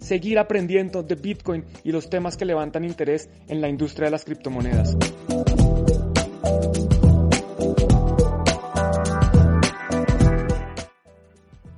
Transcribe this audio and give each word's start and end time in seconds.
seguir 0.00 0.38
aprendiendo 0.38 1.02
de 1.02 1.14
Bitcoin 1.14 1.64
y 1.84 1.92
los 1.92 2.10
temas 2.10 2.36
que 2.36 2.44
levantan 2.44 2.84
interés 2.84 3.30
en 3.48 3.60
la 3.60 3.68
industria 3.68 4.06
de 4.06 4.10
las 4.10 4.24
criptomonedas. 4.24 4.96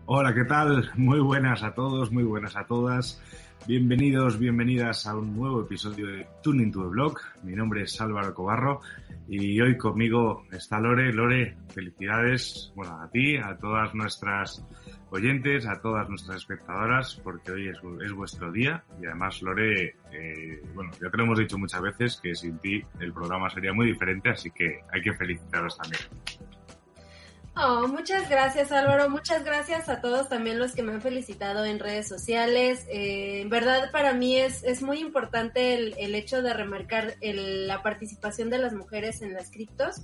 Hola, 0.06 0.34
¿qué 0.34 0.44
tal? 0.44 0.90
Muy 0.94 1.20
buenas 1.20 1.62
a 1.62 1.74
todos, 1.74 2.12
muy 2.12 2.22
buenas 2.22 2.56
a 2.56 2.66
todas. 2.66 3.20
Bienvenidos, 3.66 4.38
bienvenidas 4.38 5.06
a 5.06 5.16
un 5.16 5.36
nuevo 5.36 5.62
episodio 5.62 6.06
de 6.06 6.26
Tuning 6.42 6.72
to 6.72 6.82
the 6.82 6.88
Blog. 6.88 7.18
Mi 7.42 7.54
nombre 7.54 7.82
es 7.82 8.00
Álvaro 8.00 8.34
Cobarro 8.34 8.80
y 9.28 9.60
hoy 9.60 9.76
conmigo 9.76 10.44
está 10.52 10.78
Lore. 10.78 11.12
Lore, 11.12 11.56
felicidades, 11.68 12.72
bueno, 12.74 13.00
a 13.00 13.10
ti, 13.10 13.36
a 13.36 13.56
todas 13.56 13.94
nuestras 13.94 14.64
oyentes, 15.10 15.66
a 15.66 15.80
todas 15.80 16.08
nuestras 16.08 16.38
espectadoras, 16.38 17.20
porque 17.22 17.52
hoy 17.52 17.68
es, 17.68 17.78
es 18.04 18.12
vuestro 18.12 18.50
día 18.50 18.82
y 19.00 19.06
además 19.06 19.42
Lore, 19.42 19.96
eh, 20.12 20.62
bueno, 20.74 20.90
ya 21.00 21.10
te 21.10 21.16
lo 21.16 21.24
hemos 21.24 21.38
dicho 21.38 21.58
muchas 21.58 21.82
veces 21.82 22.20
que 22.22 22.34
sin 22.34 22.58
ti 22.58 22.82
el 23.00 23.12
programa 23.12 23.50
sería 23.50 23.72
muy 23.72 23.86
diferente, 23.86 24.30
así 24.30 24.50
que 24.50 24.80
hay 24.92 25.02
que 25.02 25.12
felicitaros 25.14 25.76
también. 25.76 26.02
Oh, 27.54 27.86
muchas 27.86 28.30
gracias 28.30 28.72
Álvaro, 28.72 29.10
muchas 29.10 29.44
gracias 29.44 29.90
a 29.90 30.00
todos 30.00 30.30
también 30.30 30.58
los 30.58 30.72
que 30.72 30.82
me 30.82 30.92
han 30.92 31.02
felicitado 31.02 31.66
en 31.66 31.78
redes 31.78 32.08
sociales. 32.08 32.86
Eh, 32.88 33.42
en 33.42 33.50
verdad 33.50 33.90
para 33.92 34.14
mí 34.14 34.38
es, 34.38 34.64
es 34.64 34.82
muy 34.82 35.00
importante 35.00 35.74
el, 35.74 35.94
el 35.98 36.14
hecho 36.14 36.40
de 36.40 36.54
remarcar 36.54 37.16
el, 37.20 37.68
la 37.68 37.82
participación 37.82 38.48
de 38.48 38.58
las 38.58 38.72
mujeres 38.72 39.20
en 39.20 39.34
las 39.34 39.50
criptos 39.50 40.02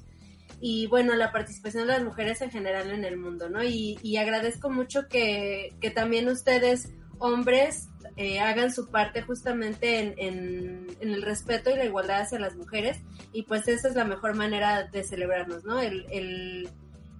y 0.60 0.86
bueno, 0.88 1.14
la 1.14 1.32
participación 1.32 1.86
de 1.86 1.94
las 1.94 2.04
mujeres 2.04 2.42
en 2.42 2.50
general 2.50 2.90
en 2.90 3.04
el 3.04 3.16
mundo, 3.16 3.48
¿no? 3.48 3.62
Y, 3.62 3.98
y 4.02 4.16
agradezco 4.16 4.70
mucho 4.70 5.08
que, 5.08 5.72
que, 5.80 5.90
también 5.90 6.28
ustedes, 6.28 6.90
hombres, 7.18 7.88
eh, 8.16 8.40
hagan 8.40 8.72
su 8.72 8.90
parte 8.90 9.22
justamente 9.22 10.00
en, 10.00 10.14
en, 10.18 10.86
en, 11.00 11.10
el 11.10 11.22
respeto 11.22 11.70
y 11.70 11.76
la 11.76 11.84
igualdad 11.84 12.22
hacia 12.22 12.40
las 12.40 12.56
mujeres 12.56 12.98
y 13.32 13.42
pues 13.42 13.68
esa 13.68 13.88
es 13.88 13.94
la 13.94 14.04
mejor 14.04 14.34
manera 14.34 14.82
de 14.84 15.04
celebrarnos, 15.04 15.64
¿no? 15.64 15.80
El, 15.80 16.06
el, 16.10 16.68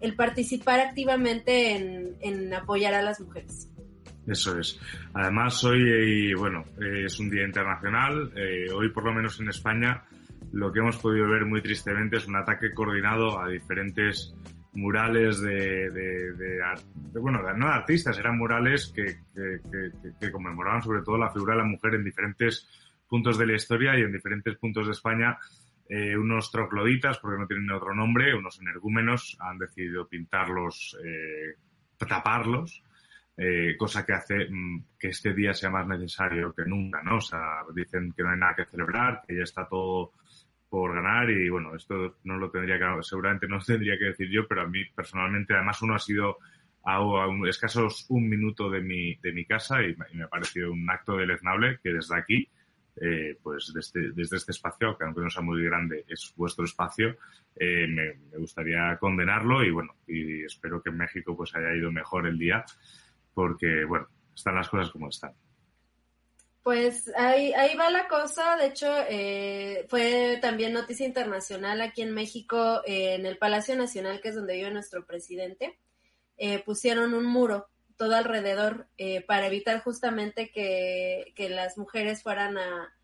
el 0.01 0.15
participar 0.15 0.81
activamente 0.81 1.77
en, 1.77 2.17
en 2.21 2.55
apoyar 2.55 2.95
a 2.95 3.03
las 3.03 3.21
mujeres. 3.21 3.69
Eso 4.27 4.59
es. 4.59 4.79
Además, 5.15 5.65
hoy, 5.65 6.35
bueno, 6.35 6.65
es 6.79 7.19
un 7.19 7.31
día 7.31 7.45
internacional. 7.45 8.31
Eh, 8.37 8.67
hoy, 8.75 8.91
por 8.91 9.05
lo 9.05 9.15
menos 9.15 9.41
en 9.41 9.49
España, 9.49 10.05
lo 10.53 10.71
que 10.71 10.81
hemos 10.81 10.99
podido 10.99 11.29
ver 11.29 11.47
muy 11.47 11.63
tristemente 11.63 12.19
es 12.19 12.27
un 12.27 12.37
ataque 12.37 12.73
coordinado 12.75 13.41
a 13.41 13.49
diferentes 13.49 14.35
murales 14.75 15.41
de, 15.41 15.91
de, 15.91 16.33
de, 16.35 16.61
de 16.95 17.21
bueno, 17.21 17.41
no 17.57 17.67
de 17.67 17.73
artistas, 17.73 18.19
eran 18.19 18.39
murales 18.39 18.93
que, 18.95 19.05
que, 19.35 19.61
que, 19.71 20.13
que, 20.21 20.31
conmemoraban 20.31 20.83
sobre 20.83 21.03
todo 21.03 21.17
la 21.17 21.33
figura 21.33 21.55
de 21.55 21.63
la 21.63 21.67
mujer 21.67 21.95
en 21.95 22.05
diferentes 22.05 22.69
puntos 23.09 23.39
de 23.39 23.47
la 23.47 23.55
historia 23.55 23.99
y 23.99 24.03
en 24.03 24.13
diferentes 24.13 24.57
puntos 24.57 24.87
de 24.87 24.93
España. 24.93 25.37
Eh, 25.91 26.17
unos 26.19 26.53
trogloditas, 26.53 27.19
porque 27.19 27.41
no 27.41 27.47
tienen 27.47 27.71
otro 27.71 27.95
nombre, 27.95 28.35
unos 28.35 28.61
energúmenos, 28.61 29.39
han 29.41 29.57
decidido 29.57 30.07
pintarlos, 30.07 30.99
eh, 31.03 31.55
taparlos, 31.97 32.85
eh, 33.39 33.75
cosa 33.79 34.05
que 34.05 34.13
hace 34.13 34.49
mmm, 34.51 34.83
que 34.99 35.09
este 35.09 35.33
día 35.33 35.55
sea 35.55 35.71
más 35.71 35.87
necesario 35.87 36.53
que 36.53 36.67
nunca, 36.67 37.03
¿no? 37.03 37.17
O 37.17 37.21
sea, 37.23 37.63
dicen 37.75 38.13
que 38.15 38.23
no 38.23 38.31
hay 38.31 38.39
nada 38.39 38.55
que 38.55 38.67
celebrar, 38.67 39.23
que 39.27 39.37
ya 39.37 39.45
está 39.45 39.67
todo 39.67 40.13
por 40.69 40.95
ganar 40.95 41.31
y 41.31 41.49
bueno, 41.49 41.75
esto 41.75 42.19
no 42.25 42.37
lo 42.37 42.51
tendría 42.51 42.79
que, 42.79 43.03
seguramente 43.03 43.49
no 43.49 43.59
tendría 43.61 43.97
que 43.99 44.07
decir 44.07 44.29
yo, 44.31 44.47
pero 44.47 44.63
a 44.63 44.67
mí 44.67 44.85
personalmente, 44.95 45.55
además 45.55 45.81
uno 45.81 45.95
ha 45.95 45.99
sido 45.99 46.37
a, 46.85 46.97
a 46.97 47.29
un, 47.29 47.49
escasos 47.49 48.05
un 48.11 48.29
minuto 48.29 48.69
de 48.69 48.83
mi, 48.83 49.15
de 49.17 49.33
mi 49.33 49.47
casa 49.47 49.83
y, 49.83 49.97
y, 50.13 50.17
me 50.17 50.25
ha 50.25 50.29
parecido 50.29 50.71
un 50.73 50.89
acto 50.91 51.17
deleznable 51.17 51.79
que 51.83 51.95
desde 51.95 52.17
aquí, 52.17 52.51
eh, 53.01 53.39
pues 53.43 53.73
desde, 53.75 54.13
desde 54.13 54.37
este 54.37 54.53
espacio, 54.53 54.97
que 54.97 55.05
aunque 55.05 55.21
no 55.21 55.31
sea 55.31 55.43
muy 55.43 55.63
grande, 55.65 56.05
es 56.09 56.33
vuestro 56.37 56.65
espacio, 56.65 57.17
eh, 57.57 57.87
me, 57.87 58.39
gustaría 58.39 58.97
condenarlo 58.99 59.65
y 59.65 59.71
bueno, 59.71 59.95
y 60.07 60.45
espero 60.45 60.83
que 60.83 60.91
en 60.91 60.99
México 60.99 61.37
pues 61.37 61.55
haya 61.55 61.75
ido 61.75 61.93
mejor 61.93 62.27
el 62.27 62.39
día, 62.39 62.65
porque 63.35 63.85
bueno, 63.85 64.09
están 64.35 64.57
las 64.57 64.69
cosas 64.69 64.91
como 64.91 65.09
están. 65.09 65.33
Pues 66.63 67.11
ahí, 67.17 67.53
ahí 67.55 67.77
va 67.77 67.91
la 67.91 68.09
cosa. 68.09 68.57
De 68.57 68.67
hecho, 68.67 68.93
eh, 69.09 69.87
fue 69.89 70.39
también 70.43 70.75
noticia 70.75 71.07
internacional 71.07 71.81
aquí 71.81 72.03
en 72.03 72.13
México, 72.13 72.83
en 72.85 73.25
el 73.25 73.39
Palacio 73.39 73.75
Nacional, 73.75 74.21
que 74.21 74.29
es 74.29 74.35
donde 74.35 74.55
vive 74.55 74.71
nuestro 74.71 75.07
presidente. 75.07 75.79
Pusieron 76.67 77.15
un 77.15 77.25
muro 77.25 77.69
todo 77.99 78.15
alrededor 78.15 78.89
eh, 78.97 79.21
para 79.21 79.49
evitar 79.49 79.83
justamente 79.83 80.51
que, 80.51 81.33
que 81.37 81.51
las 81.51 81.77
mujeres 81.77 82.23
fueran 82.23 82.57
a, 82.57 82.95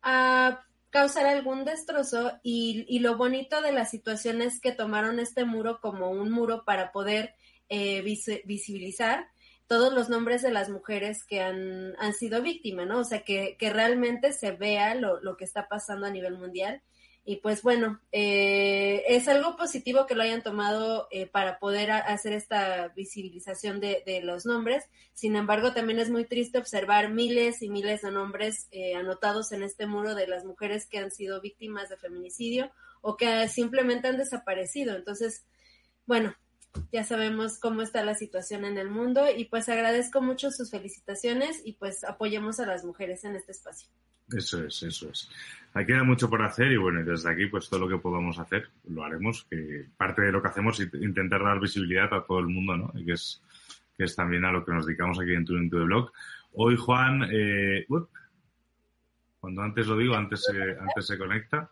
a 0.00 0.64
causar 0.90 1.26
algún 1.26 1.64
destrozo. 1.64 2.38
Y, 2.42 2.86
y, 2.88 3.00
lo 3.00 3.16
bonito 3.16 3.60
de 3.60 3.72
la 3.72 3.84
situación 3.84 4.40
es 4.40 4.60
que 4.60 4.72
tomaron 4.72 5.18
este 5.18 5.44
muro 5.44 5.80
como 5.80 6.10
un 6.10 6.30
muro 6.30 6.64
para 6.64 6.92
poder 6.92 7.34
eh, 7.68 8.00
vis 8.02 8.30
visibilizar 8.44 9.26
todos 9.66 9.92
los 9.92 10.08
nombres 10.08 10.42
de 10.42 10.52
las 10.52 10.68
mujeres 10.68 11.24
que 11.24 11.40
han, 11.40 11.94
han 11.98 12.12
sido 12.12 12.42
víctimas, 12.42 12.86
¿no? 12.86 13.00
O 13.00 13.04
sea, 13.04 13.22
que, 13.22 13.56
que 13.58 13.70
realmente 13.70 14.32
se 14.32 14.52
vea 14.52 14.94
lo, 14.94 15.20
lo, 15.20 15.36
que 15.36 15.44
está 15.44 15.68
pasando 15.68 16.06
a 16.06 16.10
nivel 16.10 16.38
mundial. 16.38 16.82
Y 17.26 17.36
pues 17.36 17.62
bueno, 17.62 18.00
eh, 18.12 19.02
es 19.08 19.28
algo 19.28 19.56
positivo 19.56 20.04
que 20.04 20.14
lo 20.14 20.22
hayan 20.22 20.42
tomado 20.42 21.08
eh, 21.10 21.26
para 21.26 21.58
poder 21.58 21.90
hacer 21.90 22.34
esta 22.34 22.88
visibilización 22.88 23.80
de, 23.80 24.02
de, 24.04 24.20
los 24.20 24.44
nombres. 24.44 24.84
Sin 25.14 25.34
embargo, 25.34 25.72
también 25.72 25.98
es 25.98 26.10
muy 26.10 26.26
triste 26.26 26.58
observar 26.58 27.08
miles 27.10 27.62
y 27.62 27.70
miles 27.70 28.02
de 28.02 28.10
nombres 28.10 28.68
eh, 28.72 28.94
anotados 28.94 29.52
en 29.52 29.62
este 29.62 29.86
muro 29.86 30.14
de 30.14 30.26
las 30.26 30.44
mujeres 30.44 30.86
que 30.86 30.98
han 30.98 31.10
sido 31.10 31.40
víctimas 31.40 31.88
de 31.88 31.96
feminicidio 31.96 32.70
o 33.00 33.16
que 33.16 33.48
simplemente 33.48 34.08
han 34.08 34.18
desaparecido. 34.18 34.94
Entonces, 34.94 35.46
bueno, 36.04 36.34
ya 36.92 37.04
sabemos 37.04 37.58
cómo 37.58 37.82
está 37.82 38.04
la 38.04 38.14
situación 38.14 38.64
en 38.64 38.78
el 38.78 38.88
mundo 38.88 39.24
y 39.36 39.46
pues 39.46 39.68
agradezco 39.68 40.20
mucho 40.20 40.50
sus 40.50 40.70
felicitaciones 40.70 41.62
y 41.64 41.72
pues 41.74 42.04
apoyemos 42.04 42.60
a 42.60 42.66
las 42.66 42.84
mujeres 42.84 43.24
en 43.24 43.36
este 43.36 43.52
espacio. 43.52 43.88
Eso 44.32 44.64
es, 44.64 44.82
eso 44.82 45.10
es. 45.10 45.28
Hay 45.74 45.84
queda 45.86 46.02
mucho 46.02 46.30
por 46.30 46.42
hacer 46.42 46.72
y 46.72 46.76
bueno, 46.76 47.04
desde 47.04 47.30
aquí 47.30 47.46
pues 47.46 47.68
todo 47.68 47.80
lo 47.80 47.88
que 47.88 48.02
podamos 48.02 48.38
hacer 48.38 48.70
lo 48.88 49.04
haremos, 49.04 49.46
parte 49.96 50.22
de 50.22 50.32
lo 50.32 50.40
que 50.40 50.48
hacemos 50.48 50.80
es 50.80 50.92
intentar 50.94 51.42
dar 51.42 51.60
visibilidad 51.60 52.12
a 52.14 52.24
todo 52.24 52.38
el 52.38 52.46
mundo, 52.46 52.76
¿no? 52.76 52.92
Que 53.04 53.12
es, 53.12 53.42
que 53.96 54.04
es 54.04 54.16
también 54.16 54.44
a 54.44 54.52
lo 54.52 54.64
que 54.64 54.72
nos 54.72 54.86
dedicamos 54.86 55.18
aquí 55.20 55.34
en 55.34 55.44
tu, 55.44 55.56
en 55.56 55.68
tu 55.68 55.84
blog. 55.84 56.10
Hoy 56.54 56.76
Juan, 56.76 57.28
eh, 57.30 57.86
cuando 59.40 59.62
antes 59.62 59.86
lo 59.86 59.96
digo, 59.96 60.14
antes 60.14 60.48
antes 60.48 61.06
se 61.06 61.18
conecta, 61.18 61.70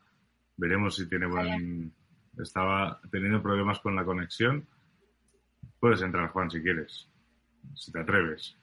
veremos 0.56 0.96
si 0.96 1.08
tiene 1.08 1.26
buen... 1.26 1.92
Estaba 2.38 3.00
teniendo 3.10 3.42
problemas 3.42 3.78
con 3.80 3.94
la 3.94 4.04
conexión. 4.04 4.66
Puedes 5.82 6.00
entrar, 6.00 6.31
Juan, 6.31 6.48
si 6.48 6.62
quieres. 6.62 7.10
Si 7.74 7.91
te 7.91 7.98
atreves. 7.98 8.56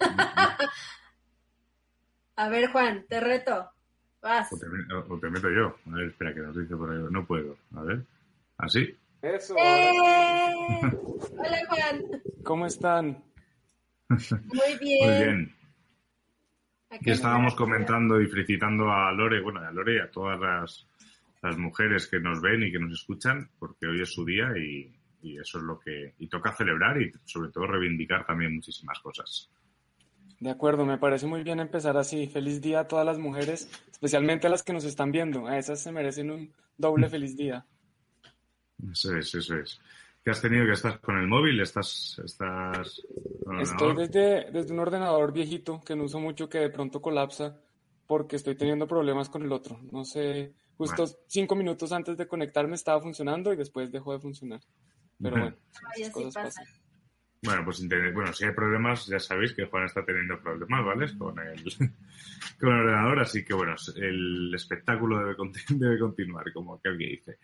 A 2.34 2.48
ver, 2.48 2.72
Juan, 2.72 3.06
te 3.08 3.20
reto. 3.20 3.70
Vas. 4.20 4.52
O 4.52 4.58
te, 4.58 4.66
o 4.92 5.20
te, 5.20 5.30
meto 5.30 5.48
yo. 5.48 5.76
A 5.86 5.90
ver, 5.94 6.08
espera, 6.08 6.34
que 6.34 6.40
nos 6.40 6.58
dice 6.58 6.74
por 6.74 6.90
ahí. 6.90 6.98
No 7.12 7.24
puedo. 7.24 7.56
A 7.76 7.82
ver. 7.82 8.04
¿Así? 8.58 8.92
Eso. 9.22 9.54
¡Eh! 9.56 10.80
Hola, 10.82 11.58
Juan. 11.68 12.02
¿Cómo 12.42 12.66
están? 12.66 13.22
Muy 14.08 14.78
bien. 14.80 15.08
Muy 15.08 15.16
bien. 15.16 15.54
Aquí 16.90 17.12
estábamos 17.12 17.54
comentando 17.54 18.20
y 18.20 18.26
felicitando 18.26 18.90
a 18.90 19.12
Lore, 19.12 19.40
bueno, 19.42 19.60
a 19.60 19.70
Lore 19.70 19.94
y 19.94 20.00
a 20.00 20.10
todas 20.10 20.40
las, 20.40 20.88
las 21.40 21.56
mujeres 21.56 22.08
que 22.08 22.18
nos 22.18 22.42
ven 22.42 22.64
y 22.64 22.72
que 22.72 22.80
nos 22.80 22.94
escuchan, 22.94 23.48
porque 23.60 23.86
hoy 23.86 24.02
es 24.02 24.12
su 24.12 24.24
día 24.24 24.48
y, 24.58 24.99
y 25.22 25.38
eso 25.38 25.58
es 25.58 25.64
lo 25.64 25.78
que 25.78 26.14
y 26.18 26.28
toca 26.28 26.52
celebrar 26.52 27.00
y 27.00 27.12
sobre 27.24 27.50
todo 27.50 27.66
reivindicar 27.66 28.26
también 28.26 28.54
muchísimas 28.54 28.98
cosas. 29.00 29.50
De 30.40 30.50
acuerdo, 30.50 30.86
me 30.86 30.96
parece 30.96 31.26
muy 31.26 31.42
bien 31.42 31.60
empezar 31.60 31.96
así. 31.98 32.26
Feliz 32.26 32.62
día 32.62 32.80
a 32.80 32.88
todas 32.88 33.04
las 33.04 33.18
mujeres, 33.18 33.70
especialmente 33.90 34.46
a 34.46 34.50
las 34.50 34.62
que 34.62 34.72
nos 34.72 34.84
están 34.84 35.12
viendo. 35.12 35.46
A 35.46 35.58
esas 35.58 35.82
se 35.82 35.92
merecen 35.92 36.30
un 36.30 36.54
doble 36.78 37.10
feliz 37.10 37.36
día. 37.36 37.66
Eso 38.90 39.14
es, 39.14 39.34
eso 39.34 39.56
es. 39.56 39.78
¿Qué 40.24 40.30
has 40.30 40.40
tenido? 40.40 40.64
¿Que 40.64 40.72
estás 40.72 40.98
con 40.98 41.18
el 41.18 41.26
móvil? 41.26 41.60
¿Estás, 41.60 42.20
estás 42.24 43.02
Estoy 43.60 43.96
desde, 43.96 44.50
desde 44.50 44.72
un 44.72 44.78
ordenador 44.78 45.32
viejito 45.32 45.80
que 45.80 45.96
no 45.96 46.04
uso 46.04 46.20
mucho 46.20 46.48
que 46.48 46.58
de 46.58 46.70
pronto 46.70 47.02
colapsa 47.02 47.60
porque 48.06 48.36
estoy 48.36 48.54
teniendo 48.54 48.86
problemas 48.86 49.28
con 49.28 49.42
el 49.42 49.52
otro. 49.52 49.78
No 49.92 50.04
sé, 50.04 50.54
justo 50.76 51.06
cinco 51.26 51.54
minutos 51.54 51.92
antes 51.92 52.16
de 52.16 52.26
conectarme 52.26 52.74
estaba 52.74 53.00
funcionando 53.00 53.52
y 53.52 53.56
después 53.56 53.92
dejó 53.92 54.12
de 54.12 54.20
funcionar. 54.20 54.60
Pero 55.22 55.36
bueno, 55.36 55.56
cosas 56.12 56.34
pasan. 56.34 56.66
Bueno, 57.42 57.64
pues 57.64 57.82
bueno, 57.88 58.32
si 58.34 58.44
hay 58.44 58.52
problemas, 58.52 59.06
ya 59.06 59.18
sabéis 59.18 59.54
que 59.54 59.64
Juan 59.64 59.86
está 59.86 60.04
teniendo 60.04 60.38
problemas, 60.42 60.84
¿vale? 60.84 61.06
Con 61.16 61.38
el, 61.38 61.64
con 62.60 62.68
el 62.68 62.80
ordenador, 62.80 63.20
así 63.20 63.42
que 63.42 63.54
bueno, 63.54 63.76
el 63.96 64.54
espectáculo 64.54 65.18
debe, 65.20 65.36
debe 65.70 65.98
continuar, 65.98 66.52
como 66.52 66.74
aquel 66.74 66.98
que 66.98 67.06
dice. 67.06 67.38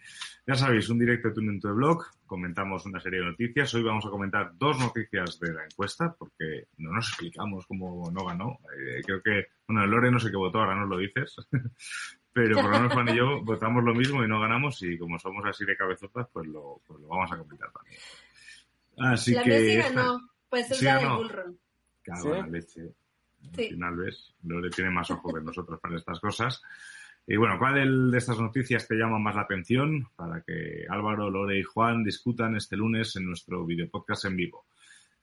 Ya 0.47 0.55
sabéis, 0.55 0.91
un 0.91 0.99
directo 0.99 1.33
Tuning 1.33 1.61
to 1.61 1.69
the 1.69 1.75
Blog, 1.75 2.05
comentamos 2.27 2.85
una 2.85 3.01
serie 3.01 3.21
de 3.21 3.27
noticias. 3.27 3.73
Hoy 3.73 3.85
vamos 3.85 4.05
a 4.05 4.11
comentar 4.11 4.51
dos 4.59 4.79
noticias 4.79 5.41
de 5.41 5.55
la 5.55 5.65
encuesta, 5.65 6.15
porque 6.19 6.67
no 6.77 6.93
nos 6.93 7.09
explicamos 7.09 7.65
cómo 7.67 8.11
no 8.11 8.27
ganó. 8.27 8.59
Eh, 8.79 9.01
creo 9.03 9.23
que, 9.23 9.47
bueno, 9.67 9.87
Lore 9.87 10.11
no 10.11 10.21
sé 10.21 10.31
qué 10.31 10.37
votó, 10.37 10.59
ahora 10.59 10.75
nos 10.75 10.91
lo 10.91 10.99
dices. 10.99 11.37
Pero 12.37 12.57
por 12.57 12.65
lo 12.65 12.71
menos 12.71 12.93
Juan 12.93 13.09
y 13.09 13.17
yo 13.17 13.41
votamos 13.43 13.83
lo 13.83 13.95
mismo 13.95 14.23
y 14.23 14.29
no 14.29 14.39
ganamos, 14.39 14.83
y 14.83 14.99
como 14.99 15.19
somos 15.19 15.43
así 15.47 15.65
de 15.65 15.75
cabezotas, 15.75 16.29
pues 16.31 16.47
lo, 16.47 16.83
pues 16.87 17.01
lo 17.01 17.09
vamos 17.09 17.33
a 17.33 17.39
comentar 17.39 17.71
también. 17.73 17.99
Así 18.99 19.33
la 19.33 19.43
que. 19.43 19.59
sí 19.59 19.77
ganó, 19.77 20.21
pues 20.51 20.71
es 20.71 20.83
la 20.83 20.99
de 20.99 21.09
Bullrun. 21.09 21.59
Cago 22.03 22.35
la 22.35 22.47
leche. 22.47 22.93
Al 23.43 23.55
final, 23.55 23.97
¿ves? 23.97 24.35
Lore 24.43 24.69
tiene 24.69 24.91
más 24.91 25.11
ojo 25.11 25.33
que 25.33 25.41
nosotros 25.41 25.81
para 25.81 25.97
estas 25.97 26.21
cosas. 26.21 26.63
Y 27.27 27.37
bueno, 27.37 27.59
¿cuál 27.59 28.11
de 28.11 28.19
estas 28.19 28.39
noticias 28.39 28.87
te 28.87 28.97
llama 28.97 29.19
más 29.19 29.35
la 29.35 29.41
atención 29.41 30.07
para 30.15 30.43
que 30.43 30.85
Álvaro, 30.91 31.31
Lore 31.31 31.59
y 31.59 31.63
Juan 31.63 32.05
discutan 32.05 32.55
este 32.55 32.77
lunes 32.77 33.17
en 33.17 33.25
nuestro 33.25 33.65
video 33.65 33.89
podcast 33.89 34.27
en 34.27 34.37
vivo? 34.37 34.67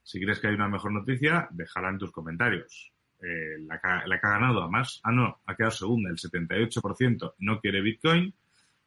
Si 0.02 0.20
crees 0.20 0.40
que 0.40 0.48
hay 0.48 0.54
una 0.54 0.68
mejor 0.68 0.90
noticia, 0.90 1.46
déjala 1.52 1.90
en 1.90 1.98
tus 1.98 2.10
comentarios. 2.10 2.92
Eh, 3.20 3.58
la, 3.66 3.80
que 3.80 4.26
ha 4.26 4.30
ganado, 4.30 4.62
además, 4.62 5.00
ah, 5.02 5.12
no, 5.12 5.40
ha 5.46 5.56
quedado 5.56 5.70
segunda, 5.70 6.10
el 6.10 6.16
78% 6.16 7.34
no 7.38 7.60
quiere 7.60 7.80
Bitcoin. 7.80 8.34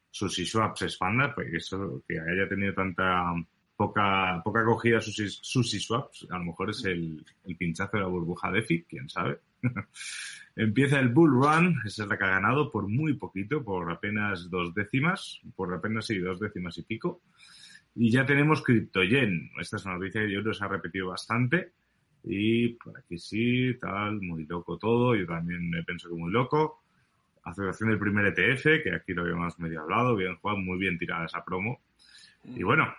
SushiSwap 0.09 0.77
se 0.77 0.85
expanda, 0.85 1.33
pues 1.33 1.53
eso, 1.53 2.03
que 2.07 2.19
haya 2.19 2.47
tenido 2.47 2.73
tanta 2.73 3.33
poca, 3.75 4.41
poca 4.43 4.61
acogida 4.61 4.99
sus 4.99 5.39
sushi 5.41 5.79
swaps. 5.79 6.27
A 6.29 6.37
lo 6.39 6.45
mejor 6.45 6.71
es 6.71 6.83
el, 6.85 7.23
el 7.45 7.55
pinchazo 7.55 7.97
de 7.97 8.03
la 8.03 8.09
burbuja 8.09 8.51
DeFi, 8.51 8.83
quién 8.83 9.07
sabe. 9.07 9.39
Empieza 10.55 10.99
el 10.99 11.09
bull 11.09 11.31
run, 11.31 11.75
esa 11.85 12.03
es 12.03 12.09
la 12.09 12.17
que 12.17 12.25
ha 12.25 12.29
ganado 12.29 12.71
por 12.71 12.87
muy 12.87 13.13
poquito, 13.13 13.63
por 13.63 13.91
apenas 13.91 14.49
dos 14.49 14.73
décimas, 14.73 15.39
por 15.55 15.71
apenas 15.73 16.07
sí, 16.07 16.17
dos 16.17 16.39
décimas 16.39 16.77
y 16.79 16.83
pico. 16.83 17.21
Y 17.93 18.11
ya 18.11 18.25
tenemos 18.25 18.63
CryptoGen. 18.63 19.51
Esta 19.59 19.77
es 19.77 19.85
una 19.85 19.97
noticia 19.97 20.21
que 20.21 20.31
yo 20.31 20.41
les 20.41 20.61
ha 20.61 20.67
repetido 20.67 21.09
bastante. 21.09 21.73
Y 22.23 22.69
por 22.69 22.97
aquí 22.97 23.17
sí, 23.17 23.77
tal, 23.79 24.21
muy 24.21 24.45
loco 24.45 24.77
todo. 24.77 25.15
Yo 25.15 25.25
también 25.25 25.69
me 25.69 25.83
pienso 25.83 26.09
que 26.09 26.15
muy 26.15 26.31
loco. 26.31 26.81
Aceleración 27.43 27.89
del 27.89 27.99
primer 27.99 28.25
ETF, 28.25 28.83
que 28.83 28.93
aquí 28.93 29.13
lo 29.13 29.21
habíamos 29.21 29.57
medio 29.59 29.81
hablado. 29.81 30.15
Bien, 30.15 30.35
Juan, 30.37 30.63
muy 30.63 30.77
bien 30.77 30.97
tirada 30.97 31.25
esa 31.25 31.43
promo. 31.43 31.81
Y 32.43 32.63
bueno, 32.63 32.93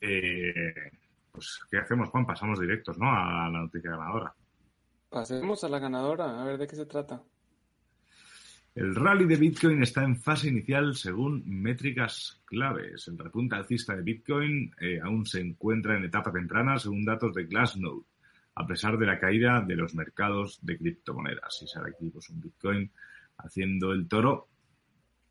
eh, 0.00 0.90
pues, 1.32 1.60
¿qué 1.70 1.78
hacemos, 1.78 2.08
Juan? 2.10 2.26
Pasamos 2.26 2.60
directos, 2.60 2.98
¿no? 2.98 3.10
A 3.10 3.48
la 3.48 3.60
noticia 3.60 3.90
ganadora. 3.90 4.32
Pasemos 5.08 5.64
a 5.64 5.68
la 5.68 5.78
ganadora, 5.78 6.40
a 6.40 6.44
ver 6.44 6.58
de 6.58 6.66
qué 6.66 6.76
se 6.76 6.86
trata. 6.86 7.22
El 8.74 8.94
rally 8.94 9.24
de 9.24 9.36
Bitcoin 9.36 9.82
está 9.82 10.04
en 10.04 10.14
fase 10.16 10.48
inicial 10.48 10.94
según 10.94 11.42
métricas 11.46 12.40
claves. 12.44 13.08
El 13.08 13.18
repunte 13.18 13.56
alcista 13.56 13.96
de 13.96 14.02
Bitcoin 14.02 14.72
eh, 14.80 15.00
aún 15.02 15.26
se 15.26 15.40
encuentra 15.40 15.96
en 15.96 16.04
etapa 16.04 16.30
temprana 16.30 16.78
según 16.78 17.04
datos 17.04 17.34
de 17.34 17.44
Glassnode, 17.46 18.04
a 18.58 18.66
pesar 18.66 18.98
de 18.98 19.06
la 19.06 19.20
caída 19.20 19.62
de 19.66 19.76
los 19.76 19.94
mercados 19.94 20.58
de 20.62 20.76
criptomonedas. 20.76 21.62
Y 21.62 21.68
sale 21.68 21.90
aquí 21.90 22.10
pues, 22.10 22.28
un 22.30 22.40
Bitcoin 22.40 22.90
haciendo 23.38 23.92
el 23.92 24.08
toro 24.08 24.48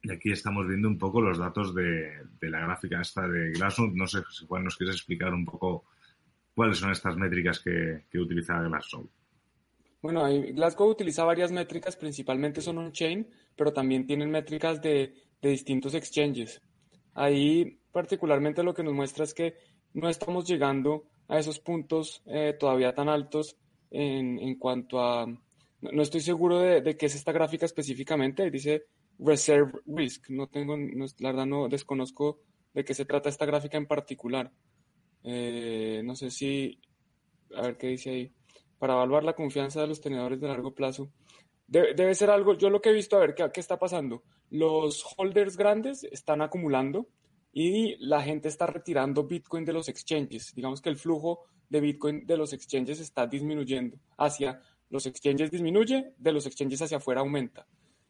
y 0.01 0.11
aquí 0.11 0.31
estamos 0.31 0.65
viendo 0.67 0.87
un 0.87 0.97
poco 0.97 1.19
los 1.19 1.37
datos 1.37 1.75
de, 1.75 2.09
la 2.41 2.59
gráfica 2.61 3.01
esta 3.01 3.27
de 3.27 3.51
Glassnode. 3.51 3.95
No 3.95 4.07
sé 4.07 4.19
si 4.31 4.45
Juan 4.45 4.63
nos 4.63 4.77
quieres 4.77 4.95
explicar 4.95 5.33
un 5.33 5.43
poco 5.43 5.85
cuáles 6.55 6.77
son 6.77 6.91
estas 6.91 7.17
métricas 7.17 7.59
que, 7.59 8.05
utiliza 8.17 8.61
Glassnode. 8.61 9.09
Bueno, 10.01 10.25
Glasgow 10.53 10.89
utiliza 10.89 11.25
varias 11.25 11.51
métricas, 11.51 11.97
principalmente 11.97 12.61
son 12.61 12.77
on-chain, 12.77 13.27
pero 13.55 13.73
también 13.73 14.05
tienen 14.05 14.31
métricas 14.31 14.81
de, 14.81 15.13
distintos 15.41 15.93
exchanges. 15.95 16.61
Ahí 17.13 17.79
particularmente 17.91 18.63
lo 18.63 18.73
que 18.73 18.83
nos 18.83 18.93
muestra 18.93 19.23
es 19.23 19.33
que 19.33 19.55
no 19.93 20.07
estamos 20.07 20.47
llegando 20.47 21.07
a 21.27 21.39
esos 21.39 21.59
puntos 21.59 22.21
eh, 22.25 22.55
todavía 22.59 22.93
tan 22.93 23.09
altos 23.09 23.57
en, 23.91 24.55
cuanto 24.55 25.01
a... 25.01 25.25
No 25.25 26.01
estoy 26.01 26.21
seguro 26.21 26.59
de, 26.59 26.81
de, 26.81 26.97
qué 26.97 27.05
es 27.05 27.15
esta 27.15 27.31
gráfica 27.31 27.65
específicamente, 27.65 28.49
dice 28.49 28.85
Reserve 29.19 29.73
Risk. 29.85 30.29
No 30.29 30.47
tengo, 30.47 30.75
la 30.75 31.31
verdad 31.31 31.45
no 31.45 31.67
desconozco 31.67 32.39
de 32.73 32.83
qué 32.83 32.93
se 32.93 33.05
trata 33.05 33.29
esta 33.29 33.45
gráfica 33.45 33.77
en 33.77 33.85
particular. 33.85 34.51
Eh, 35.23 36.01
no 36.03 36.15
sé 36.15 36.31
si, 36.31 36.79
a 37.55 37.61
ver 37.61 37.77
qué 37.77 37.87
dice 37.87 38.09
ahí. 38.09 38.31
Para 38.79 38.93
evaluar 38.93 39.23
la 39.23 39.33
confianza 39.33 39.81
de 39.81 39.87
los 39.87 40.01
tenedores 40.01 40.39
de 40.39 40.47
largo 40.47 40.73
plazo. 40.73 41.09
Debe, 41.67 42.15
ser 42.15 42.29
algo, 42.29 42.53
yo 42.53 42.69
lo 42.69 42.81
que 42.81 42.89
he 42.89 42.93
visto, 42.93 43.17
a 43.17 43.19
ver 43.19 43.35
¿qué, 43.35 43.49
qué 43.53 43.59
está 43.59 43.77
pasando. 43.77 44.23
Los 44.49 45.05
holders 45.17 45.57
grandes 45.57 46.05
están 46.05 46.41
acumulando 46.41 47.07
y 47.59 47.97
la 48.05 48.21
gente 48.21 48.49
está 48.49 48.67
retirando 48.67 49.23
Bitcoin 49.23 49.65
de 49.65 49.73
los 49.73 49.89
exchanges. 49.89 50.53
Digamos 50.53 50.79
que 50.79 50.89
el 50.89 50.95
flujo 50.95 51.45
de 51.67 51.81
Bitcoin 51.81 52.23
de 52.27 52.37
los 52.37 52.53
exchanges 52.53 52.99
está 52.99 53.25
disminuyendo. 53.25 53.97
Hacia 54.15 54.61
los 54.91 55.07
exchanges 55.07 55.49
disminuye, 55.49 56.13
de 56.19 56.31
los 56.31 56.45
exchanges 56.45 56.83
hacia 56.83 56.97
afuera 56.97 57.21
aumenta. 57.21 57.65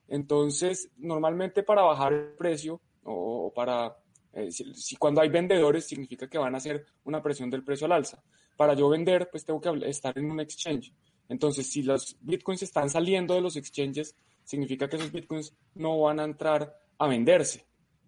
Entonces, 0.09 0.91
normalmente 0.97 1.63
para 1.63 1.83
bajar 1.83 2.11
el 2.11 2.33
precio 2.33 2.81
o 3.05 3.53
para, 3.55 3.95
eh, 4.33 4.51
si, 4.51 4.97
cuando 4.97 5.21
hay 5.21 5.29
vendedores 5.29 5.85
significa 5.85 6.29
que 6.29 6.37
van 6.37 6.53
a 6.53 6.57
hacer 6.57 6.85
una 7.05 7.23
presión 7.23 7.49
del 7.49 7.63
precio 7.63 7.85
al 7.85 7.93
alza. 7.93 8.21
Para 8.57 8.73
yo 8.73 8.89
vender, 8.89 9.29
pues 9.31 9.45
tengo 9.45 9.61
que 9.61 9.71
estar 9.87 10.17
en 10.17 10.29
un 10.29 10.41
exchange. 10.41 10.93
Entonces, 11.29 11.71
si 11.71 11.83
los 11.83 12.17
bitcoins 12.19 12.63
están 12.63 12.89
saliendo 12.89 13.33
de 13.33 13.39
los 13.39 13.55
exchanges, 13.55 14.13
significa 14.43 14.89
que 14.89 14.97
esos 14.97 15.13
bitcoins 15.13 15.55
no 15.73 16.01
van 16.01 16.19
a 16.19 16.25
entrar 16.25 16.77
a 16.97 17.07
venderse. 17.07 17.65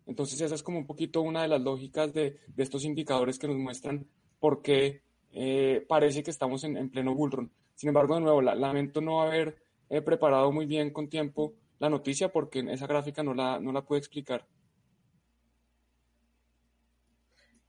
Entonces, 0.10 0.42
esa 0.42 0.56
es 0.56 0.64
como 0.64 0.80
un 0.80 0.88
poquito 0.88 1.22
una 1.22 1.44
de 1.44 1.48
las 1.48 1.62
lógicas 1.62 2.12
de, 2.14 2.40
estos 2.58 2.84
indicadores 2.84 3.38
que 3.38 3.48
nos 3.48 3.58
muestran 3.58 4.08
por 4.40 4.64
qué 4.64 5.04
eh, 5.32 5.86
parece 5.88 6.24
que 6.24 6.32
estamos 6.32 6.64
en, 6.64 6.90
pleno 6.90 7.14
bullrun. 7.14 7.52
Sin 7.76 7.90
embargo, 7.90 8.16
de 8.16 8.22
nuevo, 8.22 8.42
lamento 8.42 9.02
no 9.02 9.22
haber 9.22 9.62
eh, 9.88 10.02
preparado 10.02 10.52
muy 10.52 10.66
bien 10.66 10.92
con 10.92 11.10
tiempo 11.10 11.54
la 11.78 11.92
noticia 11.92 12.30
porque 12.30 12.60
en 12.60 12.70
esa 12.70 12.88
gráfica 12.88 13.22
no 13.22 13.36
la, 13.36 13.60
no 13.60 13.72
la 13.72 13.84
pude 13.84 14.00
explicar. 14.00 14.48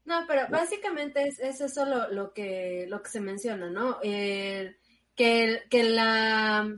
No, 0.07 0.25
pero 0.27 0.49
básicamente 0.49 1.29
es, 1.29 1.39
eso 1.41 1.85
lo, 1.85 2.33
que, 2.33 2.87
lo 2.89 3.03
que 3.03 3.11
se 3.11 3.21
menciona, 3.21 3.69
¿no? 3.69 4.01
que, 4.01 4.75
que 5.15 5.83
la... 5.85 6.75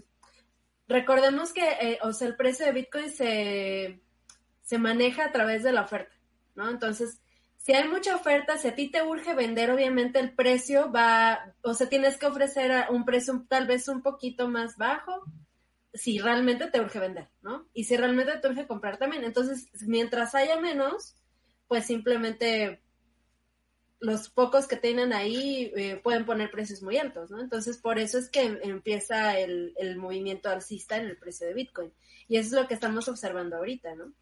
Recordemos 0.88 1.52
que, 1.52 1.64
eh, 1.80 1.98
o 2.02 2.12
sea, 2.12 2.26
el 2.26 2.36
precio 2.36 2.66
de 2.66 2.72
Bitcoin 2.72 3.08
se, 3.10 4.02
se 4.62 4.78
maneja 4.78 5.26
a 5.26 5.32
través 5.32 5.62
de 5.62 5.72
la 5.72 5.82
oferta, 5.82 6.14
¿no? 6.54 6.70
Entonces, 6.70 7.20
si 7.56 7.72
hay 7.72 7.88
mucha 7.88 8.16
oferta, 8.16 8.58
si 8.58 8.68
a 8.68 8.74
ti 8.74 8.90
te 8.90 9.02
urge 9.02 9.34
vender, 9.34 9.70
obviamente 9.70 10.18
el 10.18 10.34
precio 10.34 10.90
va, 10.90 11.54
o 11.62 11.74
sea, 11.74 11.88
tienes 11.88 12.16
que 12.16 12.26
ofrecer 12.26 12.86
un 12.90 13.04
precio 13.04 13.44
tal 13.48 13.66
vez 13.66 13.88
un 13.88 14.02
poquito 14.02 14.48
más 14.48 14.76
bajo 14.76 15.24
si 15.94 16.18
realmente 16.18 16.68
te 16.68 16.80
urge 16.80 16.98
vender, 16.98 17.28
¿no? 17.42 17.68
Y 17.74 17.84
si 17.84 17.96
realmente 17.96 18.38
te 18.38 18.48
urge 18.48 18.66
comprar 18.66 18.96
también. 18.98 19.24
Entonces, 19.24 19.68
mientras 19.86 20.34
haya 20.34 20.58
menos, 20.58 21.16
pues 21.68 21.86
simplemente 21.86 22.82
los 24.00 24.28
pocos 24.30 24.66
que 24.66 24.76
tienen 24.76 25.12
ahí 25.12 25.72
eh, 25.76 26.00
pueden 26.02 26.24
poner 26.24 26.50
precios 26.50 26.82
muy 26.82 26.98
altos, 26.98 27.30
¿no? 27.30 27.40
Entonces, 27.40 27.78
por 27.78 27.98
eso 27.98 28.18
es 28.18 28.28
que 28.30 28.58
empieza 28.62 29.38
el, 29.38 29.74
movimiento 29.96 30.48
alcista 30.48 30.96
en 30.96 31.06
el 31.06 31.16
precio 31.16 31.46
de 31.46 31.54
Bitcoin. 31.54 31.92
Y 32.26 32.36
eso 32.36 32.56
es 32.56 32.62
lo 32.62 32.68
que 32.68 32.74
estamos 32.74 33.06
observando 33.08 33.56
ahorita, 33.56 33.94
¿no? 33.94 34.12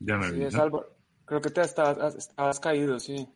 Ya 0.00 0.16
me 0.16 0.50
sí, 0.50 0.58
Creo 1.24 1.40
que 1.40 1.50
te 1.50 1.60
has 1.60 2.60
caído, 2.60 2.98
sí. 2.98 3.28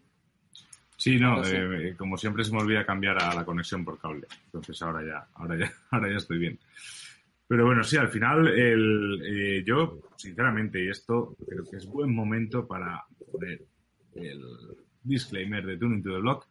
Sí, 0.96 1.18
no, 1.18 1.44
eh, 1.46 1.94
como 1.96 2.16
siempre 2.16 2.44
se 2.44 2.52
me 2.52 2.60
olvida 2.60 2.86
cambiar 2.86 3.22
a 3.22 3.34
la 3.34 3.44
conexión 3.44 3.84
por 3.84 3.98
cable. 4.00 4.26
Entonces 4.46 4.80
ahora 4.82 5.04
ya, 5.04 5.26
ahora 5.34 5.56
ya, 5.56 5.72
ahora 5.90 6.10
ya 6.10 6.16
estoy 6.16 6.38
bien. 6.38 6.58
Pero 7.46 7.66
bueno, 7.66 7.84
sí, 7.84 7.96
al 7.96 8.08
final 8.08 8.48
el, 8.48 9.22
eh, 9.24 9.64
yo, 9.66 10.00
sinceramente, 10.16 10.82
y 10.82 10.88
esto 10.88 11.36
creo 11.46 11.64
que 11.64 11.76
es 11.76 11.86
buen 11.86 12.14
momento 12.14 12.66
para 12.66 13.04
poner 13.30 13.62
el 14.14 14.42
disclaimer 15.02 15.64
de 15.66 15.76
Tuning 15.76 16.02
to 16.02 16.14
the 16.14 16.20
Block. 16.20 16.46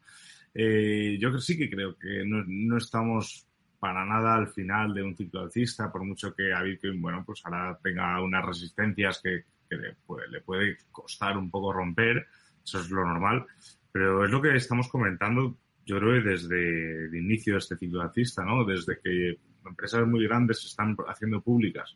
Eh, 0.53 1.17
yo 1.19 1.35
sí 1.39 1.57
que 1.57 1.69
creo 1.69 1.97
que 1.97 2.23
no, 2.25 2.43
no, 2.45 2.77
estamos 2.77 3.47
para 3.79 4.05
nada 4.05 4.35
al 4.35 4.49
final 4.49 4.93
de 4.93 5.03
un 5.03 5.15
ciclo 5.15 5.41
alcista, 5.41 5.91
por 5.91 6.03
mucho 6.03 6.33
que 6.35 6.53
a 6.53 6.61
Bitcoin, 6.61 7.01
bueno, 7.01 7.23
pues 7.25 7.41
ahora 7.43 7.77
tenga 7.81 8.21
unas 8.21 8.45
resistencias 8.45 9.19
que, 9.21 9.45
le, 9.77 10.41
puede, 10.41 10.77
costar 10.91 11.37
un 11.37 11.49
poco 11.49 11.73
romper, 11.73 12.27
eso 12.63 12.79
es 12.79 12.89
lo 12.89 13.05
normal 13.05 13.45
Pero 13.91 14.25
es 14.25 14.31
lo 14.31 14.41
que 14.41 14.55
estamos 14.55 14.87
comentando, 14.87 15.57
yo 15.85 15.99
creo 15.99 16.21
desde 16.23 17.05
el 17.05 17.15
inicio 17.15 17.53
de 17.53 17.59
este 17.59 17.77
ciclo 17.77 18.01
alcista, 18.01 18.43
¿no? 18.43 18.63
Desde 18.65 18.99
que 18.99 19.37
empresas 19.65 20.07
muy 20.07 20.25
grandes 20.25 20.63
están 20.65 20.95
haciendo 21.07 21.41
públicas 21.41 21.95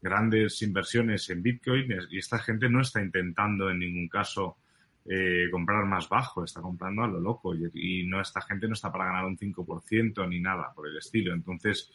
grandes 0.00 0.62
inversiones 0.62 1.28
en 1.30 1.42
Bitcoin 1.42 1.92
y 2.10 2.18
esta 2.18 2.38
gente 2.38 2.68
no 2.68 2.80
está 2.80 3.02
intentando 3.02 3.70
en 3.70 3.80
ningún 3.80 4.08
caso 4.08 4.58
eh, 5.04 5.48
comprar 5.50 5.84
más 5.86 6.08
bajo, 6.08 6.44
está 6.44 6.60
comprando 6.60 7.02
a 7.02 7.08
lo 7.08 7.20
loco 7.20 7.54
y, 7.54 8.06
no 8.06 8.20
esta 8.20 8.42
gente 8.42 8.68
no 8.68 8.74
está 8.74 8.92
para 8.92 9.06
ganar 9.06 9.24
un 9.24 9.38
5% 9.38 10.28
ni 10.28 10.40
nada 10.40 10.72
por 10.74 10.88
el 10.88 10.98
estilo. 10.98 11.32
Entonces, 11.32 11.90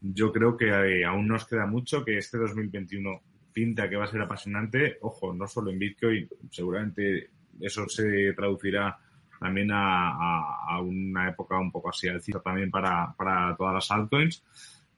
yo 0.00 0.32
creo 0.32 0.56
que 0.56 0.68
eh, 0.68 1.04
aún 1.04 1.28
nos 1.28 1.46
queda 1.46 1.66
mucho, 1.66 2.04
que 2.04 2.18
este 2.18 2.36
2021 2.38 3.22
pinta 3.52 3.88
que 3.88 3.96
va 3.96 4.04
a 4.04 4.08
ser 4.08 4.20
apasionante. 4.20 4.98
Ojo, 5.02 5.32
no 5.34 5.46
solo 5.46 5.70
en 5.70 5.78
Bitcoin, 5.78 6.28
seguramente 6.50 7.30
eso 7.60 7.88
se 7.88 8.32
traducirá 8.34 8.98
también 9.38 9.70
a, 9.72 10.80
una 10.82 11.28
época 11.28 11.58
un 11.58 11.70
poco 11.70 11.90
así 11.90 12.08
alcista 12.08 12.40
también 12.40 12.70
para, 12.70 13.14
para 13.16 13.56
todas 13.56 13.74
las 13.74 13.90
altcoins. 13.90 14.44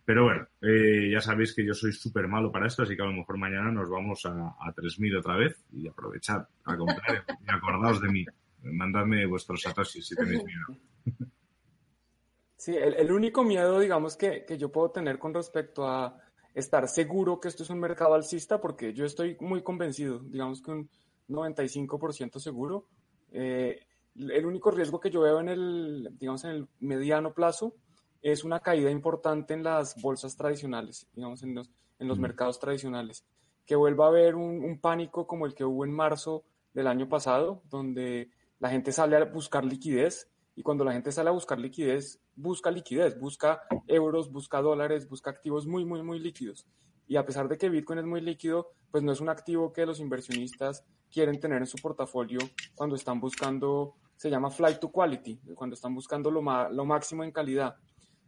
Pero 0.04 0.24
bueno, 0.24 0.46
eh, 0.62 1.10
ya 1.12 1.20
sabéis 1.20 1.54
que 1.54 1.64
yo 1.64 1.74
soy 1.74 1.92
súper 1.92 2.26
malo 2.26 2.50
para 2.50 2.66
esto, 2.66 2.82
así 2.82 2.96
que 2.96 3.02
a 3.02 3.06
lo 3.06 3.12
mejor 3.12 3.38
mañana 3.38 3.70
nos 3.70 3.88
vamos 3.88 4.24
a, 4.26 4.30
a 4.30 4.74
3.000 4.74 5.18
otra 5.18 5.36
vez 5.36 5.62
y 5.72 5.86
aprovechad 5.86 6.48
a 6.64 6.76
comprar 6.76 7.24
y 7.46 7.50
acordaos 7.50 8.00
de 8.00 8.08
mí. 8.08 8.24
Mandadme 8.62 9.26
vuestros 9.26 9.62
satoshis 9.62 10.06
si 10.06 10.16
tenéis 10.16 10.42
miedo. 10.44 10.76
Sí, 12.56 12.76
el, 12.76 13.10
único 13.10 13.42
miedo, 13.42 13.80
digamos, 13.80 14.16
que, 14.16 14.44
que, 14.44 14.58
yo 14.58 14.70
puedo 14.70 14.90
tener 14.90 15.18
con 15.18 15.32
respecto 15.32 15.88
a 15.88 16.14
estar 16.54 16.88
seguro 16.88 17.40
que 17.40 17.48
esto 17.48 17.62
es 17.62 17.70
un 17.70 17.80
mercado 17.80 18.14
alcista, 18.14 18.60
porque 18.60 18.92
yo 18.92 19.04
estoy 19.04 19.36
muy 19.40 19.62
convencido, 19.62 20.20
digamos 20.20 20.62
que 20.62 20.70
un 20.70 20.90
95% 21.28 22.38
seguro. 22.38 22.86
Eh, 23.32 23.80
el 24.16 24.44
único 24.44 24.70
riesgo 24.70 25.00
que 25.00 25.10
yo 25.10 25.20
veo 25.20 25.40
en 25.40 25.48
el, 25.48 26.08
digamos, 26.18 26.44
en 26.44 26.50
el 26.50 26.68
mediano 26.80 27.32
plazo 27.32 27.74
es 28.22 28.44
una 28.44 28.60
caída 28.60 28.90
importante 28.90 29.54
en 29.54 29.62
las 29.62 30.00
bolsas 30.00 30.36
tradicionales, 30.36 31.06
digamos, 31.14 31.42
en 31.42 31.54
los, 31.54 31.70
en 31.98 32.08
los 32.08 32.18
mercados 32.18 32.58
tradicionales. 32.58 33.24
Que 33.64 33.76
vuelva 33.76 34.06
a 34.06 34.08
haber 34.08 34.34
un, 34.34 34.64
un, 34.64 34.78
pánico 34.78 35.26
como 35.26 35.46
el 35.46 35.54
que 35.54 35.64
hubo 35.64 35.84
en 35.84 35.92
marzo 35.92 36.44
del 36.74 36.88
año 36.88 37.08
pasado, 37.08 37.62
donde 37.70 38.30
la 38.58 38.70
gente 38.70 38.92
sale 38.92 39.16
a 39.16 39.24
buscar 39.24 39.64
liquidez 39.64 40.29
y 40.56 40.62
cuando 40.62 40.84
la 40.84 40.92
gente 40.92 41.12
sale 41.12 41.28
a 41.30 41.32
buscar 41.32 41.58
liquidez, 41.58 42.20
busca 42.34 42.70
liquidez, 42.70 43.18
busca 43.18 43.62
euros, 43.86 44.30
busca 44.30 44.60
dólares, 44.60 45.08
busca 45.08 45.30
activos 45.30 45.66
muy, 45.66 45.84
muy, 45.84 46.02
muy 46.02 46.18
líquidos. 46.18 46.66
Y 47.06 47.16
a 47.16 47.24
pesar 47.24 47.48
de 47.48 47.58
que 47.58 47.68
Bitcoin 47.68 47.98
es 48.00 48.04
muy 48.04 48.20
líquido, 48.20 48.72
pues 48.90 49.02
no 49.02 49.12
es 49.12 49.20
un 49.20 49.28
activo 49.28 49.72
que 49.72 49.86
los 49.86 50.00
inversionistas 50.00 50.84
quieren 51.10 51.40
tener 51.40 51.58
en 51.58 51.66
su 51.66 51.78
portafolio 51.78 52.38
cuando 52.74 52.96
están 52.96 53.20
buscando, 53.20 53.94
se 54.16 54.30
llama 54.30 54.50
flight 54.50 54.78
to 54.78 54.90
quality, 54.92 55.40
cuando 55.54 55.74
están 55.74 55.94
buscando 55.94 56.30
lo, 56.30 56.40
lo 56.70 56.84
máximo 56.84 57.24
en 57.24 57.32
calidad. 57.32 57.76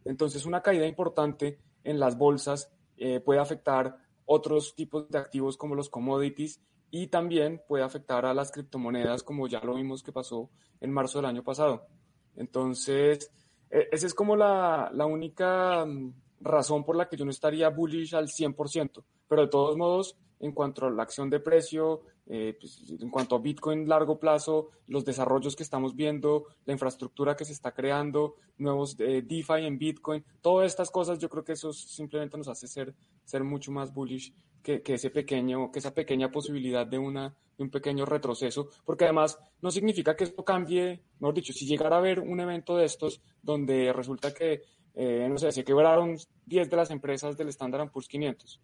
Entonces, 0.05 0.45
una 0.45 0.61
caída 0.61 0.85
importante 0.85 1.59
en 1.83 1.99
las 1.99 2.17
bolsas 2.17 2.71
eh, 2.97 3.19
puede 3.19 3.39
afectar 3.39 3.97
otros 4.25 4.75
tipos 4.75 5.09
de 5.09 5.17
activos 5.17 5.57
como 5.57 5.75
los 5.75 5.89
commodities 5.89 6.61
y 6.91 7.07
también 7.07 7.61
puede 7.67 7.83
afectar 7.83 8.25
a 8.25 8.33
las 8.33 8.51
criptomonedas 8.51 9.23
como 9.23 9.47
ya 9.47 9.59
lo 9.61 9.75
vimos 9.75 10.03
que 10.03 10.11
pasó 10.11 10.49
en 10.79 10.91
marzo 10.91 11.19
del 11.19 11.25
año 11.25 11.43
pasado. 11.43 11.87
Entonces, 12.35 13.31
e, 13.69 13.89
esa 13.91 14.07
es 14.07 14.13
como 14.13 14.35
la, 14.35 14.91
la 14.93 15.05
única 15.05 15.85
mm, 15.85 16.13
razón 16.41 16.83
por 16.83 16.95
la 16.95 17.07
que 17.07 17.17
yo 17.17 17.25
no 17.25 17.31
estaría 17.31 17.69
bullish 17.69 18.15
al 18.15 18.27
100%, 18.27 19.03
pero 19.27 19.41
de 19.43 19.47
todos 19.47 19.77
modos, 19.77 20.17
en 20.39 20.51
cuanto 20.51 20.85
a 20.85 20.91
la 20.91 21.03
acción 21.03 21.29
de 21.29 21.39
precio, 21.39 22.01
eh, 22.25 22.55
pues, 22.59 22.83
en 22.99 23.09
cuanto 23.09 23.35
a 23.35 23.39
Bitcoin 23.39 23.87
largo 23.87 24.19
plazo, 24.19 24.69
los 24.87 25.03
desarrollos 25.03 25.55
que 25.55 25.63
estamos 25.63 25.95
viendo, 25.95 26.45
la 26.65 26.73
infraestructura 26.73 27.35
que 27.35 27.45
se 27.45 27.53
está 27.53 27.73
creando, 27.73 28.35
nuevos 28.57 28.95
eh, 28.99 29.21
DeFi 29.25 29.65
en 29.65 29.77
Bitcoin, 29.77 30.23
todas 30.41 30.67
estas 30.67 30.89
cosas, 30.89 31.19
yo 31.19 31.29
creo 31.29 31.43
que 31.43 31.53
eso 31.53 31.73
simplemente 31.73 32.37
nos 32.37 32.47
hace 32.47 32.67
ser, 32.67 32.93
ser 33.23 33.43
mucho 33.43 33.71
más 33.71 33.93
bullish 33.93 34.33
que, 34.63 34.81
ese 34.85 35.09
pequeño, 35.09 35.71
que 35.71 35.79
esa 35.79 35.93
pequeña 35.93 36.31
posibilidad 36.31 36.87
de 36.87 36.97
una 36.97 37.35
de 37.57 37.63
un 37.63 37.69
pequeño 37.69 38.05
retroceso, 38.05 38.69
porque 38.83 39.03
además 39.03 39.37
no 39.61 39.69
significa 39.69 40.15
que 40.15 40.23
esto 40.23 40.43
cambie, 40.43 41.03
mejor 41.19 41.35
dicho, 41.35 41.53
si 41.53 41.67
llegara 41.67 41.97
a 41.97 41.99
haber 41.99 42.19
un 42.19 42.39
evento 42.39 42.75
de 42.75 42.85
estos 42.85 43.21
donde 43.43 43.93
resulta 43.93 44.33
que, 44.33 44.63
eh, 44.95 45.27
no 45.29 45.37
sé, 45.37 45.51
se 45.51 45.63
quebraron 45.63 46.17
10 46.47 46.69
de 46.69 46.75
las 46.75 46.89
empresas 46.89 47.37
del 47.37 47.49
Standard 47.49 47.91
Poor's 47.91 48.07
500 48.07 48.59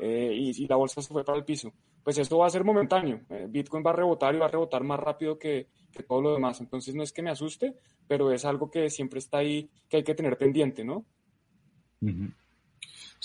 eh, 0.00 0.30
y, 0.34 0.66
la 0.66 0.76
bolsa 0.76 1.00
se 1.00 1.10
fue 1.10 1.24
para 1.24 1.38
el 1.38 1.44
piso, 1.44 1.72
pues 2.02 2.18
esto 2.18 2.36
va 2.36 2.46
a 2.46 2.50
ser 2.50 2.64
momentáneo. 2.64 3.22
Eh, 3.30 3.46
Bitcoin 3.48 3.82
va 3.86 3.92
a 3.92 3.96
rebotar 3.96 4.34
y 4.34 4.38
va 4.38 4.46
a 4.46 4.50
rebotar 4.50 4.84
más 4.84 5.00
rápido 5.00 5.38
que, 5.38 5.68
que, 5.90 6.02
todo 6.02 6.20
lo 6.20 6.34
demás. 6.34 6.60
Entonces 6.60 6.94
no 6.94 7.02
es 7.02 7.12
que 7.12 7.22
me 7.22 7.30
asuste, 7.30 7.76
pero 8.06 8.30
es 8.30 8.44
algo 8.44 8.70
que 8.70 8.90
siempre 8.90 9.20
está 9.20 9.38
ahí, 9.38 9.70
que 9.88 9.98
hay 9.98 10.04
que 10.04 10.14
tener 10.14 10.36
pendiente, 10.36 10.84
¿no? 10.84 11.06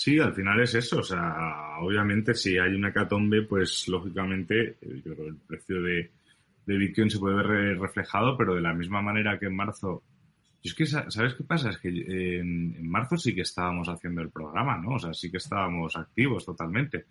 Sí, 0.00 0.18
al 0.18 0.34
final 0.34 0.58
es 0.62 0.74
eso. 0.74 1.00
O 1.00 1.02
sea, 1.02 1.76
obviamente 1.78 2.32
si 2.32 2.56
hay 2.56 2.74
una 2.74 2.90
catombe, 2.90 3.42
pues 3.42 3.86
lógicamente 3.86 4.78
eh, 4.80 5.02
yo 5.04 5.14
creo 5.14 5.26
el 5.26 5.36
precio 5.36 5.82
de, 5.82 6.10
de 6.64 6.78
Bitcoin 6.78 7.10
se 7.10 7.18
puede 7.18 7.36
ver 7.36 7.78
reflejado, 7.78 8.34
pero 8.34 8.54
de 8.54 8.62
la 8.62 8.72
misma 8.72 9.02
manera 9.02 9.38
que 9.38 9.44
en 9.44 9.56
marzo 9.56 10.02
es 10.62 10.72
que, 10.72 10.86
¿sabes 10.86 11.34
qué 11.34 11.44
pasa? 11.44 11.68
Es 11.68 11.76
que 11.76 11.90
en, 12.38 12.88
marzo 12.88 13.18
sí 13.18 13.34
que 13.34 13.42
estábamos 13.42 13.90
haciendo 13.90 14.22
el 14.22 14.30
programa, 14.30 14.78
¿no? 14.78 14.94
O 14.94 14.98
sea, 14.98 15.12
sí 15.12 15.30
que 15.30 15.36
estábamos 15.36 15.94
activos 15.94 16.46
totalmente. 16.46 17.04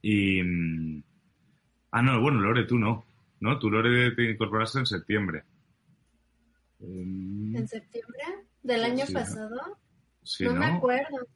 Y. 0.00 0.42
Mm, 0.42 1.02
ah, 1.90 2.00
no, 2.00 2.18
bueno, 2.22 2.40
Lore, 2.40 2.64
tú 2.64 2.78
no. 2.78 3.04
¿No? 3.40 3.58
Tú, 3.58 3.68
Lore, 3.68 4.12
te 4.12 4.30
incorporaste 4.30 4.78
en 4.78 4.86
septiembre. 4.86 5.42
¿En 6.80 7.68
septiembre? 7.68 8.22
¿Del 8.62 8.84
año 8.84 9.04
pasado? 9.12 9.78
Sí, 10.22 10.44
no, 10.44 10.54
me 10.54 10.64
acuerdo. 10.64 11.26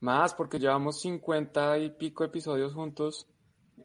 Más, 0.00 0.34
porque 0.34 0.58
llevamos 0.58 1.00
cincuenta 1.00 1.78
y 1.78 1.90
pico 1.90 2.24
episodios 2.24 2.72
juntos. 2.74 3.26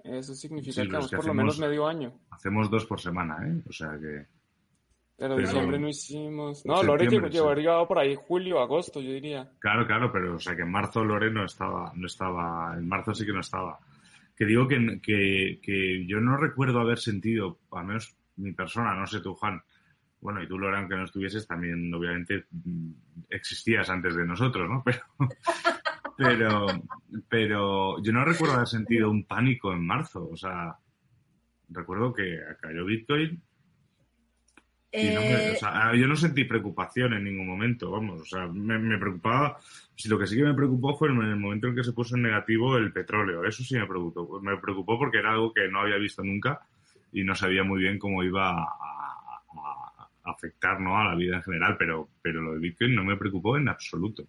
Eso 0.03 0.35
significa 0.35 0.83
que 0.83 0.89
vamos 0.89 1.11
por 1.11 1.25
lo 1.25 1.33
menos 1.33 1.59
medio 1.59 1.87
año. 1.87 2.13
Hacemos 2.31 2.69
dos 2.69 2.85
por 2.85 2.99
semana, 2.99 3.37
¿eh? 3.47 3.63
O 3.67 3.71
sea 3.71 3.97
que. 3.99 4.25
Pero, 5.15 5.37
diciembre 5.37 5.79
no 5.79 5.87
hicimos. 5.87 6.65
No, 6.65 6.83
Lore 6.83 7.07
llegó, 7.07 7.87
por 7.87 7.99
ahí 7.99 8.15
julio, 8.15 8.59
agosto, 8.59 8.99
yo 8.99 9.11
diría. 9.11 9.49
Claro, 9.59 9.85
claro, 9.85 10.11
pero 10.11 10.35
o 10.35 10.39
sea 10.39 10.55
que 10.55 10.63
en 10.63 10.71
marzo 10.71 11.03
Lore 11.03 11.31
no 11.31 11.45
estaba, 11.45 11.93
no 11.95 12.07
estaba, 12.07 12.75
en 12.75 12.87
marzo 12.87 13.13
sí 13.13 13.25
que 13.25 13.31
no 13.31 13.39
estaba. 13.39 13.79
Que 14.35 14.45
digo 14.45 14.67
que, 14.67 14.99
que, 15.01 15.59
que 15.61 16.05
yo 16.07 16.19
no 16.19 16.35
recuerdo 16.35 16.79
haber 16.79 16.97
sentido, 16.97 17.59
al 17.71 17.85
menos 17.85 18.15
mi 18.37 18.51
persona, 18.53 18.95
no 18.95 19.05
sé 19.05 19.21
tú, 19.21 19.35
Juan, 19.35 19.61
bueno, 20.23 20.41
y 20.41 20.47
tú, 20.47 20.57
Lore, 20.57 20.77
aunque 20.77 20.95
no 20.95 21.03
estuvieses, 21.03 21.45
también 21.45 21.93
obviamente 21.93 22.45
mm, 22.49 22.91
existías 23.29 23.89
antes 23.89 24.15
de 24.15 24.25
nosotros, 24.25 24.69
¿no? 24.69 24.81
Pero, 24.85 24.99
pero, 26.17 26.67
pero 27.29 28.01
yo 28.03 28.11
no 28.11 28.25
recuerdo 28.25 28.55
haber 28.55 28.67
sentido 28.67 29.09
un 29.09 29.25
pánico 29.25 29.71
en 29.73 29.85
marzo. 29.85 30.29
O 30.31 30.37
sea, 30.37 30.75
recuerdo 31.69 32.13
que 32.13 32.39
cayó 32.61 32.85
Bitcoin 32.85 33.41
eh, 34.95 35.57
yo 35.97 36.07
no 36.07 36.15
sentí 36.15 36.43
preocupación 36.43 37.13
en 37.13 37.23
ningún 37.23 37.47
momento, 37.47 37.89
vamos, 37.89 38.21
o 38.21 38.25
sea, 38.25 38.45
me, 38.45 38.99
preocupaba, 38.99 39.57
si 39.95 40.07
lo 40.07 40.19
que 40.19 40.27
sí 40.27 40.37
que 40.37 40.43
me 40.43 40.53
preocupó 40.53 40.95
fue 40.95 41.09
en 41.09 41.19
el 41.19 41.35
momento 41.35 41.67
en 41.67 41.75
que 41.75 41.83
se 41.83 41.93
puso 41.93 42.15
en 42.15 42.21
negativo 42.21 42.77
el 42.77 42.93
petróleo, 42.93 43.43
eso 43.43 43.63
sí 43.63 43.75
me 43.75 43.87
preocupó, 43.87 44.39
me 44.39 44.55
preocupó 44.57 44.99
porque 44.99 45.17
era 45.17 45.31
algo 45.31 45.51
que 45.51 45.67
no 45.67 45.79
había 45.79 45.97
visto 45.97 46.23
nunca 46.23 46.61
y 47.11 47.23
no 47.23 47.33
sabía 47.33 47.63
muy 47.63 47.81
bien 47.81 47.97
cómo 47.97 48.23
iba 48.23 48.51
a, 48.51 48.69
afectar 50.25 50.79
¿no? 50.79 50.97
a 50.97 51.05
la 51.05 51.15
vida 51.15 51.37
en 51.37 51.43
general, 51.43 51.75
pero, 51.77 52.07
pero 52.21 52.41
lo 52.41 52.53
de 52.53 52.59
Bitcoin 52.59 52.93
no 52.93 53.03
me 53.03 53.17
preocupó 53.17 53.57
en 53.57 53.69
absoluto. 53.69 54.27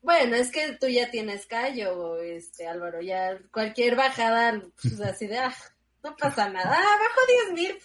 Bueno, 0.00 0.36
es 0.36 0.50
que 0.50 0.76
tú 0.80 0.86
ya 0.88 1.10
tienes 1.10 1.46
callo, 1.46 2.20
este 2.20 2.66
Álvaro, 2.66 3.00
ya 3.00 3.38
cualquier 3.52 3.96
bajada, 3.96 4.62
pues 4.80 5.00
así 5.00 5.26
de, 5.26 5.38
ah, 5.38 5.54
no 6.04 6.16
pasa 6.16 6.48
nada, 6.48 6.78
ah, 6.78 6.98
bajo 6.98 7.52
10 7.52 7.52
mil, 7.52 7.78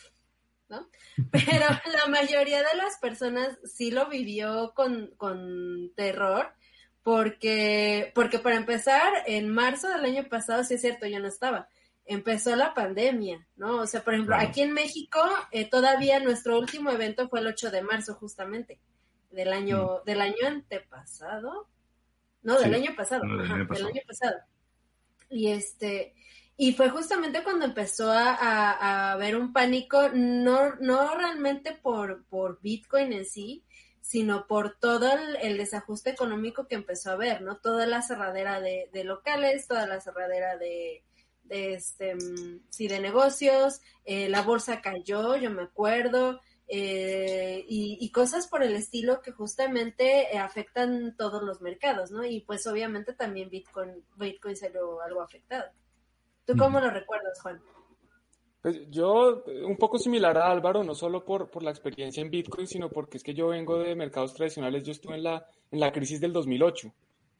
Pero 1.32 1.66
la 1.94 2.08
mayoría 2.08 2.60
de 2.60 2.78
las 2.78 2.98
personas 2.98 3.58
sí 3.64 3.92
lo 3.92 4.08
vivió 4.10 4.74
con, 4.76 5.14
con 5.18 5.92
terror, 5.96 6.54
porque, 7.04 8.12
porque 8.16 8.40
para 8.40 8.56
empezar, 8.56 9.12
en 9.26 9.50
marzo 9.50 9.90
del 9.90 10.06
año 10.06 10.28
pasado, 10.30 10.64
sí 10.64 10.76
es 10.76 10.82
cierto, 10.82 11.06
yo 11.06 11.20
no 11.20 11.28
estaba, 11.28 11.68
empezó 12.06 12.56
la 12.56 12.74
pandemia, 12.74 13.46
¿no? 13.56 13.82
O 13.82 13.88
sea, 13.88 14.04
por 14.04 14.14
ejemplo, 14.14 14.36
aquí 14.36 14.62
en 14.62 14.74
México, 14.74 15.20
eh, 15.52 15.70
todavía 15.70 16.20
nuestro 16.20 16.58
último 16.58 16.92
evento 16.92 17.30
fue 17.30 17.40
el 17.40 17.48
8 17.48 17.72
de 17.72 17.82
marzo, 17.82 18.16
justamente, 18.16 18.80
del 19.32 19.52
año, 19.52 20.00
mm. 20.02 20.06
del 20.06 20.22
año 20.22 20.48
antepasado. 20.48 21.68
No, 22.44 22.60
del 22.60 22.74
año 22.74 22.96
pasado, 22.96 23.24
del 23.24 23.52
año 23.52 23.68
pasado. 24.08 24.36
Y 25.30 25.48
este, 25.48 26.14
y 26.56 26.74
fue 26.74 26.90
justamente 26.90 27.44
cuando 27.44 27.66
empezó 27.66 28.12
a, 28.12 29.12
haber 29.14 29.36
un 29.36 29.54
pánico, 29.54 30.10
no, 30.14 30.76
no 30.76 31.16
realmente 31.16 31.74
por, 31.74 32.26
por 32.26 32.62
Bitcoin 32.62 33.12
en 33.14 33.26
sí, 33.26 33.64
sino 34.02 34.46
por 34.46 34.78
todo 34.78 35.12
el, 35.42 35.58
desajuste 35.58 36.12
económico 36.12 36.68
que 36.68 36.76
empezó 36.76 37.10
a 37.10 37.14
haber, 37.14 37.42
¿no? 37.42 37.58
Toda 37.58 37.88
la 37.88 38.02
cerradera 38.02 38.60
de, 38.60 38.90
locales, 39.04 39.68
toda 39.68 39.88
la 39.88 40.00
cerradera 40.00 40.58
de, 40.58 41.04
de 41.44 41.74
este, 41.74 42.16
mm, 42.16 42.66
sí, 42.70 42.88
de 42.88 43.00
negocios, 43.00 43.82
eh, 44.06 44.30
la 44.30 44.42
bolsa 44.44 44.82
cayó, 44.82 45.36
yo 45.38 45.50
me 45.50 45.64
acuerdo, 45.64 46.40
eh, 46.76 47.66
y, 47.70 48.10
cosas 48.10 48.48
por 48.48 48.64
el 48.64 48.74
estilo 48.76 49.22
que 49.22 49.32
justamente 49.32 50.36
afectan 50.40 51.16
todos 51.16 51.44
los 51.44 51.62
mercados, 51.62 52.10
¿no? 52.10 52.26
Y 52.26 52.40
pues 52.42 52.66
obviamente 52.66 53.14
también 53.14 53.52
Bitcoin, 53.52 54.04
Bitcoin 54.16 54.56
salió 54.56 55.00
algo 55.02 55.22
afectado. 55.22 55.66
¿Tú 56.48 56.56
cómo 56.58 56.80
lo 56.80 56.90
recuerdas, 56.90 57.40
Juan? 57.44 57.62
Pues 58.64 58.90
yo, 58.90 59.44
un 59.68 59.78
poco 59.78 60.00
similar 60.00 60.36
a 60.36 60.50
Álvaro, 60.50 60.84
no 60.84 60.96
solo 60.96 61.24
por, 61.24 61.52
por 61.52 61.62
la 61.62 61.70
experiencia 61.70 62.22
en 62.22 62.32
Bitcoin, 62.32 62.66
sino 62.66 62.90
porque 62.90 63.18
es 63.18 63.24
que 63.24 63.36
yo 63.36 63.50
vengo 63.50 63.78
de 63.78 63.94
mercados 63.94 64.34
tradicionales, 64.34 64.84
yo 64.84 64.94
estuve 64.94 65.14
en 65.14 65.24
la, 65.24 65.46
en 65.70 65.80
la 65.80 65.92
crisis 65.92 66.20
del 66.20 66.34
2008. 66.34 66.92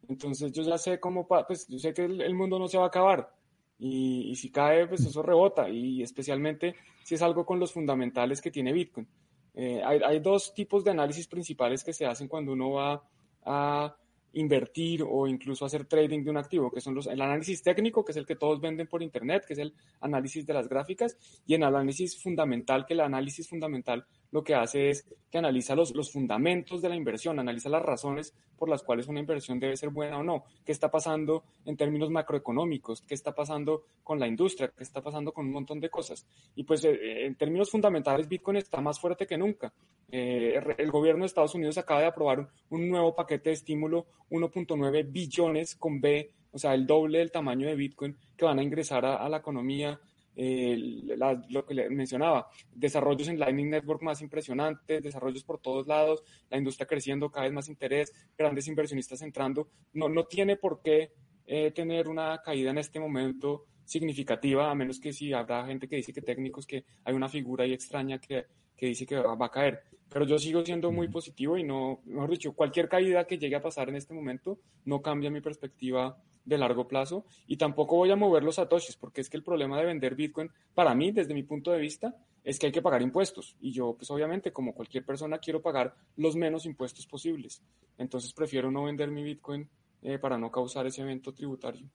Entonces 0.10 0.52
yo 0.52 0.62
ya 0.62 0.78
sé 0.78 1.00
cómo, 1.00 1.28
pues 1.28 1.68
yo 1.68 1.80
sé 1.80 1.92
que 1.96 2.06
el, 2.06 2.36
mundo 2.36 2.60
no 2.60 2.68
se 2.68 2.78
va 2.78 2.84
a 2.84 2.90
acabar. 2.90 3.34
Y, 3.80 4.30
y, 4.30 4.36
si 4.36 4.52
cae, 4.52 4.86
pues 4.86 5.04
eso 5.04 5.24
rebota. 5.24 5.70
Y 5.70 6.04
especialmente 6.04 6.76
si 7.04 7.16
es 7.16 7.22
algo 7.24 7.48
con 7.48 7.60
los 7.60 7.74
fundamentales 7.74 8.42
que 8.42 8.52
tiene 8.52 8.72
Bitcoin. 8.74 9.08
Eh, 9.54 9.82
hay, 9.86 10.00
hay, 10.04 10.20
dos 10.20 10.54
tipos 10.54 10.84
de 10.84 10.92
análisis 10.92 11.28
principales 11.28 11.84
que 11.84 11.94
se 11.94 12.06
hacen 12.06 12.28
cuando 12.28 12.54
uno 12.54 12.72
va 12.72 13.04
a 13.46 13.96
invertir 14.34 15.04
o 15.08 15.28
incluso 15.28 15.66
hacer 15.66 15.86
trading 15.86 16.24
de 16.24 16.32
un 16.32 16.38
activo, 16.38 16.72
que 16.72 16.82
son 16.82 16.96
los, 16.96 17.08
el 17.08 17.22
análisis 17.22 17.62
técnico, 17.62 18.04
que 18.04 18.12
es 18.12 18.18
el 18.18 18.26
que 18.26 18.36
todos 18.36 18.60
venden 18.60 18.88
por 18.88 19.04
Internet, 19.04 19.46
que 19.46 19.54
es 19.54 19.60
el 19.60 19.76
análisis 20.02 20.46
de 20.46 20.54
las 20.54 20.68
gráficas, 20.68 21.18
y 21.46 21.54
el 21.54 21.64
análisis 21.64 22.22
fundamental, 22.22 22.86
que 22.86 22.94
el 22.94 23.02
análisis 23.02 23.48
fundamental 23.48 24.06
lo 24.34 24.44
que 24.44 24.56
hace 24.56 24.90
es 24.90 25.06
que 25.32 25.38
analiza 25.38 25.76
los, 25.76 25.94
los 25.96 26.12
fundamentos 26.12 26.82
de 26.82 26.90
la 26.90 26.96
inversión, 26.96 27.40
analiza 27.40 27.70
las 27.70 27.84
razones 27.84 28.34
por 28.58 28.68
las 28.68 28.82
cuales 28.82 29.08
una 29.08 29.20
inversión 29.20 29.60
debe 29.60 29.78
ser 29.78 29.90
buena 29.90 30.18
o 30.18 30.24
no, 30.24 30.46
qué 30.66 30.72
está 30.72 30.90
pasando 30.90 31.44
en 31.66 31.78
términos 31.78 32.10
macroeconómicos, 32.10 33.02
qué 33.04 33.14
está 33.14 33.34
pasando 33.34 33.84
con 34.04 34.20
la 34.20 34.28
industria, 34.28 34.72
qué 34.76 34.84
está 34.84 35.02
pasando 35.02 35.32
con 35.32 35.46
un 35.46 35.52
montón 35.52 35.80
de 35.80 35.90
cosas. 35.90 36.26
Y 36.56 36.64
pues 36.64 36.84
eh, 36.84 37.26
en 37.26 37.36
términos 37.36 37.70
fundamentales, 37.70 38.28
Bitcoin 38.28 38.58
está 38.58 38.82
más 38.82 39.00
fuerte 39.00 39.28
que 39.28 39.38
nunca. 39.38 39.72
Eh, 40.12 40.60
el 40.78 40.92
gobierno 40.92 41.22
de 41.22 41.28
Estados 41.28 41.54
Unidos 41.54 41.78
acaba 41.78 42.02
de 42.02 42.08
aprobar 42.08 42.50
un 42.70 42.90
nuevo 42.90 43.14
paquete 43.14 43.52
de 43.52 43.56
estímulo, 43.56 44.08
1.9 44.32 45.12
billones 45.12 45.76
con 45.76 46.02
B, 46.02 46.32
o 46.52 46.58
sea, 46.58 46.74
el 46.74 46.88
doble 46.88 47.20
del 47.20 47.32
tamaño 47.32 47.68
de 47.68 47.76
Bitcoin 47.76 48.18
que 48.36 48.46
van 48.46 48.60
a 48.60 48.64
ingresar 48.64 49.06
a, 49.06 49.30
la 49.30 49.38
economía. 49.38 50.00
Eh, 50.36 51.06
lo 51.50 51.66
que 51.66 51.74
le 51.74 51.90
mencionaba, 51.90 52.48
desarrollos 52.74 53.28
en 53.28 53.40
Lightning 53.40 53.70
Network 53.70 54.02
más 54.02 54.22
impresionantes, 54.22 55.04
desarrollos 55.04 55.44
por 55.44 55.60
todos 55.60 55.88
lados, 55.88 56.24
la 56.50 56.58
industria 56.58 56.88
creciendo, 56.88 57.30
cada 57.30 57.46
vez 57.46 57.54
más 57.54 57.70
interés, 57.70 58.12
grandes 58.38 58.68
inversionistas 58.68 59.22
entrando. 59.22 59.70
No, 59.94 60.10
no 60.10 60.26
tiene 60.26 60.56
por 60.56 60.82
qué 60.82 61.12
eh, 61.46 61.72
tener 61.72 62.08
una 62.08 62.42
caída 62.44 62.72
en 62.72 62.78
este 62.78 63.00
momento 63.00 63.66
significativa, 63.86 64.72
a 64.72 64.76
menos 64.76 65.00
que 65.00 65.12
si 65.12 65.34
habrá 65.34 65.66
gente 65.66 65.88
que 65.88 65.98
dice 65.98 66.14
que 66.14 66.22
técnicos, 66.22 66.66
que 66.66 66.86
hay 67.04 67.14
una 67.14 67.30
figura 67.30 67.66
ahí 67.66 67.74
extraña 67.74 68.20
que, 68.20 68.46
que 68.76 68.88
dice 68.88 69.06
que 69.06 69.18
va, 69.18 69.46
a 69.46 69.52
caer. 69.52 69.82
Pero 70.10 70.26
yo 70.26 70.38
sigo 70.40 70.64
siendo 70.64 70.92
muy 70.92 71.10
positivo 71.10 71.58
y 71.58 71.64
no, 71.64 72.02
mejor 72.06 72.30
dicho, 72.30 72.54
cualquier 72.54 72.88
caída 72.88 73.26
que 73.26 73.38
llegue 73.38 73.56
a 73.56 73.62
pasar 73.62 73.90
en 73.90 73.96
este 73.96 74.14
momento 74.14 74.60
no 74.86 75.02
cambia 75.02 75.30
mi 75.30 75.42
perspectiva 75.42 76.18
de 76.46 76.58
largo 76.58 76.88
plazo 76.88 77.26
y 77.48 77.58
tampoco 77.58 77.96
voy 77.96 78.12
a 78.12 78.16
mover 78.16 78.44
los 78.44 78.56
satoshis 78.56 78.98
porque 78.98 79.22
es 79.22 79.30
que 79.30 79.38
el 79.38 79.44
problema 79.44 79.78
de 79.78 79.86
vender 79.86 80.16
Bitcoin 80.16 80.50
para 80.74 80.94
mí 80.94 81.12
desde 81.12 81.34
mi 81.34 81.44
punto 81.44 81.72
de 81.72 81.80
vista 81.80 82.16
es 82.44 82.60
que 82.60 82.68
hay 82.68 82.72
que 82.72 82.82
pagar 82.82 83.02
impuestos. 83.02 83.56
Y 83.62 83.72
yo 83.72 83.96
pues 83.98 84.10
obviamente 84.12 84.52
como 84.52 84.74
cualquier 84.74 85.06
persona 85.06 85.38
quiero 85.38 85.62
pagar 85.62 85.96
los 86.18 86.36
menos 86.36 86.66
impuestos 86.66 87.08
posibles. 87.08 87.64
Entonces 87.98 88.34
prefiero 88.34 88.72
no 88.72 88.84
vender 88.84 89.10
mi 89.12 89.24
Bitcoin 89.24 89.68
eh, 90.02 90.20
para 90.20 90.38
no 90.38 90.52
causar 90.52 90.86
ese 90.86 91.02
evento 91.02 91.34
tributario. 91.34 91.88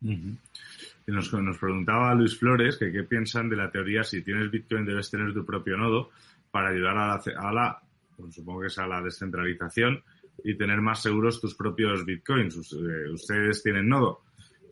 nos, 0.00 1.32
nos, 1.32 1.58
preguntaba 1.58 2.14
Luis 2.14 2.38
Flores 2.38 2.76
que 2.76 2.92
qué 2.92 3.02
piensan 3.02 3.48
de 3.48 3.56
la 3.56 3.70
teoría 3.70 4.04
si 4.04 4.22
tienes 4.22 4.50
Bitcoin 4.50 4.84
debes 4.84 5.10
tener 5.10 5.34
tu 5.34 5.44
propio 5.44 5.76
nodo 5.76 6.10
para 6.52 6.70
ayudar 6.70 6.96
a 6.96 7.52
la, 7.52 7.82
supongo 8.30 8.60
que 8.60 8.66
es 8.68 8.78
a 8.78 8.86
la 8.86 9.02
descentralización 9.02 10.02
y 10.44 10.56
tener 10.56 10.80
más 10.80 11.02
seguros 11.02 11.40
tus 11.40 11.54
propios 11.54 12.04
bitcoins. 12.04 12.72
Eh, 12.72 13.10
ustedes 13.10 13.62
tienen 13.62 13.88
nodo. 13.88 14.22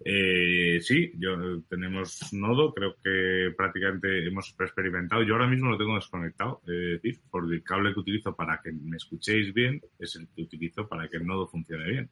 Eh, 0.04 0.78
sí, 0.80 1.12
yo 1.18 1.62
tenemos 1.68 2.32
nodo, 2.32 2.72
creo 2.72 2.94
que 3.02 3.52
prácticamente 3.56 4.26
hemos 4.26 4.54
experimentado. 4.60 5.22
Yo 5.22 5.34
ahora 5.34 5.48
mismo 5.48 5.70
lo 5.70 5.78
tengo 5.78 5.96
desconectado, 5.96 6.60
es 6.66 7.02
decir, 7.02 7.20
por 7.30 7.52
el 7.52 7.62
cable 7.62 7.92
que 7.92 8.00
utilizo 8.00 8.34
para 8.36 8.60
que 8.62 8.70
me 8.72 8.96
escuchéis 8.96 9.52
bien, 9.52 9.80
es 9.98 10.14
el 10.16 10.28
que 10.28 10.42
utilizo 10.42 10.86
para 10.86 11.08
que 11.08 11.16
el 11.16 11.26
nodo 11.26 11.48
funcione 11.48 11.90
bien. 11.90 12.10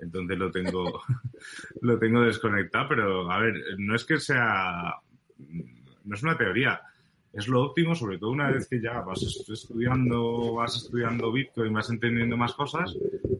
Entonces 0.00 0.38
lo 0.38 0.50
tengo, 0.50 1.00
lo 1.82 1.98
tengo 1.98 2.22
desconectado, 2.22 2.88
pero 2.88 3.30
a 3.30 3.38
ver, 3.40 3.54
no 3.78 3.94
es 3.94 4.04
que 4.04 4.18
sea, 4.18 4.94
no 5.38 6.14
es 6.14 6.22
una 6.22 6.36
teoría 6.36 6.80
es 7.32 7.46
lo 7.46 7.62
óptimo, 7.62 7.94
sobre 7.94 8.18
todo 8.18 8.30
una 8.30 8.50
vez 8.50 8.68
que 8.68 8.80
ya 8.80 9.00
vas 9.00 9.22
estudiando, 9.22 10.54
vas 10.54 10.76
estudiando 10.76 11.30
Bitcoin, 11.30 11.72
vas 11.72 11.90
entendiendo 11.90 12.36
más 12.36 12.54
cosas, 12.54 12.96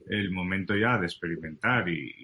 el 0.09 0.31
momento 0.31 0.77
ya 0.77 0.98
de 0.98 1.07
experimentar 1.07 1.88
y, 1.88 2.16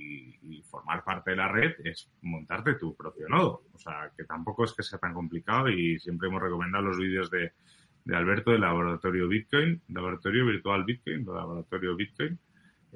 formar 0.70 1.04
parte 1.04 1.30
de 1.30 1.36
la 1.36 1.46
red 1.46 1.72
es 1.84 2.10
montarte 2.22 2.74
tu 2.74 2.96
propio 2.96 3.28
nodo. 3.28 3.62
O 3.72 3.78
sea, 3.78 4.10
que 4.16 4.24
tampoco 4.24 4.64
es 4.64 4.72
que 4.72 4.82
sea 4.82 4.98
tan 4.98 5.14
complicado 5.14 5.68
y 5.68 6.00
siempre 6.00 6.28
hemos 6.28 6.42
recomendado 6.42 6.86
los 6.86 6.98
vídeos 6.98 7.30
de, 7.30 7.52
Alberto 8.12 8.50
del 8.50 8.62
laboratorio 8.62 9.28
Bitcoin, 9.28 9.80
laboratorio 9.88 10.46
virtual 10.46 10.84
Bitcoin, 10.84 11.24
laboratorio 11.24 11.94
Bitcoin, 11.94 12.38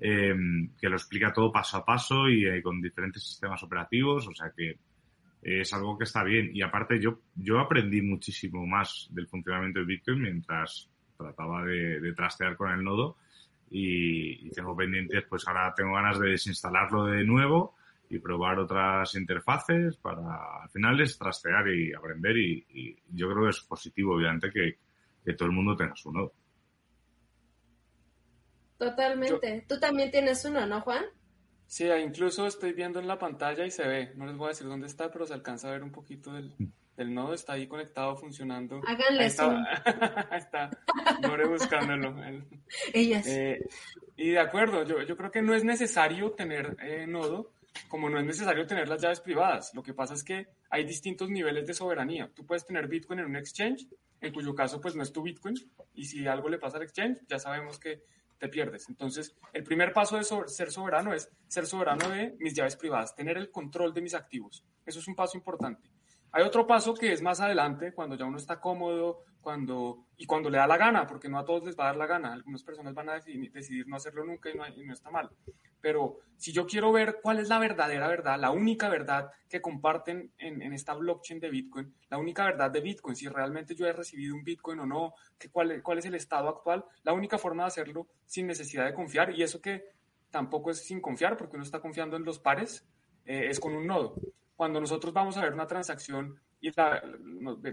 em, 0.01 0.71
que 0.77 0.89
lo 0.89 0.97
explica 0.97 1.33
todo 1.33 1.53
paso 1.53 1.77
a 1.77 1.85
paso 1.85 2.29
y 2.29 2.47
eh, 2.47 2.61
con 2.63 2.81
diferentes 2.83 3.23
sistemas 3.23 3.63
operativos. 3.63 4.27
O 4.27 4.35
sea 4.35 4.53
que 4.55 4.77
es 5.43 5.73
algo 5.73 5.97
que 5.97 6.05
está 6.05 6.25
bien. 6.25 6.51
Y 6.55 6.63
aparte 6.63 7.01
yo, 7.01 7.21
yo 7.35 7.59
aprendí 7.59 8.03
muchísimo 8.03 8.67
más 8.67 9.09
del 9.11 9.27
funcionamiento 9.27 9.81
de 9.81 9.87
Bitcoin 9.87 10.23
mientras 10.23 10.91
trataba 11.17 11.65
de, 11.65 12.13
trastear 12.15 12.57
con 12.57 12.71
el 12.71 12.83
nodo 12.83 13.17
y, 13.71 14.51
tengo 14.51 14.75
pendientes, 14.77 15.25
pues 15.29 15.47
ahora 15.47 15.75
tengo 15.77 15.95
ganas 15.95 16.19
de 16.19 16.31
desinstalarlo 16.31 17.07
de 17.07 17.25
nuevo 17.25 17.75
y 18.09 18.19
probar 18.19 18.59
otras 18.59 19.15
interfaces 19.17 19.97
para 19.97 20.63
al 20.63 20.71
final 20.71 20.99
es 21.01 21.19
trastear 21.19 21.69
y 21.69 21.93
aprender 21.93 22.37
y, 22.39 22.97
yo 23.11 23.29
creo 23.31 23.45
que 23.45 23.51
es 23.51 23.61
positivo 23.61 24.15
obviamente 24.15 24.51
que, 24.51 24.79
todo 25.35 25.51
el 25.51 25.55
mundo 25.55 25.77
tenga 25.77 25.95
su 25.95 26.11
nodo. 26.11 26.33
Totalmente. 28.79 29.67
Tú 29.69 29.79
también 29.79 30.11
tienes 30.11 30.43
uno, 30.47 30.65
¿no, 30.65 30.81
Juan? 30.81 31.05
Sí, 31.69 31.87
incluso 31.87 32.47
estoy 32.47 32.73
viendo 32.73 32.99
en 32.99 33.07
la 33.07 33.19
pantalla 33.19 33.67
y 33.67 33.71
se 33.71 33.87
ve, 33.87 34.13
no 34.17 34.25
les 34.25 34.39
voy 34.39 34.47
a 34.47 34.49
decir 34.49 34.67
dónde 34.67 34.87
está, 34.87 35.11
pero 35.13 35.27
se 35.27 35.35
alcanza 35.35 35.69
a 35.69 35.73
ver 35.73 35.83
un 35.83 35.93
poquito 35.93 36.33
del, 36.33 36.55
del 36.97 37.13
nodo, 37.13 37.35
está 37.35 37.53
ahí 37.53 37.67
conectado, 37.67 38.17
funcionando. 38.17 38.81
Háganle 38.87 39.21
ahí 39.21 39.27
está, 39.27 39.65
está, 40.37 40.71
Lore 41.21 41.47
buscándolo. 41.47 42.17
Ellas. 42.95 43.27
Eh, 43.27 43.69
y 44.17 44.31
de 44.31 44.39
acuerdo, 44.39 44.83
yo, 44.85 45.03
yo 45.03 45.15
creo 45.15 45.31
que 45.31 45.43
no 45.43 45.55
es 45.55 45.63
necesario 45.63 46.31
tener 46.31 46.75
eh, 46.81 47.07
nodo, 47.07 47.53
como 47.89 48.09
no 48.09 48.19
es 48.19 48.25
necesario 48.25 48.67
tener 48.67 48.89
las 48.89 49.03
llaves 49.03 49.21
privadas. 49.21 49.75
Lo 49.75 49.83
que 49.83 49.93
pasa 49.93 50.15
es 50.15 50.25
que 50.25 50.49
hay 50.71 50.87
distintos 50.87 51.29
niveles 51.29 51.67
de 51.67 51.75
soberanía. 51.75 52.31
Tú 52.35 52.47
puedes 52.47 52.65
tener 52.65 52.89
Bitcoin 52.89 53.19
en 53.19 53.27
un 53.27 53.37
exchange, 53.37 53.87
en 54.23 54.33
cuyo 54.33 54.55
caso 54.55 54.81
pues 54.81 54.97
no 54.97 55.03
es 55.03 55.13
tu 55.13 55.21
Bitcoin, 55.21 55.55
y 55.93 56.07
si 56.07 56.27
algo 56.27 56.49
le 56.49 56.59
pasa 56.59 56.79
al 56.79 56.85
exchange, 56.85 57.19
ya 57.29 57.39
sabemos 57.39 57.79
que 57.79 58.05
te 58.39 58.49
pierdes. 58.49 58.89
Entonces, 58.89 59.37
el 59.53 59.65
primer 59.65 59.93
paso 59.93 60.17
de 60.17 60.25
ser 60.25 60.71
soberano 60.71 61.13
es 61.13 61.31
ser 61.47 61.67
soberano 61.67 62.09
de 62.09 62.37
mis 62.39 62.55
llaves 62.55 62.77
privadas, 62.77 63.15
tener 63.15 63.37
el 63.37 63.51
control 63.51 63.93
de 63.93 64.01
mis 64.01 64.15
activos. 64.15 64.65
Eso 64.87 65.01
es 65.01 65.09
un 65.09 65.15
paso 65.15 65.37
importante. 65.37 65.91
Hay 66.33 66.45
otro 66.45 66.67
paso 66.67 66.95
que 66.95 67.13
es 67.13 67.23
más 67.23 67.41
adelante, 67.41 67.93
cuando 67.93 68.15
ya 68.17 68.25
uno 68.25 68.37
está 68.37 68.61
cómodo, 68.61 69.25
cuando, 69.41 70.07
y 70.17 70.27
cuando 70.27 70.51
le 70.51 70.59
da 70.59 70.67
la 70.67 70.77
gana, 70.77 71.07
porque 71.07 71.29
no 71.29 71.39
a 71.39 71.45
todos 71.45 71.65
les 71.65 71.79
va 71.79 71.85
a 71.85 71.87
dar 71.89 71.97
la 71.97 72.07
gana. 72.07 72.33
Algunas 72.33 72.63
personas 72.63 72.95
van 72.95 73.09
a 73.09 73.15
decidir, 73.15 73.87
no 73.87 73.97
hacerlo 73.97 74.25
nunca 74.25 74.51
y 74.51 74.55
no, 74.55 74.67
y 74.69 74.85
no 74.85 74.93
está 74.93 75.11
mal. 75.11 75.31
Pero 75.81 76.19
si 76.37 76.53
yo 76.53 76.67
quiero 76.67 76.93
ver 76.93 77.21
cuál 77.23 77.39
es 77.39 77.49
la 77.49 77.59
verdadera 77.59 78.09
verdad, 78.09 78.39
la 78.39 78.51
única 78.51 78.89
verdad 78.89 79.31
que 79.49 79.61
comparten 79.61 80.33
en, 80.39 80.61
en, 80.61 80.73
esta 80.73 80.95
blockchain 80.95 81.41
de 81.41 81.51
Bitcoin, 81.51 81.95
la 82.11 82.19
única 82.19 82.45
verdad 82.45 82.71
de 82.71 82.81
Bitcoin, 82.81 83.15
si 83.15 83.29
realmente 83.29 83.75
yo 83.75 83.87
he 83.87 83.93
recibido 83.93 84.35
un 84.35 84.43
Bitcoin 84.43 84.81
o 84.81 84.87
no, 84.87 85.15
que 85.39 85.51
cuál, 85.51 85.83
cuál 85.83 85.99
es 85.99 86.07
el 86.07 86.15
estado 86.15 86.49
actual, 86.49 86.85
la 87.05 87.13
única 87.13 87.39
forma 87.39 87.63
de 87.63 87.69
hacerlo 87.69 88.09
sin 88.27 88.47
necesidad 88.47 88.87
de 88.87 88.95
confiar, 88.95 89.31
y 89.31 89.43
eso 89.43 89.61
que 89.61 89.85
tampoco 90.31 90.71
es 90.71 90.85
sin 90.85 91.01
confiar, 91.01 91.37
porque 91.37 91.57
uno 91.57 91.65
está 91.65 91.81
confiando 91.81 92.17
en 92.17 92.25
los 92.25 92.39
pares, 92.39 92.87
eh, 93.25 93.47
es 93.49 93.61
con 93.61 93.75
un 93.75 93.87
nodo. 93.87 94.15
Cuando 94.57 94.81
nosotros 94.81 95.13
vamos 95.13 95.37
a 95.37 95.43
ver 95.43 95.53
una 95.53 95.67
transacción 95.67 96.41
y 96.61 96.73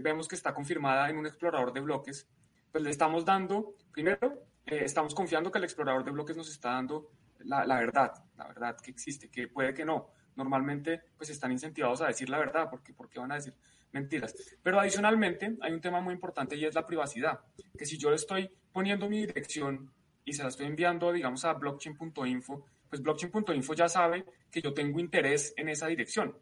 vemos 0.00 0.28
que 0.28 0.34
está 0.34 0.54
confirmada 0.54 1.08
en 1.10 1.16
un 1.16 1.26
explorador 1.26 1.72
de 1.72 1.80
bloques, 1.80 2.28
pues 2.70 2.84
le 2.84 2.90
estamos 2.90 3.24
dando, 3.24 3.74
primero, 3.92 4.44
eh, 4.66 4.82
estamos 4.84 5.14
confiando 5.14 5.50
que 5.50 5.58
el 5.58 5.64
explorador 5.64 6.04
de 6.04 6.10
bloques 6.10 6.36
nos 6.36 6.50
está 6.50 6.70
dando 6.70 7.10
la, 7.40 7.64
la, 7.64 7.78
verdad, 7.78 8.12
la 8.36 8.48
verdad 8.48 8.76
que 8.80 8.90
existe, 8.90 9.28
que 9.30 9.48
puede 9.48 9.74
que 9.74 9.84
no. 9.84 10.10
Normalmente, 10.36 11.02
pues 11.16 11.30
están 11.30 11.52
incentivados 11.52 12.02
a 12.02 12.08
decir 12.08 12.28
la 12.28 12.38
verdad, 12.38 12.68
porque 12.70 12.92
¿por 12.92 13.08
qué 13.08 13.18
van 13.18 13.32
a 13.32 13.36
decir 13.36 13.54
mentiras? 13.92 14.34
Pero 14.62 14.78
adicionalmente, 14.78 15.56
hay 15.60 15.72
un 15.72 15.80
tema 15.80 16.00
muy 16.00 16.12
importante 16.12 16.56
y 16.56 16.64
es 16.64 16.74
la 16.74 16.86
privacidad, 16.86 17.40
que 17.76 17.86
si 17.86 17.96
yo 17.96 18.10
le 18.10 18.16
estoy 18.16 18.50
poniendo 18.72 19.08
mi 19.08 19.26
dirección 19.26 19.90
y 20.24 20.32
se 20.32 20.42
la 20.42 20.50
estoy 20.50 20.66
enviando, 20.66 21.12
digamos, 21.12 21.44
a 21.44 21.54
blockchain.info, 21.54 22.66
pues 22.88 23.00
blockchain.info 23.00 23.74
ya 23.74 23.88
sabe 23.88 24.24
que 24.50 24.60
yo 24.60 24.74
tengo 24.74 25.00
interés 25.00 25.54
en 25.56 25.68
esa 25.68 25.86
dirección. 25.86 26.36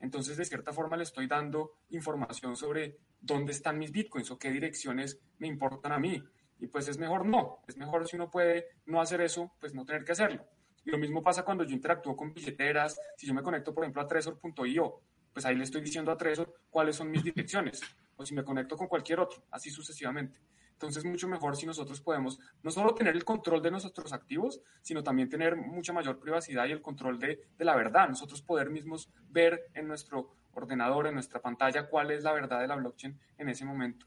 Entonces, 0.00 0.36
de 0.36 0.44
cierta 0.44 0.72
forma, 0.72 0.96
le 0.96 1.02
estoy 1.02 1.26
dando 1.26 1.72
información 1.90 2.56
sobre 2.56 2.98
dónde 3.20 3.52
están 3.52 3.78
mis 3.78 3.90
bitcoins 3.90 4.30
o 4.30 4.38
qué 4.38 4.50
direcciones 4.50 5.20
me 5.38 5.48
importan 5.48 5.92
a 5.92 5.98
mí. 5.98 6.22
Y 6.60 6.66
pues 6.66 6.88
es 6.88 6.98
mejor 6.98 7.24
no, 7.24 7.62
es 7.68 7.76
mejor 7.76 8.06
si 8.06 8.16
uno 8.16 8.30
puede 8.30 8.66
no 8.86 9.00
hacer 9.00 9.20
eso, 9.20 9.52
pues 9.60 9.74
no 9.74 9.84
tener 9.84 10.04
que 10.04 10.12
hacerlo. 10.12 10.44
Y 10.84 10.90
lo 10.90 10.98
mismo 10.98 11.22
pasa 11.22 11.44
cuando 11.44 11.64
yo 11.64 11.74
interactúo 11.74 12.16
con 12.16 12.32
billeteras, 12.32 12.98
si 13.16 13.26
yo 13.26 13.34
me 13.34 13.42
conecto 13.42 13.74
por 13.74 13.84
ejemplo 13.84 14.02
a 14.02 14.06
Trezor.io, 14.06 15.00
pues 15.32 15.46
ahí 15.46 15.54
le 15.54 15.64
estoy 15.64 15.82
diciendo 15.82 16.10
a 16.10 16.16
Trezor 16.16 16.52
cuáles 16.70 16.96
son 16.96 17.10
mis 17.10 17.22
direcciones, 17.22 17.80
o 18.16 18.24
si 18.24 18.34
me 18.34 18.42
conecto 18.42 18.76
con 18.76 18.88
cualquier 18.88 19.20
otro, 19.20 19.44
así 19.50 19.70
sucesivamente. 19.70 20.40
Entonces, 20.78 21.04
mucho 21.04 21.26
mejor 21.26 21.56
si 21.56 21.66
nosotros 21.66 22.00
podemos 22.00 22.38
no 22.62 22.70
solo 22.70 22.94
tener 22.94 23.16
el 23.16 23.24
control 23.24 23.60
de 23.60 23.72
nuestros 23.72 24.12
activos, 24.12 24.60
sino 24.80 25.02
también 25.02 25.28
tener 25.28 25.56
mucha 25.56 25.92
mayor 25.92 26.20
privacidad 26.20 26.66
y 26.68 26.70
el 26.70 26.80
control 26.80 27.18
de, 27.18 27.40
de, 27.58 27.64
la 27.64 27.74
verdad. 27.74 28.08
Nosotros 28.08 28.42
poder 28.42 28.70
mismos 28.70 29.10
ver 29.28 29.70
en 29.74 29.88
nuestro 29.88 30.36
ordenador, 30.52 31.08
en 31.08 31.14
nuestra 31.14 31.40
pantalla, 31.40 31.88
cuál 31.88 32.12
es 32.12 32.22
la 32.22 32.32
verdad 32.32 32.60
de 32.60 32.68
la 32.68 32.76
blockchain 32.76 33.18
en 33.38 33.48
ese 33.48 33.64
momento. 33.64 34.06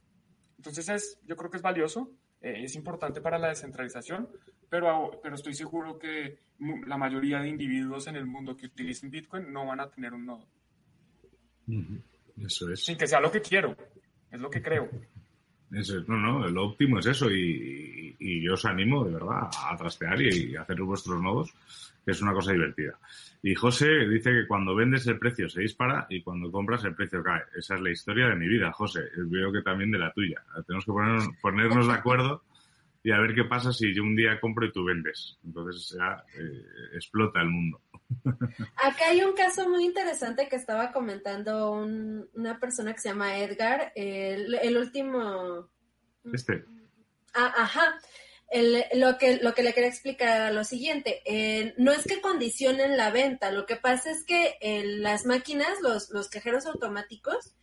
Entonces, 0.56 0.88
es, 0.88 1.20
yo 1.26 1.36
creo 1.36 1.52
que 1.52 1.58
es 1.58 1.64
valioso, 1.64 2.10
eh, 2.40 2.64
es 2.64 2.74
importante 2.76 3.20
para 3.20 3.38
la 3.38 3.50
descentralización, 3.50 4.30
pero, 4.70 5.20
pero 5.22 5.36
estoy 5.36 5.54
seguro 5.54 6.00
que 6.00 6.40
la 6.88 6.96
mayoría 6.96 7.40
de 7.42 7.50
individuos 7.50 8.08
en 8.08 8.16
el 8.16 8.26
mundo 8.26 8.56
que 8.56 8.68
utilicen 8.68 9.12
Bitcoin 9.12 9.52
no 9.52 9.66
van 9.66 9.82
a 9.82 9.90
tener 9.90 10.14
un 10.14 10.26
nodo. 10.26 10.48
Eso 12.38 12.72
es. 12.72 12.86
Sin 12.86 12.98
que 12.98 13.08
sea 13.08 13.20
lo 13.20 13.30
que 13.30 13.42
quiero, 13.42 13.76
es 14.32 14.40
lo 14.40 14.50
que 14.50 14.62
creo. 14.62 14.90
No, 15.72 16.18
no, 16.18 16.48
lo 16.50 16.66
óptimo 16.66 17.00
es 17.00 17.06
eso 17.06 17.32
y, 17.32 18.16
y, 18.20 18.42
yo 18.42 18.56
os 18.56 18.66
animo 18.66 19.06
de 19.06 19.14
verdad 19.14 19.50
a 19.70 19.78
trastear 19.78 20.22
y, 20.22 20.54
hacer 20.54 20.82
vuestros 20.82 21.22
nodos, 21.22 21.54
que 22.04 22.12
es 22.12 22.22
una 22.22 22.34
cosa 22.34 22.52
divertida. 22.52 23.00
Y 23.42 23.56
José 23.56 23.88
dice 24.10 24.32
que 24.32 24.48
cuando 24.48 24.76
vendes 24.76 25.08
el 25.08 25.18
precio 25.18 25.48
se 25.48 25.62
dispara 25.62 26.08
y 26.10 26.22
cuando 26.22 26.52
compras 26.52 26.84
el 26.84 26.94
precio 26.94 27.24
cae. 27.24 27.44
Esa 27.56 27.76
es 27.76 27.82
la 27.82 27.90
historia 27.90 28.28
de 28.28 28.36
mi 28.36 28.50
vida, 28.50 28.72
José. 28.74 29.02
Veo 29.16 29.52
que 29.52 29.62
también 29.62 29.92
de 29.92 30.00
la 30.00 30.12
tuya. 30.12 30.44
Tenemos 30.68 30.84
que 30.84 30.92
ponernos, 30.92 31.30
ponernos 31.42 31.88
de 31.88 31.94
acuerdo 31.94 32.44
y 33.02 33.12
a 33.12 33.20
ver 33.20 33.34
qué 33.34 33.46
pasa 33.46 33.72
si 33.72 33.94
yo 33.94 34.04
un 34.04 34.16
día 34.16 34.40
compro 34.42 34.66
y 34.66 34.74
tú 34.74 34.84
vendes. 34.84 35.40
Entonces 35.46 35.96
ya 35.98 36.22
eh, 36.38 36.66
explota 36.96 37.42
el 37.42 37.50
mundo. 37.50 37.80
Acá 38.76 39.10
hay 39.10 39.22
un 39.22 39.34
caso 39.34 39.70
muy 39.70 39.86
interesante 39.86 40.48
que 40.48 40.56
estaba 40.56 40.92
comentando 40.92 41.72
un, 41.72 42.30
una 42.34 42.60
persona 42.60 42.94
que 42.94 43.00
se 43.00 43.10
llama 43.10 43.38
Edgar, 43.38 43.92
el, 43.96 44.56
el 44.56 44.78
último... 44.78 45.70
Este. 46.34 46.66
Ah, 47.34 47.54
ajá. 47.58 48.00
El, 48.50 48.84
lo, 48.96 49.18
que, 49.18 49.38
lo 49.38 49.54
que 49.54 49.64
le 49.64 49.74
quería 49.74 49.90
explicar 49.90 50.28
era 50.28 50.52
lo 50.52 50.66
siguiente, 50.66 51.22
eh, 51.26 51.74
no 51.78 51.94
es 51.94 52.04
que 52.04 52.20
condicionen 52.20 52.98
la 52.98 53.10
venta, 53.10 53.50
lo 53.50 53.66
que 53.66 53.78
pasa 53.78 54.12
es 54.12 54.26
que 54.26 54.58
en 54.60 55.02
las 55.02 55.26
máquinas, 55.26 55.80
los, 55.82 56.10
los 56.10 56.28
cajeros 56.28 56.66
automáticos, 56.66 57.56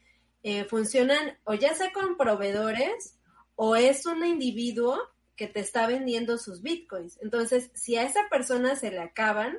eh, 0.43 0.65
funcionan 0.65 1.37
o 1.45 1.55
ya 1.55 1.75
sea 1.75 1.93
con 1.93 2.17
proveedores 2.17 3.19
o 3.55 3.77
es 3.77 4.07
un 4.07 4.25
individuo 4.25 4.99
que 5.37 5.47
te 5.47 5.61
está 5.61 5.87
vendiendo 5.87 6.39
sus 6.39 6.63
bitcoins. 6.63 7.19
Entonces, 7.21 7.71
si 7.75 7.97
a 7.97 8.05
esa 8.05 8.29
persona 8.31 8.75
se 8.77 8.91
le 8.91 9.01
acaban, 9.01 9.59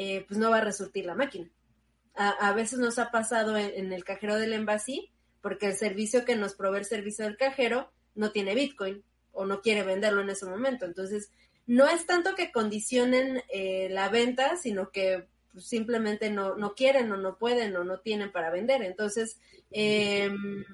eh, 0.00 0.24
pues 0.28 0.38
no 0.38 0.50
va 0.50 0.58
a 0.58 0.64
resurtir 0.64 1.04
la 1.04 1.16
máquina. 1.16 1.50
A, 2.14 2.52
veces 2.52 2.78
nos 2.78 2.98
ha 2.98 3.10
pasado 3.10 3.56
en, 3.56 3.92
el 3.92 4.04
cajero 4.04 4.36
del 4.36 4.52
Embassy, 4.52 5.12
porque 5.40 5.66
el 5.66 5.76
servicio 5.76 6.24
que 6.24 6.36
nos 6.36 6.54
provee 6.54 6.78
el 6.78 6.84
servicio 6.84 7.24
del 7.24 7.36
cajero 7.36 7.92
no 8.16 8.32
tiene 8.32 8.54
Bitcoin 8.54 9.04
o 9.32 9.44
no 9.44 9.60
quiere 9.60 9.82
venderlo 9.82 10.20
en 10.22 10.30
ese 10.30 10.46
momento. 10.46 10.84
Entonces, 10.84 11.30
no 11.66 11.88
es 11.88 12.06
tanto 12.06 12.34
que 12.34 12.50
condicionen 12.50 13.42
eh, 13.52 13.88
la 13.90 14.08
venta, 14.08 14.56
sino 14.56 14.90
que 14.90 15.26
pues, 15.52 15.66
simplemente 15.66 16.30
no, 16.30 16.56
no, 16.56 16.74
quieren 16.74 17.10
o 17.12 17.16
no 17.16 17.36
pueden 17.36 17.76
o 17.76 17.84
no 17.84 17.98
tienen 17.98 18.32
para 18.32 18.50
vender. 18.50 18.82
Entonces, 18.82 19.38
em, 19.70 20.64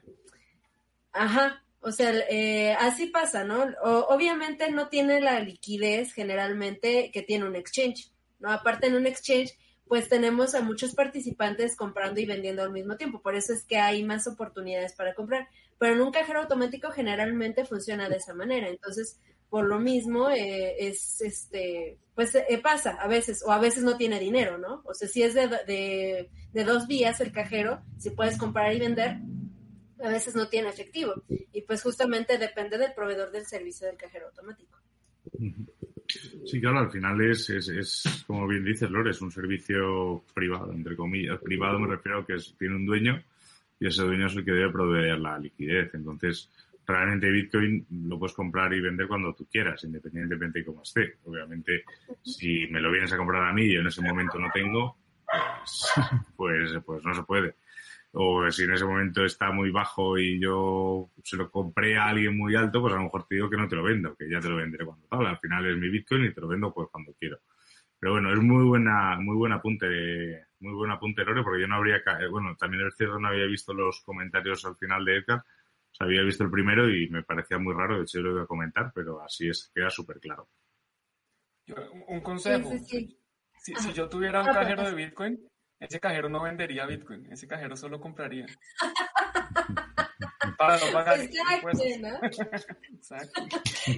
ajá, 1.13 1.63
o 1.81 1.93
sea, 1.93 2.13
eh, 2.31 2.75
así 2.79 3.07
pasa, 3.07 3.45
¿no? 3.45 3.65
obviamente 3.83 4.71
no 4.71 4.89
tiene 4.89 5.21
la 5.21 5.41
liquidez 5.41 6.13
generalmente 6.13 7.11
que 7.13 7.23
tiene 7.23 7.47
un 7.47 7.57
exchange. 7.57 8.14
¿No? 8.45 8.53
Aparte 8.53 8.87
en 8.87 8.95
un 8.95 9.07
exchange, 9.07 9.59
pues 9.89 10.09
tenemos 10.09 10.55
a 10.55 10.63
muchos 10.63 10.95
participantes 10.95 11.77
comprando 11.77 12.21
y 12.21 12.27
vendiendo 12.27 12.63
al 12.63 12.73
mismo 12.73 12.97
tiempo, 12.97 13.21
por 13.21 13.35
eso 13.35 13.53
es 13.53 13.65
que 13.65 13.79
hay 13.79 14.05
más 14.05 14.27
oportunidades 14.27 14.95
para 14.95 15.15
comprar, 15.15 15.49
pero 15.79 15.95
en 15.95 16.01
un 16.01 16.13
cajero 16.13 16.41
automático 16.41 16.91
generalmente 16.91 17.65
funciona 17.65 18.09
de 18.09 18.17
esa 18.17 18.35
manera, 18.35 18.69
entonces 18.69 19.19
por 19.51 19.65
lo 19.67 19.79
mismo 19.79 20.31
eh, 20.31 20.75
es 20.79 21.21
este 21.21 21.99
pues 22.15 22.35
eh, 22.35 22.61
pasa 22.63 22.93
a 22.93 23.07
veces 23.07 23.43
o 23.47 23.53
a 23.53 23.59
veces 23.59 23.85
no 23.85 23.97
tiene 23.97 24.19
dinero 24.19 24.59
no 24.59 24.83
o 24.85 24.95
sea 24.95 25.07
si 25.07 25.23
es 25.23 25.35
de, 25.35 25.47
de, 25.47 26.31
de, 26.53 26.65
dos 26.65 26.89
vías 26.89 27.21
el 27.21 27.31
cajero 27.31 27.81
si 27.99 28.11
puedes 28.11 28.37
comprar 28.37 28.75
y 28.75 28.81
vender 28.81 29.19
a 30.05 30.09
veces 30.09 30.35
no 30.35 30.49
tiene 30.49 30.69
efectivo. 30.69 31.15
Y 31.29 31.63
pues 31.63 31.83
justamente 31.83 32.39
depende 32.39 32.79
del 32.79 32.93
proveedor 32.93 33.31
del 33.31 33.47
servicio 33.47 33.87
del 33.87 33.97
cajero 33.97 34.27
automático 34.27 34.79
Sí, 36.47 36.61
claro, 36.61 36.81
al 36.81 36.91
final 36.91 37.21
es, 37.23 37.49
es, 37.51 37.69
es, 37.69 38.25
como 38.27 38.47
bien 38.47 38.65
dices, 38.65 38.91
Lore, 38.91 39.11
es 39.11 39.21
un 39.23 39.31
servicio 39.31 40.25
privado, 40.35 40.73
entre 40.73 40.97
comillas. 40.97 41.41
Privado 41.41 41.79
me 41.79 41.89
refiero 41.89 42.21
a 42.21 42.27
que 42.27 42.37
tiene 42.59 42.77
un 42.77 42.87
dueño 42.87 43.23
y 43.81 43.87
ese 43.87 44.03
dueño 44.03 44.27
es 44.27 44.37
el 44.37 44.45
que 44.45 44.53
debe 44.53 44.71
proveer 44.71 45.19
la 45.19 45.39
liquidez. 45.39 45.95
Entonces, 45.95 46.51
realmente 46.87 47.31
Bitcoin 47.31 47.87
lo 48.07 48.19
puedes 48.19 48.35
comprar 48.35 48.73
y 48.75 48.81
vender 48.81 49.09
cuando 49.09 49.35
tú 49.35 49.47
quieras, 49.51 49.83
independientemente 49.85 50.59
de 50.59 50.65
cómo 50.67 50.83
esté. 50.83 51.17
Obviamente, 51.25 51.85
si 52.23 52.67
me 52.69 52.81
lo 52.81 52.93
vienes 52.93 53.13
a 53.13 53.17
comprar 53.17 53.49
a 53.49 53.53
mí 53.53 53.65
y 53.65 53.77
en 53.77 53.87
ese 53.87 54.03
momento 54.03 54.39
no 54.39 54.49
tengo, 54.53 54.97
pues, 55.25 55.93
pues, 56.37 56.73
pues 56.85 57.05
no 57.05 57.15
se 57.15 57.23
puede 57.23 57.55
o 58.17 58.51
si 58.51 58.63
en 58.63 58.73
ese 58.73 58.85
momento 58.85 59.25
está 59.25 59.51
muy 59.51 59.71
bajo 59.71 60.17
y 60.17 60.41
yo 60.41 61.11
se 61.23 61.37
lo 61.37 61.51
compré 61.51 61.97
a 61.97 62.07
alguien 62.07 62.37
muy 62.37 62.55
alto, 62.55 62.81
pues 62.81 62.95
a 62.95 62.97
lo 62.97 63.05
mejor 63.05 63.27
te 63.27 63.35
digo 63.35 63.51
que 63.51 63.57
no 63.57 63.69
te 63.69 63.75
lo 63.75 63.83
vendo, 63.83 64.15
que 64.15 64.31
ya 64.31 64.41
te 64.41 64.49
lo 64.49 64.57
venderé 64.57 64.85
cuando 64.85 65.07
tal. 65.09 65.27
Al 65.27 65.39
final 65.39 65.67
es 65.69 65.77
mi 65.77 65.89
Bitcoin 65.89 66.27
y 66.27 66.33
te 66.33 66.41
lo 66.41 66.47
vendo 66.47 66.73
pues 66.73 66.89
cuando 66.93 67.13
quiero. 67.19 67.41
Pero 67.99 68.13
bueno, 68.13 68.33
es 68.33 68.41
muy 68.41 68.65
buena, 68.65 69.19
muy 69.19 69.37
buen 69.37 69.53
apunte, 69.53 70.47
muy 70.61 70.75
buen 70.75 70.91
apunte, 70.93 71.25
Lore, 71.25 71.43
porque 71.43 71.63
yo 71.63 71.67
no 71.67 71.77
habría, 71.77 72.03
bueno, 72.31 72.55
también 72.57 72.87
es 72.87 72.95
cierto, 72.97 73.19
no 73.19 73.29
había 73.29 73.47
visto 73.47 73.75
los 73.75 74.01
comentarios 74.03 74.65
al 74.65 74.77
final 74.77 75.05
de 75.05 75.17
Edgar, 75.17 75.39
o 75.39 75.95
sea, 75.95 76.07
había 76.07 76.23
visto 76.23 76.45
el 76.45 76.51
primero 76.51 76.89
y 76.89 77.09
me 77.09 77.23
parecía 77.23 77.59
muy 77.59 77.73
raro, 77.73 77.97
de 77.97 78.03
hecho 78.03 78.19
yo 78.19 78.25
lo 78.25 78.33
iba 78.33 78.43
a 78.43 78.47
comentar, 78.47 78.93
pero 78.95 79.23
así 79.23 79.49
es, 79.49 79.71
queda 79.75 79.91
súper 79.91 80.21
claro. 80.21 80.49
un 82.09 82.21
consejo. 82.21 82.71
Si, 82.79 83.75
si, 83.75 83.93
yo 83.95 84.09
tuviera 84.09 84.43
un 84.43 84.53
cajero 84.53 84.83
de 84.83 84.95
Bitcoin, 84.95 85.41
ese 85.81 86.01
cajero 86.01 86.29
no 86.29 86.43
vendería 86.43 86.87
Bitcoin, 86.87 87.31
ese 87.33 87.47
cajero 87.47 87.77
solo 87.77 88.01
compraría. 88.01 88.47
Para 90.59 90.79
no 90.79 90.93
pagar. 90.93 91.17
Pues 91.17 91.31
cada 91.37 91.73
quien, 91.73 92.03
¿no? 92.03 92.19
Exacto. 92.95 93.43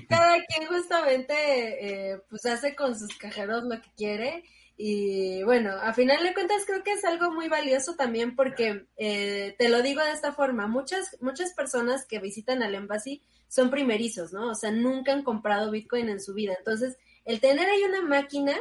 Cada 0.09 0.37
quien 0.45 0.67
justamente 0.69 1.35
eh, 1.35 2.23
pues 2.29 2.47
hace 2.47 2.75
con 2.75 2.99
sus 2.99 3.17
cajeros 3.19 3.65
lo 3.65 3.81
que 3.81 3.91
quiere. 3.97 4.45
Y 4.79 5.43
bueno, 5.45 5.71
a 5.71 5.95
final 5.95 6.23
de 6.23 6.35
cuentas 6.35 6.65
creo 6.67 6.83
que 6.83 6.93
es 6.93 7.05
algo 7.05 7.33
muy 7.33 7.49
valioso 7.49 7.95
también 7.97 8.37
porque 8.37 8.87
eh, 8.99 9.55
te 9.59 9.69
lo 9.71 9.81
digo 9.83 10.03
de 10.03 10.13
esta 10.13 10.33
forma, 10.33 10.67
muchas, 10.67 11.17
muchas 11.21 11.55
personas 11.55 12.05
que 12.05 12.19
visitan 12.19 12.63
al 12.63 12.75
Embassy 12.75 13.23
son 13.49 13.71
primerizos, 13.71 14.33
¿no? 14.33 14.51
O 14.51 14.55
sea, 14.55 14.71
nunca 14.71 15.13
han 15.13 15.23
comprado 15.23 15.71
Bitcoin 15.71 16.11
en 16.11 16.21
su 16.21 16.35
vida. 16.35 16.55
Entonces, 16.59 16.99
el 17.25 17.41
tener 17.41 17.67
ahí 17.69 17.83
una 17.85 18.03
máquina 18.03 18.55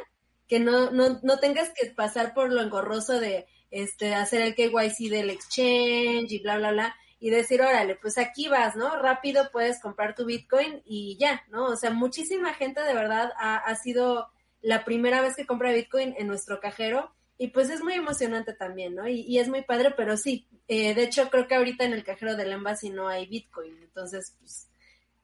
que 0.47 0.59
no, 0.59 0.91
no, 0.91 1.19
no 1.23 1.39
tengas 1.39 1.69
que 1.69 1.89
pasar 1.91 2.33
por 2.33 2.51
lo 2.51 2.61
engorroso 2.61 3.19
de 3.19 3.47
este, 3.71 4.13
hacer 4.13 4.41
el 4.41 4.55
KYC 4.55 5.09
del 5.09 5.29
exchange 5.29 6.31
y 6.31 6.39
bla, 6.39 6.57
bla, 6.57 6.71
bla, 6.71 6.95
y 7.19 7.29
decir, 7.29 7.61
órale, 7.61 7.95
pues 7.95 8.17
aquí 8.17 8.47
vas, 8.47 8.75
¿no? 8.75 8.97
Rápido 8.97 9.49
puedes 9.51 9.81
comprar 9.81 10.15
tu 10.15 10.25
Bitcoin 10.25 10.81
y 10.85 11.17
ya, 11.19 11.43
¿no? 11.49 11.65
O 11.65 11.75
sea, 11.75 11.91
muchísima 11.91 12.53
gente 12.53 12.81
de 12.81 12.93
verdad 12.93 13.31
ha, 13.39 13.55
ha 13.55 13.75
sido 13.75 14.29
la 14.61 14.85
primera 14.85 15.21
vez 15.21 15.35
que 15.35 15.45
compra 15.45 15.71
Bitcoin 15.71 16.15
en 16.17 16.27
nuestro 16.27 16.59
cajero 16.59 17.11
y 17.37 17.47
pues 17.49 17.69
es 17.69 17.81
muy 17.81 17.93
emocionante 17.93 18.53
también, 18.53 18.95
¿no? 18.95 19.07
Y, 19.07 19.21
y 19.21 19.39
es 19.39 19.49
muy 19.49 19.63
padre, 19.63 19.93
pero 19.97 20.17
sí, 20.17 20.47
eh, 20.67 20.93
de 20.93 21.03
hecho 21.03 21.29
creo 21.29 21.47
que 21.47 21.55
ahorita 21.55 21.83
en 21.83 21.93
el 21.93 22.03
cajero 22.03 22.35
del 22.35 22.51
Embassy 22.51 22.89
no 22.89 23.07
hay 23.07 23.25
Bitcoin, 23.27 23.77
entonces, 23.81 24.35
pues, 24.39 24.67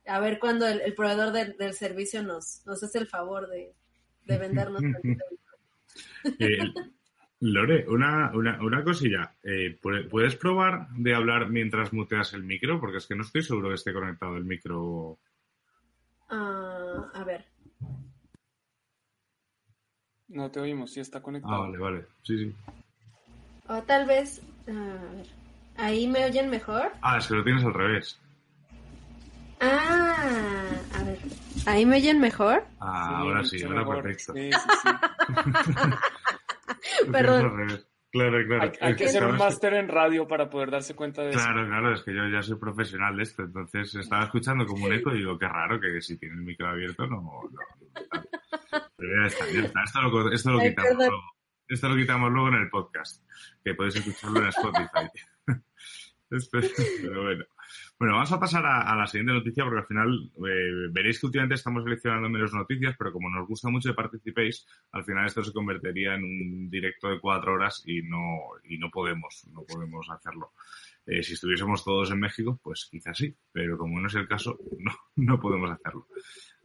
a 0.08 0.20
ver 0.20 0.40
cuándo 0.40 0.68
el, 0.68 0.82
el 0.82 0.96
proveedor 0.96 1.32
del 1.32 1.74
servicio 1.74 2.24
nos, 2.24 2.66
nos 2.66 2.84
hace 2.84 2.98
el 2.98 3.08
favor 3.08 3.48
de, 3.48 3.76
de 4.26 4.38
vendernos. 4.38 4.82
eh, 6.40 6.58
Lore, 7.42 7.88
una, 7.88 8.32
una, 8.34 8.62
una 8.62 8.84
cosilla. 8.84 9.34
Eh, 9.44 9.80
¿Puedes 9.82 10.36
probar 10.36 10.90
de 10.90 11.16
hablar 11.16 11.50
mientras 11.50 11.92
muteas 11.92 12.34
el 12.34 12.44
micro? 12.44 12.80
Porque 12.80 12.98
es 12.98 13.08
que 13.08 13.16
no 13.16 13.24
estoy 13.24 13.42
seguro 13.42 13.70
que 13.70 13.76
esté 13.76 13.94
conectado 13.94 14.38
el 14.38 14.46
micro. 14.46 15.18
Uh, 16.30 17.04
a 17.14 17.24
ver. 17.26 17.46
No 20.28 20.50
te 20.50 20.60
oímos, 20.60 20.94
sí 20.94 21.00
está 21.00 21.22
conectado. 21.22 21.56
Ah, 21.56 21.60
vale, 21.60 21.78
vale. 21.78 22.06
Sí, 22.24 22.38
sí. 22.38 22.56
O 23.68 23.82
tal 23.84 24.06
vez. 24.06 24.42
a 24.68 24.72
ver. 24.72 25.42
¿Ahí 25.78 26.08
me 26.08 26.26
oyen 26.26 26.50
mejor? 26.50 26.92
Ah, 27.02 27.18
es 27.18 27.28
que 27.28 27.34
lo 27.34 27.44
tienes 27.44 27.64
al 27.64 27.74
revés. 27.74 28.20
Ah, 29.60 30.70
a 30.96 31.04
ver. 31.04 31.18
¿Ahí 31.65 31.86
me 31.86 31.97
oyen 31.97 32.19
mejor? 32.19 32.63
Ah, 32.80 33.19
ahora 33.19 33.43
sí, 33.43 33.63
ahora 33.63 33.86
perfecto. 33.86 34.34
Sí, 34.34 34.50
sí, 34.52 34.69
sí. 34.84 34.89
Perdón. 37.12 37.67
Claro, 38.12 38.45
claro. 38.45 38.71
Hay, 38.82 38.95
que 38.95 39.08
ser 39.08 39.26
un 39.26 39.38
máster 39.38 39.74
en 39.76 39.88
radio 39.88 40.28
para 40.28 40.50
poder 40.50 40.69
darse 40.69 40.95
cuenta 40.95 41.21
de 41.21 41.30
eso. 41.30 41.39
Claro, 41.39 41.65
claro, 41.65 41.93
es 41.93 42.04
que 42.04 42.13
yo 42.13 42.28
ya 42.28 42.41
soy 42.41 42.58
profesional 42.58 43.15
de 43.15 43.24
esto, 43.24 43.43
entonces 43.43 43.95
estaba 43.95 44.26
escuchando 44.26 44.65
como 44.65 44.86
un 44.86 44.93
eco 44.93 45.12
y 45.12 45.19
digo, 45.19 45.39
qué 45.39 45.47
raro 45.47 45.80
que 45.80 46.02
si 46.02 46.17
tiene 46.17 46.36
el 46.36 46.41
micro 46.41 46.67
abierto 46.67 47.08
no... 47.08 47.21
no, 47.21 47.50
Pero 48.97 49.21
ya 49.21 49.28
está, 49.28 49.50
ya 49.50 49.62
está. 49.62 49.84
Esto 49.84 50.02
lo, 50.02 50.32
esto 50.32 50.52
lo 50.52 50.60
quitamos 50.60 50.97
luego. 50.97 51.21
Esto 51.69 51.88
lo 51.88 51.95
quitamos 51.95 52.32
luego 52.32 52.47
en 52.50 52.56
el 52.56 52.69
podcast, 52.69 53.26
que 53.63 53.74
podéis 53.76 53.95
escucharlo 53.95 54.41
en 54.41 54.47
Spotify. 54.47 55.10
Pero 57.02 57.24
bueno. 57.24 57.45
Bueno, 58.02 58.16
vamos 58.16 58.32
a 58.32 58.40
pasar 58.40 58.66
a, 58.66 58.96
la 58.96 59.06
siguiente 59.06 59.32
noticia 59.32 59.64
porque 59.64 59.82
al 59.82 59.86
final 59.86 60.32
eh, 60.38 60.90
veréis 60.92 61.20
que 61.20 61.28
últimamente 61.28 61.54
estamos 61.54 61.84
seleccionando 61.84 62.30
menos 62.30 62.52
noticias, 62.52 62.96
pero 62.98 63.14
como 63.14 63.30
nos 63.30 63.48
gusta 63.48 63.70
mucho 63.70 63.90
que 63.90 63.94
participéis, 63.94 64.66
al 64.94 65.06
final 65.06 65.28
esto 65.28 65.44
se 65.44 65.54
convertiría 65.54 66.16
en 66.16 66.24
un 66.24 66.68
directo 66.68 67.10
de 67.10 67.20
cuatro 67.20 67.54
horas 67.54 67.84
y 67.86 68.02
no, 68.02 68.40
y 68.64 68.80
no 68.80 68.90
podemos, 68.90 69.46
no 69.54 69.62
podemos 69.66 70.10
hacerlo. 70.10 70.54
Eh, 71.06 71.22
si 71.22 71.34
estuviésemos 71.34 71.84
todos 71.84 72.10
en 72.10 72.22
México, 72.22 72.60
pues 72.64 72.88
quizás 72.90 73.16
sí, 73.16 73.38
pero 73.52 73.78
como 73.78 74.00
no 74.00 74.08
es 74.08 74.16
el 74.16 74.28
caso, 74.28 74.58
no, 74.80 74.96
no 75.18 75.40
podemos 75.40 75.70
hacerlo. 75.70 76.08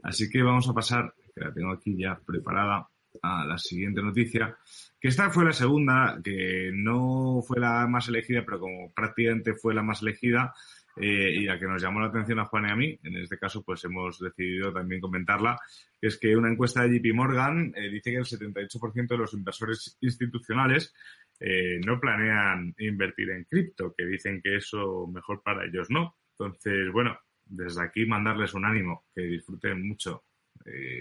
Así 0.04 0.30
que 0.30 0.42
vamos 0.42 0.66
a 0.70 0.72
pasar, 0.72 1.12
que 1.34 1.44
la 1.44 1.52
tengo 1.52 1.70
aquí 1.70 1.98
ya 1.98 2.18
preparada, 2.18 2.88
a 3.22 3.44
la 3.44 3.58
siguiente 3.58 4.00
noticia, 4.00 4.56
que 4.98 5.08
esta 5.08 5.30
fue 5.30 5.44
la 5.44 5.52
segunda, 5.52 6.18
que 6.24 6.70
no 6.72 7.42
fue 7.46 7.60
la 7.60 7.86
más 7.86 8.08
elegida, 8.08 8.42
pero 8.44 8.60
como 8.60 8.90
prácticamente 8.94 9.54
fue 9.54 9.74
la 9.74 9.82
más 9.82 10.00
elegida, 10.00 10.54
eh, 10.96 11.30
y 11.30 11.44
la 11.44 11.58
que 11.58 11.66
nos 11.66 11.82
llamó 11.82 12.00
la 12.00 12.06
atención 12.06 12.38
a 12.38 12.46
Juan 12.46 12.66
y 12.68 12.70
a 12.70 12.76
mí, 12.76 12.98
en 13.02 13.16
este 13.16 13.38
caso 13.38 13.62
pues 13.62 13.84
hemos 13.84 14.18
decidido 14.18 14.72
también 14.72 15.00
comentarla, 15.00 15.58
que 16.00 16.06
es 16.06 16.18
que 16.18 16.34
una 16.34 16.50
encuesta 16.50 16.82
de 16.82 16.98
JP 16.98 17.14
Morgan 17.14 17.72
eh, 17.76 17.90
dice 17.90 18.10
que 18.10 18.16
el 18.16 18.24
78% 18.24 19.06
de 19.06 19.18
los 19.18 19.34
inversores 19.34 19.98
institucionales 20.00 20.94
eh, 21.38 21.78
no 21.84 22.00
planean 22.00 22.74
invertir 22.78 23.30
en 23.30 23.44
cripto, 23.44 23.94
que 23.96 24.06
dicen 24.06 24.40
que 24.42 24.56
eso 24.56 25.06
mejor 25.06 25.42
para 25.42 25.66
ellos 25.66 25.88
no. 25.90 26.16
Entonces, 26.30 26.90
bueno, 26.92 27.18
desde 27.44 27.82
aquí 27.82 28.06
mandarles 28.06 28.54
un 28.54 28.64
ánimo, 28.64 29.04
que 29.14 29.22
disfruten 29.22 29.86
mucho 29.86 30.24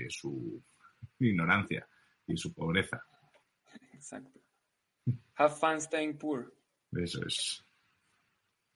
su 0.09 0.61
ignorancia 1.19 1.87
y 2.27 2.37
su 2.37 2.53
pobreza. 2.53 3.01
Exacto. 3.93 4.39
Have 5.37 5.55
fun 5.55 5.81
staying 5.81 6.17
poor. 6.17 6.53
Eso 6.91 7.25
es. 7.25 7.64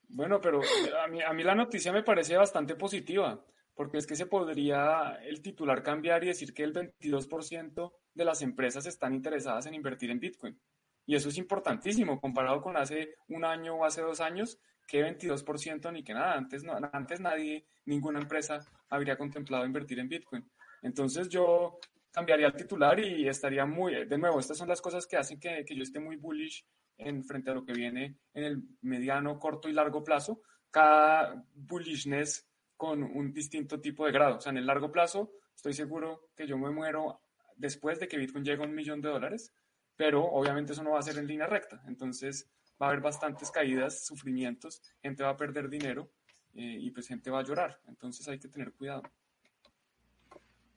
Bueno, 0.10 0.42
pero 0.42 0.60
a 1.04 1.08
mí, 1.08 1.22
a 1.22 1.32
mí 1.34 1.44
la 1.44 1.56
noticia 1.56 1.94
me 1.94 2.04
parece 2.04 2.36
bastante 2.36 2.76
positiva, 2.76 3.46
porque 3.76 4.00
es 4.00 4.08
que 4.08 4.16
se 4.16 4.26
podría 4.26 5.20
el 5.24 5.42
titular 5.42 5.84
cambiar 5.84 6.24
y 6.24 6.28
decir 6.28 6.54
que 6.54 6.64
el 6.64 6.74
22% 6.74 7.94
de 8.16 8.26
las 8.26 8.42
empresas 8.42 8.88
están 8.88 9.14
interesadas 9.14 9.68
en 9.68 9.76
invertir 9.76 10.10
en 10.10 10.20
Bitcoin. 10.20 10.60
Y 11.06 11.16
eso 11.16 11.30
es 11.30 11.38
importantísimo 11.38 12.20
comparado 12.20 12.62
con 12.62 12.76
hace 12.76 13.16
un 13.28 13.46
año 13.46 13.76
o 13.76 13.86
hace 13.86 14.02
dos 14.02 14.20
años, 14.20 14.60
que 14.88 15.04
22% 15.06 15.94
ni 15.94 16.04
que 16.04 16.14
nada. 16.14 16.34
Antes, 16.34 16.64
no, 16.64 16.78
antes 16.92 17.20
nadie, 17.20 17.66
ninguna 17.86 18.20
empresa 18.20 18.60
habría 18.90 19.16
contemplado 19.16 19.66
invertir 19.66 20.00
en 20.00 20.10
Bitcoin. 20.10 20.50
Entonces 20.82 21.30
yo 21.30 21.80
cambiaría 22.12 22.48
el 22.48 22.56
titular 22.56 23.00
y 23.00 23.28
estaría 23.28 23.66
muy, 23.66 24.06
de 24.06 24.18
nuevo, 24.18 24.40
estas 24.40 24.58
son 24.58 24.68
las 24.68 24.82
cosas 24.82 25.06
que 25.06 25.18
hacen 25.18 25.40
que, 25.40 25.64
que 25.66 25.76
yo 25.76 25.84
esté 25.84 26.00
muy 26.00 26.16
bullish 26.16 26.66
en 27.00 27.24
frente 27.24 27.50
a 27.50 27.54
lo 27.54 27.66
que 27.66 27.74
viene 27.74 28.18
en 28.34 28.44
el 28.44 28.64
mediano, 28.82 29.40
corto 29.40 29.70
y 29.70 29.74
largo 29.74 30.04
plazo, 30.04 30.42
cada 30.70 31.44
bullishness 31.56 32.48
con 32.78 33.04
un 33.04 33.34
distinto 33.34 33.82
tipo 33.82 34.06
de 34.06 34.12
grado. 34.12 34.38
O 34.38 34.42
sea, 34.42 34.52
en 34.52 34.58
el 34.58 34.68
largo 34.68 34.92
plazo 34.92 35.32
estoy 35.56 35.74
seguro 35.74 36.30
que 36.36 36.46
yo 36.46 36.58
me 36.58 36.70
muero 36.70 37.22
después 37.56 38.00
de 38.00 38.08
que 38.08 38.18
Bitcoin 38.18 38.46
llegue 38.46 38.64
a 38.64 38.68
un 38.68 38.76
millón 38.76 39.02
de 39.02 39.10
dólares, 39.10 39.54
pero 39.96 40.24
obviamente 40.24 40.74
eso 40.74 40.84
no 40.84 40.92
va 40.92 41.00
a 41.00 41.04
ser 41.04 41.18
en 41.18 41.28
línea 41.28 41.48
recta. 41.48 41.82
Entonces 41.88 42.50
va 42.82 42.88
a 42.88 42.90
haber 42.90 43.02
bastantes 43.02 43.52
caídas, 43.52 44.06
sufrimientos, 44.06 44.82
gente 45.02 45.24
va 45.24 45.32
a 45.32 45.38
perder 45.38 45.70
dinero 45.70 46.12
eh, 46.54 46.78
y 46.80 46.92
pues 46.92 47.08
gente 47.08 47.30
va 47.30 47.40
a 47.40 47.44
llorar. 47.44 47.80
Entonces 47.88 48.28
hay 48.28 48.40
que 48.40 48.48
tener 48.48 48.74
cuidado. 48.74 49.04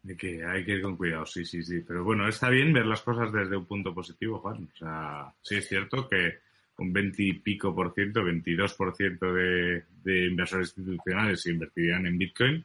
De 0.02 0.16
que 0.16 0.44
hay 0.44 0.64
que 0.64 0.72
ir 0.72 0.82
con 0.82 0.96
cuidado, 0.96 1.24
sí, 1.26 1.44
sí, 1.44 1.62
sí. 1.62 1.80
Pero 1.86 2.02
bueno, 2.02 2.26
está 2.28 2.48
bien 2.50 2.72
ver 2.72 2.86
las 2.86 3.02
cosas 3.02 3.32
desde 3.32 3.56
un 3.56 3.66
punto 3.66 3.94
positivo, 3.94 4.40
Juan. 4.40 4.68
O 4.72 4.76
sea, 4.76 5.32
sí 5.42 5.56
es 5.56 5.68
cierto 5.68 6.08
que 6.08 6.38
un 6.78 6.92
20 6.92 7.22
y 7.22 7.32
pico 7.34 7.74
por 7.74 7.94
ciento, 7.94 8.24
22 8.24 8.74
por 8.74 8.96
ciento 8.96 9.32
de, 9.32 9.84
de 10.02 10.26
inversores 10.26 10.74
institucionales 10.76 11.42
se 11.42 11.52
invertirían 11.52 12.06
en 12.06 12.18
Bitcoin. 12.18 12.64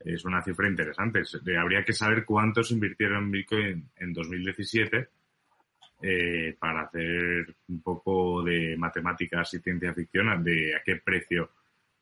Es 0.00 0.24
una 0.24 0.42
cifra 0.42 0.68
interesante. 0.68 1.22
Habría 1.58 1.84
que 1.84 1.92
saber 1.92 2.24
cuántos 2.24 2.70
invirtieron 2.70 3.24
en 3.24 3.30
Bitcoin 3.32 3.90
en 3.96 4.12
2017 4.12 5.08
eh, 6.02 6.54
para 6.58 6.82
hacer 6.82 7.54
un 7.68 7.80
poco 7.80 8.42
de 8.42 8.76
matemáticas 8.76 9.54
y 9.54 9.60
ciencia 9.60 9.94
ficción 9.94 10.44
de 10.44 10.76
a 10.76 10.82
qué 10.84 10.96
precio 10.96 11.50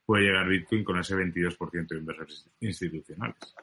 puede 0.05 0.25
llegar 0.25 0.49
Bitcoin 0.49 0.83
con 0.83 0.99
ese 0.99 1.15
22% 1.15 1.87
de 1.87 1.99
inversores 1.99 2.51
institucionales. 2.61 3.55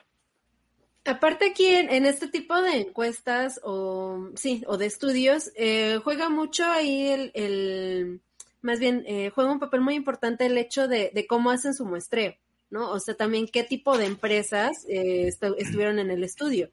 Aparte 1.04 1.50
aquí 1.50 1.66
en, 1.66 2.06
este 2.06 2.28
tipo 2.28 2.62
de 2.62 2.82
encuestas 2.82 3.60
o 3.64 4.30
sí 4.36 4.64
o 4.68 4.78
de 4.78 4.86
estudios 4.86 5.52
eh, 5.56 6.00
juega 6.04 6.30
mucho 6.30 6.64
ahí 6.66 7.32
el, 7.34 8.22
más 8.62 8.80
bien 8.80 9.04
eh, 9.08 9.32
juega 9.34 9.52
un 9.52 9.60
papel 9.60 9.82
muy 9.82 9.96
importante 9.96 10.46
el 10.46 10.58
hecho 10.60 10.88
de, 10.88 11.12
de, 11.14 11.26
cómo 11.26 11.50
hacen 11.50 11.74
su 11.74 11.86
muestreo, 11.86 12.36
¿no? 12.70 12.92
O 12.92 13.00
sea 13.00 13.16
también 13.16 13.48
qué 13.48 13.64
tipo 13.64 13.98
de 13.98 14.06
empresas 14.06 14.86
eh, 14.88 15.28
estuvieron 15.28 15.98
en 15.98 16.12
el 16.12 16.24
estudio 16.24 16.70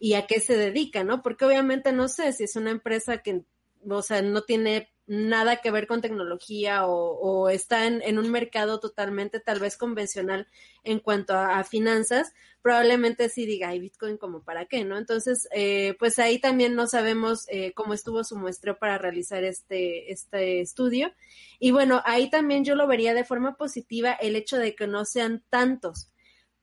y 0.00 0.14
a 0.14 0.26
qué 0.26 0.40
se 0.40 0.56
dedican, 0.56 1.06
¿no? 1.06 1.22
Porque 1.22 1.44
obviamente 1.44 1.92
no 1.92 2.08
sé 2.08 2.32
si 2.32 2.44
es 2.44 2.56
una 2.56 2.70
empresa 2.70 3.18
que 3.18 3.42
o 3.96 4.02
sea 4.02 4.22
no 4.22 4.42
tiene 4.42 4.90
nada 5.08 5.56
que 5.56 5.70
ver 5.70 5.86
con 5.86 6.02
tecnología 6.02 6.86
o, 6.86 7.48
está 7.48 7.86
en, 7.86 8.18
un 8.18 8.30
mercado 8.30 8.78
totalmente 8.78 9.40
tal 9.40 9.58
vez 9.58 9.78
convencional 9.78 10.46
en 10.84 11.00
cuanto 11.00 11.34
a, 11.34 11.64
finanzas, 11.64 12.34
probablemente 12.60 13.30
sí 13.30 13.46
diga, 13.46 13.70
hay 13.70 13.80
Bitcoin 13.80 14.18
como 14.18 14.42
para 14.42 14.66
qué, 14.66 14.84
¿no? 14.84 14.98
Entonces, 14.98 15.48
eh, 15.52 15.96
pues 15.98 16.18
ahí 16.18 16.38
también 16.38 16.74
no 16.74 16.86
sabemos 16.86 17.46
eh, 17.48 17.72
cómo 17.72 17.94
estuvo 17.94 18.22
su 18.22 18.36
muestreo 18.36 18.78
para 18.78 18.98
realizar 18.98 19.44
este, 19.44 20.12
este 20.12 20.60
estudio. 20.60 21.12
Y 21.58 21.70
bueno, 21.70 22.02
ahí 22.04 22.28
también 22.28 22.64
yo 22.64 22.74
lo 22.74 22.86
vería 22.86 23.14
de 23.14 23.24
forma 23.24 23.56
positiva 23.56 24.12
el 24.12 24.36
hecho 24.36 24.58
de 24.58 24.74
que 24.74 24.86
no 24.86 25.06
sean 25.06 25.42
tantos. 25.48 26.10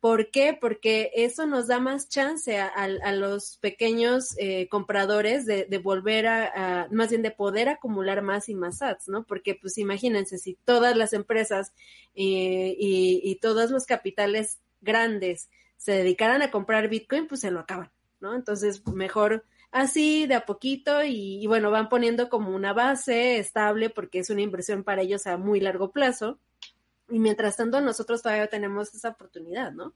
¿Por 0.06 0.30
qué? 0.30 0.56
Porque 0.62 1.10
eso 1.16 1.48
nos 1.48 1.66
da 1.66 1.80
más 1.80 2.10
chance 2.10 2.60
a, 2.60 3.12
los 3.12 3.58
pequeños 3.58 4.36
eh, 4.38 4.68
compradores 4.70 5.48
de, 5.48 5.80
volver 5.80 6.28
a, 6.28 6.88
más 6.92 7.10
bien 7.10 7.24
de 7.24 7.32
poder 7.32 7.70
acumular 7.70 8.22
más 8.22 8.48
y 8.48 8.54
más 8.54 8.78
sats, 8.78 9.08
¿no? 9.08 9.24
Porque 9.24 9.56
pues 9.60 9.80
imagínense, 9.80 10.38
si 10.38 10.60
todas 10.64 10.96
las 10.96 11.14
empresas 11.14 11.74
eh, 12.14 12.76
y, 12.78 13.36
todos 13.42 13.72
los 13.72 13.88
capitales 13.88 14.60
grandes 14.80 15.50
se 15.76 15.94
dedicaran 15.94 16.44
a 16.44 16.52
comprar 16.52 16.88
Bitcoin, 16.88 17.28
pues 17.28 17.42
se 17.42 17.50
lo 17.50 17.62
acaban, 17.62 17.90
¿no? 18.20 18.36
Entonces, 18.36 18.86
mejor 18.86 19.44
así, 19.72 20.28
de 20.28 20.36
a 20.36 20.46
poquito, 20.46 21.04
y, 21.04 21.44
y 21.44 21.48
bueno, 21.48 21.72
van 21.72 21.90
poniendo 21.90 22.30
como 22.30 22.52
una 22.52 22.74
base 22.74 23.40
estable 23.40 23.90
porque 23.90 24.20
es 24.20 24.30
una 24.30 24.44
inversión 24.44 24.84
para 24.84 25.02
ellos 25.02 25.26
a 25.26 25.38
muy 25.38 25.60
largo 25.60 25.92
plazo 25.92 26.38
y 27.10 27.20
mientras 27.20 27.58
tanto, 27.58 27.82
nosotros 27.82 28.22
todavía 28.22 28.48
tenemos 28.48 28.94
esa 28.94 29.10
oportunidad, 29.10 29.72
¿no? 29.72 29.94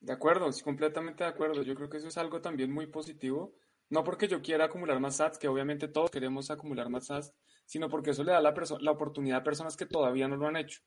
De 0.00 0.12
acuerdo, 0.12 0.52
sí, 0.52 0.62
completamente 0.62 1.24
de 1.24 1.30
acuerdo. 1.30 1.62
Yo 1.62 1.74
creo 1.74 1.88
que 1.88 1.96
eso 1.96 2.08
es 2.08 2.18
algo 2.18 2.40
también 2.40 2.70
muy 2.70 2.86
positivo. 2.86 3.54
No 3.90 4.04
porque 4.04 4.28
yo 4.28 4.42
quiera 4.42 4.66
acumular 4.66 5.00
más 5.00 5.16
sats, 5.16 5.38
que 5.38 5.48
obviamente 5.48 5.88
todos 5.88 6.10
queremos 6.10 6.50
acumular 6.50 6.88
más 6.88 7.06
sats, 7.06 7.32
sino 7.64 7.88
porque 7.88 8.10
eso 8.10 8.24
le 8.24 8.32
da 8.32 8.40
la, 8.40 8.54
la 8.80 8.90
oportunidad 8.90 9.38
a 9.38 9.44
personas 9.44 9.76
que 9.76 9.86
todavía 9.86 10.28
no 10.28 10.36
lo 10.36 10.46
han 10.46 10.56
hecho. 10.56 10.80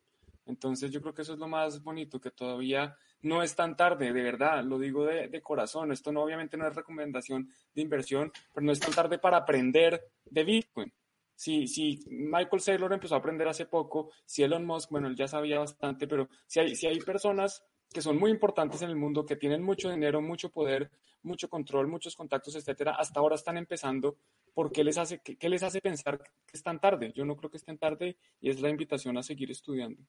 Entonces 0.45 0.91
yo 0.91 1.01
creo 1.01 1.13
que 1.13 1.23
eso 1.23 1.33
es 1.33 1.39
lo 1.39 1.47
más 1.47 1.83
bonito, 1.83 2.21
que 2.21 2.31
todavía 2.31 2.95
no 3.21 3.43
es 3.43 3.55
tan 3.55 3.75
tarde, 3.75 4.13
de 4.13 4.21
verdad, 4.21 4.63
lo 4.63 4.79
digo 4.79 5.05
de, 5.05 5.27
de, 5.27 5.41
corazón. 5.41 5.91
Esto 5.91 6.11
no 6.11 6.23
obviamente 6.23 6.57
no 6.57 6.67
es 6.67 6.75
recomendación 6.75 7.49
de 7.73 7.81
inversión, 7.81 8.31
pero 8.53 8.65
no 8.65 8.71
es 8.71 8.79
tan 8.79 8.93
tarde 8.93 9.19
para 9.19 9.37
aprender 9.37 10.01
de 10.25 10.43
Bitcoin 10.43 10.93
si, 11.37 11.67
si 11.67 12.03
Michael 12.09 12.61
Saylor 12.61 12.91
empezó 12.91 13.13
a 13.13 13.19
aprender 13.19 13.47
hace 13.47 13.67
poco, 13.67 14.09
si 14.25 14.41
Elon 14.41 14.65
Musk, 14.65 14.89
bueno, 14.89 15.07
él 15.07 15.15
ya 15.15 15.27
sabía 15.27 15.59
bastante, 15.59 16.07
pero 16.07 16.27
si 16.47 16.59
hay, 16.59 16.75
si 16.75 16.87
hay 16.87 16.97
personas 16.99 17.63
que 17.93 18.01
son 18.01 18.17
muy 18.17 18.31
importantes 18.31 18.81
en 18.81 18.89
el 18.89 18.95
mundo, 18.95 19.23
que 19.23 19.35
tienen 19.35 19.61
mucho 19.61 19.91
dinero, 19.91 20.19
mucho 20.19 20.49
poder, 20.49 20.89
mucho 21.21 21.47
control, 21.47 21.87
muchos 21.87 22.15
contactos, 22.15 22.55
etcétera, 22.55 22.95
hasta 22.95 23.19
ahora 23.19 23.35
están 23.35 23.55
empezando, 23.55 24.17
¿por 24.55 24.71
qué 24.71 24.83
les 24.83 24.97
hace, 24.97 25.21
qué, 25.21 25.47
les 25.47 25.61
hace 25.61 25.79
pensar 25.79 26.17
que 26.17 26.57
es 26.57 26.63
tan 26.63 26.79
tarde? 26.79 27.13
Yo 27.15 27.23
no 27.23 27.35
creo 27.35 27.51
que 27.51 27.57
estén 27.57 27.77
tarde 27.77 28.17
y 28.41 28.49
es 28.49 28.59
la 28.59 28.71
invitación 28.71 29.15
a 29.19 29.21
seguir 29.21 29.51
estudiando. 29.51 30.01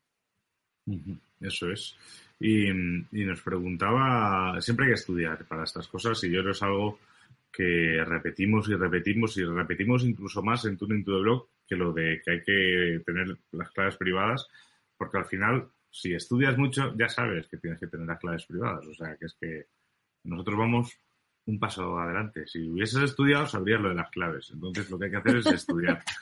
Eso 1.43 1.71
es. 1.71 1.95
Y, 2.41 2.71
y, 2.71 3.25
nos 3.27 3.43
preguntaba, 3.43 4.59
siempre 4.63 4.87
hay 4.87 4.93
que 4.93 5.01
estudiar 5.01 5.45
para 5.47 5.65
estas 5.65 5.87
cosas 5.89 6.25
y 6.25 6.31
yo 6.31 6.41
creo 6.41 6.53
es 6.53 6.63
algo 6.63 6.99
que 7.53 8.05
repetimos 8.05 8.69
y 8.69 8.75
repetimos 8.75 9.37
y 9.37 9.45
repetimos 9.45 10.05
incluso 10.05 10.43
más 10.43 10.65
en 10.65 10.77
Tuning 10.77 11.05
to 11.05 11.13
the 11.13 11.23
Blog 11.23 11.49
que 11.67 11.77
lo 11.77 11.93
de 11.93 12.21
que 12.25 12.31
hay 12.31 12.43
que 12.43 13.03
tener 13.05 13.37
las 13.53 13.71
claves 13.73 13.97
privadas, 13.97 14.49
porque 14.97 15.19
al 15.19 15.27
final, 15.27 15.69
si 15.91 16.15
estudias 16.15 16.57
mucho, 16.57 16.95
ya 16.97 17.09
sabes 17.09 17.47
que 17.49 17.59
tienes 17.59 17.79
que 17.79 17.87
tener 17.87 18.07
las 18.07 18.19
claves 18.19 18.47
privadas. 18.47 18.87
O 18.87 18.95
sea, 18.95 19.17
que 19.17 19.27
es 19.27 19.37
que 19.39 19.67
nosotros 20.25 20.59
vamos 20.59 20.99
un 21.47 21.59
paso 21.59 21.99
adelante. 21.99 22.47
Si 22.47 22.69
hubieses 22.69 23.03
estudiado, 23.03 23.47
sabrías 23.47 23.81
lo 23.81 23.91
de 23.91 23.95
las 23.95 24.11
claves. 24.11 24.51
Entonces, 24.53 24.91
lo 24.91 24.99
que 24.99 25.07
hay 25.07 25.11
que 25.11 25.17
hacer 25.17 25.37
es 25.37 25.47
estudiar. 25.47 26.03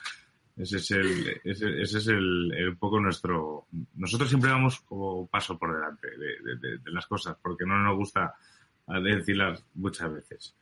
Ese 0.57 0.77
es 0.77 0.89
el, 0.89 1.39
ese, 1.43 1.81
es 1.83 2.07
el, 2.07 2.51
un 2.69 2.77
poco 2.77 2.99
nuestro. 2.99 3.67
Nosotros 3.93 4.27
siempre 4.27 4.49
vamos 4.49 4.79
como 4.79 5.19
un 5.19 5.27
paso 5.27 5.55
por 5.55 5.71
delante 5.71 6.07
de, 6.07 6.79
las 6.85 7.05
cosas, 7.05 7.37
porque 7.39 7.63
no 7.63 7.77
nos 7.77 7.95
gusta 7.95 8.33
decirlas 9.03 9.63
muchas 9.75 10.11
veces. 10.11 10.57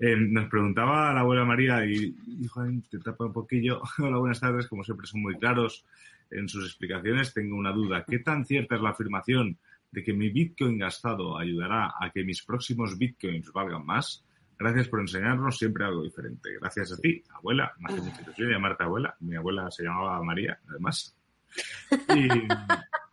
Eh, 0.00 0.14
nos 0.16 0.48
preguntaba 0.48 1.12
la 1.12 1.20
abuela 1.20 1.44
María 1.44 1.84
y, 1.84 2.14
hijo, 2.40 2.62
te 2.88 2.98
tapa 2.98 3.24
un 3.26 3.32
poquillo. 3.32 3.82
Hola, 3.98 4.18
buenas 4.18 4.40
tardes. 4.40 4.68
Como 4.68 4.84
siempre, 4.84 5.06
son 5.06 5.22
muy 5.22 5.36
claros 5.36 5.84
en 6.30 6.48
sus 6.48 6.64
explicaciones. 6.64 7.34
Tengo 7.34 7.56
una 7.56 7.72
duda. 7.72 8.04
¿Qué 8.06 8.20
tan 8.20 8.44
cierta 8.44 8.76
es 8.76 8.80
la 8.80 8.90
afirmación 8.90 9.58
de 9.90 10.04
que 10.04 10.12
mi 10.12 10.28
Bitcoin 10.30 10.78
gastado 10.78 11.36
ayudará 11.36 11.94
a 11.98 12.10
que 12.12 12.22
mis 12.22 12.44
próximos 12.44 12.96
Bitcoins 12.96 13.52
valgan 13.52 13.84
más? 13.84 14.24
Gracias 14.58 14.88
por 14.88 15.00
enseñarnos 15.00 15.56
siempre 15.56 15.84
algo 15.84 16.02
diferente. 16.02 16.50
Gracias 16.60 16.92
a 16.92 16.96
ti, 16.96 17.22
abuela. 17.32 17.72
Me 17.78 17.92
hace 17.92 18.02
mucha 18.02 18.22
ilusión 18.22 18.50
llamarte 18.50 18.84
abuela. 18.84 19.16
Mi 19.20 19.36
abuela 19.36 19.70
se 19.70 19.84
llamaba 19.84 20.22
María, 20.22 20.58
además. 20.68 21.16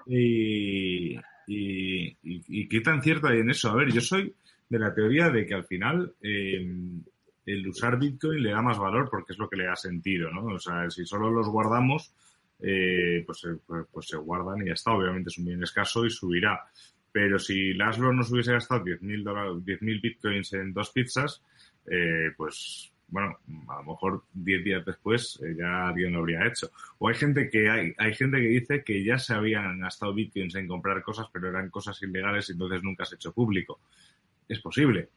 Y, 0.08 1.20
y, 1.48 2.68
qué 2.68 2.82
tan 2.82 3.02
cierto 3.02 3.28
hay 3.28 3.40
en 3.40 3.50
eso. 3.50 3.70
A 3.70 3.76
ver, 3.76 3.92
yo 3.92 4.02
soy 4.02 4.34
de 4.70 4.80
la 4.80 4.94
teoría 4.94 5.30
de 5.30 5.46
que 5.46 5.54
al 5.54 5.66
final 5.66 6.14
eh, 6.22 6.66
el 7.46 7.68
usar 7.68 8.00
Bitcoin 8.00 8.42
le 8.42 8.52
da 8.52 8.62
más 8.62 8.78
valor 8.78 9.10
porque 9.10 9.34
es 9.34 9.40
lo 9.40 9.50
que 9.50 9.58
le 9.58 9.66
da 9.66 9.76
sentido, 9.76 10.32
¿no? 10.32 10.46
O 10.46 10.60
sea, 10.60 10.90
si 10.90 11.06
solo 11.06 11.30
los 11.30 11.48
guardamos, 11.48 12.14
eh, 12.60 13.24
pues, 13.26 13.44
eh, 13.46 13.58
pues, 13.66 13.86
pues, 13.92 14.08
se 14.08 14.18
guardan 14.18 14.62
y 14.62 14.68
ya 14.68 14.74
está. 14.74 14.92
Obviamente 14.92 15.30
es 15.30 15.38
un 15.38 15.46
bien 15.46 15.64
escaso 15.64 16.06
y 16.06 16.10
subirá. 16.10 16.64
Pero 17.12 17.40
si 17.40 17.74
Laszlo 17.74 18.12
nos 18.12 18.32
hubiese 18.32 18.52
gastado 18.52 18.84
10.000 18.84 19.64
10.000 19.64 20.02
bitcoins 20.02 20.54
en 20.54 20.74
dos 20.74 20.90
pizzas, 20.90 21.42
eh, 21.90 22.32
pues 22.36 22.92
bueno, 23.08 23.38
a 23.70 23.78
lo 23.78 23.92
mejor 23.92 24.24
10 24.34 24.64
días 24.64 24.86
después 24.86 25.40
eh, 25.44 25.56
ya 25.58 25.88
alguien 25.88 26.14
lo 26.14 26.20
habría 26.20 26.46
hecho. 26.46 26.72
O 26.98 27.08
hay 27.08 27.16
gente 27.16 27.50
que 27.50 27.70
hay, 27.70 27.94
hay 27.98 28.14
gente 28.16 28.38
que 28.38 28.48
dice 28.48 28.84
que 28.84 29.04
ya 29.04 29.18
se 29.18 29.34
habían 29.34 29.80
gastado 29.80 30.14
bitcoins 30.14 30.56
en 30.56 30.68
comprar 30.68 31.02
cosas, 31.04 31.28
pero 31.32 31.50
eran 31.50 31.70
cosas 31.70 32.02
ilegales 32.02 32.50
y 32.50 32.54
entonces 32.54 32.84
nunca 32.84 33.06
se 33.06 33.16
ha 33.16 33.18
hecho 33.18 33.34
público. 33.34 33.80
Es 34.48 34.60
posible. 34.60 35.10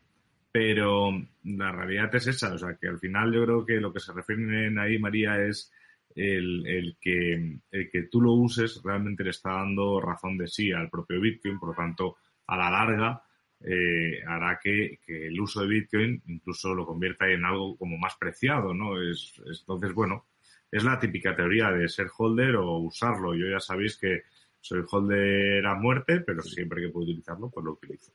Pero 0.51 1.11
la 1.45 1.73
realidad 1.73 2.15
es 2.15 2.27
esa, 2.27 2.55
o 2.55 2.59
sea 2.59 2.77
que 2.81 2.89
al 2.89 2.99
final 2.99 3.33
yo 3.33 3.45
creo 3.45 3.67
que 3.67 3.81
lo 3.81 3.93
que 3.93 4.01
se 4.01 4.13
refieren 4.13 4.79
ahí, 4.79 4.99
María, 4.99 5.45
es 5.45 5.71
el, 6.15 6.97
que, 7.01 7.59
el 7.71 7.91
que 7.91 8.03
tú 8.05 8.21
lo 8.21 8.33
uses 8.33 8.81
realmente 8.83 9.25
le 9.25 9.31
está 9.31 9.51
dando 9.51 10.01
razón 10.01 10.39
de 10.39 10.49
sí 10.49 10.73
al 10.73 10.89
propio 10.89 11.21
Bitcoin, 11.21 11.59
por 11.59 11.71
lo 11.71 11.75
tanto, 11.75 12.17
a 12.47 12.57
la 12.57 12.71
larga 12.71 13.23
eh, 13.61 14.23
hará 14.27 14.59
que, 14.63 15.01
el 15.07 15.41
uso 15.41 15.63
de 15.63 15.69
Bitcoin 15.69 16.23
incluso 16.27 16.75
lo 16.75 16.87
convierta 16.87 17.29
en 17.29 17.45
algo 17.45 17.77
como 17.77 17.99
más 17.99 18.17
preciado, 18.17 18.73
¿no? 18.73 19.01
Es, 19.01 19.35
entonces, 19.61 19.93
bueno, 19.93 20.27
es 20.71 20.85
la 20.85 20.99
típica 20.99 21.35
teoría 21.35 21.71
de 21.71 21.89
ser 21.89 22.09
holder 22.17 22.57
o 22.57 22.79
usarlo. 22.79 23.35
Yo 23.35 23.49
ya 23.49 23.61
sabéis 23.61 23.97
que 23.97 24.23
soy 24.61 24.83
holder 24.89 25.67
a 25.67 25.75
muerte, 25.75 26.21
pero 26.21 26.43
siempre 26.43 26.83
que 26.83 26.89
puedo 26.89 27.07
utilizarlo, 27.07 27.51
pues 27.51 27.65
lo 27.65 27.73
utilizo. 27.73 28.13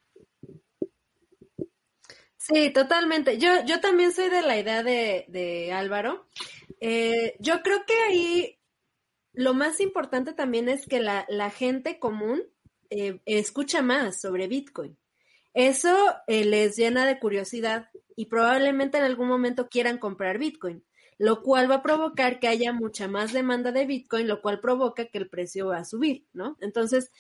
Sí, 2.46 2.72
totalmente. 2.72 3.38
Yo, 3.38 3.64
yo 3.66 3.80
también 3.80 4.12
soy 4.12 4.30
de 4.30 4.42
la 4.42 4.58
idea 4.58 4.84
de, 4.84 5.24
de 5.30 5.72
Álvaro. 5.72 6.28
Eh, 6.82 7.38
yo 7.40 7.62
creo 7.62 7.86
que 7.86 7.94
ahí 8.10 8.60
lo 9.32 9.54
más 9.54 9.80
importante 9.80 10.34
también 10.34 10.68
es 10.68 10.86
que 10.86 11.00
la, 11.00 11.26
la 11.30 11.50
gente 11.50 12.00
común 12.00 12.44
eh, 12.90 13.22
escucha 13.26 13.82
más 13.82 14.20
sobre 14.20 14.48
Bitcoin. 14.48 14.98
Eso 15.54 15.96
eh, 16.28 16.44
les 16.44 16.76
llena 16.76 17.06
de 17.06 17.18
curiosidad 17.18 17.90
y 18.18 18.26
probablemente 18.26 18.98
en 18.98 19.06
algún 19.06 19.30
momento 19.30 19.70
quieran 19.70 19.98
comprar 19.98 20.38
Bitcoin, 20.38 20.84
lo 21.18 21.42
cual 21.42 21.70
va 21.70 21.76
a 21.76 21.84
provocar 21.84 22.40
que 22.40 22.48
haya 22.48 22.74
mucha 22.74 23.08
más 23.08 23.34
demanda 23.34 23.72
de 23.72 23.86
Bitcoin, 23.86 24.28
lo 24.28 24.42
cual 24.42 24.60
provoca 24.60 25.06
que 25.06 25.18
el 25.18 25.30
precio 25.30 25.68
va 25.68 25.78
a 25.78 25.86
subir, 25.86 26.26
¿no? 26.34 26.58
Entonces, 26.62 27.12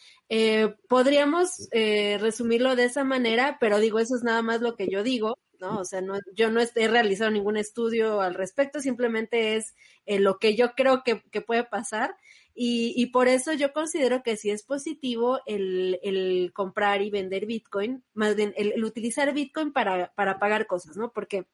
podríamos 0.87 1.69
resumirlo 1.71 2.75
de 2.75 2.85
esa 2.85 3.03
manera, 3.03 3.57
pero 3.59 3.79
digo, 3.79 3.99
eso 3.99 4.15
es 4.15 4.23
nada 4.23 4.41
más 4.41 4.61
lo 4.61 4.75
que 4.75 4.87
yo 4.89 5.03
digo. 5.03 5.37
¿no? 5.63 5.79
O 5.79 5.85
sea, 5.85 6.01
no, 6.01 6.15
yo 6.35 6.51
no 6.51 6.61
he 6.61 6.87
realizado 6.87 7.31
ningún 7.31 7.57
estudio 7.57 8.21
al 8.21 8.33
respecto, 8.33 8.79
simplemente 8.79 9.55
es 9.55 9.73
eh, 10.05 10.19
lo 10.19 10.37
que 10.37 10.55
yo 10.55 10.73
creo 10.75 11.03
que, 11.03 11.15
puede 11.41 11.63
pasar. 11.63 12.15
Y, 12.55 12.93
y, 12.95 13.07
por 13.07 13.27
eso 13.27 13.53
yo 13.53 13.73
considero 13.73 14.21
que 14.21 14.37
sí 14.37 14.51
es 14.51 14.63
positivo 14.63 15.39
el, 15.47 15.99
el 16.03 16.51
comprar 16.53 17.01
y 17.01 17.09
vender 17.09 17.47
Bitcoin, 17.47 18.03
más 18.13 18.35
bien 18.35 18.53
el, 18.57 18.83
utilizar 18.83 19.33
Bitcoin 19.33 19.73
para, 19.73 20.13
para 20.13 20.37
pagar 20.37 20.67
cosas, 20.67 20.95
¿no? 20.95 21.11
Porque, 21.11 21.47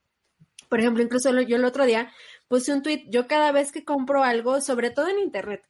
por 0.70 0.80
ejemplo, 0.80 1.02
incluso 1.02 1.38
yo 1.42 1.56
el 1.56 1.64
otro 1.64 1.84
día 1.84 2.12
puse 2.48 2.72
un 2.72 2.82
tweet, 2.82 3.06
yo 3.10 3.26
cada 3.26 3.52
vez 3.52 3.72
que 3.72 3.84
compro 3.84 4.22
algo, 4.24 4.60
sobre 4.60 4.90
todo 4.90 5.08
en 5.08 5.18
Internet, 5.18 5.62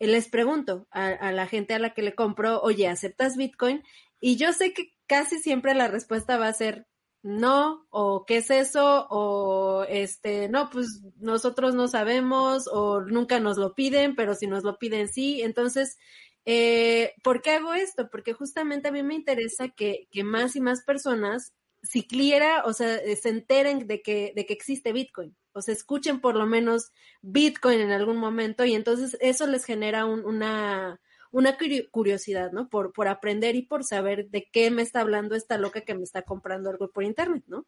eh, 0.00 0.06
les 0.06 0.28
pregunto 0.28 0.88
a, 0.90 1.30
la 1.30 1.46
gente 1.46 1.74
a 1.74 1.78
la 1.78 1.94
que 1.94 2.02
le 2.02 2.14
compro, 2.14 2.60
oye, 2.62 2.88
¿aceptas 2.88 3.36
Bitcoin? 3.36 3.84
Y 4.18 4.36
yo 4.36 4.52
sé 4.52 4.72
que 4.72 4.94
casi 5.06 5.38
siempre 5.38 5.74
la 5.74 5.88
respuesta 5.88 6.38
va 6.38 6.48
a 6.48 6.52
ser 6.54 6.86
no, 7.22 7.86
o 7.90 8.24
qué 8.26 8.38
es 8.38 8.50
eso, 8.50 9.06
o 9.10 9.84
este, 9.88 10.48
no, 10.48 10.70
pues 10.70 11.02
nosotros 11.18 11.74
no 11.74 11.86
sabemos, 11.86 12.66
o 12.72 13.02
nunca 13.02 13.40
nos 13.40 13.58
lo 13.58 13.74
piden, 13.74 14.16
pero 14.16 14.34
si 14.34 14.46
nos 14.46 14.64
lo 14.64 14.78
piden 14.78 15.08
sí. 15.08 15.42
Entonces, 15.42 15.98
eh, 16.46 17.12
¿por 17.22 17.42
qué 17.42 17.52
hago 17.52 17.74
esto? 17.74 18.08
Porque 18.10 18.32
justamente 18.32 18.88
a 18.88 18.92
mí 18.92 19.02
me 19.02 19.14
interesa 19.14 19.68
que 19.68 20.08
más 20.24 20.56
y 20.56 20.60
más 20.62 20.82
personas, 20.84 21.52
si 21.82 22.06
quiera, 22.06 22.64
o 22.64 22.72
sea, 22.72 22.98
se 23.16 23.28
enteren 23.28 23.86
de 23.86 24.02
que, 24.02 24.32
de 24.34 24.46
que 24.46 24.52
existe 24.52 24.92
Bitcoin, 24.92 25.36
o 25.52 25.62
se 25.62 25.72
escuchen 25.72 26.20
por 26.20 26.36
lo 26.36 26.46
menos 26.46 26.92
Bitcoin 27.22 27.80
en 27.80 27.90
algún 27.90 28.18
momento, 28.18 28.64
y 28.64 28.74
entonces 28.74 29.16
eso 29.20 29.46
les 29.46 29.64
genera 29.64 30.04
un, 30.04 30.24
una, 30.24 31.00
una 31.30 31.56
curiosidad, 31.90 32.52
¿no? 32.52 32.68
Por, 32.68 32.92
por 32.92 33.08
aprender 33.08 33.56
y 33.56 33.62
por 33.62 33.84
saber 33.84 34.28
de 34.28 34.48
qué 34.52 34.70
me 34.70 34.82
está 34.82 35.00
hablando 35.00 35.34
esta 35.34 35.58
loca 35.58 35.82
que 35.82 35.94
me 35.94 36.02
está 36.02 36.22
comprando 36.22 36.70
algo 36.70 36.90
por 36.90 37.04
internet, 37.04 37.44
¿no? 37.46 37.66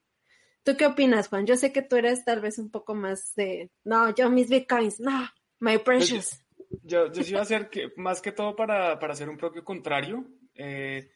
¿Tú 0.64 0.76
qué 0.76 0.86
opinas, 0.86 1.28
Juan? 1.28 1.46
Yo 1.46 1.56
sé 1.56 1.72
que 1.72 1.82
tú 1.82 1.96
eres 1.96 2.24
tal 2.24 2.40
vez 2.40 2.58
un 2.58 2.70
poco 2.70 2.94
más 2.94 3.34
de, 3.34 3.70
no, 3.84 4.14
yo 4.14 4.30
mis 4.30 4.48
bitcoins, 4.48 5.00
no, 5.00 5.28
my 5.58 5.78
precious. 5.78 6.38
Yo, 6.84 7.12
yo, 7.12 7.22
sí 7.22 7.30
iba 7.30 7.40
a 7.40 7.42
hacer 7.42 7.68
que, 7.68 7.92
más 7.96 8.22
que 8.22 8.32
todo 8.32 8.54
para, 8.54 8.98
para 8.98 9.12
hacer 9.12 9.28
un 9.28 9.36
propio 9.36 9.64
contrario. 9.64 10.24
Eh, 10.54 11.10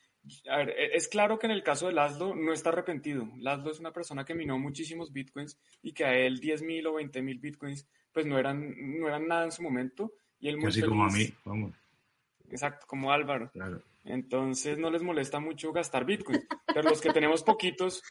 a 0.49 0.57
ver, 0.59 0.71
e, 0.71 0.97
es 0.97 1.09
claro 1.09 1.39
que 1.39 1.47
en 1.47 1.53
el 1.53 1.63
caso 1.63 1.87
de 1.87 1.93
Laszlo 1.93 2.35
no 2.35 2.53
está 2.53 2.71
arrepentido. 2.71 3.29
Laszlo 3.39 3.71
es 3.71 3.81
una 3.81 3.93
persona 3.93 4.25
que 4.25 4.35
minó 4.35 4.59
muchísimos 4.59 5.13
bitcoins 5.13 5.59
y 5.83 5.93
que 5.93 6.05
a 6.05 6.15
él 6.15 6.39
10 6.39 6.63
mil 6.63 6.87
o 6.87 6.95
20 6.95 7.23
mil 7.23 7.39
bitcoins 7.39 7.89
pues 8.13 8.27
no 8.27 8.39
eran, 8.39 8.75
no 8.99 9.09
eran 9.09 9.29
nada 9.29 9.45
en 9.45 9.53
su 9.53 9.63
momento. 9.63 10.13
Y 10.39 10.49
él 10.49 10.57
muy 10.57 10.69
Así 10.69 10.83
como 10.83 11.05
a 11.05 11.09
mí, 11.09 11.33
vamos. 11.45 11.75
Exacto, 12.51 12.87
como 12.87 13.13
Álvaro. 13.13 13.51
Entonces 14.05 14.79
no 14.79 14.91
les 14.91 15.03
molesta 15.03 15.41
mucho 15.41 15.73
gastar 15.73 16.05
Bitcoin. 16.05 16.41
Pero 16.67 16.89
los 16.89 17.01
que 17.01 17.13
tenemos 17.13 17.43
poquitos, 17.43 18.03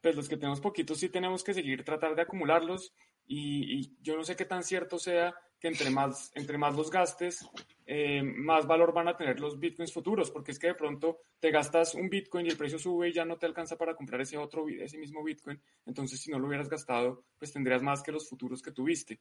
pues 0.00 0.16
los 0.16 0.28
que 0.28 0.36
tenemos 0.36 0.60
poquitos 0.60 0.98
sí 0.98 1.08
tenemos 1.08 1.44
que 1.44 1.54
seguir 1.54 1.84
tratar 1.84 2.14
de 2.16 2.22
acumularlos. 2.22 2.92
Y, 3.26 3.96
yo 4.02 4.16
no 4.16 4.24
sé 4.24 4.36
qué 4.36 4.44
tan 4.44 4.62
cierto 4.62 4.98
sea 4.98 5.34
que 5.58 5.68
entre 5.68 5.88
más, 5.90 6.30
entre 6.34 6.58
más 6.58 6.76
los 6.76 6.90
gastes, 6.90 7.48
eh, 7.86 8.22
más 8.22 8.66
valor 8.66 8.92
van 8.92 9.08
a 9.08 9.16
tener 9.16 9.40
los 9.40 9.58
bitcoins 9.58 9.92
futuros, 9.92 10.30
porque 10.30 10.52
es 10.52 10.58
que 10.58 10.66
de 10.66 10.74
pronto 10.74 11.20
te 11.40 11.50
gastas 11.50 11.94
un 11.94 12.10
bitcoin 12.10 12.46
y 12.46 12.50
el 12.50 12.56
precio 12.56 12.78
sube 12.78 13.08
y 13.08 13.12
ya 13.12 13.24
no 13.24 13.38
te 13.38 13.46
alcanza 13.46 13.78
para 13.78 13.94
comprar 13.94 14.20
ese 14.20 14.36
otro, 14.36 14.68
ese 14.68 14.98
mismo 14.98 15.24
bitcoin. 15.24 15.60
Entonces, 15.86 16.20
si 16.20 16.30
no 16.30 16.38
lo 16.38 16.48
hubieras 16.48 16.68
gastado, 16.68 17.24
pues 17.38 17.52
tendrías 17.52 17.82
más 17.82 18.02
que 18.02 18.12
los 18.12 18.28
futuros 18.28 18.60
que 18.60 18.72
tuviste. 18.72 19.20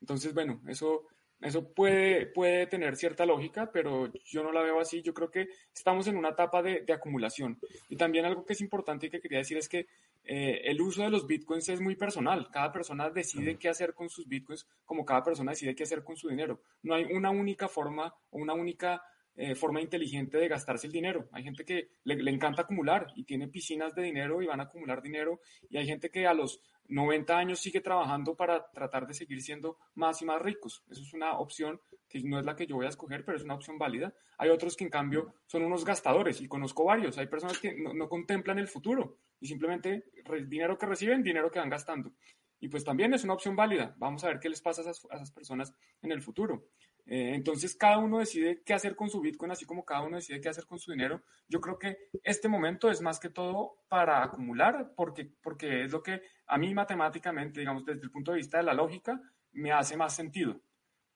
Entonces, 0.00 0.34
bueno, 0.34 0.60
eso 0.66 1.06
eso 1.44 1.74
puede, 1.74 2.26
puede 2.26 2.66
tener 2.66 2.96
cierta 2.96 3.26
lógica, 3.26 3.70
pero 3.70 4.10
yo 4.24 4.42
no 4.42 4.50
la 4.50 4.62
veo 4.62 4.80
así. 4.80 5.02
Yo 5.02 5.12
creo 5.12 5.30
que 5.30 5.48
estamos 5.74 6.06
en 6.06 6.16
una 6.16 6.30
etapa 6.30 6.62
de, 6.62 6.84
acumulación. 6.90 7.58
Y 7.90 7.96
también 7.96 8.24
algo 8.24 8.46
que 8.46 8.54
es 8.54 8.62
importante 8.62 9.06
y 9.06 9.10
que 9.10 9.20
quería 9.20 9.38
decir 9.38 9.58
es 9.58 9.68
que 9.68 9.86
eh, 10.24 10.62
el 10.64 10.80
uso 10.80 11.02
de 11.02 11.10
los 11.10 11.26
bitcoins 11.26 11.68
es 11.68 11.82
muy 11.82 11.96
personal. 11.96 12.48
Cada 12.50 12.72
persona 12.72 13.10
decide 13.10 13.58
qué 13.58 13.68
hacer 13.68 13.92
con 13.92 14.08
sus 14.08 14.26
bitcoins, 14.26 14.66
como 14.86 15.04
cada 15.04 15.22
persona 15.22 15.52
decide 15.52 15.74
qué 15.74 15.82
hacer 15.82 16.02
con 16.02 16.16
su 16.16 16.30
dinero. 16.30 16.62
No 16.82 16.94
hay 16.94 17.04
una 17.04 17.30
única 17.30 17.68
forma 17.68 18.14
o 18.30 18.38
una 18.38 18.54
única 18.54 19.02
eh, 19.36 19.54
forma 19.54 19.82
inteligente 19.82 20.38
de 20.38 20.48
gastarse 20.48 20.86
el 20.86 20.94
dinero. 20.94 21.28
Hay 21.32 21.42
gente 21.42 21.66
que 21.66 21.88
le, 22.04 22.16
le, 22.16 22.30
encanta 22.30 22.62
acumular 22.62 23.08
y 23.16 23.24
tiene 23.24 23.48
piscinas 23.48 23.94
de 23.94 24.02
dinero 24.02 24.40
y 24.40 24.46
van 24.46 24.60
a 24.60 24.64
acumular 24.64 25.02
dinero. 25.02 25.40
Y 25.68 25.76
hay 25.76 25.86
gente 25.86 26.08
que 26.08 26.26
a 26.26 26.32
los 26.32 26.62
90 26.88 27.36
años 27.36 27.60
sigue 27.60 27.80
trabajando 27.80 28.36
para 28.36 28.70
tratar 28.70 29.06
de 29.06 29.14
seguir 29.14 29.42
siendo 29.42 29.78
más 29.94 30.20
y 30.22 30.24
más 30.24 30.40
ricos. 30.40 30.84
Eso 30.90 31.02
es 31.02 31.12
una 31.12 31.38
opción 31.38 31.80
que 32.08 32.20
no 32.22 32.38
es 32.38 32.44
la 32.44 32.54
que 32.54 32.66
yo 32.66 32.76
voy 32.76 32.86
a 32.86 32.90
escoger, 32.90 33.24
pero 33.24 33.36
es 33.36 33.44
una 33.44 33.54
opción 33.54 33.78
válida. 33.78 34.14
Hay 34.38 34.50
otros 34.50 34.76
que 34.76 34.84
en 34.84 34.90
cambio 34.90 35.34
son 35.46 35.62
unos 35.64 35.84
gastadores 35.84 36.40
y 36.40 36.48
conozco 36.48 36.84
varios. 36.84 37.18
Hay 37.18 37.26
personas 37.26 37.58
que 37.58 37.74
no, 37.74 38.08
contemplan 38.08 38.58
el 38.58 38.68
futuro 38.68 39.18
y 39.40 39.46
simplemente 39.46 40.04
dinero 40.46 40.78
que 40.78 40.86
reciben, 40.86 41.22
dinero 41.22 41.50
que 41.50 41.58
van 41.58 41.70
gastando. 41.70 42.12
Y 42.60 42.68
pues 42.68 42.84
también 42.84 43.12
es 43.14 43.24
una 43.24 43.34
opción 43.34 43.56
válida. 43.56 43.94
Vamos 43.98 44.24
a 44.24 44.28
ver 44.28 44.40
qué 44.40 44.48
les 44.48 44.60
pasa 44.60 44.82
a 44.82 44.84
esas, 44.84 45.06
a 45.10 45.16
esas 45.16 45.30
personas 45.32 45.74
en 46.02 46.12
el 46.12 46.22
futuro. 46.22 46.68
Eh, 47.06 47.34
entonces 47.34 47.76
cada 47.76 47.98
uno 47.98 48.18
decide 48.18 48.62
qué 48.64 48.72
hacer 48.72 48.96
con 48.96 49.10
su 49.10 49.20
Bitcoin, 49.20 49.52
así 49.52 49.66
como 49.66 49.84
cada 49.84 50.02
uno 50.02 50.16
decide 50.16 50.40
qué 50.40 50.48
hacer 50.48 50.66
con 50.66 50.78
su 50.78 50.92
dinero. 50.92 51.22
Yo 51.48 51.60
creo 51.60 51.78
que 51.78 52.08
este 52.22 52.48
momento 52.48 52.90
es 52.90 53.00
más 53.00 53.20
que 53.20 53.28
todo 53.28 53.84
para 53.88 54.22
acumular, 54.22 54.92
porque, 54.96 55.30
porque 55.42 55.84
es 55.84 55.92
lo 55.92 56.02
que 56.02 56.22
a 56.46 56.58
mí 56.58 56.74
matemáticamente, 56.74 57.60
digamos, 57.60 57.84
desde 57.84 58.02
el 58.02 58.10
punto 58.10 58.32
de 58.32 58.38
vista 58.38 58.58
de 58.58 58.64
la 58.64 58.74
lógica, 58.74 59.20
me 59.52 59.72
hace 59.72 59.96
más 59.96 60.14
sentido. 60.16 60.60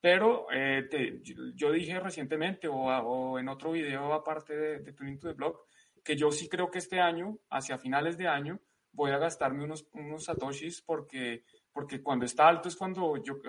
Pero 0.01 0.47
eh, 0.53 0.87
yo, 1.55 1.71
dije 1.71 1.99
recientemente 1.99 2.67
o, 2.69 3.37
en 3.37 3.49
otro 3.49 3.71
video 3.71 4.13
aparte 4.13 4.55
de, 4.55 4.79
de 4.79 4.93
Tuning 4.93 5.19
to 5.19 5.27
the 5.27 5.33
Blog, 5.33 5.59
que 6.03 6.15
yo 6.15 6.31
sí 6.31 6.47
creo 6.47 6.71
que 6.71 6.77
este 6.77 6.99
año, 6.99 7.37
hacia 7.49 7.77
finales 7.77 8.17
de 8.17 8.27
año, 8.27 8.59
voy 8.91 9.11
a 9.11 9.17
gastarme 9.17 9.63
unos, 9.63 9.87
unos 9.93 10.25
satoshis 10.25 10.81
porque 10.81 11.43
porque 11.71 12.01
cuando 12.01 12.25
está 12.25 12.47
alto 12.47 12.67
es 12.67 12.75
cuando 12.75 13.17
yo, 13.23 13.39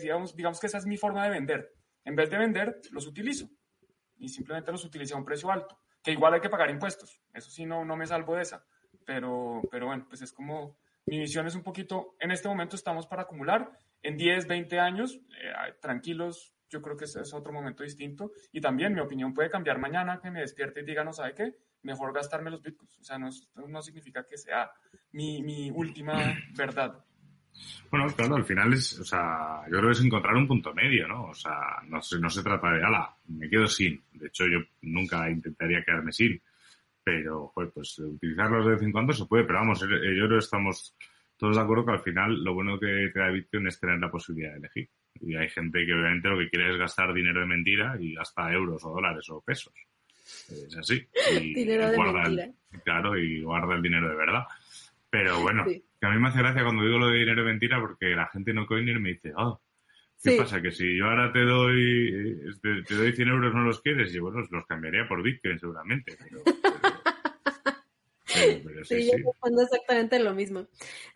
digamos, 0.00 0.34
digamos 0.34 0.60
que 0.60 0.66
esa 0.66 0.78
es 0.78 0.86
mi 0.86 0.96
forma 0.96 1.24
de 1.24 1.30
vender. 1.30 1.72
En 2.04 2.16
vez 2.16 2.30
de 2.30 2.38
vender, 2.38 2.80
los 2.90 3.06
utilizo 3.06 3.48
y 4.16 4.28
simplemente 4.28 4.72
los 4.72 4.84
utilizo 4.84 5.14
a 5.14 5.18
un 5.18 5.24
precio 5.24 5.50
alto, 5.50 5.78
que 6.02 6.12
igual 6.12 6.34
hay 6.34 6.40
que 6.40 6.48
pagar 6.48 6.70
impuestos. 6.70 7.20
Eso 7.32 7.50
sí, 7.50 7.66
no, 7.66 7.84
no 7.84 7.96
me 7.96 8.06
salvo 8.06 8.36
de 8.36 8.42
esa. 8.42 8.64
Pero, 9.04 9.60
pero 9.70 9.86
bueno, 9.86 10.06
pues 10.08 10.22
es 10.22 10.32
como, 10.32 10.78
mi 11.06 11.18
visión 11.18 11.46
es 11.46 11.54
un 11.54 11.62
poquito, 11.62 12.14
en 12.20 12.30
este 12.30 12.48
momento 12.48 12.76
estamos 12.76 13.06
para 13.06 13.22
acumular, 13.22 13.70
en 14.02 14.16
10, 14.16 14.46
20 14.46 14.78
años, 14.80 15.20
eh, 15.40 15.74
tranquilos, 15.80 16.54
yo 16.72 16.80
creo 16.80 16.96
que 16.96 17.04
ese 17.04 17.20
es 17.20 17.34
otro 17.34 17.52
momento 17.52 17.82
distinto. 17.82 18.32
Y 18.50 18.60
también 18.60 18.94
mi 18.94 19.00
opinión 19.00 19.34
puede 19.34 19.50
cambiar 19.50 19.78
mañana, 19.78 20.20
que 20.20 20.30
me 20.30 20.40
despierte 20.40 20.80
y 20.80 20.84
diga, 20.84 21.04
no 21.04 21.12
sabe 21.12 21.34
qué, 21.34 21.54
mejor 21.82 22.12
gastarme 22.14 22.50
los 22.50 22.62
bitcoins. 22.62 22.98
O 22.98 23.04
sea, 23.04 23.18
no, 23.18 23.28
no 23.68 23.82
significa 23.82 24.24
que 24.24 24.38
sea 24.38 24.70
mi, 25.12 25.42
mi 25.42 25.70
última 25.70 26.34
verdad. 26.56 27.04
Bueno, 27.90 28.06
claro, 28.14 28.36
al 28.36 28.44
final 28.44 28.72
es, 28.72 28.98
o 28.98 29.04
sea, 29.04 29.62
yo 29.70 29.78
creo 29.78 29.90
que 29.90 29.92
es 29.92 30.04
encontrar 30.04 30.34
un 30.34 30.48
punto 30.48 30.72
medio, 30.72 31.06
¿no? 31.06 31.26
O 31.26 31.34
sea, 31.34 31.82
no 31.88 32.00
se, 32.00 32.18
no 32.18 32.30
se 32.30 32.42
trata 32.42 32.72
de, 32.72 32.82
ala, 32.82 33.14
me 33.28 33.48
quedo 33.48 33.66
sin. 33.66 34.02
De 34.12 34.28
hecho, 34.28 34.46
yo 34.46 34.60
nunca 34.82 35.30
intentaría 35.30 35.84
quedarme 35.84 36.12
sin. 36.12 36.40
Pero, 37.04 37.52
pues, 37.54 37.98
utilizarlos 37.98 38.64
de 38.64 38.72
vez 38.72 38.82
en 38.82 38.92
cuando 38.92 39.12
se 39.12 39.26
puede. 39.26 39.44
Pero 39.44 39.58
vamos, 39.58 39.82
eh, 39.82 39.86
yo 39.86 40.26
creo 40.26 40.28
que 40.28 40.38
estamos 40.38 40.94
todos 41.36 41.56
de 41.56 41.62
acuerdo 41.62 41.84
que 41.84 41.92
al 41.92 42.00
final 42.00 42.44
lo 42.44 42.54
bueno 42.54 42.78
que 42.78 43.10
te 43.12 43.18
da 43.18 43.28
Bitcoin 43.30 43.66
es 43.66 43.80
tener 43.80 43.98
la 43.98 44.10
posibilidad 44.10 44.52
de 44.52 44.58
elegir. 44.58 44.88
Y 45.20 45.34
hay 45.34 45.48
gente 45.48 45.84
que 45.84 45.92
obviamente 45.92 46.28
lo 46.28 46.38
que 46.38 46.48
quiere 46.48 46.70
es 46.70 46.78
gastar 46.78 47.12
dinero 47.12 47.40
de 47.40 47.46
mentira 47.46 47.96
y 48.00 48.14
gasta 48.14 48.52
euros 48.52 48.84
o 48.84 48.90
dólares 48.90 49.28
o 49.28 49.40
pesos. 49.40 49.74
Es 50.48 50.76
así. 50.76 51.04
Y 51.32 51.52
dinero 51.54 51.90
de 51.90 51.98
mentira. 51.98 52.48
claro, 52.84 53.18
y 53.18 53.42
guarda 53.42 53.74
el 53.74 53.82
dinero 53.82 54.08
de 54.08 54.14
verdad. 54.14 54.44
Pero 55.12 55.42
bueno, 55.42 55.66
que 55.66 56.06
a 56.06 56.08
mí 56.08 56.18
me 56.18 56.28
hace 56.28 56.38
gracia 56.38 56.62
cuando 56.62 56.84
digo 56.84 56.98
lo 56.98 57.08
de 57.08 57.18
dinero 57.18 57.44
mentira 57.44 57.78
porque 57.78 58.16
la 58.16 58.28
gente 58.28 58.54
no 58.54 58.66
coinir 58.66 58.98
me 58.98 59.10
dice, 59.10 59.30
oh, 59.36 59.60
¿qué 60.24 60.38
pasa? 60.38 60.62
Que 60.62 60.72
si 60.72 60.96
yo 60.96 61.04
ahora 61.04 61.30
te 61.30 61.40
doy, 61.40 62.40
te, 62.62 62.94
doy 62.94 63.12
100 63.12 63.28
euros 63.28 63.54
no 63.54 63.60
los 63.60 63.82
quieres 63.82 64.14
y 64.14 64.18
bueno, 64.18 64.40
los 64.50 64.66
cambiaría 64.66 65.06
por 65.06 65.22
Bitcoin 65.22 65.58
seguramente. 65.58 66.16
sí, 68.84 69.10
yo 69.10 69.18
respondo 69.18 69.60
exactamente 69.60 70.18
lo 70.18 70.32
mismo. 70.32 70.66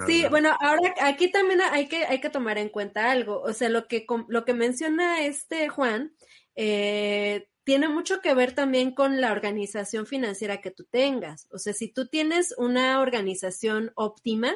sí, 0.04 0.26
bueno, 0.28 0.54
ahora 0.60 0.92
aquí 1.00 1.32
también 1.32 1.62
hay 1.62 1.88
que, 1.88 2.04
hay 2.04 2.20
que 2.20 2.28
tomar 2.28 2.58
en 2.58 2.68
cuenta 2.68 3.10
algo. 3.10 3.40
O 3.40 3.54
sea, 3.54 3.70
lo 3.70 3.88
que, 3.88 4.04
lo 4.28 4.44
que 4.44 4.52
menciona 4.52 5.24
este 5.24 5.70
Juan, 5.70 6.12
eh, 6.54 7.48
tiene 7.66 7.88
mucho 7.88 8.20
que 8.20 8.32
ver 8.32 8.52
también 8.52 8.92
con 8.92 9.20
la 9.20 9.32
organización 9.32 10.06
financiera 10.06 10.60
que 10.60 10.70
tú 10.70 10.84
tengas. 10.84 11.48
O 11.50 11.58
sea, 11.58 11.72
si 11.72 11.88
tú 11.92 12.06
tienes 12.06 12.54
una 12.58 13.00
organización 13.00 13.90
óptima, 13.96 14.54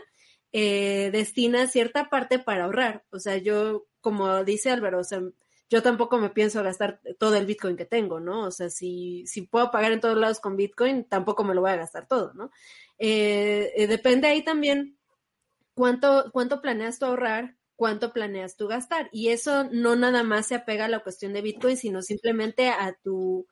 eh, 0.53 1.11
destina 1.13 1.67
cierta 1.67 2.09
parte 2.09 2.39
para 2.39 2.67
ahorrar. 2.67 3.05
O 3.11 3.19
sea, 3.19 3.37
yo, 3.37 3.89
como 4.01 4.45
dice 4.45 4.71
Álvaro, 4.71 5.01
o 5.01 5.05
sea, 5.05 5.23
yo 5.69 5.83
tampoco 5.83 6.19
me 6.19 6.31
pienso 6.31 6.63
gastar 6.63 7.01
todo 7.19 7.35
el 7.35 7.47
Bitcoin 7.47 7.77
que 7.77 7.85
tengo, 7.85 8.21
¿no? 8.21 8.45
O 8.47 8.53
sea, 8.53 8.71
si, 8.71 9.27
si 9.27 9.43
puedo 9.43 9.73
pagar 9.73 9.91
en 9.91 10.01
todos 10.01 10.17
lados 10.17 10.39
con 10.39 10.57
Bitcoin, 10.57 11.03
tampoco 11.03 11.43
me 11.43 11.57
lo 11.57 11.63
voy 11.63 11.73
a 11.73 11.77
gastar 11.77 12.07
todo, 12.07 12.33
¿no? 12.35 12.53
Eh, 12.97 13.73
eh, 13.75 13.89
depende 13.89 14.29
ahí 14.29 14.45
también 14.45 14.97
cuánto, 15.75 16.31
cuánto 16.33 16.63
planeas 16.63 17.01
tú 17.01 17.07
ahorrar, 17.07 17.57
cuánto 17.81 18.13
planeas 18.13 18.59
tú 18.59 18.69
gastar. 18.69 19.09
Y 19.11 19.29
eso 19.29 19.65
no 19.73 19.97
nada 19.97 20.23
más 20.23 20.49
se 20.49 20.55
apega 20.55 20.85
a 20.85 20.89
la 20.89 20.99
cuestión 21.01 21.33
de 21.33 21.41
Bitcoin, 21.41 21.79
sino 21.79 22.03
simplemente 22.03 22.69
a 22.69 22.93
tu, 23.03 23.47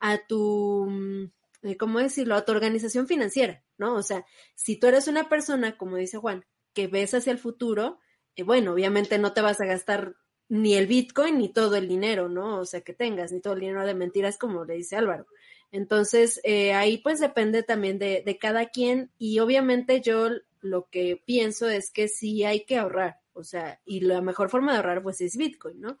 a 0.00 0.26
tu, 0.26 0.86
mm, 0.88 1.24
eh, 1.64 1.76
¿cómo 1.76 1.98
decirlo? 1.98 2.34
A 2.34 2.46
tu 2.46 2.52
organización 2.52 3.06
financiera, 3.06 3.62
¿no? 3.76 3.94
O 3.94 4.02
sea, 4.02 4.24
si 4.54 4.76
tú 4.76 4.86
eres 4.86 5.06
una 5.06 5.28
persona, 5.28 5.76
como 5.76 5.96
dice 5.96 6.16
Juan, 6.16 6.46
que 6.72 6.86
ves 6.86 7.12
hacia 7.12 7.30
el 7.30 7.38
futuro, 7.38 7.98
eh, 8.36 8.42
bueno, 8.42 8.72
obviamente 8.72 9.18
no 9.18 9.34
te 9.34 9.42
vas 9.42 9.60
a 9.60 9.66
gastar 9.66 10.14
ni 10.48 10.76
el 10.76 10.86
Bitcoin 10.86 11.36
ni 11.36 11.50
todo 11.52 11.76
el 11.76 11.86
dinero, 11.86 12.30
¿no? 12.30 12.60
O 12.60 12.64
sea, 12.64 12.80
que 12.80 12.94
tengas, 12.94 13.32
ni 13.32 13.42
todo 13.42 13.52
el 13.52 13.60
dinero 13.60 13.84
de 13.84 13.92
mentiras, 13.92 14.38
como 14.38 14.64
le 14.64 14.76
dice 14.76 14.96
Álvaro. 14.96 15.26
Entonces, 15.72 16.40
eh, 16.44 16.72
ahí 16.72 16.96
pues 16.96 17.20
depende 17.20 17.62
también 17.62 17.98
de, 17.98 18.22
de 18.24 18.38
cada 18.38 18.70
quien 18.70 19.10
y 19.18 19.40
obviamente 19.40 20.00
yo 20.00 20.30
lo 20.62 20.88
que 20.88 21.22
pienso 21.26 21.68
es 21.68 21.90
que 21.90 22.08
sí 22.08 22.44
hay 22.44 22.64
que 22.64 22.78
ahorrar, 22.78 23.18
o 23.34 23.44
sea, 23.44 23.80
y 23.84 24.00
la 24.00 24.20
mejor 24.20 24.48
forma 24.48 24.72
de 24.72 24.78
ahorrar 24.78 25.02
pues 25.02 25.20
es 25.20 25.36
Bitcoin, 25.36 25.80
¿no? 25.80 25.98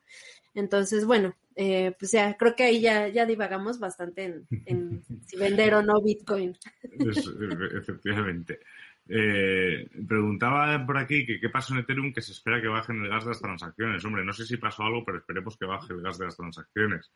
Entonces, 0.54 1.04
bueno, 1.04 1.34
eh, 1.56 1.94
pues 1.98 2.12
ya 2.12 2.36
creo 2.36 2.54
que 2.54 2.64
ahí 2.64 2.80
ya, 2.80 3.08
ya 3.08 3.26
divagamos 3.26 3.78
bastante 3.78 4.42
en, 4.66 5.04
si 5.26 5.36
vender 5.36 5.74
o 5.74 5.82
no 5.82 6.00
Bitcoin. 6.00 6.56
efectivamente. 6.82 8.60
Eh, 9.06 9.86
preguntaba 10.08 10.84
por 10.86 10.96
aquí 10.96 11.26
que 11.26 11.38
qué 11.38 11.50
pasa 11.50 11.74
en 11.74 11.80
Ethereum 11.80 12.12
que 12.12 12.22
se 12.22 12.32
espera 12.32 12.62
que 12.62 12.68
bajen 12.68 13.02
el 13.02 13.10
gas 13.10 13.24
de 13.24 13.30
las 13.30 13.40
transacciones. 13.40 14.04
Hombre, 14.04 14.24
no 14.24 14.32
sé 14.32 14.46
si 14.46 14.56
pasó 14.56 14.84
algo, 14.84 15.04
pero 15.04 15.18
esperemos 15.18 15.56
que 15.58 15.66
baje 15.66 15.92
el 15.92 16.00
gas 16.00 16.18
de 16.18 16.24
las 16.26 16.36
transacciones. 16.36 17.12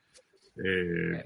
Eh, 0.62 1.24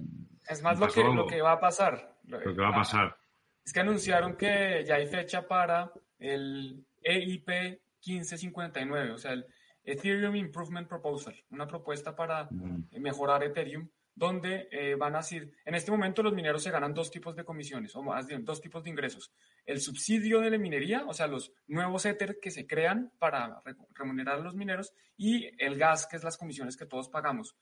es 0.49 0.63
más 0.63 0.79
lo 0.79 0.89
que, 0.89 1.03
lo 1.03 1.27
que 1.27 1.41
va 1.41 1.53
a 1.53 1.61
pasar. 1.61 2.17
Lo 2.27 2.39
que 2.41 2.53
va 2.53 2.69
a 2.69 2.75
pasar. 2.75 3.17
Es 3.65 3.73
que 3.73 3.81
anunciaron 3.81 4.37
que 4.37 4.85
ya 4.87 4.97
hay 4.97 5.07
fecha 5.07 5.47
para 5.47 5.93
el 6.19 6.85
EIP 7.03 7.81
1559, 8.05 9.13
o 9.13 9.19
sea, 9.19 9.33
el 9.33 9.47
Ethereum 9.85 10.37
Improvement 10.37 10.89
Proposal, 10.89 11.35
una 11.51 11.67
propuesta 11.67 12.15
para 12.15 12.49
mejorar 12.93 13.43
Ethereum, 13.43 13.89
donde 14.15 14.69
eh, 14.71 14.95
van 14.95 15.15
a 15.15 15.19
decir, 15.19 15.55
en 15.65 15.75
este 15.75 15.91
momento 15.91 16.23
los 16.23 16.35
mineros 16.35 16.63
se 16.63 16.71
ganan 16.71 16.93
dos 16.93 17.11
tipos 17.11 17.35
de 17.35 17.45
comisiones, 17.45 17.97
o 17.97 18.03
más 18.03 18.27
bien 18.27 18.45
dos 18.45 18.61
tipos 18.61 18.85
de 18.85 18.91
ingresos. 18.91 19.33
El 19.65 19.81
subsidio 19.81 20.41
de 20.41 20.51
la 20.51 20.59
minería, 20.59 21.05
o 21.07 21.15
sea, 21.15 21.27
los 21.27 21.53
nuevos 21.67 22.05
Ether 22.05 22.39
que 22.41 22.51
se 22.51 22.67
crean 22.67 23.13
para 23.19 23.63
remunerar 23.95 24.39
a 24.39 24.43
los 24.43 24.55
mineros, 24.55 24.93
y 25.17 25.51
el 25.59 25.79
gas, 25.79 26.07
que 26.07 26.17
es 26.17 26.25
las 26.25 26.37
comisiones 26.37 26.77
que 26.77 26.87
todos 26.87 27.09
pagamos. 27.09 27.57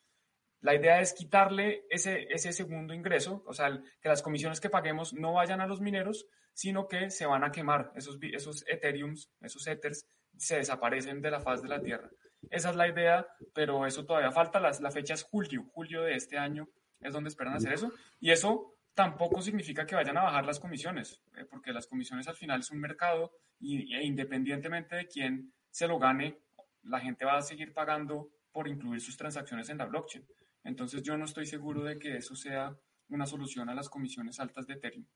La 0.61 0.75
idea 0.75 1.01
es 1.01 1.15
quitarle 1.15 1.85
ese, 1.89 2.27
ese 2.31 2.53
segundo 2.53 2.93
ingreso, 2.93 3.43
o 3.47 3.55
sea, 3.55 3.81
que 4.01 4.09
las 4.09 4.21
comisiones 4.21 4.61
que 4.61 4.69
paguemos 4.69 5.15
no 5.15 5.35
vayan 5.35 5.61
a 5.61 5.67
los 5.67 5.81
mineros, 5.81 6.27
sino 6.53 6.89
que 6.89 7.11
se 7.11 7.27
van 7.27 7.45
a 7.45 7.53
quemar 7.53 7.93
esos, 7.95 8.19
esos 8.21 8.65
Ethereums, 8.67 9.31
esos 9.41 9.67
Ethers, 9.67 10.05
se 10.37 10.57
desaparecen 10.57 11.21
de 11.21 11.31
la 11.31 11.41
faz 11.41 11.63
de 11.63 11.69
la 11.69 11.81
Tierra. 11.81 12.11
Esa 12.49 12.71
es 12.71 12.77
la 12.77 12.89
idea, 12.89 13.27
pero 13.55 13.87
eso 13.87 14.05
todavía 14.07 14.33
falta. 14.33 14.61
La, 14.61 14.91
fecha 14.91 15.15
es 15.15 15.23
julio, 15.23 15.65
julio 15.73 16.03
de 16.03 16.15
este 16.15 16.39
año 16.39 16.69
es 17.01 17.13
donde 17.13 17.29
esperan 17.29 17.55
hacer 17.55 17.73
eso. 17.73 17.93
Y 18.19 18.31
eso 18.31 18.77
tampoco 18.95 19.43
significa 19.43 19.87
que 19.87 19.95
vayan 19.95 20.17
a 20.17 20.23
bajar 20.23 20.47
las 20.47 20.59
comisiones, 20.59 21.23
eh, 21.37 21.45
porque 21.49 21.73
las 21.73 21.87
comisiones 21.87 22.29
al 22.29 22.37
final 22.37 22.61
es 22.61 22.71
un 22.71 22.81
mercado 22.81 23.33
y, 23.59 23.95
e 23.95 24.05
independientemente 24.05 24.97
de 24.97 25.07
quién 25.07 25.53
se 25.71 25.87
lo 25.87 25.99
gane, 25.99 26.39
la 26.83 27.01
gente 27.01 27.25
va 27.25 27.37
a 27.37 27.43
seguir 27.43 27.73
pagando 27.73 28.31
por 28.53 28.69
incluir 28.69 29.01
sus 29.01 29.17
transacciones 29.17 29.69
en 29.69 29.79
la 29.79 29.87
blockchain. 29.87 30.27
Entonces 30.65 31.03
yo 31.03 31.17
no 31.17 31.25
estoy 31.25 31.47
seguro 31.47 31.85
de 31.85 31.99
que 31.99 32.17
eso 32.17 32.35
sea 32.35 32.77
una 33.09 33.27
solución 33.27 33.69
a 33.69 33.75
las 33.75 33.89
comisiones 33.89 34.41
altas 34.41 34.67
de 34.67 34.75
Ethereum. 34.75 35.07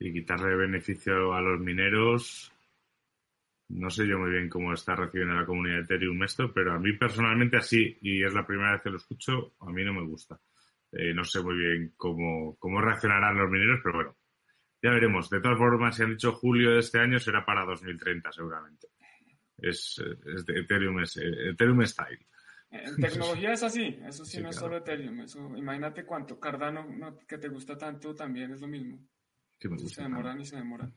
Y 0.00 0.12
quitarle 0.12 0.54
beneficio 0.54 1.32
a 1.34 1.40
los 1.40 1.60
mineros, 1.60 2.52
no 3.68 3.90
sé 3.90 4.06
yo 4.06 4.18
muy 4.18 4.30
bien 4.30 4.48
cómo 4.48 4.72
está 4.72 4.94
recibiendo 4.94 5.34
la 5.34 5.46
comunidad 5.46 5.76
de 5.76 5.82
Ethereum 5.82 6.22
esto, 6.22 6.52
pero 6.52 6.72
a 6.72 6.78
mí 6.78 6.94
personalmente 6.94 7.58
así, 7.58 7.98
y 8.00 8.24
es 8.24 8.32
la 8.32 8.46
primera 8.46 8.72
vez 8.72 8.82
que 8.82 8.90
lo 8.90 8.96
escucho, 8.96 9.54
a 9.60 9.70
mí 9.70 9.84
no 9.84 9.92
me 9.92 10.06
gusta. 10.06 10.40
Eh, 10.90 11.12
no 11.12 11.22
sé 11.24 11.42
muy 11.42 11.56
bien 11.56 11.92
cómo, 11.96 12.56
cómo 12.58 12.80
reaccionarán 12.80 13.36
los 13.36 13.50
mineros, 13.50 13.80
pero 13.82 13.96
bueno, 13.96 14.16
ya 14.82 14.90
veremos. 14.90 15.28
De 15.28 15.40
todas 15.40 15.58
formas, 15.58 15.96
si 15.96 16.02
han 16.02 16.10
dicho 16.10 16.32
julio 16.32 16.72
de 16.72 16.78
este 16.78 16.98
año, 16.98 17.18
será 17.18 17.44
para 17.44 17.64
2030 17.66 18.32
seguramente. 18.32 18.88
Es, 19.58 20.02
es 20.34 20.46
de 20.46 20.60
Ethereum, 20.60 21.00
es, 21.00 21.16
Ethereum 21.16 21.84
Style. 21.84 22.26
En 22.70 22.96
tecnología 22.96 23.52
es 23.52 23.62
así, 23.62 23.98
eso 24.06 24.24
sí, 24.24 24.42
no 24.42 24.50
es 24.50 24.56
solo 24.56 24.76
Ethereum. 24.78 25.20
Eso, 25.20 25.56
imagínate 25.56 26.04
cuánto. 26.04 26.38
Cardano, 26.38 27.18
que 27.26 27.38
te 27.38 27.48
gusta 27.48 27.76
tanto, 27.76 28.14
también 28.14 28.52
es 28.52 28.60
lo 28.60 28.68
mismo. 28.68 28.98
Que 29.58 29.68
me 29.68 29.76
gusta 29.76 29.96
se 29.96 30.02
demoran 30.02 30.40
y 30.40 30.44
se 30.44 30.56
demoran. 30.56 30.92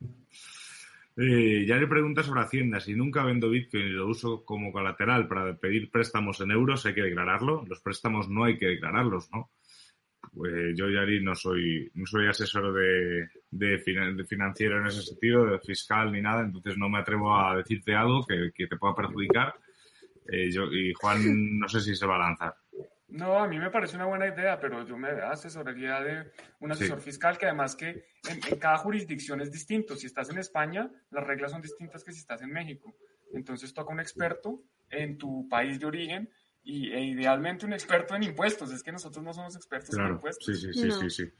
Eh, 1.16 1.66
ya 1.66 1.76
le 1.76 1.86
pregunta 1.86 2.22
sobre 2.22 2.40
Hacienda. 2.40 2.80
Si 2.80 2.94
nunca 2.94 3.24
vendo 3.24 3.50
Bitcoin 3.50 3.84
y 3.84 3.90
lo 3.90 4.08
uso 4.08 4.44
como 4.44 4.72
colateral 4.72 5.28
para 5.28 5.56
pedir 5.56 5.90
préstamos 5.90 6.40
en 6.40 6.52
euros, 6.52 6.86
¿hay 6.86 6.94
que 6.94 7.02
declararlo? 7.02 7.64
Los 7.68 7.80
préstamos 7.80 8.28
no 8.28 8.44
hay 8.44 8.56
que 8.58 8.66
declararlos, 8.66 9.30
¿no? 9.32 9.50
Pues 10.34 10.74
yo, 10.76 10.88
Yari, 10.88 11.22
no 11.22 11.34
soy, 11.34 11.90
no 11.94 12.06
soy 12.06 12.28
asesor 12.28 12.72
de, 12.72 13.78
financiero 14.26 14.78
en 14.78 14.86
ese 14.86 15.02
sentido, 15.02 15.44
de 15.44 15.58
fiscal 15.58 16.12
ni 16.12 16.22
nada, 16.22 16.42
entonces 16.42 16.78
no 16.78 16.88
me 16.88 16.98
atrevo 16.98 17.36
a 17.36 17.56
decirte 17.56 17.94
algo 17.94 18.24
que, 18.24 18.66
te 18.66 18.76
pueda 18.76 18.94
perjudicar. 18.94 19.54
Eh, 20.28 20.48
y 20.48 20.92
Juan, 20.94 21.58
no 21.58 21.68
sé 21.68 21.80
si 21.80 21.94
se 21.94 22.06
va 22.06 22.16
a 22.16 22.28
lanzar. 22.30 22.54
No, 23.12 23.38
a 23.38 23.46
mí 23.46 23.58
me 23.58 23.70
parece 23.70 23.96
una 23.96 24.06
buena 24.06 24.26
idea, 24.26 24.58
pero 24.58 24.86
yo 24.86 24.96
me 24.96 25.10
asesoraría 25.10 26.00
de 26.00 26.32
un 26.60 26.72
asesor 26.72 26.98
fiscal 27.00 27.36
que 27.36 27.44
además 27.44 27.76
que 27.76 28.06
en, 28.28 28.58
cada 28.58 28.78
jurisdicción 28.78 29.42
es 29.42 29.52
distinto. 29.52 29.96
Si 29.96 30.06
estás 30.06 30.30
en 30.30 30.38
España, 30.38 30.90
las 31.10 31.26
reglas 31.26 31.50
son 31.50 31.60
distintas 31.60 32.02
que 32.04 32.12
si 32.12 32.20
estás 32.20 32.40
en 32.40 32.50
México. 32.50 32.94
Entonces 33.34 33.74
toca 33.74 33.92
un 33.92 34.00
experto 34.00 34.62
en 34.88 35.18
tu 35.18 35.46
país 35.46 35.78
de 35.78 35.86
origen 35.86 36.30
y, 36.62 36.90
e 36.90 37.04
idealmente 37.04 37.66
un 37.66 37.74
experto 37.74 38.14
en 38.16 38.22
impuestos. 38.22 38.72
Es 38.72 38.82
que 38.82 38.92
nosotros 38.92 39.22
no 39.22 39.34
somos 39.34 39.56
expertos 39.56 39.94
en 39.98 40.06
impuestos. 40.06 40.46
Sí, 40.46 40.54
sí, 40.54 40.72
sí, 40.72 40.90
sí, 40.90 41.10
sí. 41.10 41.32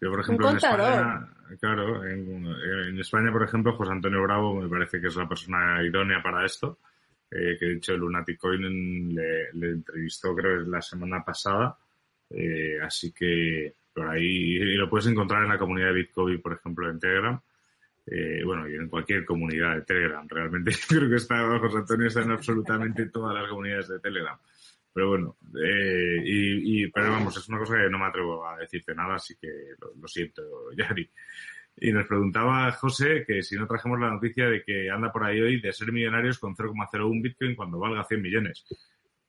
Yo, 0.00 0.10
por 0.10 0.20
ejemplo, 0.20 0.50
en 0.50 0.56
España, 0.56 1.28
claro, 1.60 2.04
en, 2.06 2.98
España, 2.98 3.30
por 3.30 3.44
ejemplo, 3.44 3.76
José 3.76 3.92
Antonio 3.92 4.20
Bravo 4.22 4.60
me 4.60 4.68
parece 4.68 5.00
que 5.00 5.06
es 5.06 5.16
la 5.16 5.28
persona 5.28 5.80
idónea 5.84 6.20
para 6.24 6.44
esto. 6.44 6.80
Eh, 7.30 7.56
que 7.58 7.66
de 7.66 7.74
hecho 7.74 7.96
Lunaticoin 7.96 9.14
le, 9.14 9.52
le 9.52 9.68
entrevistó 9.70 10.34
creo 10.34 10.60
la 10.60 10.82
semana 10.82 11.24
pasada. 11.24 11.76
Eh, 12.30 12.78
así 12.82 13.12
que 13.12 13.74
por 13.92 14.08
ahí 14.08 14.58
lo 14.76 14.88
puedes 14.88 15.06
encontrar 15.06 15.42
en 15.42 15.50
la 15.50 15.58
comunidad 15.58 15.88
de 15.88 15.94
Bitcoin, 15.94 16.40
por 16.40 16.52
ejemplo, 16.54 16.88
en 16.88 16.98
Telegram. 16.98 17.40
Eh, 18.06 18.42
bueno, 18.44 18.68
y 18.68 18.74
en 18.74 18.88
cualquier 18.88 19.24
comunidad 19.24 19.76
de 19.76 19.82
Telegram. 19.82 20.26
Realmente 20.28 20.72
creo 20.88 21.08
que 21.08 21.16
está 21.16 21.58
José 21.58 21.78
Antonio 21.78 22.08
está 22.08 22.22
en 22.22 22.30
absolutamente 22.32 23.06
todas 23.06 23.34
las 23.34 23.48
comunidades 23.48 23.88
de 23.88 24.00
Telegram. 24.00 24.38
Pero 24.92 25.08
bueno, 25.08 25.36
eh, 25.62 26.20
y, 26.24 26.88
pero 26.88 27.12
vamos, 27.12 27.36
es 27.36 27.48
una 27.48 27.58
cosa 27.58 27.76
que 27.76 27.88
no 27.88 27.98
me 27.98 28.06
atrevo 28.06 28.44
a 28.44 28.58
decirte 28.58 28.92
nada, 28.92 29.14
así 29.14 29.36
que 29.36 29.48
lo, 29.78 30.08
siento, 30.08 30.42
Yari. 30.76 31.08
Y 31.76 31.92
nos 31.92 32.06
preguntaba 32.06 32.70
José 32.72 33.24
que 33.26 33.42
si 33.42 33.56
no 33.56 33.66
trajemos 33.66 33.98
la 33.98 34.10
noticia 34.10 34.48
de 34.48 34.62
que 34.62 34.90
anda 34.90 35.10
por 35.10 35.24
ahí 35.24 35.40
hoy 35.40 35.60
de 35.60 35.72
ser 35.72 35.92
millonarios 35.92 36.38
con 36.38 36.54
0,01 36.54 37.22
Bitcoin 37.22 37.54
cuando 37.56 37.78
valga 37.78 38.04
100 38.04 38.20
millones. 38.20 38.66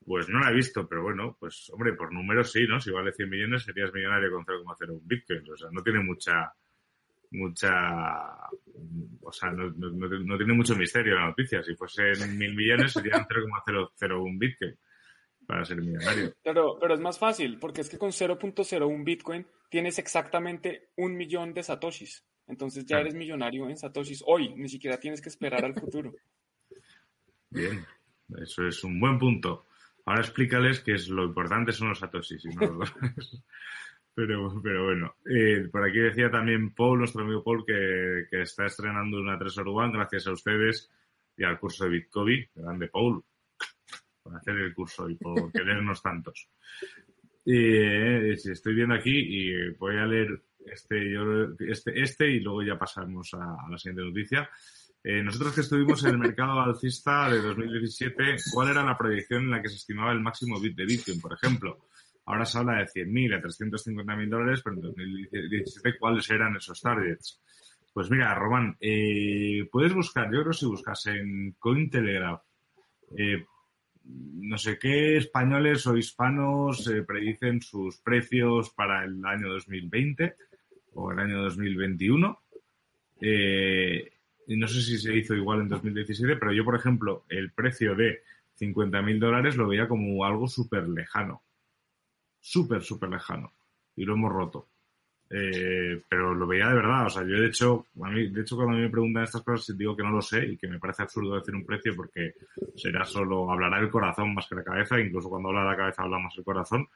Pues 0.04 0.28
no 0.28 0.40
la 0.40 0.50
he 0.50 0.54
visto, 0.54 0.86
pero 0.88 1.02
bueno, 1.02 1.36
pues 1.38 1.70
hombre, 1.72 1.94
por 1.94 2.12
números 2.12 2.50
sí, 2.52 2.66
¿no? 2.66 2.80
Si 2.80 2.90
vale 2.90 3.12
100 3.12 3.30
millones 3.30 3.62
serías 3.62 3.92
millonario 3.92 4.32
con 4.32 4.44
0,01 4.44 5.00
Bitcoin. 5.02 5.50
O 5.50 5.56
sea, 5.56 5.68
no 5.70 5.82
tiene 5.82 6.00
mucha, 6.00 6.52
mucha, 7.30 8.48
o 9.22 9.32
sea, 9.32 9.50
no, 9.50 9.70
no, 9.70 10.36
tiene 10.36 10.52
mucho 10.52 10.76
misterio 10.76 11.14
la 11.14 11.26
noticia. 11.26 11.62
Si 11.62 11.74
fuesen 11.74 12.36
mil 12.36 12.54
millones 12.54 12.92
serían 12.92 13.26
0,001 13.26 14.38
Bitcoin 14.38 14.76
para 15.46 15.64
ser 15.64 15.78
millonario. 15.78 16.34
Pero, 16.42 16.78
pero 16.80 16.94
es 16.94 17.00
más 17.00 17.18
fácil, 17.18 17.58
porque 17.58 17.80
es 17.80 17.88
que 17.88 17.98
con 17.98 18.10
0.01 18.10 19.04
Bitcoin 19.04 19.46
tienes 19.70 19.98
exactamente 19.98 20.90
un 20.96 21.16
millón 21.16 21.54
de 21.54 21.62
satoshis. 21.62 22.24
Entonces 22.46 22.84
ya 22.84 22.98
eres 22.98 23.14
millonario 23.14 23.68
en 23.68 23.76
satoshis 23.76 24.22
hoy, 24.26 24.54
ni 24.54 24.68
siquiera 24.68 24.98
tienes 24.98 25.20
que 25.20 25.28
esperar 25.28 25.64
al 25.64 25.74
futuro. 25.74 26.12
Bien, 27.50 27.84
eso 28.38 28.66
es 28.66 28.82
un 28.84 28.98
buen 28.98 29.18
punto. 29.18 29.66
Ahora 30.04 30.20
explícales 30.20 30.80
que 30.80 30.94
es 30.94 31.08
lo 31.08 31.24
importante 31.24 31.72
son 31.72 31.90
los 31.90 31.98
satoshis 31.98 32.44
y 32.44 32.48
no 32.48 32.66
los 32.72 32.92
Pero, 34.14 34.60
pero 34.62 34.84
bueno, 34.84 35.14
eh, 35.24 35.68
por 35.72 35.88
aquí 35.88 35.98
decía 35.98 36.30
también 36.30 36.74
Paul, 36.74 36.98
nuestro 36.98 37.22
amigo 37.22 37.42
Paul, 37.42 37.64
que, 37.64 38.26
que 38.30 38.42
está 38.42 38.66
estrenando 38.66 39.18
una 39.18 39.38
3 39.38 39.58
One 39.64 39.92
gracias 39.94 40.26
a 40.26 40.32
ustedes 40.32 40.90
y 41.34 41.44
al 41.44 41.58
curso 41.58 41.84
de 41.84 41.90
Bitcoin. 41.90 42.46
Grande 42.54 42.88
Paul, 42.88 43.24
por 44.22 44.36
hacer 44.36 44.56
el 44.56 44.74
curso 44.74 45.08
y 45.08 45.14
por 45.14 45.50
querernos 45.52 46.02
tantos. 46.02 46.48
Eh, 47.44 48.32
estoy 48.32 48.74
viendo 48.74 48.94
aquí 48.94 49.16
y 49.16 49.70
voy 49.70 49.96
a 49.96 50.06
leer 50.06 50.42
este, 50.66 51.12
yo, 51.12 51.22
este, 51.58 52.00
este 52.00 52.30
y 52.30 52.40
luego 52.40 52.62
ya 52.62 52.78
pasamos 52.78 53.32
a, 53.34 53.56
la 53.70 53.78
siguiente 53.78 54.04
noticia. 54.04 54.50
Eh, 55.04 55.22
nosotros 55.22 55.54
que 55.54 55.62
estuvimos 55.62 56.04
en 56.04 56.10
el 56.10 56.18
mercado 56.18 56.60
alcista 56.60 57.28
de 57.28 57.40
2017, 57.40 58.36
¿cuál 58.52 58.70
era 58.70 58.84
la 58.84 58.96
proyección 58.96 59.44
en 59.44 59.50
la 59.50 59.62
que 59.62 59.68
se 59.68 59.76
estimaba 59.76 60.12
el 60.12 60.20
máximo 60.20 60.60
bit 60.60 60.76
de 60.76 60.84
Bitcoin, 60.84 61.20
por 61.20 61.32
ejemplo? 61.32 61.86
Ahora 62.26 62.44
se 62.44 62.58
habla 62.58 62.78
de 62.78 62.86
100.000 62.86 63.36
a 63.36 63.42
350.000 63.42 64.28
dólares, 64.28 64.60
pero 64.62 64.76
en 64.76 64.82
2017, 64.82 65.98
¿cuáles 65.98 66.30
eran 66.30 66.56
esos 66.56 66.80
targets? 66.80 67.40
Pues 67.92 68.10
mira, 68.10 68.34
Román, 68.34 68.76
eh, 68.80 69.68
puedes 69.70 69.92
buscar, 69.92 70.32
yo 70.32 70.42
creo 70.42 70.52
si 70.52 70.66
buscas 70.66 71.06
en 71.06 71.56
Cointelegraph, 71.58 72.42
eh, 73.18 73.44
no 74.04 74.56
sé 74.56 74.78
qué 74.78 75.16
españoles 75.16 75.86
o 75.86 75.96
hispanos 75.96 76.88
eh, 76.88 77.02
predicen 77.02 77.60
sus 77.60 77.98
precios 77.98 78.70
para 78.70 79.04
el 79.04 79.24
año 79.24 79.48
2020 79.48 80.34
o 80.94 81.12
el 81.12 81.18
año 81.18 81.42
2021. 81.42 82.38
Eh, 83.20 84.12
y 84.46 84.56
no 84.56 84.66
sé 84.68 84.82
si 84.82 84.98
se 84.98 85.16
hizo 85.16 85.34
igual 85.34 85.60
en 85.60 85.68
2017, 85.68 86.36
pero 86.36 86.52
yo, 86.52 86.64
por 86.64 86.74
ejemplo, 86.74 87.24
el 87.28 87.52
precio 87.52 87.94
de 87.94 88.22
50.000 88.58 89.18
dólares 89.18 89.56
lo 89.56 89.68
veía 89.68 89.88
como 89.88 90.24
algo 90.24 90.48
súper 90.48 90.88
lejano. 90.88 91.42
Súper, 92.40 92.82
súper 92.82 93.08
lejano. 93.08 93.52
Y 93.96 94.04
lo 94.04 94.14
hemos 94.14 94.32
roto. 94.32 94.66
Eh, 95.34 96.02
pero 96.08 96.34
lo 96.34 96.46
veía 96.46 96.68
de 96.68 96.74
verdad. 96.74 97.06
O 97.06 97.10
sea, 97.10 97.22
yo 97.22 97.40
de 97.40 97.46
hecho, 97.46 97.86
a 98.02 98.10
mí, 98.10 98.28
de 98.28 98.42
hecho, 98.42 98.56
cuando 98.56 98.74
a 98.74 98.76
mí 98.76 98.82
me 98.82 98.90
preguntan 98.90 99.24
estas 99.24 99.42
cosas, 99.42 99.78
digo 99.78 99.96
que 99.96 100.02
no 100.02 100.10
lo 100.10 100.20
sé 100.20 100.44
y 100.44 100.56
que 100.58 100.68
me 100.68 100.78
parece 100.78 101.04
absurdo 101.04 101.36
decir 101.36 101.54
un 101.54 101.64
precio 101.64 101.96
porque 101.96 102.34
será 102.76 103.04
solo, 103.04 103.50
hablará 103.50 103.78
el 103.78 103.90
corazón 103.90 104.34
más 104.34 104.46
que 104.46 104.56
la 104.56 104.64
cabeza. 104.64 105.00
Incluso 105.00 105.30
cuando 105.30 105.48
habla 105.48 105.64
la 105.64 105.76
cabeza 105.76 106.02
habla 106.02 106.18
más 106.18 106.36
el 106.36 106.44
corazón. 106.44 106.86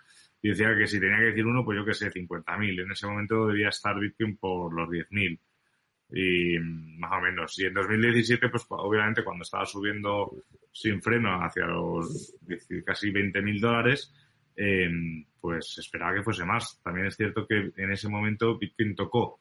Y 0.46 0.50
decía 0.50 0.76
que 0.76 0.86
si 0.86 1.00
tenía 1.00 1.18
que 1.18 1.24
decir 1.24 1.44
uno, 1.44 1.64
pues 1.64 1.76
yo 1.76 1.84
que 1.84 1.92
sé, 1.92 2.08
50.000. 2.08 2.84
En 2.84 2.92
ese 2.92 3.08
momento 3.08 3.48
debía 3.48 3.70
estar 3.70 3.98
Bitcoin 3.98 4.36
por 4.36 4.72
los 4.72 4.88
10.000. 4.88 5.40
Y 6.12 6.58
más 6.60 7.10
o 7.18 7.20
menos. 7.20 7.58
Y 7.58 7.64
en 7.66 7.74
2017, 7.74 8.48
pues 8.48 8.64
obviamente 8.68 9.24
cuando 9.24 9.42
estaba 9.42 9.66
subiendo 9.66 10.36
sin 10.70 11.02
freno 11.02 11.42
hacia 11.42 11.66
los 11.66 12.32
casi 12.84 13.10
20.000 13.10 13.60
dólares, 13.60 14.14
eh, 14.54 14.88
pues 15.40 15.78
esperaba 15.78 16.14
que 16.14 16.22
fuese 16.22 16.44
más. 16.44 16.80
También 16.80 17.08
es 17.08 17.16
cierto 17.16 17.44
que 17.44 17.72
en 17.76 17.90
ese 17.90 18.08
momento 18.08 18.56
Bitcoin 18.56 18.94
tocó 18.94 19.40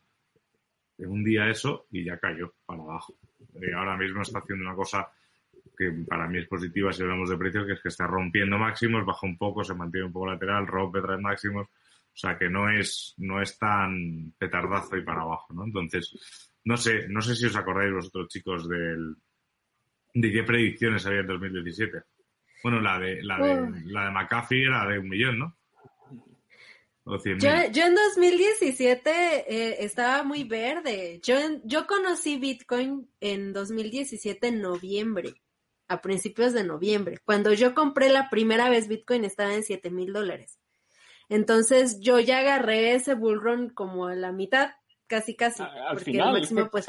en 0.98 1.08
un 1.08 1.24
día 1.24 1.52
eso 1.52 1.86
y 1.92 2.04
ya 2.04 2.18
cayó 2.18 2.52
para 2.66 2.82
abajo. 2.82 3.16
Eh, 3.62 3.76
ahora 3.76 3.96
mismo 3.96 4.24
está 4.24 4.40
haciendo 4.40 4.66
una 4.66 4.76
cosa 4.76 5.08
que 5.78 5.92
para 6.08 6.28
mí 6.28 6.40
es 6.40 6.48
positiva 6.48 6.92
si 6.92 7.02
hablamos 7.02 7.30
de 7.30 7.38
precios, 7.38 7.66
que 7.66 7.74
es 7.74 7.82
que 7.82 7.90
está 7.90 8.08
rompiendo 8.08 8.58
máximos, 8.58 9.06
baja 9.06 9.26
un 9.26 9.38
poco, 9.38 9.64
se 9.64 9.74
mantiene 9.74 10.08
un 10.08 10.14
poco 10.14 10.28
lateral, 10.28 10.68
rompe 10.68 11.02
tres 11.02 11.20
máximos, 11.20 11.68
o 11.68 12.18
sea 12.18 12.38
que 12.38 12.50
no 12.50 12.70
es, 12.70 13.14
no 13.18 13.42
es 13.42 13.58
tan 13.58 14.34
petardazo 14.38 14.98
y 14.98 15.04
para 15.04 15.22
abajo, 15.22 15.54
¿no? 15.54 15.66
Entonces, 15.66 16.14
no 16.64 16.78
sé, 16.78 17.08
no 17.10 17.22
sé 17.22 17.36
si 17.36 17.46
os 17.46 17.56
acordáis 17.56 17.94
vosotros 17.94 18.28
chicos 18.30 18.68
del, 18.70 19.16
de 20.14 20.32
qué 20.32 20.44
predicciones 20.44 21.06
había 21.06 21.22
en 21.22 21.28
2017. 21.28 22.04
Bueno, 22.64 22.82
la 22.82 22.98
de, 23.00 23.22
la 23.22 23.38
de, 23.38 23.84
la 23.86 24.06
de 24.06 24.12
McAfee 24.12 24.66
era 24.66 24.88
de 24.88 25.00
un 25.00 25.10
millón, 25.10 25.40
¿no? 25.40 25.58
yo, 27.06 27.72
yo, 27.72 27.86
en 27.86 27.94
2017 27.94 29.12
eh, 29.12 29.76
estaba 29.82 30.24
muy 30.24 30.44
verde. 30.44 31.20
Yo, 31.22 31.36
yo 31.64 31.86
conocí 31.86 32.38
Bitcoin 32.38 33.08
en 33.20 33.54
2017 33.54 34.48
en 34.48 34.62
noviembre, 34.62 35.36
a 35.88 36.02
principios 36.02 36.54
de 36.54 36.64
noviembre. 36.64 37.20
Cuando 37.24 37.54
yo 37.54 37.74
compré 37.74 38.10
la 38.10 38.30
primera 38.30 38.70
vez 38.70 38.88
Bitcoin 38.88 39.26
estaba 39.26 39.54
en 39.54 39.64
7 39.64 39.90
mil 39.92 40.14
dólares. 40.14 40.60
Entonces 41.30 42.00
yo 42.00 42.20
ya 42.20 42.40
agarré 42.40 42.94
ese 42.94 43.16
bullrun 43.16 43.70
como 43.70 44.08
a 44.08 44.16
la 44.16 44.32
mitad, 44.32 44.72
casi 45.08 45.36
casi. 45.36 45.64
al 45.64 46.00
final, 46.00 46.30
el 46.30 46.42
máximo 46.42 46.70
pues, 46.70 46.86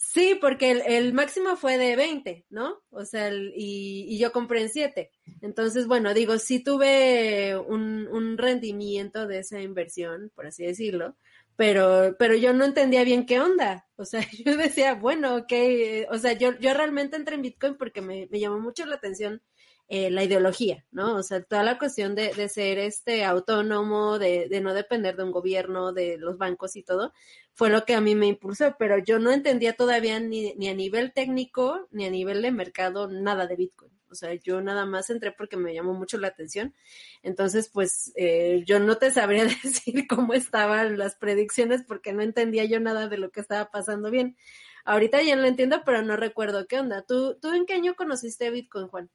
Sí, 0.00 0.38
porque 0.40 0.70
el, 0.70 1.12
máximo 1.12 1.56
fue 1.56 1.76
de 1.76 1.96
20, 1.96 2.46
¿no? 2.50 2.80
O 2.90 3.04
sea, 3.04 3.34
y, 3.34 4.06
y, 4.08 4.18
yo 4.18 4.30
compré 4.30 4.62
en 4.62 4.68
7. 4.68 5.10
Entonces, 5.42 5.88
bueno, 5.88 6.14
digo, 6.14 6.38
sí 6.38 6.62
tuve 6.62 7.58
un, 7.58 8.06
un, 8.06 8.38
rendimiento 8.38 9.26
de 9.26 9.40
esa 9.40 9.60
inversión, 9.60 10.30
por 10.36 10.46
así 10.46 10.64
decirlo, 10.64 11.16
pero, 11.58 12.14
pero 12.20 12.36
yo 12.36 12.52
no 12.52 12.64
entendía 12.64 13.02
bien 13.02 13.26
qué 13.26 13.40
onda. 13.40 13.88
O 13.96 14.04
sea, 14.04 14.20
yo 14.46 14.56
decía, 14.56 14.94
bueno, 14.94 15.36
ok, 15.38 15.52
o 16.10 16.18
sea, 16.18 16.32
yo, 16.34 16.56
yo 16.60 16.72
realmente 16.72 17.16
entré 17.16 17.34
en 17.34 17.42
Bitcoin 17.42 17.76
porque 17.76 18.00
me, 18.00 18.28
me 18.30 18.38
llamó 18.38 18.60
mucho 18.60 18.86
la 18.86 18.94
atención 18.94 19.42
eh, 19.88 20.10
la 20.10 20.22
ideología, 20.22 20.86
¿no? 20.92 21.16
O 21.16 21.22
sea, 21.24 21.42
toda 21.42 21.64
la 21.64 21.76
cuestión 21.78 22.14
de, 22.14 22.32
de 22.32 22.48
ser 22.48 22.78
este 22.78 23.24
autónomo, 23.24 24.20
de, 24.20 24.48
de, 24.48 24.60
no 24.60 24.72
depender 24.72 25.16
de 25.16 25.24
un 25.24 25.32
gobierno, 25.32 25.92
de 25.92 26.16
los 26.18 26.38
bancos 26.38 26.76
y 26.76 26.84
todo, 26.84 27.12
fue 27.54 27.70
lo 27.70 27.84
que 27.84 27.94
a 27.94 28.00
mí 28.00 28.14
me 28.14 28.28
impulsó, 28.28 28.76
pero 28.78 28.98
yo 28.98 29.18
no 29.18 29.32
entendía 29.32 29.72
todavía 29.72 30.20
ni, 30.20 30.54
ni 30.54 30.68
a 30.68 30.74
nivel 30.74 31.12
técnico, 31.12 31.88
ni 31.90 32.04
a 32.06 32.10
nivel 32.10 32.40
de 32.42 32.52
mercado, 32.52 33.08
nada 33.08 33.48
de 33.48 33.56
Bitcoin. 33.56 33.97
O 34.10 34.14
sea, 34.14 34.34
yo 34.34 34.60
nada 34.60 34.86
más 34.86 35.10
entré 35.10 35.32
porque 35.32 35.56
me 35.56 35.74
llamó 35.74 35.94
mucho 35.94 36.18
la 36.18 36.28
atención. 36.28 36.74
Entonces, 37.22 37.68
pues 37.68 38.12
eh, 38.16 38.62
yo 38.66 38.80
no 38.80 38.96
te 38.96 39.10
sabría 39.10 39.44
decir 39.62 40.06
cómo 40.08 40.34
estaban 40.34 40.98
las 40.98 41.16
predicciones 41.16 41.82
porque 41.82 42.12
no 42.12 42.22
entendía 42.22 42.64
yo 42.64 42.80
nada 42.80 43.08
de 43.08 43.18
lo 43.18 43.30
que 43.30 43.40
estaba 43.40 43.70
pasando 43.70 44.10
bien. 44.10 44.36
Ahorita 44.84 45.22
ya 45.22 45.36
lo 45.36 45.46
entiendo, 45.46 45.82
pero 45.84 46.02
no 46.02 46.16
recuerdo 46.16 46.66
qué 46.66 46.80
onda. 46.80 47.02
¿Tú, 47.02 47.38
tú 47.40 47.52
en 47.52 47.66
qué 47.66 47.74
año 47.74 47.94
conociste 47.94 48.50
Bitcoin, 48.50 48.88
Juan? 48.88 49.10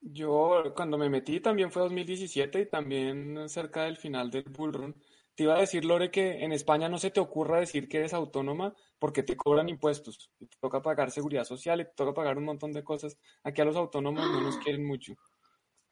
Yo 0.00 0.72
cuando 0.74 0.96
me 0.96 1.10
metí 1.10 1.40
también 1.40 1.70
fue 1.70 1.82
2017 1.82 2.60
y 2.60 2.66
también 2.66 3.48
cerca 3.48 3.84
del 3.84 3.98
final 3.98 4.30
del 4.30 4.44
bull 4.44 4.72
run. 4.72 4.96
Te 5.34 5.44
iba 5.44 5.54
a 5.56 5.60
decir, 5.60 5.84
Lore, 5.84 6.10
que 6.10 6.44
en 6.44 6.52
España 6.52 6.88
no 6.88 6.98
se 6.98 7.10
te 7.10 7.20
ocurra 7.20 7.60
decir 7.60 7.88
que 7.88 7.98
eres 7.98 8.12
autónoma 8.12 8.74
porque 8.98 9.22
te 9.22 9.36
cobran 9.36 9.68
impuestos, 9.68 10.30
y 10.38 10.46
te 10.46 10.56
toca 10.60 10.82
pagar 10.82 11.10
seguridad 11.10 11.44
social 11.44 11.80
y 11.80 11.84
te 11.84 11.92
toca 11.96 12.12
pagar 12.12 12.36
un 12.36 12.44
montón 12.44 12.72
de 12.72 12.84
cosas. 12.84 13.18
Aquí 13.42 13.62
a 13.62 13.64
los 13.64 13.76
autónomos 13.76 14.30
no 14.30 14.40
nos 14.40 14.58
quieren 14.58 14.84
mucho. 14.84 15.14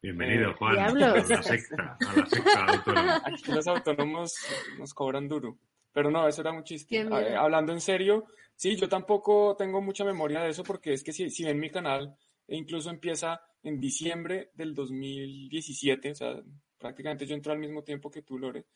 Bienvenido, 0.01 0.55
Juan, 0.55 0.79
a 0.79 0.93
la 0.93 1.43
secta, 1.43 1.97
a 2.07 2.17
la 2.17 2.27
secta 2.27 2.65
autónoma. 2.67 3.23
Aquí 3.25 3.51
los 3.51 3.67
autónomos 3.67 4.35
nos 4.79 4.95
cobran 4.95 5.27
duro. 5.27 5.59
Pero 5.93 6.11
no, 6.11 6.29
eso 6.29 6.43
era 6.43 6.53
un 6.53 6.63
chiste. 6.63 7.09
hablando 7.37 7.73
en 7.73 7.81
serio, 7.81 8.27
sí, 8.55 8.77
yo 8.77 8.89
tampoco 8.89 9.57
tengo 9.57 9.81
mucha 9.81 10.05
memoria 10.05 10.41
de 10.41 10.51
eso 10.51 10.63
porque 10.63 10.93
es 10.93 11.03
que 11.03 11.13
si, 11.13 11.31
si 11.31 11.45
ven 11.45 11.59
mi 11.59 11.71
canal, 11.71 12.15
e 12.47 12.57
incluso 12.57 12.91
empieza 12.91 13.41
en 13.63 13.81
diciembre 13.81 14.51
del 14.55 14.75
2017, 14.75 16.11
o 16.11 16.15
sea, 16.15 16.43
prácticamente 16.79 17.27
yo 17.27 17.35
entré 17.35 17.53
al 17.53 17.59
mismo 17.59 17.83
tiempo 17.83 18.11
que 18.11 18.23
tú, 18.23 18.39
Lore. 18.39 18.67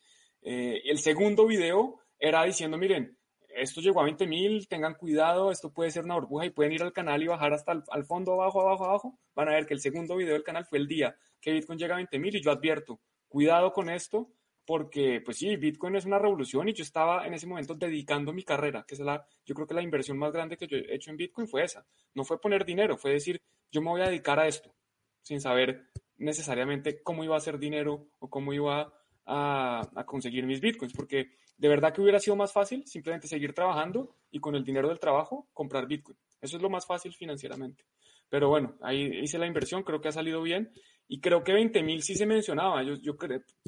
Eh, 0.43 0.81
el 0.85 0.99
segundo 0.99 1.47
video 1.47 1.99
era 2.19 2.43
diciendo, 2.43 2.77
miren, 2.77 3.17
esto 3.55 3.81
llegó 3.81 4.01
a 4.01 4.05
20 4.05 4.27
mil, 4.27 4.67
tengan 4.67 4.95
cuidado, 4.95 5.51
esto 5.51 5.71
puede 5.71 5.91
ser 5.91 6.03
una 6.03 6.15
burbuja 6.15 6.45
y 6.45 6.49
pueden 6.49 6.73
ir 6.73 6.83
al 6.83 6.93
canal 6.93 7.21
y 7.21 7.27
bajar 7.27 7.53
hasta 7.53 7.71
el 7.71 7.83
al 7.89 8.05
fondo, 8.05 8.33
abajo, 8.33 8.61
abajo, 8.61 8.85
abajo. 8.85 9.19
Van 9.35 9.47
a 9.47 9.51
ver 9.53 9.65
que 9.65 9.73
el 9.73 9.79
segundo 9.79 10.15
video 10.15 10.33
del 10.33 10.43
canal 10.43 10.65
fue 10.65 10.79
el 10.79 10.87
día 10.87 11.15
que 11.39 11.51
Bitcoin 11.51 11.77
llega 11.77 11.95
a 11.95 11.97
20 11.97 12.19
mil 12.19 12.35
y 12.35 12.41
yo 12.41 12.51
advierto, 12.51 12.99
cuidado 13.27 13.73
con 13.73 13.89
esto, 13.89 14.29
porque 14.65 15.21
pues 15.23 15.37
sí, 15.37 15.55
Bitcoin 15.57 15.97
es 15.97 16.05
una 16.05 16.17
revolución 16.17 16.69
y 16.69 16.73
yo 16.73 16.83
estaba 16.83 17.27
en 17.27 17.33
ese 17.33 17.47
momento 17.47 17.75
dedicando 17.75 18.31
mi 18.31 18.43
carrera, 18.43 18.85
que 18.87 18.95
es 18.95 19.01
la, 19.01 19.27
yo 19.45 19.53
creo 19.53 19.67
que 19.67 19.73
la 19.73 19.81
inversión 19.81 20.17
más 20.17 20.31
grande 20.31 20.55
que 20.55 20.67
yo 20.67 20.77
he 20.77 20.95
hecho 20.95 21.11
en 21.11 21.17
Bitcoin 21.17 21.47
fue 21.47 21.63
esa. 21.63 21.85
No 22.13 22.23
fue 22.23 22.39
poner 22.39 22.63
dinero, 22.63 22.97
fue 22.97 23.11
decir, 23.11 23.41
yo 23.71 23.81
me 23.81 23.89
voy 23.89 24.01
a 24.01 24.07
dedicar 24.07 24.39
a 24.39 24.47
esto, 24.47 24.73
sin 25.21 25.41
saber 25.41 25.89
necesariamente 26.15 27.03
cómo 27.03 27.25
iba 27.25 27.35
a 27.35 27.39
hacer 27.39 27.59
dinero 27.59 28.07
o 28.19 28.29
cómo 28.29 28.53
iba 28.53 28.93
a, 29.25 30.03
conseguir 30.05 30.45
mis 30.45 30.61
Bitcoins, 30.61 30.93
porque 30.93 31.31
de 31.57 31.67
verdad 31.67 31.93
que 31.93 32.01
hubiera 32.01 32.19
sido 32.19 32.35
más 32.35 32.51
fácil 32.51 32.85
simplemente 32.85 33.27
seguir 33.27 33.53
trabajando 33.53 34.15
y 34.31 34.39
con 34.39 34.55
el 34.55 34.63
dinero 34.63 34.89
del 34.89 34.99
trabajo 34.99 35.47
comprar 35.53 35.87
Bitcoin. 35.87 36.17
Eso 36.41 36.57
es 36.57 36.63
lo 36.63 36.69
más 36.69 36.85
fácil 36.85 37.13
financieramente. 37.13 37.85
Pero 38.29 38.49
bueno, 38.49 38.75
ahí 38.81 39.19
hice 39.21 39.37
la 39.37 39.47
inversión, 39.47 39.83
creo 39.83 40.01
que 40.01 40.09
ha 40.09 40.11
salido 40.11 40.41
bien 40.41 40.71
y 41.07 41.19
creo 41.19 41.43
que 41.43 41.53
20 41.53 41.83
mil 41.83 42.01
sí 42.01 42.15
se 42.15 42.25
mencionaba. 42.25 42.83
Yo, 42.83 42.95
yo 42.95 43.15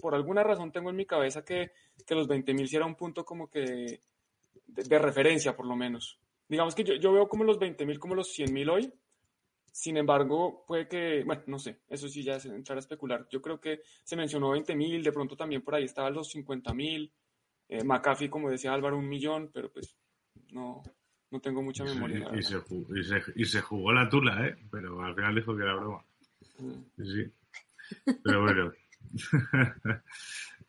por 0.01 0.15
alguna 0.15 0.43
razón 0.43 0.71
tengo 0.71 0.89
en 0.89 0.95
mi 0.95 1.05
cabeza 1.05 1.45
que, 1.45 1.71
que 2.05 2.15
los 2.15 2.27
20 2.27 2.53
mil 2.53 2.67
sí 2.67 2.75
era 2.75 2.85
un 2.85 2.95
punto 2.95 3.23
como 3.23 3.49
que 3.49 4.01
de, 4.65 4.99
referencia, 4.99 5.55
por 5.55 5.67
lo 5.67 5.75
menos. 5.75 6.19
Digamos 6.47 6.75
que 6.75 6.83
yo, 6.83 6.95
yo 6.95 7.11
veo 7.13 7.27
como 7.27 7.43
los 7.43 7.59
20 7.59 7.85
mil 7.85 7.99
como 7.99 8.15
los 8.15 8.31
100 8.33 8.53
mil 8.53 8.69
hoy. 8.69 8.93
Sin 9.75 9.97
embargo, 9.97 10.63
puede 10.65 10.87
que, 10.87 11.21
bueno, 11.25 11.43
no 11.47 11.59
sé, 11.59 11.81
eso 11.89 12.07
sí 12.07 12.23
ya 12.23 12.37
es 12.37 12.45
entrar 12.45 12.77
a 12.77 12.79
especular. 12.79 13.27
Yo 13.29 13.41
creo 13.41 13.59
que 13.59 13.81
se 14.05 14.15
mencionó 14.15 14.51
20 14.51 14.73
mil, 14.73 15.03
de 15.03 15.11
pronto 15.11 15.35
también 15.35 15.63
por 15.63 15.75
ahí 15.75 15.83
estaban 15.83 16.13
los 16.13 16.29
50 16.29 16.73
mil. 16.73 17.11
Eh, 17.67 17.83
McAfee, 17.83 18.29
como 18.29 18.49
decía 18.49 18.73
Álvaro, 18.73 18.97
un 18.97 19.09
millón, 19.09 19.51
pero 19.53 19.69
pues 19.73 19.93
no, 20.53 20.81
no 21.29 21.41
tengo 21.41 21.61
mucha 21.61 21.83
memoria. 21.83 22.31
Y 22.33 22.41
se, 22.41 22.55
jugó, 22.55 22.95
y, 22.95 23.03
se, 23.03 23.21
y 23.35 23.43
se, 23.43 23.59
jugó 23.59 23.91
la 23.91 24.07
tula, 24.07 24.47
¿eh? 24.47 24.55
Pero 24.71 25.03
al 25.03 25.13
final 25.13 25.35
dijo 25.35 25.53
que 25.57 25.63
era 25.63 25.75
broma. 25.75 26.05
Mm. 26.57 27.03
Sí. 27.03 27.33
Pero 28.23 28.43
bueno. 28.43 28.71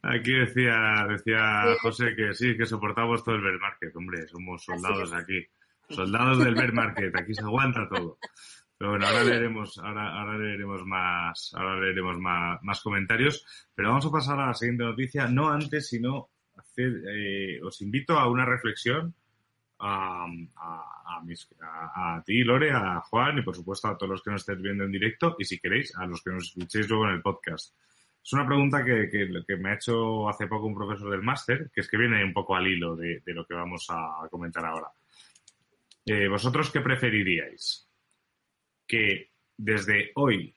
Aquí 0.02 0.32
decía, 0.32 1.06
decía 1.08 1.76
José 1.80 2.16
que 2.16 2.34
sí, 2.34 2.56
que 2.56 2.66
soportamos 2.66 3.22
todo 3.22 3.36
el 3.36 3.42
bear 3.42 3.60
market. 3.60 3.94
Hombre, 3.94 4.26
somos 4.26 4.64
soldados 4.64 5.12
aquí. 5.12 5.46
Soldados 5.88 6.44
del 6.44 6.56
bear 6.56 6.72
market. 6.72 7.16
Aquí 7.16 7.34
se 7.34 7.42
aguanta 7.42 7.88
todo. 7.88 8.18
Pero 8.78 8.90
bueno, 8.90 9.06
ahora 9.06 9.24
leeremos, 9.24 9.78
ahora, 9.78 10.20
ahora 10.20 10.38
leeremos 10.38 10.84
más, 10.84 11.54
ahora 11.54 11.80
leeremos 11.80 12.18
más, 12.18 12.62
más 12.62 12.80
comentarios. 12.82 13.44
Pero 13.74 13.88
vamos 13.88 14.06
a 14.06 14.10
pasar 14.10 14.38
a 14.40 14.48
la 14.48 14.54
siguiente 14.54 14.84
noticia. 14.84 15.28
No 15.28 15.48
antes, 15.48 15.88
sino 15.88 16.28
hacer, 16.56 16.92
eh, 17.10 17.60
os 17.62 17.80
invito 17.80 18.18
a 18.18 18.28
una 18.28 18.44
reflexión 18.44 19.14
a, 19.78 20.26
a, 20.56 21.22
a, 21.94 22.22
ti, 22.24 22.44
Lore, 22.44 22.70
a 22.72 23.00
Juan 23.00 23.38
y 23.38 23.42
por 23.42 23.54
supuesto 23.54 23.88
a 23.88 23.96
todos 23.96 24.10
los 24.10 24.22
que 24.22 24.30
nos 24.30 24.42
estéis 24.42 24.62
viendo 24.62 24.84
en 24.84 24.92
directo 24.92 25.36
y 25.38 25.44
si 25.44 25.58
queréis 25.58 25.94
a 25.96 26.06
los 26.06 26.22
que 26.22 26.30
nos 26.30 26.44
escuchéis 26.44 26.88
luego 26.88 27.06
en 27.06 27.14
el 27.14 27.22
podcast. 27.22 27.74
Es 28.22 28.32
una 28.32 28.46
pregunta 28.46 28.84
que, 28.84 29.08
que, 29.08 29.56
me 29.56 29.70
ha 29.70 29.74
hecho 29.74 30.28
hace 30.28 30.48
poco 30.48 30.66
un 30.66 30.74
profesor 30.74 31.10
del 31.10 31.22
máster, 31.22 31.70
que 31.72 31.80
es 31.80 31.88
que 31.88 31.96
viene 31.96 32.24
un 32.24 32.32
poco 32.32 32.56
al 32.56 32.66
hilo 32.66 32.96
de, 32.96 33.20
de 33.24 33.34
lo 33.34 33.46
que 33.46 33.54
vamos 33.54 33.86
a 33.88 34.26
comentar 34.28 34.64
ahora. 34.64 34.88
Eh, 36.04 36.26
¿Vosotros 36.28 36.70
qué 36.70 36.80
preferiríais? 36.80 37.85
Que 38.86 39.30
desde 39.56 40.12
hoy 40.14 40.54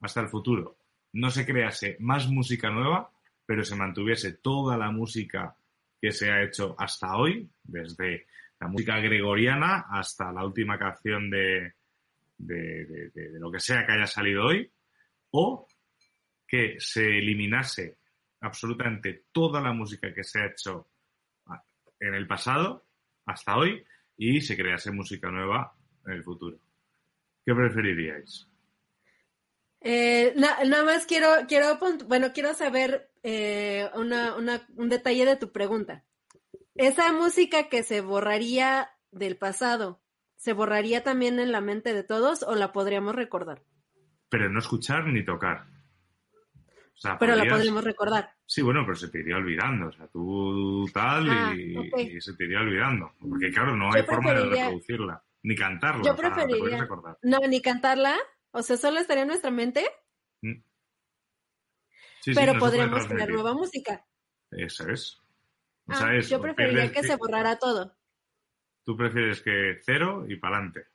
hasta 0.00 0.20
el 0.20 0.28
futuro 0.28 0.76
no 1.12 1.30
se 1.30 1.44
crease 1.44 1.96
más 2.00 2.28
música 2.28 2.70
nueva, 2.70 3.10
pero 3.44 3.64
se 3.64 3.76
mantuviese 3.76 4.34
toda 4.34 4.76
la 4.76 4.90
música 4.90 5.56
que 6.00 6.12
se 6.12 6.30
ha 6.30 6.42
hecho 6.42 6.74
hasta 6.78 7.16
hoy, 7.16 7.48
desde 7.62 8.26
la 8.60 8.68
música 8.68 8.98
gregoriana 9.00 9.86
hasta 9.90 10.32
la 10.32 10.44
última 10.44 10.78
canción 10.78 11.30
de, 11.30 11.74
de, 12.38 13.10
lo 13.38 13.50
que 13.50 13.60
sea 13.60 13.84
que 13.84 13.92
haya 13.92 14.06
salido 14.06 14.46
hoy, 14.46 14.70
o 15.32 15.66
que 16.46 16.76
se 16.78 17.18
eliminase 17.18 17.96
absolutamente 18.40 19.24
toda 19.32 19.60
la 19.60 19.72
música 19.72 20.12
que 20.12 20.24
se 20.24 20.40
ha 20.40 20.46
hecho 20.46 20.86
en 21.98 22.14
el 22.14 22.26
pasado 22.26 22.84
hasta 23.26 23.56
hoy 23.56 23.84
y 24.16 24.40
se 24.40 24.56
crease 24.56 24.90
música 24.90 25.30
nueva 25.30 25.74
en 26.06 26.12
el 26.12 26.22
futuro. 26.22 26.58
¿Qué 27.50 27.54
preferiríais? 27.56 28.48
Eh, 29.80 30.34
nada 30.36 30.84
más 30.84 31.04
quiero, 31.04 31.26
quiero, 31.48 31.80
bueno, 32.06 32.28
quiero 32.32 32.54
saber 32.54 33.10
eh, 33.24 33.90
una, 33.96 34.36
una, 34.36 34.64
un 34.76 34.88
detalle 34.88 35.26
de 35.26 35.34
tu 35.34 35.50
pregunta. 35.50 36.04
Esa 36.76 37.12
música 37.12 37.68
que 37.68 37.82
se 37.82 38.02
borraría 38.02 38.90
del 39.10 39.36
pasado, 39.36 40.00
¿se 40.36 40.52
borraría 40.52 41.02
también 41.02 41.40
en 41.40 41.50
la 41.50 41.60
mente 41.60 41.92
de 41.92 42.04
todos 42.04 42.44
o 42.44 42.54
la 42.54 42.70
podríamos 42.70 43.16
recordar? 43.16 43.64
Pero 44.28 44.48
no 44.48 44.60
escuchar 44.60 45.08
ni 45.08 45.24
tocar. 45.24 45.66
pero 47.18 47.34
la 47.34 47.46
podríamos 47.46 47.82
recordar. 47.82 48.30
Sí, 48.46 48.62
bueno, 48.62 48.84
pero 48.84 48.94
se 48.94 49.08
te 49.08 49.18
iría 49.18 49.38
olvidando. 49.38 49.88
O 49.88 49.92
sea, 49.92 50.06
tú 50.06 50.88
tal 50.94 51.26
y, 51.58 51.76
ah, 51.76 52.20
se 52.20 52.32
te 52.34 52.44
iría 52.44 52.60
olvidando. 52.60 53.10
Porque 53.18 53.50
claro, 53.50 53.74
no 53.74 53.92
hay 53.92 54.04
forma 54.04 54.34
de 54.34 54.44
reproducirla. 54.44 55.24
Ni 55.42 55.54
cantarla. 55.56 56.02
Yo 56.04 56.16
preferiría. 56.16 56.88
no, 57.22 57.38
ni 57.48 57.62
cantarla. 57.62 58.16
O 58.52 58.62
sea, 58.62 58.76
solo 58.76 59.00
estaría 59.00 59.22
en 59.22 59.28
nuestra 59.28 59.50
mente. 59.50 59.84
Mm. 60.42 60.62
pero 62.34 62.58
podríamos 62.58 63.06
crear 63.06 63.28
nueva 63.28 63.54
música. 63.54 64.06
Eso 64.50 64.88
es. 64.88 65.20
Ah, 65.86 66.18
yo 66.20 66.40
preferiría 66.40 66.92
que, 66.92 67.02
se 67.02 67.16
borrara 67.16 67.58
todo. 67.58 67.96
Tú 68.84 68.96
prefieres 68.96 69.42
que 69.42 69.78
cero 69.84 70.24
y 70.28 70.36
para 70.36 70.56
adelante. 70.56 70.86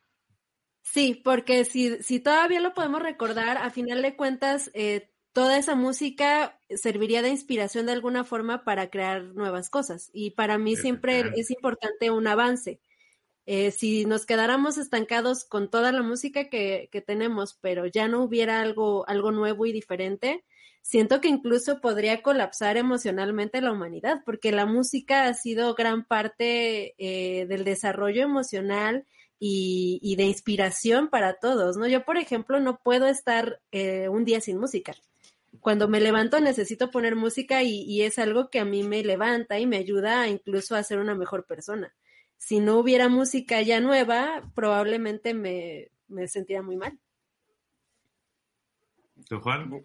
Sí, 0.82 1.20
porque 1.24 1.66
si, 1.66 2.02
si 2.04 2.20
todavía 2.20 2.60
lo 2.60 2.74
podemos 2.74 3.02
recordar, 3.02 3.58
a 3.58 3.72
final 3.72 4.02
de 4.02 4.16
cuentas, 4.16 4.70
eh, 4.74 5.10
toda 5.34 5.58
esa 5.58 5.76
música 5.76 6.60
serviría 6.70 7.22
de 7.22 7.30
inspiración 7.30 7.88
de 7.88 7.92
alguna 7.92 8.24
forma 8.24 8.64
para 8.64 8.90
crear 8.90 9.24
nuevas 9.24 9.70
cosas. 9.70 10.10
Y 10.14 10.32
para 10.32 10.58
mí 10.58 10.76
siempre 10.76 11.32
es 11.36 11.52
importante 11.52 12.12
un 12.12 12.28
avance. 12.28 12.80
Eh, 13.48 13.72
si 13.72 14.06
nos 14.06 14.26
quedáramos 14.26 14.78
estancados 14.78 15.46
con 15.46 15.70
toda 15.70 15.92
la 15.92 16.02
música 16.02 16.50
que, 16.50 16.90
tenemos, 17.06 17.58
pero 17.62 17.86
ya 17.86 18.08
no 18.08 18.24
hubiera 18.24 18.62
algo, 18.62 19.08
algo 19.08 19.32
nuevo 19.32 19.66
y 19.68 19.72
diferente, 19.72 20.44
siento 20.82 21.22
que 21.22 21.28
incluso 21.28 21.80
podría 21.80 22.24
colapsar 22.24 22.78
emocionalmente 22.78 23.62
la 23.62 23.72
humanidad, 23.72 24.22
porque 24.26 24.52
la 24.52 24.66
música 24.66 25.26
ha 25.26 25.34
sido 25.34 25.76
gran 25.76 26.06
parte 26.06 26.96
eh, 26.98 27.46
del 27.46 27.64
desarrollo 27.64 28.24
emocional 28.24 29.06
y, 29.40 30.16
de 30.16 30.24
inspiración 30.24 31.10
para 31.10 31.34
todos, 31.36 31.78
¿no? 31.78 31.88
Yo, 31.88 32.04
por 32.04 32.18
ejemplo, 32.18 32.60
no 32.60 32.80
puedo 32.80 33.08
estar 33.08 33.60
eh, 33.72 34.10
un 34.10 34.26
día 34.26 34.42
sin 34.42 34.58
música. 34.58 34.96
Cuando 35.60 35.88
me 35.88 36.00
levanto 36.00 36.40
necesito 36.40 36.90
poner 36.90 37.16
música 37.16 37.62
y, 37.64 37.82
y, 37.84 38.02
es 38.04 38.18
algo 38.18 38.50
que 38.50 38.60
a 38.60 38.66
mí 38.66 38.84
me 38.84 39.04
levanta 39.04 39.60
y 39.60 39.68
me 39.68 39.78
ayuda 39.78 40.28
incluso 40.30 40.76
a 40.76 40.84
ser 40.84 41.00
una 41.00 41.16
mejor 41.16 41.46
persona. 41.46 41.94
Si 42.38 42.60
no 42.60 42.78
hubiera 42.78 43.10
música 43.10 43.62
ya 43.62 43.80
nueva, 43.80 44.52
probablemente 44.56 45.34
me, 45.34 45.90
me 46.08 46.28
sentiría 46.28 46.62
muy 46.62 46.78
mal. 46.78 47.00
¿Tú, 49.28 49.40
Juan? 49.40 49.84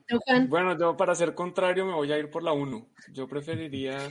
Bueno, 0.48 0.78
yo 0.78 0.96
para 0.96 1.14
ser 1.14 1.34
contrario 1.34 1.86
me 1.86 1.94
voy 1.94 2.12
a 2.12 2.18
ir 2.18 2.30
por 2.30 2.42
la 2.42 2.52
1. 2.52 2.90
Yo 3.12 3.26
preferiría... 3.26 4.08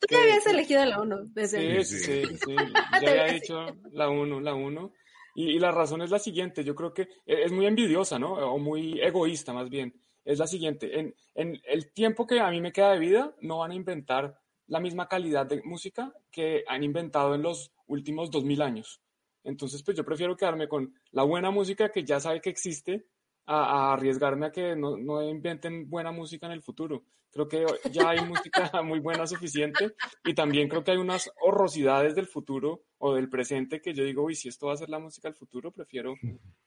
Tú 0.00 0.06
te 0.08 0.16
habías 0.16 0.46
elegido 0.46 0.84
la 0.84 1.00
1 1.00 1.16
desde 1.28 1.82
Sí, 1.84 1.98
sí, 1.98 2.22
sí, 2.24 2.36
sí. 2.46 2.56
Ya 3.00 3.10
había 3.10 3.26
dicho 3.26 3.66
la 3.92 4.10
1, 4.10 4.40
la 4.40 4.54
1. 4.54 4.92
Y, 5.36 5.58
la 5.58 5.70
razón 5.70 6.02
es 6.02 6.10
la 6.10 6.18
siguiente, 6.18 6.64
yo 6.64 6.74
creo 6.74 6.94
que 6.94 7.02
e, 7.26 7.44
es 7.44 7.52
muy 7.52 7.66
envidiosa, 7.66 8.18
¿no? 8.18 8.32
O 8.32 8.58
muy 8.58 9.00
egoísta 9.00 9.52
más 9.52 9.68
bien. 9.68 9.94
Es 10.24 10.38
la 10.38 10.46
siguiente, 10.46 10.98
en, 10.98 11.14
en 11.34 11.60
el 11.64 11.92
tiempo 11.92 12.26
que 12.26 12.40
a 12.40 12.50
mí 12.50 12.60
me 12.60 12.72
queda 12.72 12.92
de 12.92 12.98
vida, 12.98 13.34
no 13.42 13.58
van 13.58 13.70
a 13.70 13.74
inventar 13.74 14.38
la 14.66 14.80
misma 14.80 15.08
calidad 15.08 15.46
de 15.46 15.62
música 15.62 16.12
que 16.30 16.64
han 16.66 16.82
inventado 16.82 17.34
en 17.34 17.42
los 17.42 17.72
últimos 17.86 18.30
2000 18.30 18.62
años. 18.62 19.00
Entonces, 19.44 19.82
pues 19.82 19.96
yo 19.96 20.04
prefiero 20.04 20.36
quedarme 20.36 20.68
con 20.68 20.92
la 21.12 21.22
buena 21.22 21.50
música 21.50 21.90
que 21.90 22.04
ya 22.04 22.18
sabe 22.18 22.40
que 22.40 22.50
existe 22.50 23.06
a, 23.46 23.92
arriesgarme 23.92 24.46
a 24.46 24.50
que 24.52 24.74
no, 24.74 24.96
no, 24.96 25.22
inventen 25.22 25.88
buena 25.88 26.10
música 26.10 26.46
en 26.46 26.52
el 26.52 26.62
futuro. 26.62 27.04
Creo 27.30 27.46
que 27.46 27.64
ya 27.92 28.08
hay 28.08 28.24
música 28.24 28.70
muy 28.82 28.98
buena 28.98 29.26
suficiente 29.26 29.94
y 30.24 30.34
también 30.34 30.68
creo 30.68 30.82
que 30.82 30.90
hay 30.90 30.96
unas 30.96 31.30
horrosidades 31.40 32.14
del 32.14 32.26
futuro 32.26 32.82
o 32.98 33.14
del 33.14 33.28
presente 33.28 33.80
que 33.80 33.94
yo 33.94 34.04
digo, 34.04 34.24
uy, 34.24 34.34
si 34.34 34.48
esto 34.48 34.66
va 34.66 34.72
a 34.72 34.78
ser 34.78 34.88
la 34.88 34.98
música 34.98 35.28
del 35.28 35.36
futuro, 35.36 35.70
prefiero 35.70 36.14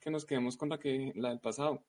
que 0.00 0.10
nos 0.10 0.24
quedemos 0.24 0.56
con 0.56 0.70
la, 0.70 0.78
que, 0.78 1.12
la 1.16 1.30
del 1.30 1.40
pasado. 1.40 1.84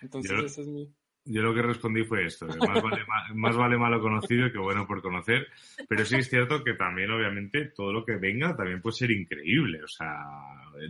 Entonces, 0.00 0.32
ese 0.42 0.62
es 0.62 0.68
mi... 0.68 0.90
Yo 1.24 1.42
lo 1.42 1.54
que 1.54 1.62
respondí 1.62 2.02
fue 2.04 2.24
esto, 2.24 2.46
más 2.46 2.82
vale, 2.82 3.04
más 3.34 3.56
vale, 3.56 3.76
malo 3.76 4.00
conocido 4.00 4.50
que 4.50 4.58
bueno 4.58 4.86
por 4.86 5.02
conocer, 5.02 5.46
pero 5.88 6.04
sí 6.04 6.16
es 6.16 6.30
cierto 6.30 6.64
que 6.64 6.74
también 6.74 7.10
obviamente 7.10 7.66
todo 7.74 7.92
lo 7.92 8.04
que 8.04 8.16
venga 8.16 8.56
también 8.56 8.80
puede 8.80 8.96
ser 8.96 9.10
increíble, 9.10 9.82
o 9.84 9.88
sea, 9.88 10.24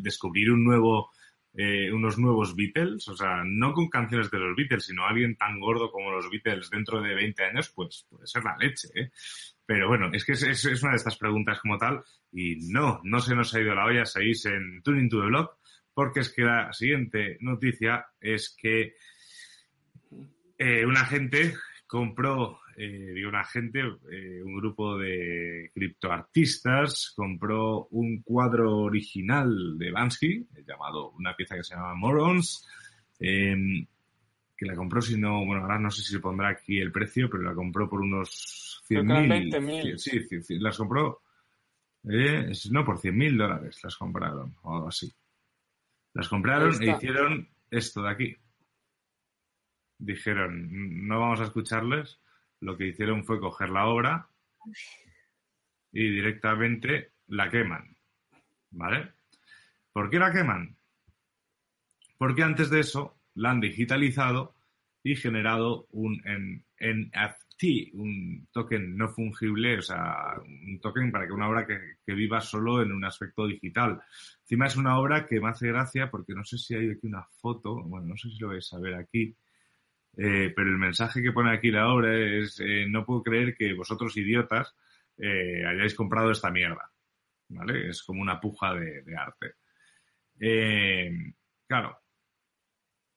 descubrir 0.00 0.52
un 0.52 0.62
nuevo, 0.62 1.10
eh, 1.52 1.92
unos 1.92 2.16
nuevos 2.16 2.54
Beatles, 2.54 3.08
o 3.08 3.16
sea, 3.16 3.42
no 3.44 3.72
con 3.72 3.88
canciones 3.88 4.30
de 4.30 4.38
los 4.38 4.56
Beatles, 4.56 4.84
sino 4.84 5.04
alguien 5.04 5.36
tan 5.36 5.58
gordo 5.58 5.90
como 5.90 6.12
los 6.12 6.30
Beatles 6.30 6.70
dentro 6.70 7.02
de 7.02 7.14
20 7.14 7.44
años, 7.44 7.72
pues 7.74 8.06
puede 8.08 8.26
ser 8.26 8.44
la 8.44 8.56
leche, 8.56 8.88
¿eh? 8.94 9.10
Pero 9.66 9.88
bueno, 9.88 10.10
es 10.12 10.24
que 10.24 10.32
es, 10.32 10.42
es, 10.42 10.82
una 10.82 10.92
de 10.92 10.96
estas 10.96 11.16
preguntas 11.16 11.60
como 11.60 11.76
tal 11.78 12.02
y 12.32 12.56
no, 12.72 13.00
no 13.04 13.20
se 13.20 13.34
nos 13.34 13.54
ha 13.54 13.60
ido 13.60 13.74
la 13.74 13.84
olla, 13.84 14.04
seguís 14.04 14.46
en 14.46 14.82
Tuning 14.82 15.08
to 15.08 15.20
the 15.20 15.26
Blog, 15.26 15.50
porque 15.94 16.20
es 16.20 16.32
que 16.32 16.42
la 16.42 16.72
siguiente 16.72 17.36
noticia 17.40 18.06
es 18.20 18.56
que 18.60 18.94
eh, 20.60 20.84
un 20.84 20.94
agente 20.94 21.54
compró, 21.86 22.60
eh, 22.76 23.12
digo 23.14 23.30
un 23.30 23.36
agente, 23.36 23.80
eh, 24.12 24.42
un 24.44 24.56
grupo 24.56 24.98
de 24.98 25.70
criptoartistas 25.72 27.14
compró 27.16 27.86
un 27.92 28.20
cuadro 28.22 28.80
original 28.80 29.78
de 29.78 29.90
Bansky, 29.90 30.46
llamado 30.66 31.12
una 31.12 31.34
pieza 31.34 31.56
que 31.56 31.64
se 31.64 31.74
llama 31.74 31.94
Morons, 31.94 32.68
em, 33.18 33.86
que 34.54 34.66
la 34.66 34.76
compró, 34.76 35.00
si 35.00 35.18
no, 35.18 35.46
bueno, 35.46 35.62
ahora 35.62 35.78
no 35.78 35.90
sé 35.90 36.02
si 36.02 36.12
se 36.12 36.20
pondrá 36.20 36.50
aquí 36.50 36.78
el 36.78 36.92
precio, 36.92 37.30
pero 37.30 37.42
la 37.42 37.54
compró 37.54 37.88
por 37.88 38.02
unos 38.02 38.82
100.000. 38.86 39.96
Sí, 39.96 40.20
sí, 40.28 40.42
sí, 40.42 40.58
las 40.58 40.76
compró, 40.76 41.22
eh, 42.06 42.52
no, 42.70 42.84
por 42.84 42.98
100.000 42.98 43.38
dólares 43.38 43.80
las 43.82 43.96
compraron, 43.96 44.54
o 44.62 44.74
algo 44.74 44.88
así. 44.88 45.10
Las 46.12 46.28
compraron 46.28 46.82
e 46.82 46.90
hicieron 46.90 47.48
esto 47.70 48.02
de 48.02 48.10
aquí 48.10 48.36
dijeron, 50.00 51.06
no 51.06 51.20
vamos 51.20 51.40
a 51.40 51.44
escucharles, 51.44 52.20
lo 52.60 52.76
que 52.76 52.88
hicieron 52.88 53.24
fue 53.24 53.40
coger 53.40 53.70
la 53.70 53.86
obra 53.86 54.28
y 55.92 56.10
directamente 56.10 57.12
la 57.28 57.50
queman. 57.50 57.96
¿Vale? 58.72 59.12
¿Por 59.92 60.10
qué 60.10 60.18
la 60.18 60.32
queman? 60.32 60.76
Porque 62.16 62.42
antes 62.42 62.70
de 62.70 62.80
eso 62.80 63.16
la 63.34 63.50
han 63.50 63.60
digitalizado 63.60 64.54
y 65.02 65.16
generado 65.16 65.86
un 65.92 66.22
NFT, 66.78 67.94
un 67.94 68.46
token 68.52 68.96
no 68.96 69.08
fungible, 69.08 69.78
o 69.78 69.82
sea, 69.82 70.34
un 70.44 70.78
token 70.80 71.10
para 71.10 71.26
que 71.26 71.32
una 71.32 71.48
obra 71.48 71.66
que, 71.66 71.78
que, 72.04 72.12
viva 72.12 72.40
solo 72.40 72.82
en 72.82 72.92
un 72.92 73.04
aspecto 73.04 73.46
digital. 73.46 74.00
Encima 74.42 74.66
es 74.66 74.76
una 74.76 74.98
obra 74.98 75.26
que 75.26 75.40
me 75.40 75.48
hace 75.48 75.68
gracia 75.68 76.10
porque 76.10 76.34
no 76.34 76.44
sé 76.44 76.58
si 76.58 76.74
hay 76.74 76.90
aquí 76.90 77.06
una 77.06 77.24
foto, 77.24 77.82
bueno, 77.82 78.08
no 78.08 78.16
sé 78.16 78.30
si 78.30 78.38
lo 78.38 78.48
vais 78.48 78.70
a 78.72 78.78
ver 78.78 78.94
aquí, 78.94 79.34
eh, 80.16 80.52
pero 80.54 80.68
el 80.68 80.78
mensaje 80.78 81.22
que 81.22 81.32
pone 81.32 81.52
aquí 81.52 81.70
la 81.70 81.92
obra 81.92 82.16
es, 82.16 82.60
eh, 82.60 82.86
no 82.88 83.04
puedo 83.04 83.22
creer 83.22 83.54
que 83.54 83.72
vosotros 83.74 84.16
idiotas 84.16 84.74
eh, 85.18 85.64
hayáis 85.66 85.94
comprado 85.94 86.30
esta 86.30 86.50
mierda. 86.50 86.90
¿Vale? 87.48 87.88
Es 87.88 88.02
como 88.04 88.22
una 88.22 88.40
puja 88.40 88.74
de, 88.74 89.02
de 89.02 89.16
arte. 89.16 89.54
claro, 91.66 91.98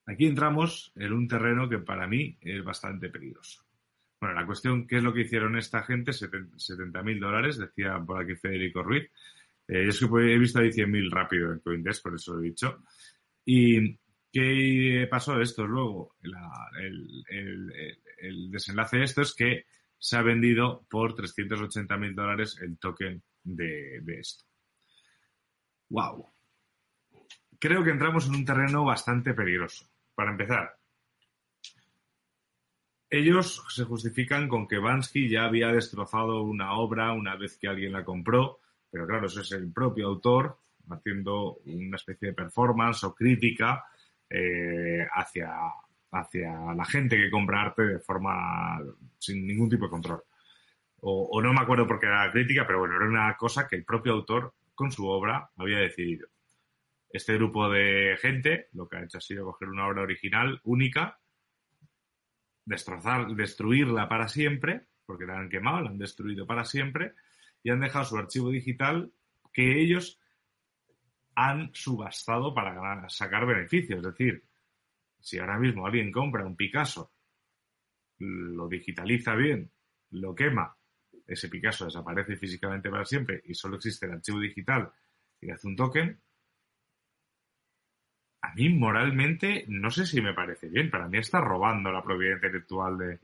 aquí 0.08 0.26
entramos 0.26 0.92
en 0.96 1.14
un 1.14 1.28
terreno 1.28 1.70
que 1.70 1.80
para 1.80 2.08
mí 2.08 2.38
es 2.42 2.64
bastante 2.64 3.10
peligroso. 3.10 3.64
Bueno, 4.24 4.40
la 4.40 4.46
cuestión, 4.46 4.88
¿qué 4.88 4.98
es 4.98 5.04
lo 5.04 5.14
que 5.14 5.24
hicieron 5.24 5.58
esta 5.58 5.84
gente? 5.84 6.14
70 6.14 7.04
mil 7.04 7.20
dólares, 7.20 7.58
decía 7.58 8.00
por 8.00 8.22
aquí 8.24 8.36
Federico 8.36 8.82
Ruiz. 8.82 9.12
Eh, 9.68 9.88
es 9.90 10.00
que 10.00 10.06
he 10.06 10.38
visto 10.38 10.60
ahí 10.60 10.72
100 10.72 10.90
mil 10.90 11.12
rápido 11.12 11.52
en 11.52 11.60
Coindesk, 11.60 12.04
por 12.04 12.16
eso 12.16 12.34
lo 12.34 12.40
he 12.40 12.46
dicho. 12.46 12.84
Y 13.46 14.00
¿Qué 14.34 15.08
pasó 15.12 15.40
esto 15.40 15.68
luego? 15.68 16.16
el, 16.80 18.50
desenlace 18.50 18.98
de 18.98 19.04
esto 19.04 19.22
es 19.22 19.36
que 19.36 19.68
se 20.00 20.18
ha 20.18 20.24
vendido 20.24 20.88
por 20.90 21.14
380 21.14 21.96
mil 21.98 22.16
dólares 22.16 22.58
el 22.60 22.80
token 22.80 23.22
de, 23.44 24.02
esto. 24.20 24.44
¡Wow! 25.90 26.34
Creo 27.60 27.84
que 27.84 27.92
entramos 27.92 28.26
en 28.26 28.34
un 28.34 28.44
terreno 28.44 28.84
bastante 28.84 29.36
peligroso. 29.36 29.88
Para 30.16 30.32
empezar, 30.32 30.80
ellos 33.08 33.64
se 33.70 33.84
justifican 33.84 34.48
con 34.48 34.68
que 34.68 34.80
Bansky 34.80 35.30
ya 35.30 35.46
había 35.46 35.68
destrozado 35.68 36.42
una 36.42 36.74
obra 36.74 37.14
una 37.14 37.36
vez 37.36 37.60
que 37.60 37.68
alguien 37.68 37.92
la 37.92 38.04
compró, 38.04 38.62
pero 38.90 39.06
claro, 39.06 39.28
eso 39.28 39.42
es 39.42 39.52
el 39.52 39.72
propio 39.72 40.08
autor 40.08 40.58
haciendo 40.90 41.60
una 41.66 41.98
especie 41.98 42.30
de 42.30 42.34
performance 42.34 43.04
o 43.04 43.14
crítica 43.14 43.86
eh, 44.36 45.08
hacia, 45.12 45.54
hacia 46.12 46.74
la 46.74 46.86
gente 46.86 47.16
que 47.18 47.30
compra 47.30 47.62
arte 47.62 47.84
de 47.84 48.00
forma 48.00 48.80
sin 49.20 49.46
ningún 49.46 49.70
tipo 49.70 49.86
de 49.86 49.92
control. 49.92 50.24
O, 51.02 51.40
no 51.42 51.54
me 51.54 51.62
acuerdo 51.62 51.86
por 51.86 52.00
qué 52.00 52.08
era 52.08 52.26
la 52.26 52.32
crítica, 52.32 52.66
pero 52.66 52.80
bueno, 52.80 52.96
era 52.96 53.06
una 53.06 53.36
cosa 53.38 53.68
que 53.68 53.76
el 53.76 53.86
propio 53.86 54.14
autor 54.14 54.56
con 54.74 54.92
su 54.92 55.06
obra 55.06 55.52
había 55.58 55.78
decidido. 55.78 56.30
Este 57.10 57.36
grupo 57.36 57.70
de 57.70 58.18
gente 58.20 58.70
lo 58.72 58.88
que 58.88 58.98
ha 58.98 59.04
hecho 59.04 59.20
ha 59.20 59.22
sido 59.22 59.46
coger 59.46 59.70
una 59.70 59.86
obra 59.86 60.02
original 60.02 60.62
única, 60.64 61.20
destrozar, 62.66 63.28
destruirla 63.36 64.10
para 64.10 64.30
siempre, 64.30 64.88
porque 65.06 65.26
la 65.26 65.38
han 65.38 65.50
quemado, 65.50 65.82
la 65.82 65.90
han 65.92 66.00
destruido 66.00 66.48
para 66.48 66.66
siempre, 66.66 67.14
y 67.62 67.70
han 67.70 67.82
dejado 67.82 68.06
su 68.06 68.18
archivo 68.18 68.50
digital 68.50 69.12
que 69.52 69.80
ellos 69.80 70.20
han 71.36 71.72
subastado 71.74 72.54
para 72.54 73.08
sacar 73.10 73.46
beneficios. 73.46 74.00
Es 74.00 74.06
decir, 74.06 74.44
si 75.20 75.40
ahora 75.40 75.58
mismo 75.58 75.86
alguien 75.86 76.12
compra 76.12 76.46
un 76.46 76.56
Picasso, 76.56 77.14
lo 78.20 78.68
digitaliza 78.68 79.36
bien, 79.36 79.72
lo 80.12 80.36
quema, 80.36 80.76
ese 81.26 81.50
Picasso 81.50 81.86
desaparece 81.86 82.36
físicamente 82.36 82.90
para 82.90 83.06
siempre 83.06 83.42
y 83.46 83.54
solo 83.54 83.78
existe 83.78 84.06
el 84.06 84.14
archivo 84.14 84.40
digital 84.40 84.92
y 85.40 85.52
hace 85.52 85.68
un 85.68 85.76
token, 85.76 86.22
a 88.42 88.54
mí 88.56 88.70
moralmente 88.70 89.66
no 89.70 89.90
sé 89.90 90.06
si 90.06 90.22
me 90.22 90.34
parece 90.34 90.68
bien. 90.68 90.90
Para 90.90 91.08
mí 91.08 91.18
está 91.18 91.40
robando 91.40 91.92
la 91.92 92.04
propiedad 92.04 92.36
intelectual 92.36 92.98
de, 92.98 93.20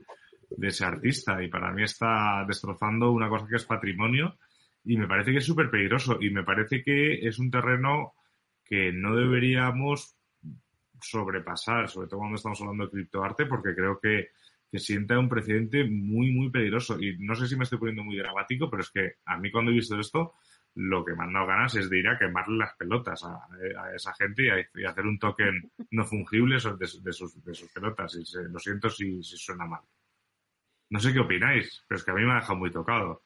de 0.50 0.68
ese 0.68 0.84
artista 0.84 1.42
y 1.42 1.48
para 1.48 1.72
mí 1.72 1.82
está 1.82 2.44
destrozando 2.46 3.10
una 3.10 3.28
cosa 3.28 3.46
que 3.46 3.56
es 3.56 3.64
patrimonio 3.64 4.38
y 4.84 4.96
me 4.96 5.06
parece 5.06 5.32
que 5.32 5.38
es 5.38 5.46
súper 5.46 5.70
peligroso 5.70 6.18
y 6.20 6.30
me 6.30 6.42
parece 6.42 6.82
que 6.82 7.26
es 7.26 7.38
un 7.38 7.50
terreno 7.50 8.14
que 8.64 8.92
no 8.92 9.14
deberíamos 9.16 10.16
sobrepasar, 11.02 11.88
sobre 11.88 12.08
todo 12.08 12.20
cuando 12.20 12.36
estamos 12.36 12.60
hablando 12.60 12.84
de 12.84 12.90
criptoarte, 12.90 13.46
porque 13.46 13.74
creo 13.74 13.98
que, 14.00 14.28
que 14.70 14.78
sienta 14.78 15.18
un 15.18 15.28
precedente 15.28 15.84
muy, 15.84 16.30
muy 16.30 16.50
peligroso. 16.50 17.00
Y 17.00 17.18
no 17.18 17.34
sé 17.34 17.46
si 17.46 17.56
me 17.56 17.64
estoy 17.64 17.78
poniendo 17.78 18.04
muy 18.04 18.16
dramático, 18.16 18.70
pero 18.70 18.82
es 18.82 18.90
que 18.90 19.14
a 19.24 19.36
mí 19.36 19.50
cuando 19.50 19.70
he 19.70 19.74
visto 19.74 19.98
esto, 19.98 20.34
lo 20.74 21.04
que 21.04 21.14
me 21.14 21.24
han 21.24 21.32
dado 21.32 21.46
ganas 21.46 21.74
es 21.74 21.90
de 21.90 21.98
ir 21.98 22.08
a 22.08 22.18
quemarle 22.18 22.58
las 22.58 22.76
pelotas 22.76 23.24
a, 23.24 23.48
esa 23.94 24.14
gente 24.14 24.44
y, 24.44 24.84
a, 24.84 24.90
hacer 24.90 25.04
un 25.04 25.18
token 25.18 25.70
no 25.90 26.04
fungible 26.04 26.54
de, 26.54 26.60
sus, 26.60 27.02
de 27.02 27.12
sus, 27.12 27.72
pelotas. 27.72 28.14
Y 28.14 28.48
lo 28.48 28.58
siento 28.58 28.88
si, 28.88 29.22
si 29.22 29.36
suena 29.36 29.66
mal. 29.66 29.82
No 30.90 30.98
sé 31.00 31.12
qué 31.12 31.20
opináis, 31.20 31.84
pero 31.88 31.98
es 31.98 32.04
que 32.04 32.10
a 32.10 32.14
mí 32.14 32.24
me 32.24 32.32
ha 32.32 32.36
dejado 32.36 32.58
muy 32.58 32.70
tocado. 32.70 33.24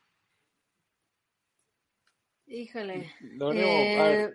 Híjole. 2.46 3.10
Eh, 3.52 4.30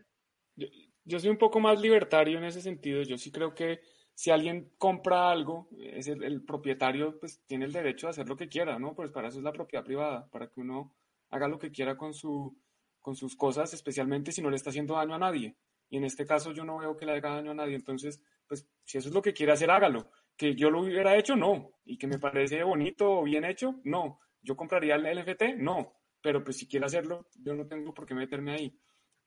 yo, 1.06 1.20
soy 1.20 1.30
un 1.30 1.38
poco 1.38 1.60
más 1.60 1.80
libertario 1.80 2.38
en 2.38 2.46
ese 2.46 2.62
sentido. 2.62 3.02
Yo 3.04 3.18
sí 3.18 3.32
creo 3.32 3.54
que 3.54 3.82
si 4.14 4.32
alguien 4.32 4.72
compra 4.78 5.32
algo, 5.32 5.70
es 5.80 6.08
el, 6.08 6.44
propietario 6.44 7.20
pues 7.20 7.42
tiene 7.46 7.66
el 7.66 7.72
derecho 7.72 8.08
a 8.08 8.10
hacer 8.10 8.28
lo 8.28 8.36
que 8.36 8.50
quiera, 8.50 8.80
¿no? 8.80 8.96
Pues 8.96 9.12
para 9.12 9.30
eso 9.30 9.38
es 9.38 9.44
la 9.44 9.54
propiedad 9.54 9.86
privada, 9.86 10.30
para 10.32 10.48
que 10.48 10.60
uno 10.60 10.94
haga 11.30 11.48
lo 11.48 11.60
que 11.60 11.72
quiera 11.72 11.96
con, 11.96 12.14
su, 12.14 12.58
con 13.00 13.16
sus 13.16 13.36
cosas, 13.36 13.74
especialmente 13.74 14.32
si 14.32 14.42
no 14.42 14.50
le 14.50 14.56
está 14.56 14.72
haciendo 14.72 14.96
daño 14.96 15.16
a 15.16 15.20
nadie. 15.20 15.56
Y 15.90 15.98
en 15.98 16.04
este 16.04 16.26
caso 16.26 16.52
yo 16.52 16.66
no 16.66 16.80
veo 16.80 16.98
que 16.98 17.06
le 17.06 17.14
haga 17.14 17.36
daño 17.36 17.52
a 17.52 17.56
nadie. 17.56 17.76
Entonces, 17.76 18.22
pues 18.48 18.68
si 18.84 18.98
eso 18.98 19.10
es 19.10 19.16
lo 19.16 19.22
que 19.22 19.34
quiere 19.34 19.54
hacer, 19.54 19.72
hágalo. 19.72 20.12
Que 20.36 20.56
yo 20.56 20.70
lo 20.70 20.82
hubiera 20.82 21.18
hecho, 21.18 21.36
no. 21.36 21.72
Y 21.86 21.98
que 21.98 22.08
me 22.08 22.20
parece 22.20 22.64
bonito 22.64 23.20
o 23.20 23.24
bien 23.24 23.46
hecho, 23.46 23.80
no. 23.84 24.20
Yo 24.42 24.56
compraría 24.56 24.96
el 24.96 25.06
LFT, 25.06 25.56
no 25.58 25.99
pero 26.22 26.44
pues 26.44 26.58
si 26.58 26.68
quiere 26.68 26.86
hacerlo, 26.86 27.28
yo 27.36 27.54
no 27.54 27.68
tengo 27.68 27.94
por 27.94 28.06
qué 28.06 28.14
meterme 28.14 28.54
ahí. 28.54 28.80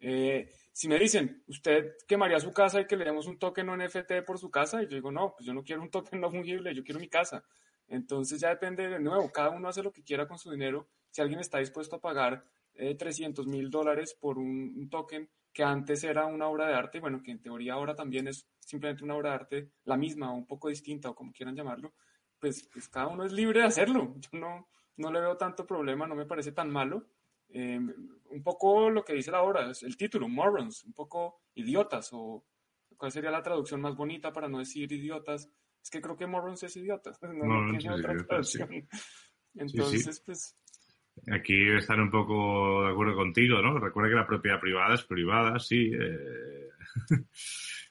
Eh, 0.05 0.51
si 0.73 0.89
me 0.89 0.99
dicen, 0.99 1.45
¿usted 1.47 1.93
quemaría 2.09 2.41
su 2.41 2.53
casa 2.53 2.81
y 2.81 2.87
que 2.87 2.97
le 2.97 3.05
demos 3.05 3.27
un 3.27 3.39
token 3.39 3.67
no 3.67 3.77
NFT 3.77 4.25
por 4.27 4.39
su 4.39 4.51
casa? 4.51 4.83
Y 4.83 4.87
yo 4.89 4.97
digo, 4.97 5.13
no, 5.13 5.33
pues 5.37 5.47
yo 5.47 5.55
no 5.55 5.63
quiero 5.63 5.81
un 5.83 5.91
token 5.91 6.21
no 6.21 6.31
fungible, 6.31 6.75
yo 6.75 6.83
quiero 6.83 7.01
mi 7.01 7.09
casa. 7.09 7.45
Entonces 7.87 8.41
ya 8.41 8.49
depende 8.49 8.89
de 8.89 8.99
nuevo, 8.99 9.31
cada 9.31 9.51
uno 9.51 9.69
hace 9.69 9.83
lo 9.83 9.93
que 9.93 10.03
quiera 10.03 10.27
con 10.27 10.39
su 10.39 10.51
dinero. 10.51 10.89
Si 11.11 11.21
alguien 11.21 11.41
está 11.41 11.59
dispuesto 11.59 11.97
a 11.97 12.01
pagar 12.01 12.45
300 12.75 13.47
eh, 13.47 13.49
mil 13.49 13.71
dólares 13.71 14.17
por 14.19 14.39
un, 14.39 14.89
token 14.91 15.29
que 15.53 15.63
antes 15.63 16.03
era 16.03 16.27
una 16.27 16.49
obra 16.49 16.67
de 16.67 16.75
arte, 16.75 17.01
bueno, 17.01 17.23
que 17.23 17.31
en 17.31 17.43
teoría 17.43 17.75
ahora 17.75 17.95
también 17.95 18.27
es 18.27 18.49
simplemente 18.59 19.05
una 19.05 19.15
obra 19.15 19.31
de 19.31 19.35
arte, 19.35 19.71
la 19.85 19.97
misma 19.97 20.33
o 20.33 20.37
un 20.37 20.47
poco 20.47 20.69
distinta 20.69 21.11
o 21.11 21.15
como 21.15 21.33
quieran 21.33 21.55
llamarlo, 21.55 21.93
pues, 22.39 22.69
pues 22.73 22.89
cada 22.89 23.09
uno 23.09 23.25
es 23.25 23.33
libre 23.33 23.61
de 23.61 23.67
hacerlo. 23.67 24.15
Yo 24.33 24.39
no, 24.39 24.69
no 24.97 25.13
le 25.13 25.21
veo 25.21 25.37
tanto 25.37 25.67
problema, 25.67 26.07
no 26.07 26.15
me 26.15 26.27
parece 26.27 26.53
tan 26.53 26.71
malo. 26.71 27.07
Eh, 27.49 27.79
un 27.79 28.43
poco 28.43 28.89
lo 28.91 29.05
que 29.05 29.13
dice 29.15 29.31
la 29.31 29.43
obra, 29.43 29.71
es 29.71 29.83
el 29.83 29.97
título, 29.97 30.29
morons, 30.29 30.85
un 30.85 30.95
poco 30.95 31.43
idiotas, 31.55 32.11
o 32.13 32.45
cuál 32.97 33.13
sería 33.13 33.31
la 33.31 33.43
traducción 33.43 33.81
más 33.81 33.97
bonita 33.97 34.33
para 34.33 34.49
no 34.49 34.59
decir 34.59 34.91
idiotas. 34.93 35.51
Es 35.83 35.91
que 35.91 36.01
creo 36.01 36.17
que 36.17 36.27
Morons 36.27 36.63
es 36.63 36.77
idiota. 36.77 37.11
No, 37.23 37.77
tiene 37.77 37.95
otra 37.97 38.15
Entonces, 39.55 40.23
pues... 40.25 40.57
Aquí 41.31 41.69
estar 41.77 42.01
un 42.01 42.11
poco 42.11 42.85
de 42.85 42.93
acuerdo 42.93 43.15
contigo, 43.15 43.61
¿no? 43.61 43.79
Recuerda 43.79 44.09
que 44.09 44.17
la 44.17 44.27
propiedad 44.27 44.61
privada 44.61 44.95
es 44.95 45.03
privada, 45.03 45.59
sí. 45.59 45.91
Eh... 45.93 46.69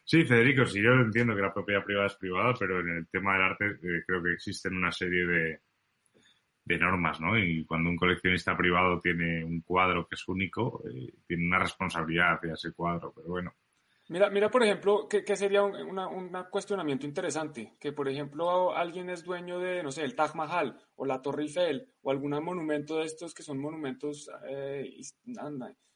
sí, 0.03 0.23
Federico, 0.23 0.65
sí, 0.65 0.81
yo 0.81 0.91
entiendo 0.93 1.35
que 1.35 1.41
la 1.41 1.53
propiedad 1.53 1.83
privada 1.83 2.07
es 2.07 2.15
privada, 2.15 2.53
pero 2.57 2.79
en 2.79 2.89
el 2.89 3.07
tema 3.09 3.33
del 3.33 3.43
arte 3.43 3.65
eh, 3.65 4.03
creo 4.07 4.23
que 4.23 4.33
existen 4.33 4.75
una 4.75 4.91
serie 4.91 5.25
de, 5.25 5.59
de 6.63 6.77
normas, 6.77 7.19
¿no? 7.19 7.37
Y 7.37 7.65
cuando 7.65 7.89
un 7.89 7.97
coleccionista 7.97 8.55
privado 8.55 8.99
tiene 8.99 9.43
un 9.43 9.61
cuadro 9.61 10.07
que 10.07 10.15
es 10.15 10.27
único, 10.27 10.83
eh, 10.87 11.13
tiene 11.27 11.47
una 11.47 11.59
responsabilidad 11.59 12.35
hacia 12.35 12.53
ese 12.53 12.71
cuadro, 12.73 13.11
pero 13.15 13.27
bueno. 13.27 13.53
Mira, 14.09 14.29
mira 14.29 14.51
por 14.51 14.61
ejemplo, 14.61 15.07
que, 15.07 15.23
sería 15.37 15.63
un 15.63 16.31
cuestionamiento 16.49 17.05
interesante, 17.05 17.77
que 17.79 17.93
por 17.93 18.09
ejemplo 18.09 18.75
alguien 18.75 19.09
es 19.09 19.23
dueño 19.23 19.57
de, 19.59 19.81
no 19.83 19.91
sé, 19.91 20.03
el 20.03 20.15
Taj 20.15 20.35
Mahal 20.35 20.77
o 20.95 21.05
la 21.05 21.21
Torre 21.21 21.43
Eiffel 21.43 21.87
o 22.01 22.11
algún 22.11 22.31
monumento 22.43 22.97
de 22.97 23.05
estos 23.05 23.33
que 23.33 23.41
son 23.41 23.57
monumentos, 23.59 24.29
eh, 24.49 24.91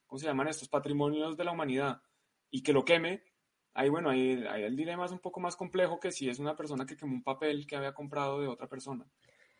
¿cómo 0.05 0.17
se 0.17 0.27
llaman 0.27 0.47
estos? 0.47 0.69
Patrimonios 0.69 1.35
de 1.35 1.43
la 1.43 1.51
humanidad 1.51 2.01
y 2.49 2.63
que 2.63 2.71
lo 2.71 2.85
queme, 2.85 3.21
ahí 3.73 3.89
bueno, 3.89 4.11
ahí, 4.11 4.45
ahí 4.49 4.63
el 4.63 4.77
dilema 4.77 5.03
es 5.03 5.11
un 5.11 5.19
poco 5.19 5.41
más 5.41 5.57
complejo 5.57 5.99
que 5.99 6.13
si 6.13 6.29
es 6.29 6.39
una 6.39 6.55
persona 6.55 6.85
que 6.85 6.95
quemó 6.95 7.15
un 7.15 7.23
papel 7.23 7.67
que 7.67 7.75
había 7.75 7.93
comprado 7.93 8.39
de 8.39 8.47
otra 8.47 8.67
persona. 8.67 9.05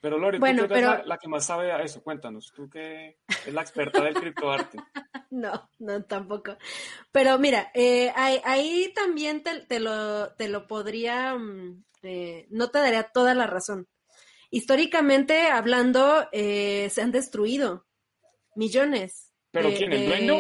Pero 0.06 0.20
Lore, 0.20 0.38
tú 0.38 0.46
eres 0.46 1.08
la, 1.08 1.18
que 1.18 1.28
más 1.28 1.48
sabe 1.48 1.72
a 1.72 1.82
eso, 1.82 2.04
cuéntanos, 2.04 2.54
tú 2.56 2.70
que 2.70 3.18
es 3.28 3.52
la 3.52 3.62
experta 3.62 4.04
del 4.04 4.14
criptoarte. 4.14 4.78
no, 5.32 5.68
no, 5.80 6.04
tampoco. 6.04 6.58
Pero 7.12 7.40
mira, 7.40 7.72
eh, 7.74 8.12
ahí, 8.14 8.94
también 8.94 9.42
te, 9.42 9.80
lo, 9.80 10.32
te 10.36 10.48
lo 10.48 10.68
podría, 10.68 11.34
mm, 11.34 11.84
eh, 12.04 12.46
no 12.52 12.70
te 12.70 12.78
daría 12.78 13.06
toda 13.06 13.34
la 13.34 13.48
razón. 13.48 13.88
Históricamente 14.52 15.48
hablando, 15.48 16.30
eh, 16.32 16.88
se 16.92 17.02
han 17.02 17.12
destruido 17.12 17.88
millones. 18.54 19.34
¿Pero 19.50 19.70
quién, 19.76 19.92
el 19.92 20.06
dueño? 20.06 20.36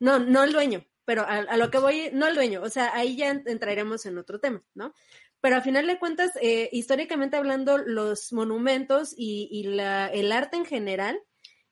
No, 0.00 0.18
no 0.18 0.44
el 0.44 0.52
dueño, 0.52 0.82
pero 1.04 1.24
a, 1.24 1.40
a, 1.40 1.58
lo 1.58 1.70
que 1.70 1.76
voy, 1.76 2.08
no 2.10 2.26
el 2.26 2.34
dueño, 2.34 2.62
o 2.62 2.70
sea, 2.70 2.94
ahí 2.94 3.16
ya 3.16 3.28
entraremos 3.28 4.06
en 4.06 4.16
otro 4.16 4.40
tema, 4.40 4.62
¿no? 4.72 4.94
Pero 5.40 5.56
a 5.56 5.60
final 5.60 5.86
de 5.86 5.98
cuentas, 5.98 6.32
eh, 6.40 6.68
históricamente 6.72 7.36
hablando, 7.36 7.78
los 7.78 8.32
monumentos 8.32 9.14
y, 9.16 9.64
el 9.64 10.32
arte 10.32 10.56
en 10.56 10.64
general, 10.64 11.20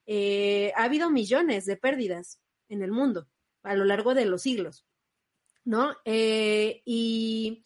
eh, 0.05 0.71
ha 0.75 0.83
habido 0.83 1.09
millones 1.09 1.65
de 1.65 1.77
pérdidas 1.77 2.39
en 2.69 2.83
el 2.83 2.91
mundo 2.91 3.27
a 3.63 3.75
lo 3.75 3.85
largo 3.85 4.13
de 4.13 4.25
los 4.25 4.43
siglos, 4.43 4.85
¿no? 5.63 5.95
Eh, 6.05 6.83
y 6.85 7.63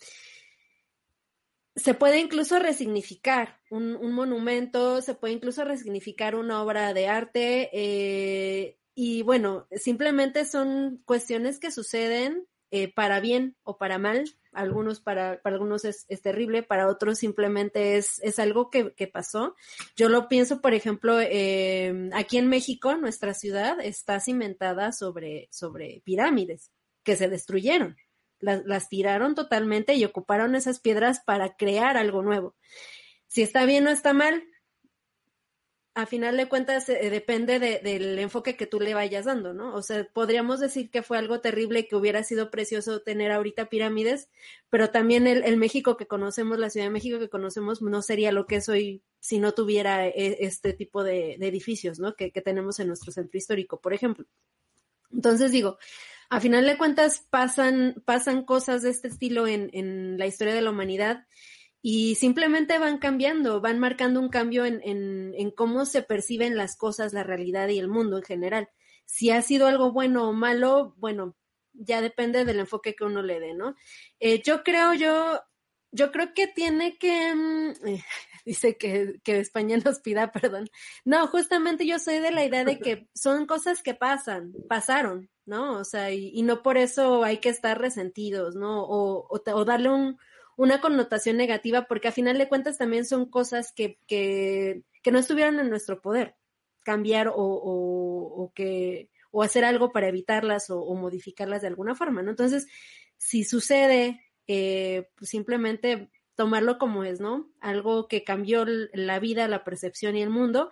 se 1.75 1.93
puede 1.93 2.19
incluso 2.19 2.57
resignificar 2.59 3.59
un, 3.69 3.95
un, 3.95 4.13
monumento, 4.13 5.01
se 5.01 5.13
puede 5.13 5.33
incluso 5.33 5.65
resignificar 5.65 6.35
una 6.35 6.63
obra 6.63 6.93
de 6.93 7.07
arte, 7.07 8.77
y 8.95 9.21
bueno, 9.21 9.67
simplemente 9.71 10.43
son 10.43 11.01
cuestiones 11.05 11.59
que 11.59 11.71
suceden 11.71 12.47
para 12.95 13.19
bien 13.19 13.55
o 13.63 13.77
para 13.77 13.97
mal, 13.97 14.25
algunos 14.51 14.99
para, 14.99 15.41
para 15.41 15.55
algunos 15.55 15.85
es, 15.85 16.05
terrible, 16.21 16.63
para 16.63 16.87
otros 16.87 17.19
simplemente 17.19 17.97
es, 17.97 18.19
es 18.23 18.39
algo 18.39 18.69
que, 18.69 19.07
pasó. 19.07 19.55
Yo 19.95 20.09
lo 20.09 20.27
pienso, 20.27 20.61
por 20.61 20.73
ejemplo, 20.73 21.19
eh, 21.19 22.09
aquí 22.13 22.37
en 22.37 22.47
México, 22.47 22.95
nuestra 22.95 23.33
ciudad 23.33 23.79
está 23.79 24.19
cimentada 24.19 24.91
sobre, 24.91 25.47
sobre 25.51 26.01
pirámides 26.03 26.71
que 27.03 27.15
se 27.15 27.29
destruyeron. 27.29 27.97
Las, 28.39 28.63
las 28.65 28.89
tiraron 28.89 29.35
totalmente 29.35 29.95
y 29.95 30.05
ocuparon 30.05 30.55
esas 30.55 30.79
piedras 30.79 31.21
para 31.25 31.55
crear 31.55 31.97
algo 31.97 32.23
nuevo. 32.23 32.55
Si 33.27 33.41
está 33.41 33.65
bien 33.65 33.85
o 33.87 33.91
está 33.91 34.13
mal, 34.13 34.43
a 36.01 36.05
final 36.05 36.37
de 36.37 36.47
cuentas 36.47 36.87
eh, 36.87 37.09
depende 37.09 37.59
del 37.59 38.17
enfoque 38.19 38.55
que 38.55 38.65
tú 38.65 38.79
le 38.79 38.93
vayas 38.93 39.25
dando, 39.25 39.53
¿no? 39.53 39.75
O 39.75 39.81
sea, 39.81 40.07
podríamos 40.13 40.59
decir 40.59 40.89
que 40.89 41.03
fue 41.03 41.17
algo 41.17 41.41
terrible 41.41 41.87
que 41.87 41.95
hubiera 41.95 42.23
sido 42.23 42.49
precioso 42.49 43.01
tener 43.01 43.31
ahorita 43.31 43.69
pirámides, 43.69 44.29
pero 44.69 44.89
también 44.89 45.27
el, 45.27 45.57
México 45.57 45.97
que 45.97 46.07
conocemos, 46.07 46.57
la 46.57 46.69
Ciudad 46.69 46.85
de 46.85 46.91
México 46.91 47.19
que 47.19 47.29
conocemos, 47.29 47.81
no 47.81 48.01
sería 48.01 48.31
lo 48.31 48.45
que 48.45 48.57
es 48.57 48.69
hoy 48.69 49.03
si 49.19 49.39
no 49.39 49.53
tuviera 49.53 50.07
eh, 50.07 50.37
este 50.39 50.73
tipo 50.73 51.03
de, 51.03 51.33
edificios, 51.33 51.99
¿no? 51.99 52.15
Que, 52.15 52.31
tenemos 52.31 52.79
en 52.79 52.87
nuestro 52.87 53.11
centro 53.11 53.37
histórico, 53.37 53.81
por 53.81 53.93
ejemplo. 53.93 54.25
Entonces 55.11 55.51
digo, 55.51 55.77
a 56.29 56.39
final 56.39 56.65
de 56.65 56.77
cuentas 56.77 57.25
pasan, 57.29 58.01
pasan 58.05 58.45
cosas 58.45 58.83
de 58.83 58.91
este 58.91 59.09
estilo 59.09 59.47
en, 59.47 59.69
en 59.73 60.17
la 60.17 60.27
historia 60.27 60.53
de 60.53 60.61
la 60.61 60.69
humanidad 60.69 61.25
y 61.81 62.15
simplemente 62.15 62.77
van 62.77 62.97
cambiando, 62.97 63.61
van 63.61 63.79
marcando 63.79 64.19
un 64.19 64.29
cambio 64.29 64.65
en, 64.65 64.81
en, 64.83 65.51
cómo 65.51 65.85
se 65.85 66.01
perciben 66.01 66.57
las 66.57 66.75
cosas, 66.75 67.13
la 67.13 67.23
realidad 67.23 67.69
y 67.69 67.79
el 67.79 67.87
mundo 67.87 68.17
en 68.17 68.23
general. 68.23 68.69
Si 69.05 69.31
ha 69.31 69.41
sido 69.41 69.67
algo 69.67 69.91
bueno 69.91 70.29
o 70.29 70.33
malo, 70.33 70.93
bueno, 70.97 71.37
ya 71.73 72.01
depende 72.01 72.43
del 72.43 72.59
enfoque 72.59 72.95
que 72.95 73.05
uno 73.05 73.21
le 73.21 73.39
dé, 73.39 73.53
¿no? 73.53 73.75
Eh, 74.19 74.41
yo 74.43 74.63
creo, 74.63 74.93
yo, 74.93 75.39
yo 75.91 76.11
creo 76.11 76.33
que 76.33 76.47
tiene 76.47 76.97
que, 76.97 77.33
mm, 77.33 77.73
dice 78.45 78.77
que, 78.77 79.15
que 79.23 79.39
España 79.39 79.77
nos 79.77 79.99
pida 79.99 80.31
perdón. 80.33 80.67
No, 81.05 81.27
justamente 81.27 81.87
yo 81.87 81.97
soy 81.97 82.19
de 82.19 82.31
la 82.31 82.43
idea 82.43 82.65
de 82.65 82.77
que 82.79 83.07
son 83.15 83.45
cosas 83.45 83.81
que 83.81 83.93
pasan, 83.93 84.53
pasaron, 84.67 85.29
¿no? 85.45 85.79
O 85.79 85.85
sea, 85.85 86.11
y, 86.11 86.41
no 86.43 86.61
por 86.61 86.77
eso 86.77 87.23
hay 87.23 87.37
que 87.37 87.49
estar 87.49 87.79
resentidos, 87.79 88.55
¿no? 88.55 88.83
O, 88.83 89.27
o 89.29 89.65
darle 89.65 89.89
un, 89.89 90.17
una 90.59 90.81
connotación 90.81 91.37
negativa, 91.37 91.85
porque 91.87 92.09
a 92.09 92.11
final 92.11 92.37
de 92.37 92.49
cuentas 92.49 92.77
también 92.77 93.05
son 93.05 93.29
cosas 93.29 93.71
que, 93.71 93.97
que, 94.07 94.83
que 95.01 95.11
no 95.13 95.17
estuvieron 95.17 95.57
en 95.57 95.69
nuestro 95.69 96.01
poder, 96.01 96.35
cambiar 96.83 97.29
o, 97.29 97.33
o, 97.37 98.51
que, 98.53 99.09
o 99.31 99.41
hacer 99.41 99.63
algo 99.63 99.93
para 99.93 100.09
evitarlas 100.09 100.69
o, 100.69 100.93
modificarlas 100.95 101.61
de 101.61 101.69
alguna 101.69 101.95
forma, 101.95 102.23
¿no? 102.23 102.31
Entonces, 102.31 102.67
si 103.15 103.45
sucede, 103.45 104.21
eh, 104.47 105.07
pues 105.15 105.29
simplemente 105.29 106.11
tomarlo 106.35 106.77
como 106.77 107.05
es, 107.05 107.21
¿no? 107.21 107.49
Algo 107.61 108.09
que 108.09 108.25
cambió 108.25 108.65
la 108.65 109.19
vida, 109.19 109.47
la 109.47 109.63
percepción 109.63 110.17
y 110.17 110.23
el 110.23 110.29
mundo, 110.29 110.71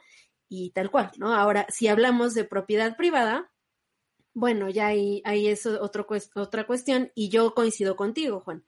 y 0.49 0.71
tal 0.71 0.91
cual, 0.91 1.11
¿no? 1.15 1.33
Ahora, 1.33 1.65
si 1.69 1.87
hablamos 1.87 2.33
de 2.33 2.43
propiedad 2.43 2.97
privada, 2.97 3.53
bueno, 4.33 4.69
ya 4.69 4.87
ahí, 4.87 5.21
ahí 5.23 5.47
es 5.47 5.65
otro, 5.65 6.05
otra 6.35 6.67
cuestión, 6.67 7.09
y 7.15 7.29
yo 7.29 7.53
coincido 7.53 7.95
contigo, 7.95 8.41
Juan. 8.41 8.65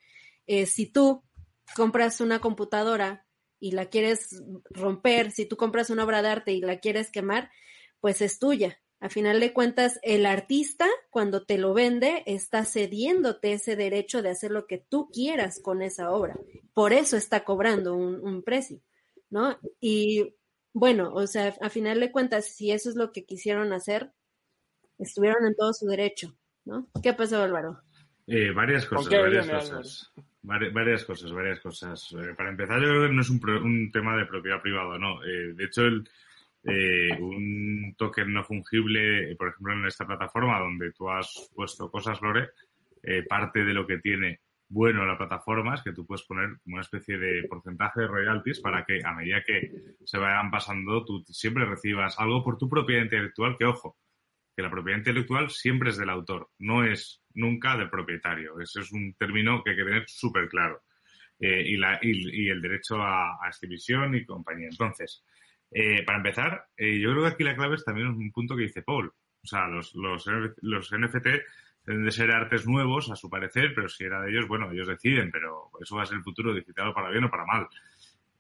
Eh, 0.52 0.66
si 0.66 0.88
tú 0.88 1.24
compras 1.76 2.22
una 2.22 2.40
computadora 2.40 3.24
y 3.60 3.74
la 3.74 3.86
quieres 3.86 4.42
romper, 4.72 5.30
si 5.30 5.46
tú 5.46 5.58
compras 5.58 5.92
una 5.92 6.04
obra 6.04 6.24
de 6.24 6.30
arte 6.30 6.54
y 6.54 6.60
la 6.60 6.80
quieres 6.80 7.12
quemar, 7.12 7.52
pues 8.00 8.24
es 8.24 8.40
tuya. 8.40 8.82
A 9.00 9.10
final 9.10 9.40
de 9.40 9.54
cuentas, 9.54 10.00
el 10.02 10.26
artista, 10.26 10.88
cuando 11.12 11.46
te 11.46 11.60
lo 11.60 11.76
vende, 11.76 12.24
está 12.26 12.66
cediéndote 12.66 13.54
ese 13.54 13.76
derecho 13.76 14.24
de 14.24 14.32
hacer 14.32 14.50
lo 14.50 14.66
que 14.66 14.80
tú 14.80 15.12
quieras 15.12 15.60
con 15.62 15.84
esa 15.84 16.10
obra. 16.10 16.36
Por 16.74 16.94
eso 16.94 17.16
está 17.16 17.44
cobrando 17.44 17.94
un, 17.94 18.20
un 18.20 18.42
precio, 18.42 18.82
¿no? 19.30 19.56
Y 19.80 20.36
bueno, 20.74 21.14
o 21.14 21.28
sea, 21.28 21.56
a 21.62 21.70
final 21.70 22.00
de 22.00 22.12
cuentas, 22.12 22.46
si 22.46 22.72
eso 22.72 22.90
es 22.90 22.96
lo 22.96 23.12
que 23.12 23.24
quisieron 23.24 23.72
hacer, 23.72 24.14
estuvieron 24.98 25.46
en 25.46 25.56
todo 25.56 25.74
su 25.74 25.86
derecho, 25.86 26.36
¿no? 26.66 26.90
¿Qué 27.04 27.14
pasó, 27.14 27.40
Álvaro? 27.40 27.84
Eh, 28.26 28.52
varias 28.52 28.88
cosas, 28.88 29.12
varias 29.12 29.48
cosas. 29.48 30.12
Varias 30.42 31.06
cosas, 31.06 31.32
varias 31.32 31.60
cosas. 31.60 32.12
Eh, 32.14 32.34
para 32.36 32.50
empezar, 32.50 32.80
yo 32.80 32.88
creo 32.88 33.08
que 33.08 33.14
no 33.14 33.22
es 33.22 33.30
un, 33.30 33.92
tema 33.92 34.16
de 34.18 34.26
propiedad 34.26 34.62
privada, 34.62 34.98
no. 34.98 35.24
Eh, 35.24 35.54
de 35.54 35.64
hecho, 35.66 35.86
el, 35.86 36.10
un 37.20 37.96
token 37.98 38.34
no 38.34 38.44
fungible, 38.44 39.36
por 39.36 39.50
ejemplo, 39.50 39.74
en 39.74 39.86
esta 39.86 40.06
plataforma 40.06 40.60
donde 40.60 40.92
tú 40.92 41.10
has 41.10 41.50
puesto 41.56 41.90
cosas, 41.90 42.22
Lore, 42.22 42.50
parte 43.28 43.64
de 43.64 43.74
lo 43.74 43.88
que 43.88 44.00
tiene 44.00 44.42
bueno 44.70 45.06
la 45.06 45.18
plataforma 45.18 45.74
es 45.74 45.82
que 45.82 45.94
tú 45.94 46.06
puedes 46.06 46.26
poner 46.26 46.58
una 46.68 46.82
especie 46.82 47.18
de 47.18 47.48
porcentaje 47.48 48.02
de 48.02 48.08
royalties 48.08 48.60
para 48.60 48.86
que 48.86 49.02
a 49.04 49.14
medida 49.14 49.44
que 49.44 49.96
se 50.06 50.18
vayan 50.18 50.52
pasando 50.52 51.04
tú 51.04 51.24
siempre 51.28 51.66
recibas 51.66 52.20
algo 52.20 52.44
por 52.44 52.58
tu 52.58 52.70
propiedad 52.70 53.04
intelectual 53.04 53.58
que, 53.58 53.66
ojo, 53.66 53.98
que 54.60 54.64
la 54.64 54.70
propiedad 54.70 54.98
intelectual 54.98 55.50
siempre 55.50 55.90
es 55.90 55.98
del 55.98 56.10
autor, 56.10 56.50
no 56.60 56.84
es 56.84 57.24
nunca 57.34 57.78
del 57.78 57.90
propietario. 57.90 58.60
Ese 58.60 58.82
es 58.82 58.92
un 58.92 59.14
término 59.14 59.64
que 59.64 59.70
hay 59.70 59.78
que 59.78 59.86
tener 59.86 60.04
súper 60.06 60.50
claro. 60.50 60.82
Eh, 61.40 61.64
y, 61.66 61.78
la, 61.78 61.98
y, 62.02 62.50
el 62.50 62.62
derecho 62.62 63.02
a, 63.02 63.38
a, 63.42 63.48
exhibición 63.48 64.16
y 64.16 64.26
compañía. 64.26 64.68
Entonces, 64.70 65.24
eh, 65.72 66.04
para 66.04 66.18
empezar, 66.18 66.66
eh, 66.76 67.00
yo 67.00 67.12
creo 67.12 67.24
que 67.24 67.30
aquí 67.30 67.44
la 67.46 67.56
clave 67.56 67.76
es 67.76 67.86
también 67.86 68.08
un 68.08 68.32
punto 68.34 68.58
que 68.58 68.64
dice 68.64 68.82
Paul. 68.82 69.08
O 69.42 69.48
sea, 69.48 69.70
los, 69.70 69.96
los, 69.96 70.26
los 70.58 70.92
NFT 70.92 71.28
deben 71.86 72.04
de 72.04 72.12
ser 72.12 72.30
artes 72.32 72.68
nuevos, 72.68 73.10
a 73.10 73.16
su 73.16 73.30
parecer, 73.30 73.72
pero 73.74 73.88
si 73.88 74.04
era 74.04 74.22
de 74.22 74.30
ellos, 74.30 74.46
bueno, 74.50 74.70
ellos 74.70 74.90
deciden, 74.90 75.32
pero 75.32 75.72
eso 75.80 75.96
va 75.96 76.04
a 76.04 76.06
ser 76.06 76.18
el 76.18 76.24
futuro 76.24 76.54
digitado 76.54 76.94
para 76.94 77.10
bien 77.10 77.24
o 77.24 77.32
para 77.32 77.46
mal 77.46 77.70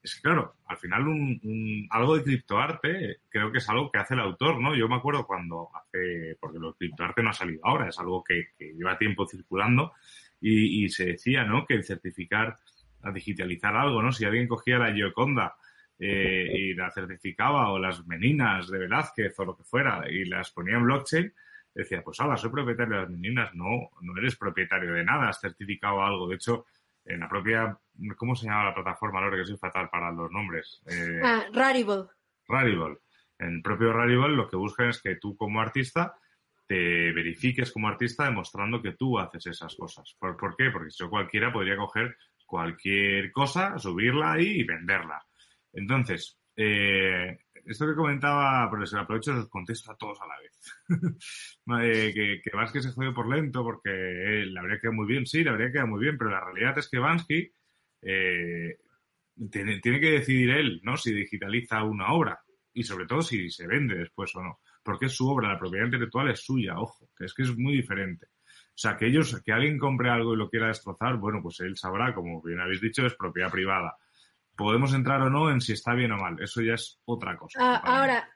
es 0.01 0.15
que 0.15 0.21
claro, 0.21 0.55
al 0.65 0.77
final 0.77 1.07
un, 1.07 1.87
algo 1.89 2.15
de 2.15 2.23
criptoarte 2.23 3.17
creo 3.29 3.51
que 3.51 3.57
es 3.57 3.69
algo 3.69 3.91
que 3.91 3.99
hace 3.99 4.13
el 4.13 4.21
autor, 4.21 4.61
¿no? 4.61 4.75
Yo 4.75 4.87
me 4.87 4.95
acuerdo 4.95 5.25
cuando 5.25 5.69
hace, 5.75 6.37
porque 6.39 6.59
lo 6.59 6.73
criptoarte 6.73 7.21
no 7.21 7.31
ha 7.31 7.33
salido 7.33 7.61
ahora, 7.65 7.89
es 7.89 7.99
algo 7.99 8.23
que, 8.23 8.49
lleva 8.57 8.97
tiempo 8.97 9.27
circulando 9.27 9.93
y, 10.41 10.87
se 10.89 11.05
decía, 11.05 11.43
¿no? 11.43 11.65
Que 11.65 11.73
el 11.73 11.83
certificar 11.83 12.55
a 13.01 13.11
digitalizar 13.11 13.75
algo, 13.75 14.01
¿no? 14.01 14.11
Si 14.11 14.23
alguien 14.23 14.47
cogía 14.47 14.77
la 14.77 14.93
Gioconda 14.93 15.55
eh, 15.99 16.49
y 16.53 16.73
la 16.73 16.91
certificaba 16.91 17.71
o 17.71 17.79
las 17.79 18.05
meninas 18.07 18.69
de 18.69 18.79
Velázquez 18.79 19.37
o 19.37 19.45
lo 19.45 19.57
que 19.57 19.63
fuera 19.63 20.09
y 20.09 20.25
las 20.25 20.51
ponía 20.51 20.75
en 20.75 20.83
blockchain, 20.83 21.33
decía, 21.73 22.01
pues 22.01 22.19
ahora 22.19 22.37
soy 22.37 22.51
propietario 22.51 22.95
de 22.95 23.01
las 23.01 23.09
meninas. 23.09 23.53
No, 23.53 23.89
no 24.01 24.17
eres 24.17 24.37
propietario 24.37 24.93
de 24.93 25.03
nada, 25.03 25.29
has 25.29 25.41
certificado 25.41 26.01
algo. 26.03 26.27
De 26.27 26.35
hecho, 26.35 26.65
en 27.09 27.19
la 27.19 27.27
propia, 27.27 27.77
¿cómo 28.15 28.35
se 28.35 28.45
llama 28.45 28.65
la 28.65 28.73
plataforma? 28.73 29.19
Ahora 29.19 29.37
que 29.37 29.45
soy 29.45 29.57
fatal 29.57 29.89
para 29.89 30.11
los 30.11 30.31
nombres. 30.31 30.81
Eh, 30.85 31.19
ah, 31.23 31.45
Rarible. 31.51 32.05
Rarible. 32.47 32.99
En 33.39 33.55
el 33.55 33.61
propio 33.61 33.91
Rarible 33.91 34.29
lo 34.29 34.47
que 34.47 34.55
buscan 34.55 34.89
es 34.89 35.01
que 35.01 35.15
tú 35.15 35.35
como 35.35 35.59
artista 35.59 36.15
te 36.67 37.11
verifiques 37.11 37.71
como 37.71 37.87
artista 37.87 38.25
demostrando 38.25 38.81
que 38.81 38.93
tú 38.93 39.17
haces 39.17 39.47
esas 39.47 39.75
cosas. 39.75 40.15
¿Por, 40.19 40.37
¿por 40.37 40.55
qué? 40.55 40.69
Porque 40.69 40.91
si 40.91 41.03
yo 41.03 41.09
cualquiera 41.09 41.51
podría 41.51 41.75
coger 41.75 42.15
cualquier 42.45 43.31
cosa, 43.31 43.77
subirla 43.79 44.33
ahí 44.33 44.59
y 44.59 44.63
venderla. 44.63 45.19
Entonces, 45.73 46.39
eh, 46.55 47.39
esto 47.69 47.85
que 47.85 47.95
comentaba, 47.95 48.69
lo 48.71 48.99
aprovecho, 48.99 49.33
los 49.33 49.47
contesto 49.47 49.91
a 49.91 49.97
todos 49.97 50.19
a 50.21 50.27
la 50.27 50.39
vez. 50.39 50.59
Eh, 51.81 52.11
que, 52.15 52.41
que 52.41 52.81
se 52.81 52.91
jodió 52.91 53.13
por 53.13 53.29
lento 53.29 53.63
porque 53.63 53.91
le 53.91 54.59
habría 54.59 54.79
quedado 54.79 54.95
muy 54.95 55.05
bien, 55.05 55.27
sí, 55.27 55.43
le 55.43 55.51
habría 55.51 55.71
quedado 55.71 55.89
muy 55.89 56.01
bien, 56.01 56.17
pero 56.17 56.31
la 56.31 56.43
realidad 56.43 56.75
es 56.79 56.89
que 56.89 56.97
Bansky 56.97 57.53
eh, 58.01 58.77
tiene, 59.51 59.79
tiene, 59.79 59.99
que 59.99 60.11
decidir 60.13 60.49
él, 60.49 60.81
¿no? 60.83 60.97
Si 60.97 61.13
digitaliza 61.13 61.83
una 61.83 62.11
obra 62.11 62.39
y 62.73 62.81
sobre 62.83 63.05
todo 63.05 63.21
si 63.21 63.51
se 63.51 63.67
vende 63.67 63.99
después 63.99 64.35
o 64.35 64.41
no. 64.41 64.59
Porque 64.81 65.05
es 65.05 65.13
su 65.13 65.29
obra, 65.29 65.49
la 65.49 65.59
propiedad 65.59 65.85
intelectual 65.85 66.31
es 66.31 66.43
suya, 66.43 66.79
ojo, 66.79 67.11
que 67.15 67.25
es 67.25 67.35
que 67.35 67.43
es 67.43 67.55
muy 67.55 67.73
diferente. 67.73 68.25
O 68.47 68.81
sea, 68.81 68.97
que 68.97 69.05
ellos, 69.05 69.39
que 69.45 69.51
alguien 69.51 69.77
compre 69.77 70.09
algo 70.09 70.33
y 70.33 70.37
lo 70.37 70.49
quiera 70.49 70.69
destrozar, 70.69 71.17
bueno, 71.17 71.39
pues 71.43 71.59
él 71.59 71.77
sabrá, 71.77 72.15
como 72.15 72.41
bien 72.41 72.59
habéis 72.59 72.81
dicho, 72.81 73.05
es 73.05 73.13
propiedad 73.13 73.51
privada 73.51 73.95
podemos 74.59 74.93
entrar 74.93 75.21
o 75.21 75.29
no 75.29 75.49
en 75.49 75.61
si 75.61 75.71
está 75.71 75.93
bien 75.93 76.11
o 76.11 76.17
mal. 76.17 76.35
Eso 76.43 76.61
ya 76.61 76.73
es 76.73 76.99
otra 77.05 77.37
cosa. 77.37 77.57
Ah, 77.61 77.77
ahora, 77.77 78.29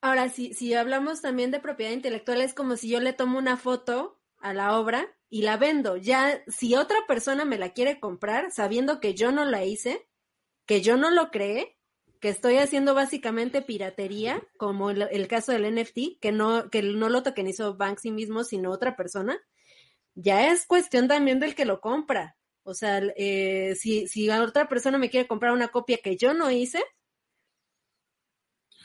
ahora 0.00 0.30
si, 0.30 0.54
si 0.54 0.72
hablamos 0.72 1.20
también 1.20 1.50
de 1.50 1.60
propiedad 1.60 1.92
intelectual, 1.92 2.40
es 2.40 2.54
como 2.54 2.76
si 2.76 2.88
yo 2.88 3.00
le 3.00 3.12
tomo 3.12 3.36
una 3.36 3.58
foto 3.58 4.18
a 4.38 4.54
la 4.54 4.78
obra 4.78 5.06
y 5.28 5.42
la 5.42 5.58
vendo. 5.58 5.98
Ya, 5.98 6.42
si 6.46 6.74
otra 6.74 6.96
persona 7.06 7.44
me 7.44 7.58
la 7.58 7.74
quiere 7.74 8.00
comprar, 8.00 8.50
sabiendo 8.50 8.98
que 8.98 9.12
yo 9.12 9.30
no 9.30 9.44
la 9.44 9.66
hice, 9.66 10.08
que 10.64 10.80
yo 10.80 10.96
no 10.96 11.10
lo 11.10 11.30
creé, 11.30 11.76
que 12.18 12.30
estoy 12.30 12.56
haciendo 12.56 12.94
básicamente 12.94 13.60
piratería, 13.60 14.42
como 14.56 14.88
el, 14.90 15.28
caso 15.28 15.52
del 15.52 15.74
NFT, 15.74 16.18
que 16.18 16.32
no, 16.32 16.70
que 16.70 16.82
no 16.82 17.10
lo 17.10 17.22
tokenizó 17.22 17.76
Banksy 17.76 18.10
mismo, 18.10 18.42
sino 18.42 18.70
otra 18.70 18.96
persona, 18.96 19.38
ya 20.14 20.50
es 20.50 20.66
cuestión 20.66 21.08
también 21.08 21.40
del 21.40 21.54
que 21.54 21.66
lo 21.66 21.82
compra. 21.82 22.38
O 22.68 22.74
sea, 22.74 23.00
eh, 23.16 23.74
si, 23.76 24.06
si 24.08 24.28
otra 24.28 24.68
persona 24.68 24.98
me 24.98 25.08
quiere 25.08 25.26
comprar 25.26 25.52
una 25.52 25.68
copia 25.68 26.00
que 26.04 26.18
yo 26.18 26.34
no 26.34 26.50
hice, 26.50 26.84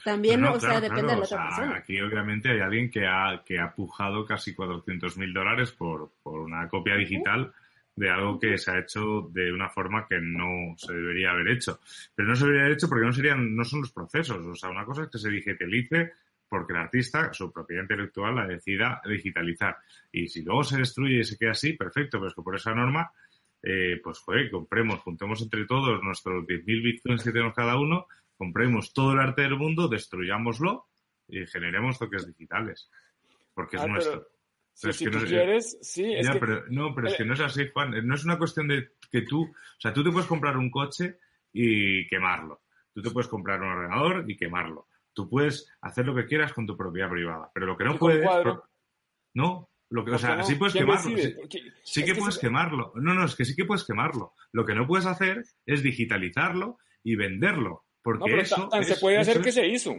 también, 0.05 0.41
o 0.45 0.57
sea, 0.57 0.79
depende 0.79 1.13
de 1.13 1.17
la 1.17 1.23
otra 1.25 1.47
persona. 1.47 1.77
Aquí 1.77 1.99
obviamente 1.99 2.49
hay 2.49 2.61
alguien 2.61 2.89
que 2.89 3.05
ha, 3.05 3.43
que 3.45 3.59
ha 3.59 3.73
pujado 3.73 4.25
casi 4.25 4.55
400 4.55 5.17
mil 5.17 5.33
dólares 5.33 5.73
por, 5.73 6.13
por 6.23 6.39
una 6.39 6.69
copia 6.69 6.95
digital 6.95 7.53
de 7.93 8.09
algo 8.09 8.39
que 8.39 8.57
se 8.57 8.71
ha 8.71 8.79
hecho 8.79 9.29
de 9.33 9.51
una 9.51 9.69
forma 9.69 10.07
que 10.07 10.19
no 10.21 10.75
se 10.77 10.93
debería 10.93 11.31
haber 11.31 11.49
hecho. 11.49 11.81
Pero 12.15 12.29
no 12.29 12.35
se 12.37 12.45
debería 12.45 12.63
haber 12.63 12.77
hecho 12.77 12.87
porque 12.87 13.05
no 13.05 13.11
serían, 13.11 13.53
no 13.53 13.65
son 13.65 13.81
los 13.81 13.91
procesos. 13.91 14.45
O 14.45 14.55
sea, 14.55 14.69
una 14.69 14.85
cosa 14.85 15.03
es 15.03 15.09
que 15.09 15.17
se 15.17 15.29
digitalice 15.29 16.13
porque 16.47 16.71
el 16.71 16.79
artista, 16.79 17.33
su 17.33 17.51
propiedad 17.51 17.81
intelectual, 17.81 18.35
la 18.35 18.47
decida 18.47 19.01
digitalizar. 19.05 19.77
Y 20.11 20.27
si 20.29 20.41
luego 20.41 20.63
se 20.63 20.77
destruye 20.77 21.19
y 21.19 21.23
se 21.25 21.37
queda 21.37 21.51
así, 21.51 21.73
perfecto, 21.73 22.17
pero 22.17 22.29
es 22.29 22.33
que 22.33 22.41
por 22.41 22.55
esa 22.55 22.73
norma 22.73 23.11
eh, 23.63 24.01
pues 24.03 24.19
joder, 24.19 24.51
compremos, 24.51 24.99
juntemos 24.99 25.41
entre 25.41 25.65
todos 25.65 26.03
nuestros 26.03 26.45
10.000 26.45 26.83
bitcoins 26.83 27.23
que 27.23 27.31
tenemos 27.31 27.53
cada 27.53 27.79
uno, 27.79 28.07
compremos 28.37 28.93
todo 28.93 29.13
el 29.13 29.19
arte 29.19 29.43
del 29.43 29.55
mundo, 29.55 29.87
destruyámoslo 29.87 30.87
y 31.29 31.45
generemos 31.47 31.97
toques 31.97 32.27
digitales. 32.27 32.91
Porque 33.53 33.77
es 33.77 33.83
ah, 33.83 33.87
nuestro. 33.87 34.27
si, 34.73 35.05
tú 35.05 35.19
quieres, 35.19 35.77
sí. 35.81 36.13
Es 36.13 36.29
pero, 36.31 36.65
no, 36.69 36.93
pero 36.93 37.07
es 37.07 37.15
que 37.15 37.23
no 37.23 37.35
es 37.35 37.39
así, 37.39 37.69
Juan. 37.69 38.05
No 38.05 38.15
es 38.15 38.25
una 38.25 38.37
cuestión 38.37 38.67
de 38.67 38.89
que 39.09 39.21
tú, 39.21 39.43
o 39.43 39.79
sea, 39.79 39.93
tú 39.93 40.03
te 40.03 40.11
puedes 40.11 40.27
comprar 40.27 40.57
un 40.57 40.69
coche 40.69 41.19
y 41.53 42.05
quemarlo. 42.07 42.63
Tú 42.93 43.01
te 43.01 43.11
puedes 43.11 43.29
comprar 43.29 43.61
un 43.61 43.69
ordenador 43.69 44.25
y 44.27 44.35
quemarlo. 44.35 44.87
Tú 45.13 45.29
puedes 45.29 45.71
hacer 45.81 46.05
lo 46.05 46.15
que 46.15 46.25
quieras 46.25 46.51
con 46.51 46.67
tu 46.67 46.75
propiedad 46.75 47.09
privada, 47.09 47.49
pero 47.53 47.67
lo 47.67 47.77
que 47.77 47.85
no 47.85 47.97
puedes, 47.97 48.27
no, 49.35 49.69
lo 49.93 50.03
que, 50.03 50.09
o 50.09 50.17
sea, 50.17 50.43
sí 50.43 50.55
puedes 50.55 50.73
quemarlo. 50.73 51.15
Sí, 51.83 52.03
que, 52.03 52.15
puedes 52.15 52.39
quemarlo. 52.39 52.93
No, 52.95 53.13
no, 53.13 53.25
es 53.25 53.35
que 53.35 53.45
sí 53.45 53.55
que 53.55 53.63
puedes 53.63 53.83
quemarlo. 53.83 54.33
Lo 54.51 54.65
que 54.65 54.73
no 54.73 54.87
puedes 54.87 55.05
hacer 55.05 55.43
es 55.67 55.83
digitalizarlo 55.83 56.79
y 57.03 57.15
venderlo. 57.15 57.85
Porque 58.01 58.39
eso. 58.39 58.71
se 58.81 58.95
puede 58.95 59.19
hacer 59.19 59.39
que 59.43 59.51
se 59.51 59.67
hizo. 59.67 59.93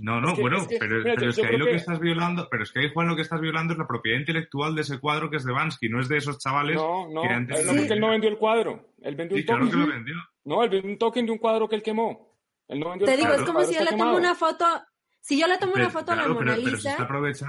No, 0.00 0.20
no, 0.20 0.36
bueno, 0.36 0.64
pero, 0.78 1.28
es 1.28 1.36
que 1.36 1.44
ahí 1.44 1.56
lo 1.56 1.64
que... 1.64 1.74
estás 1.74 1.98
violando, 1.98 2.46
pero 2.48 2.62
es 2.62 2.70
que 2.70 2.80
ahí, 2.80 2.92
Juan, 2.94 3.08
lo 3.08 3.16
que 3.16 3.22
estás 3.22 3.40
violando 3.40 3.72
es 3.72 3.78
la 3.80 3.88
propiedad 3.88 4.20
intelectual 4.20 4.76
de 4.76 4.82
ese 4.82 5.00
cuadro 5.00 5.28
que 5.28 5.38
es 5.38 5.44
de 5.44 5.52
Bansky, 5.52 5.88
no 5.88 6.00
es 6.00 6.08
de 6.08 6.18
esos 6.18 6.38
chavales 6.38 6.76
no, 6.76 7.08
no, 7.10 7.22
que 7.22 7.28
antes... 7.28 7.66
No, 7.66 7.74
porque 7.74 7.92
él 7.92 8.00
no 8.00 8.10
vendió 8.10 8.30
el 8.30 8.38
cuadro, 8.38 8.94
él 9.02 9.16
vendió 9.16 9.36
un 9.36 9.44
token. 9.44 9.68
Claro 9.68 9.70
que 9.70 9.76
lo 9.76 9.92
vendió. 9.92 10.14
No, 10.44 10.62
él 10.62 10.70
vendió 10.70 10.90
un 10.92 10.98
token 10.98 11.26
de 11.26 11.32
un 11.32 11.38
cuadro 11.38 11.68
que 11.68 11.74
él 11.76 11.82
quemó. 11.82 12.38
Él 12.68 12.80
no 12.80 12.90
vendió 12.90 13.06
Te 13.06 13.12
el 13.12 13.18
digo, 13.18 13.28
cuadro, 13.28 13.44
es 13.44 13.50
como 13.50 13.64
si 13.64 13.74
él 13.74 13.84
le 13.84 13.96
tomó 13.96 14.16
una 14.16 14.34
foto 14.34 14.64
si 15.22 15.38
yo 15.40 15.46
le 15.46 15.56
tomo 15.56 15.74
una 15.74 15.88
foto 15.88 16.10
a 16.12 16.16
la 16.16 16.26
Mona 16.26 16.56
Lisa 16.56 16.96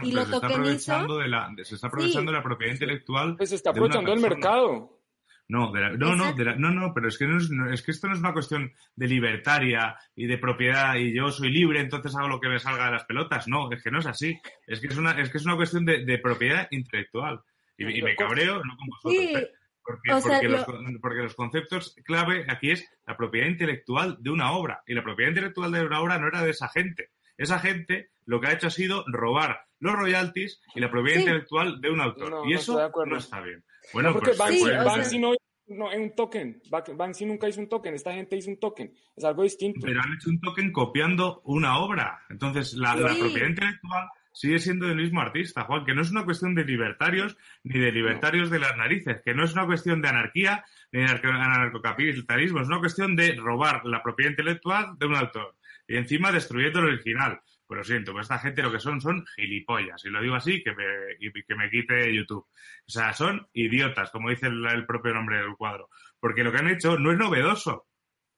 y 0.04 0.12
lo 0.12 0.26
se 0.26 0.36
está 0.36 0.48
aprovechando 0.48 1.18
de 1.18 1.28
la, 1.28 1.52
se 1.64 1.74
está 1.74 1.88
aprovechando 1.88 2.32
de 2.32 2.38
la 2.38 2.44
propiedad 2.44 2.74
intelectual. 2.74 3.36
Pues 3.36 3.50
se 3.50 3.56
está 3.56 3.72
aprovechando 3.72 4.12
del 4.12 4.20
mercado. 4.22 5.00
No, 5.48 5.74
no, 5.74 6.16
no, 6.16 6.56
no, 6.56 6.72
no, 6.72 6.94
pero 6.94 7.08
es 7.08 7.18
que, 7.18 7.26
no 7.26 7.38
es, 7.38 7.50
es, 7.72 7.82
que 7.82 7.92
esto 7.92 8.08
no 8.08 8.14
es 8.14 8.20
una 8.20 8.32
cuestión 8.32 8.72
de 8.96 9.08
libertaria 9.08 9.98
y 10.16 10.28
de 10.28 10.38
propiedad 10.38 10.96
y 10.96 11.16
yo 11.16 11.32
soy 11.32 11.50
libre, 11.50 11.82
entonces 11.82 12.16
hago 12.16 12.28
lo 12.28 12.40
que 12.40 12.48
me 12.48 12.60
salga 12.60 12.86
de 12.86 12.92
las 12.92 13.06
pelotas. 13.06 13.48
No, 13.48 13.72
es 13.72 13.82
que 13.82 13.92
no 13.92 14.00
es 14.00 14.06
así. 14.06 14.40
Es 14.68 14.80
que 14.80 14.88
es 14.88 14.98
una, 14.98 15.20
es 15.20 15.32
que 15.32 15.40
es 15.40 15.46
una 15.46 15.56
cuestión 15.56 15.84
de, 15.84 16.06
de 16.06 16.18
propiedad 16.20 16.68
intelectual. 16.70 17.42
Y, 17.76 18.04
me 18.04 18.16
cabreo, 18.16 18.64
no 18.64 18.78
con 18.78 18.88
vosotros. 18.88 19.50
Porque, 19.84 20.10
porque, 20.22 20.48
los, 20.48 20.64
porque, 21.02 21.22
los, 21.24 21.36
conceptos 21.36 21.96
clave 22.06 22.46
aquí 22.48 22.72
es 22.72 22.88
la 23.06 23.18
propiedad 23.18 23.48
intelectual 23.48 24.18
de 24.22 24.30
una 24.30 24.52
obra. 24.52 24.84
Y 24.86 24.94
la 24.94 25.04
propiedad 25.04 25.32
intelectual 25.32 25.72
de 25.72 25.86
una 25.86 26.00
obra 26.00 26.20
no 26.20 26.28
era 26.28 26.44
de 26.44 26.52
esa 26.52 26.70
gente. 26.70 27.10
Esa 27.38 27.60
gente 27.60 28.10
lo 28.26 28.40
que 28.40 28.48
ha 28.48 28.54
hecho 28.54 28.68
ha 28.68 28.72
sido 28.72 29.04
robar 29.08 29.66
los 29.80 29.94
royalties 29.94 30.62
y 30.76 30.80
la 30.80 30.90
propiedad 30.90 31.20
intelectual 31.20 31.82
de 31.82 31.90
un 31.90 32.02
autor. 32.02 32.48
y 32.48 32.54
eso 32.54 32.80
no, 33.06 33.18
está 33.18 33.42
bien. 33.42 33.64
Bueno, 33.94 34.14
porque 34.14 34.32
pues, 34.32 34.38
Banksy, 34.86 35.20
no, 35.20 35.34
no 35.68 35.92
es 35.92 36.00
un 36.00 36.16
token. 36.16 36.62
Banksy 36.70 37.26
nunca 37.26 37.50
hizo 37.50 37.60
un 37.60 37.68
token. 37.68 37.94
Esta 37.94 38.14
gente 38.14 38.38
hizo 38.38 38.50
un 38.50 38.60
token. 38.60 38.94
Es 39.16 39.24
algo 39.24 39.44
distinto. 39.44 39.82
Pero 39.86 40.02
han 40.02 40.14
hecho 40.14 40.30
un 40.30 40.40
token 40.40 40.72
copiando 40.72 41.42
una 41.44 41.80
obra. 41.80 42.22
Entonces, 42.30 42.74
la, 42.76 42.96
la 42.96 43.14
propiedad 43.16 43.50
intelectual 43.50 44.08
sigue 44.32 44.60
siendo 44.60 44.88
del 44.88 44.96
mismo 44.96 45.22
artista, 45.22 45.66
Juan, 45.66 45.86
que 45.86 45.94
no 45.94 46.02
es 46.02 46.12
una 46.12 46.26
cuestión 46.26 46.56
de 46.56 46.64
libertarios 46.64 47.38
ni 47.64 47.80
de 47.80 47.92
libertarios 47.92 48.50
de 48.50 48.60
las 48.60 48.76
narices, 48.78 49.22
que 49.24 49.34
no 49.34 49.44
es 49.44 49.54
una 49.54 49.66
cuestión 49.66 50.02
de 50.02 50.10
anarquía 50.10 50.66
ni 50.92 51.02
de 51.02 51.08
anarcocapitalismo, 51.08 52.62
es 52.62 52.68
una 52.68 52.80
cuestión 52.80 53.16
de 53.16 53.36
robar 53.36 53.86
la 53.86 54.02
propiedad 54.02 54.32
intelectual 54.32 54.98
de 54.98 55.06
un 55.06 55.16
autor 55.16 55.56
y 55.94 55.98
encima 55.98 56.32
destruyendo 56.32 56.80
el 56.80 56.86
original. 56.86 57.40
Pues 57.68 57.78
lo 57.78 57.84
siento, 57.84 58.14
pues 58.14 58.24
esta 58.24 58.40
gente 58.40 58.64
lo 58.64 58.72
que 58.72 58.80
son 58.80 59.00
son 59.00 59.24
gilipollas. 59.36 60.04
Y 60.04 60.10
lo 60.10 60.24
digo 60.24 60.34
así, 60.34 60.64
que 60.64 60.74
me, 60.74 60.86
que 61.20 61.56
me 61.56 61.70
quite 61.70 62.12
YouTube. 62.12 62.48
O 62.48 62.90
sea, 62.90 63.14
son 63.14 63.48
idiotas, 63.54 64.10
como 64.10 64.32
dice 64.32 64.48
el, 64.48 64.86
propio 64.88 65.14
nombre 65.14 65.38
del 65.38 65.56
cuadro. 65.56 65.90
Porque 66.20 66.44
lo 66.44 66.52
que 66.52 66.58
han 66.58 66.70
hecho 66.72 66.98
no 66.98 67.12
es 67.12 67.20
novedoso. 67.20 67.86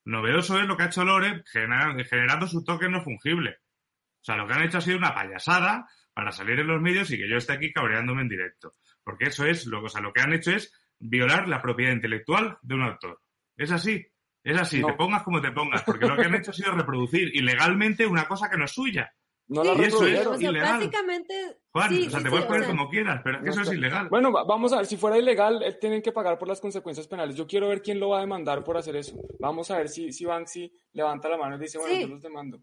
Novedoso 0.04 0.60
es 0.60 0.68
lo 0.68 0.76
que 0.76 0.84
ha 0.84 0.88
hecho 0.88 1.06
Lore 1.06 1.44
generando 1.46 2.46
su 2.46 2.62
token 2.62 2.92
no 2.92 3.02
fungible. 3.02 3.52
O 3.52 4.24
sea, 4.26 4.36
lo 4.36 4.48
que 4.48 4.54
han 4.54 4.64
hecho 4.64 4.80
ha 4.80 4.82
sido 4.82 4.98
una 4.98 5.16
payasada 5.16 5.88
para 6.14 6.34
salir 6.34 6.60
en 6.60 6.68
los 6.68 6.82
medios 6.82 7.10
y 7.12 7.18
que 7.18 7.30
yo 7.30 7.38
esté 7.38 7.54
aquí 7.54 7.72
cabreándome 7.72 8.22
en 8.22 8.30
directo. 8.30 8.76
Porque 9.02 9.30
eso 9.30 9.46
es, 9.46 9.66
lo, 9.66 9.82
o 9.82 9.88
sea, 9.88 10.02
lo 10.02 10.12
que 10.12 10.22
han 10.22 10.34
hecho 10.34 10.52
es 10.52 10.74
violar 11.00 11.48
la 11.48 11.62
propiedad 11.62 11.94
intelectual 11.94 12.58
de 12.64 12.76
un 12.76 12.82
autor. 12.82 13.22
Es 13.56 13.72
así. 13.72 14.06
Es 14.46 14.62
así, 14.62 14.80
te 14.84 14.94
pongas 14.94 15.24
como 15.24 15.42
te 15.42 15.52
pongas, 15.52 15.82
porque 15.82 16.06
lo 16.06 16.16
que 16.16 16.26
han 16.26 16.36
hecho 16.36 16.52
ha 16.52 16.54
sido 16.54 16.72
reproducir 16.72 17.36
ilegalmente 17.36 18.06
una 18.06 18.28
cosa 18.28 18.48
que 18.48 18.58
no 18.58 18.66
es 18.66 18.72
suya. 18.72 19.12
No 19.48 19.64
y 19.64 19.86
eso 19.86 20.06
es 20.06 20.26
o 20.26 20.38
sea, 20.38 20.50
ilegal. 20.50 20.78
Básicamente, 20.78 21.58
Juan, 21.72 21.94
o 21.94 22.10
sea, 22.12 22.22
te 22.22 22.30
puedes 22.30 22.46
poner 22.46 22.68
como 22.68 22.88
quieras, 22.88 23.22
pero 23.24 23.38
es 23.38 23.44
que 23.44 23.50
eso 23.50 23.62
es 23.62 23.72
ilegal. 23.74 24.08
Bueno, 24.10 24.32
vamos 24.32 24.72
a 24.72 24.78
ver, 24.78 24.86
si 24.86 24.98
fuera 24.98 25.18
ilegal, 25.18 25.64
él 25.64 25.80
tienen 25.80 26.04
que 26.04 26.12
pagar 26.12 26.38
por 26.38 26.48
las 26.48 26.62
consecuencias 26.62 27.08
penales. 27.08 27.36
Yo 27.36 27.48
quiero 27.48 27.70
ver 27.70 27.82
quién 27.82 28.00
lo 28.00 28.10
va 28.10 28.20
a 28.20 28.22
demandar 28.22 28.64
por 28.64 28.78
hacer 28.78 28.96
eso. 28.96 29.20
Vamos 29.40 29.72
a 29.72 29.78
ver 29.78 29.90
si, 29.90 30.12
si 30.12 30.26
Banksy 30.26 30.72
levanta 30.94 31.28
la 31.28 31.38
mano 31.38 31.56
y 31.56 31.60
dice, 31.60 31.80
bueno, 31.80 32.00
yo 32.00 32.08
los 32.08 32.22
demando. 32.22 32.62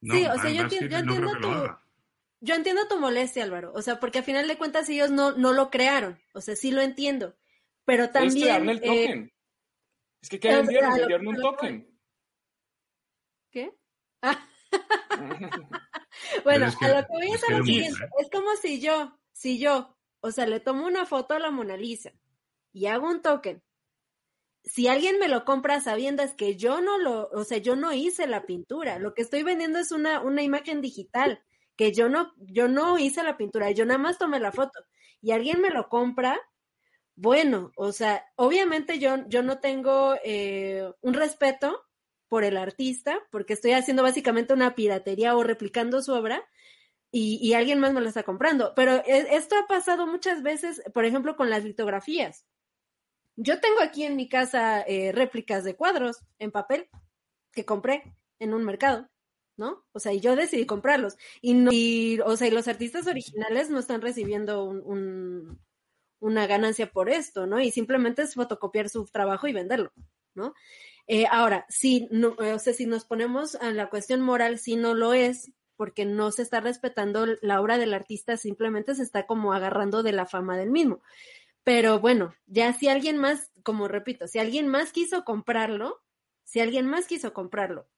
sí, 0.00 0.24
o 0.24 0.38
sea, 0.38 0.50
yo, 0.50 0.62
entiendo 0.62 1.38
tu... 1.38 1.48
Yo 2.40 2.54
entiendo 2.54 2.88
tu 2.88 2.98
molestia, 2.98 3.44
Álvaro. 3.44 3.72
O 3.74 3.82
sea, 3.82 4.00
porque 4.00 4.18
al 4.18 4.24
final 4.24 4.48
de 4.48 4.56
cuentas 4.56 4.88
ellos 4.88 5.10
no, 5.10 5.32
no 5.32 5.52
lo 5.52 5.70
crearon. 5.70 6.18
O 6.32 6.40
sea, 6.40 6.56
sí 6.56 6.70
lo 6.70 6.80
entiendo. 6.80 7.36
Pero 7.84 8.08
también... 8.08 8.68
El 8.70 8.80
token. 8.80 9.32
Es 10.22 10.28
que 10.28 10.40
¿qué 10.40 10.56
vendieron? 10.56 10.94
Vendieron 10.94 11.26
un 11.26 11.36
token. 11.36 11.98
¿Qué? 13.50 13.72
bueno, 16.44 16.66
a 16.66 16.70
lo 16.70 16.78
que 16.78 16.86
voy 17.10 17.30
a 17.30 17.34
hacer 17.34 17.58
lo 17.58 17.64
siguiente. 17.64 18.00
Es 18.18 18.30
como 18.30 18.56
si 18.56 18.80
yo, 18.80 19.18
si 19.32 19.58
yo, 19.58 19.96
o 20.20 20.30
sea, 20.30 20.46
le 20.46 20.60
tomo 20.60 20.86
una 20.86 21.04
foto 21.04 21.34
a 21.34 21.38
la 21.38 21.50
Mona 21.50 21.76
Lisa 21.76 22.12
y 22.72 22.86
hago 22.86 23.08
un 23.08 23.20
token 23.20 23.62
si 24.64 24.88
alguien 24.88 25.18
me 25.18 25.28
lo 25.28 25.44
compra 25.44 25.80
sabiendo 25.80 26.22
es 26.22 26.34
que 26.34 26.56
yo 26.56 26.80
no 26.80 26.98
lo, 26.98 27.28
o 27.32 27.44
sea, 27.44 27.58
yo 27.58 27.76
no 27.76 27.92
hice 27.92 28.26
la 28.26 28.46
pintura, 28.46 28.98
lo 28.98 29.14
que 29.14 29.22
estoy 29.22 29.42
vendiendo 29.42 29.78
es 29.78 29.92
una, 29.92 30.20
una 30.20 30.42
imagen 30.42 30.80
digital, 30.80 31.42
que 31.76 31.92
yo 31.92 32.08
no, 32.08 32.32
yo 32.36 32.68
no 32.68 32.98
hice 32.98 33.22
la 33.22 33.36
pintura, 33.36 33.70
yo 33.72 33.84
nada 33.84 33.98
más 33.98 34.18
tomé 34.18 34.38
la 34.38 34.52
foto 34.52 34.80
y 35.20 35.32
alguien 35.32 35.60
me 35.60 35.70
lo 35.70 35.88
compra, 35.88 36.38
bueno, 37.16 37.72
o 37.76 37.92
sea, 37.92 38.24
obviamente 38.36 38.98
yo, 38.98 39.26
yo 39.28 39.42
no 39.42 39.58
tengo 39.60 40.14
eh, 40.24 40.90
un 41.00 41.14
respeto 41.14 41.84
por 42.28 42.44
el 42.44 42.56
artista, 42.56 43.20
porque 43.30 43.52
estoy 43.52 43.72
haciendo 43.72 44.02
básicamente 44.02 44.54
una 44.54 44.74
piratería 44.74 45.36
o 45.36 45.42
replicando 45.42 46.02
su 46.02 46.12
obra, 46.12 46.42
y, 47.14 47.38
y, 47.42 47.52
alguien 47.52 47.78
más 47.78 47.92
me 47.92 48.00
lo 48.00 48.08
está 48.08 48.22
comprando. 48.22 48.72
Pero 48.74 48.94
e, 49.04 49.36
esto 49.36 49.54
ha 49.58 49.66
pasado 49.66 50.06
muchas 50.06 50.42
veces, 50.42 50.82
por 50.94 51.04
ejemplo, 51.04 51.36
con 51.36 51.50
las 51.50 51.62
litografías. 51.62 52.46
Yo 53.36 53.60
tengo 53.60 53.82
aquí 53.82 54.04
en 54.04 54.16
mi 54.16 54.28
casa 54.28 54.82
eh, 54.82 55.12
réplicas 55.12 55.64
de 55.64 55.76
cuadros 55.76 56.18
en 56.38 56.50
papel 56.50 56.88
que 57.52 57.64
compré 57.64 58.14
en 58.38 58.54
un 58.54 58.64
mercado, 58.64 59.08
¿no? 59.56 59.84
O 59.92 60.00
sea, 60.00 60.12
y 60.12 60.20
yo 60.20 60.36
decidí 60.36 60.66
comprarlos. 60.66 61.16
Y, 61.40 61.54
no, 61.54 61.70
y 61.72 62.20
o 62.24 62.36
sea, 62.36 62.48
y 62.48 62.50
los 62.50 62.68
artistas 62.68 63.06
originales 63.06 63.70
no 63.70 63.78
están 63.78 64.00
recibiendo 64.02 64.64
un, 64.64 65.60
una 66.22 66.46
ganancia 66.46 66.90
por 66.90 67.10
esto, 67.10 67.46
¿no? 67.46 67.60
Y 67.60 67.70
simplemente 67.70 68.22
es 68.22 68.34
fotocopiar 68.34 68.88
su 68.88 69.04
trabajo 69.06 69.48
y 69.48 69.52
venderlo, 69.52 69.92
¿no? 70.34 70.54
Eh, 71.08 71.26
ahora, 71.30 71.66
si, 71.68 72.08
no, 72.12 72.36
o 72.38 72.58
sea, 72.60 72.72
si 72.72 72.86
nos 72.86 73.04
ponemos 73.04 73.56
a 73.56 73.70
la 73.72 73.90
cuestión 73.90 74.20
moral, 74.20 74.58
si 74.58 74.76
no 74.76 74.94
lo 74.94 75.14
es, 75.14 75.52
porque 75.76 76.04
no 76.04 76.30
se 76.30 76.42
está 76.42 76.60
respetando 76.60 77.26
la 77.40 77.60
obra 77.60 77.76
del 77.76 77.92
artista, 77.92 78.36
simplemente 78.36 78.94
se 78.94 79.02
está 79.02 79.26
como 79.26 79.52
agarrando 79.52 80.04
de 80.04 80.12
la 80.12 80.26
fama 80.26 80.56
del 80.56 80.70
mismo. 80.70 81.02
Pero 81.64 81.98
bueno, 81.98 82.34
ya 82.46 82.72
si 82.72 82.88
alguien 82.88 83.18
más, 83.18 83.50
como 83.64 83.88
repito, 83.88 84.28
si 84.28 84.38
alguien 84.38 84.68
más 84.68 84.92
quiso 84.92 85.24
comprarlo, 85.24 86.00
si 86.44 86.60
alguien 86.60 86.86
más 86.86 87.06
quiso 87.06 87.32
comprarlo, 87.32 87.88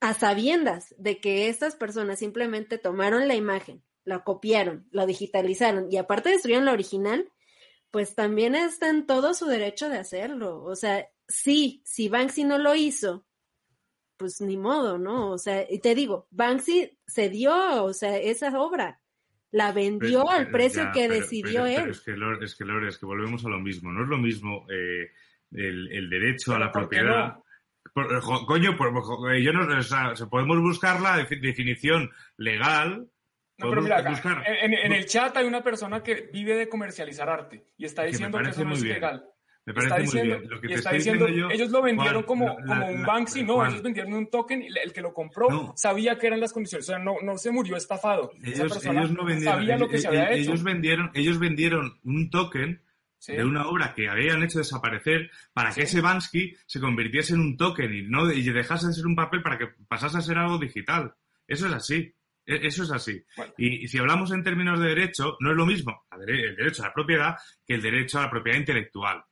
a 0.00 0.12
sabiendas 0.12 0.94
de 0.98 1.20
que 1.20 1.48
estas 1.48 1.74
personas 1.74 2.18
simplemente 2.18 2.76
tomaron 2.76 3.28
la 3.28 3.34
imagen, 3.34 3.82
la 4.04 4.24
copiaron, 4.24 4.86
la 4.90 5.06
digitalizaron 5.06 5.90
y 5.90 5.96
aparte 5.96 6.30
destruyeron 6.30 6.64
la 6.64 6.72
original, 6.72 7.30
pues 7.90 8.14
también 8.14 8.54
está 8.54 8.88
en 8.88 9.06
todo 9.06 9.34
su 9.34 9.46
derecho 9.46 9.88
de 9.88 9.98
hacerlo. 9.98 10.62
O 10.64 10.76
sea, 10.76 11.08
sí, 11.28 11.82
si 11.84 12.08
Banksy 12.08 12.44
no 12.44 12.58
lo 12.58 12.74
hizo, 12.74 13.26
pues 14.16 14.40
ni 14.40 14.56
modo, 14.56 14.98
¿no? 14.98 15.30
O 15.30 15.38
sea, 15.38 15.66
y 15.68 15.78
te 15.80 15.94
digo, 15.94 16.26
Banksy 16.30 16.98
se 17.06 17.28
dio, 17.28 17.84
o 17.84 17.92
sea, 17.92 18.16
esa 18.16 18.58
obra 18.58 19.00
la 19.52 19.72
vendió 19.72 20.28
al 20.30 20.50
precio 20.50 20.90
que 20.92 21.08
decidió 21.08 21.66
él. 21.66 21.90
Es 21.90 22.00
que, 22.00 22.12
Lore, 22.12 22.44
es 22.44 22.56
que, 22.56 22.64
es 22.88 22.98
que 22.98 23.06
volvemos 23.06 23.44
a 23.44 23.50
lo 23.50 23.60
mismo. 23.60 23.92
No 23.92 24.02
es 24.02 24.08
lo 24.08 24.16
mismo 24.16 24.66
eh, 24.70 25.10
el, 25.52 25.92
el, 25.92 26.08
derecho 26.08 26.54
a 26.54 26.58
la 26.58 26.72
propiedad. 26.72 27.36
No? 27.36 27.44
Por, 27.92 28.46
coño, 28.46 28.76
por, 28.76 28.92
yo 29.38 29.52
no, 29.52 29.78
o 29.78 29.82
sea, 29.82 30.14
podemos 30.30 30.58
buscar 30.60 31.00
la 31.00 31.18
definición 31.18 32.10
legal. 32.38 33.06
No, 33.58 33.68
pero 33.70 33.82
mira, 33.82 34.00
en, 34.62 34.72
en, 34.74 34.92
el 34.92 35.06
chat 35.06 35.36
hay 35.36 35.46
una 35.46 35.62
persona 35.62 36.02
que 36.02 36.28
vive 36.32 36.56
de 36.56 36.68
comercializar 36.68 37.28
arte 37.28 37.66
y 37.76 37.84
está 37.84 38.02
diciendo 38.04 38.38
que, 38.38 38.44
que 38.44 38.50
eso 38.50 38.64
no 38.64 38.72
es 38.74 38.82
legal. 38.82 39.24
Me 39.64 39.74
parece 39.74 39.94
muy 39.94 40.02
diciendo, 40.02 40.38
bien. 40.38 40.50
Lo 40.50 40.60
que 40.60 40.68
te 40.68 40.74
está 40.74 40.92
diciendo, 40.92 41.28
yo, 41.28 41.48
ellos 41.50 41.70
lo 41.70 41.82
vendieron 41.82 42.24
Juan, 42.24 42.26
como, 42.26 42.46
la- 42.48 42.54
como 42.66 42.80
la- 42.80 42.86
un 42.90 43.02
Banksy, 43.04 43.44
no, 43.44 43.54
Juan, 43.54 43.70
ellos 43.70 43.82
vendieron 43.82 44.12
un 44.14 44.28
token 44.28 44.62
y 44.62 44.66
el 44.66 44.92
que 44.92 45.00
lo 45.00 45.14
compró 45.14 45.48
No. 45.48 45.72
sabía 45.76 46.18
que 46.18 46.26
eran 46.26 46.40
las 46.40 46.52
condiciones, 46.52 46.88
o 46.88 46.92
sea, 46.92 46.98
no, 46.98 47.14
no 47.22 47.38
se 47.38 47.52
murió 47.52 47.76
estafado. 47.76 48.32
Ellos, 48.42 48.72
persona 48.72 49.00
ellos 49.02 49.12
no 49.12 49.24
vendieron, 49.24 49.54
sabía 49.60 49.76
lo 49.76 49.88
que 49.88 49.98
se 49.98 50.08
había 50.08 50.32
hecho. 50.32 50.50
ellos 50.50 50.62
vendieron, 50.64 51.10
ellos 51.14 51.38
vendieron 51.38 52.00
un 52.02 52.30
token 52.30 52.82
Sí. 53.18 53.36
de 53.36 53.44
una 53.44 53.68
obra 53.68 53.94
que 53.94 54.08
habían 54.08 54.42
hecho 54.42 54.58
desaparecer 54.58 55.30
para 55.52 55.72
que 55.72 55.82
ese 55.82 56.00
Bansky 56.00 56.56
se 56.66 56.80
convirtiese 56.80 57.34
en 57.34 57.40
un 57.40 57.56
token 57.56 57.94
y 57.94 58.02
no 58.02 58.32
y 58.32 58.42
dejase 58.42 58.88
de 58.88 58.94
ser 58.94 59.06
un 59.06 59.14
papel 59.14 59.42
para 59.42 59.58
que 59.58 59.68
pasase 59.86 60.18
a 60.18 60.22
ser 60.22 60.38
algo 60.38 60.58
digital. 60.58 61.14
Eso 61.46 61.68
es 61.68 61.72
así. 61.72 62.12
E- 62.46 62.66
Eso 62.66 62.82
es 62.82 62.90
así. 62.90 63.22
Bueno. 63.36 63.52
Y, 63.58 63.84
y 63.84 63.88
si 63.88 63.98
hablamos 63.98 64.32
en 64.32 64.42
términos 64.42 64.80
de 64.80 64.88
derecho, 64.88 65.36
no 65.40 65.50
es 65.50 65.56
lo 65.56 65.66
mismo 65.66 66.04
el 66.26 66.56
derecho 66.56 66.82
a 66.82 66.86
la 66.88 66.92
propiedad 66.94 67.36
que 67.66 67.74
el 67.74 67.82
derecho 67.82 68.18
a 68.18 68.22
la 68.22 68.30
propiedad 68.30 68.58
intelectual. 68.58 69.22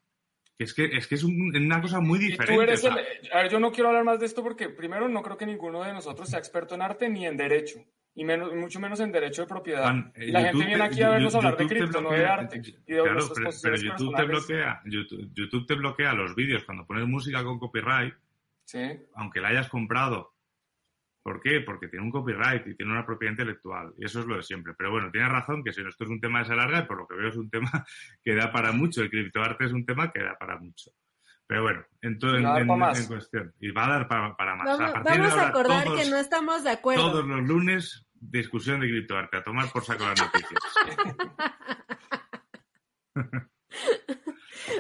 Es 0.59 0.75
que 0.75 0.85
es, 0.85 1.07
que 1.07 1.15
es 1.15 1.25
un- 1.25 1.57
una 1.57 1.81
cosa 1.81 2.01
muy 2.01 2.19
diferente. 2.19 2.63
eres 2.63 2.85
el- 2.85 2.93
a 3.33 3.43
ver, 3.43 3.51
yo 3.51 3.59
no 3.59 3.73
quiero 3.73 3.89
hablar 3.89 4.05
más 4.05 4.21
de 4.21 4.27
esto 4.27 4.43
porque 4.43 4.69
primero 4.69 5.09
no 5.09 5.23
creo 5.23 5.37
que 5.37 5.47
ninguno 5.47 5.83
de 5.83 5.93
nosotros 5.93 6.29
sea 6.29 6.39
experto 6.39 6.75
en 6.75 6.83
arte 6.83 7.09
ni 7.09 7.27
en 7.27 7.37
derecho. 7.37 7.81
Y 8.13 8.25
menos, 8.25 8.53
mucho 8.55 8.81
menos 8.81 8.99
en 9.01 9.13
derecho 9.13 9.43
de 9.43 9.49
propiedad. 9.49 9.83
Juan, 9.85 10.13
eh, 10.17 10.27
y 10.27 10.31
la 10.33 10.41
gente 10.41 10.53
YouTube 10.55 10.67
viene 10.67 10.85
aquí 10.85 11.03
a 11.03 11.11
vernos 11.11 11.35
hablar 11.37 11.57
de 11.57 11.67
cripto, 11.67 12.01
no 12.03 12.11
de 12.11 12.27
arte. 12.27 12.57
Y 12.59 12.93
de 12.93 13.03
Claro, 13.03 13.29
pero, 13.63 13.77
YouTube 13.77 14.17
te 14.17 14.25
bloquea, 14.25 14.83
YouTube, 14.85 15.31
YouTube 15.33 15.67
te 15.67 15.75
bloquea 15.77 16.13
los 16.13 16.35
vídeos 16.35 16.65
cuando 16.65 16.85
pones 16.87 17.07
música 17.07 17.43
con 17.45 17.59
copyright, 17.61 18.13
Sí. 18.65 18.81
aunque 19.15 19.41
la 19.41 19.49
hayas 19.49 19.69
comprado. 19.69 20.35
¿Por 21.23 21.41
qué? 21.43 21.61
Porque 21.61 21.89
tiene 21.89 22.05
un 22.07 22.11
copyright 22.11 22.67
y 22.67 22.75
tiene 22.77 22.93
una 22.93 23.05
propiedad 23.05 23.33
intelectual. 23.33 23.93
Y 23.99 24.07
eso 24.07 24.21
es 24.21 24.27
lo 24.27 24.37
de 24.37 24.43
siempre. 24.43 24.73
Pero 24.77 24.91
bueno, 24.91 25.11
tienes 25.11 25.31
razón 25.31 25.63
que 25.63 25.73
si 25.73 25.83
esto 25.83 26.05
es 26.05 26.11
un 26.11 26.21
tema 26.21 26.41
que 26.41 26.47
se 26.47 26.53
alarga, 26.55 26.79
y 26.81 26.87
por 26.87 26.97
lo 26.99 27.07
que 27.07 27.15
veo 27.15 27.29
es 27.29 27.37
un 27.37 27.51
tema 27.51 27.71
que 28.25 28.35
da 28.35 28.51
para 28.51 28.73
mucho. 28.73 29.03
El 29.03 29.11
criptoarte 29.11 29.67
es 29.67 29.73
un 29.73 29.85
tema 29.85 30.11
que 30.13 30.23
da 30.23 30.37
para 30.39 30.59
mucho. 30.59 30.91
Pero 31.47 31.63
bueno, 31.65 31.85
en, 32.01 32.19
todo, 32.19 32.37
en, 32.37 32.47
en- 32.47 32.71
en 32.71 33.07
cuestión. 33.07 33.53
Y 33.61 33.71
va 33.73 33.87
a 33.87 33.91
dar 33.91 34.09
para, 34.09 34.37
para 34.37 34.55
más. 34.55 34.67
Vamos, 34.67 34.81
a 34.95 35.03
de 35.03 35.19
vamos 35.19 35.35
a 35.35 35.49
acordar 35.49 35.85
todos, 35.85 36.01
que 36.01 36.09
no 36.11 36.17
estamos 36.17 36.63
de 36.65 36.71
acuerdo. 36.71 37.11
todos 37.11 37.27
los 37.27 37.43
lunes, 37.43 38.07
discusión 38.15 38.81
de 38.81 38.87
criptoarte. 38.89 39.37
A 39.39 39.43
tomar 39.45 39.69
por 39.73 39.85
saco 39.85 40.05
las 40.05 40.21
noticias. 40.21 40.61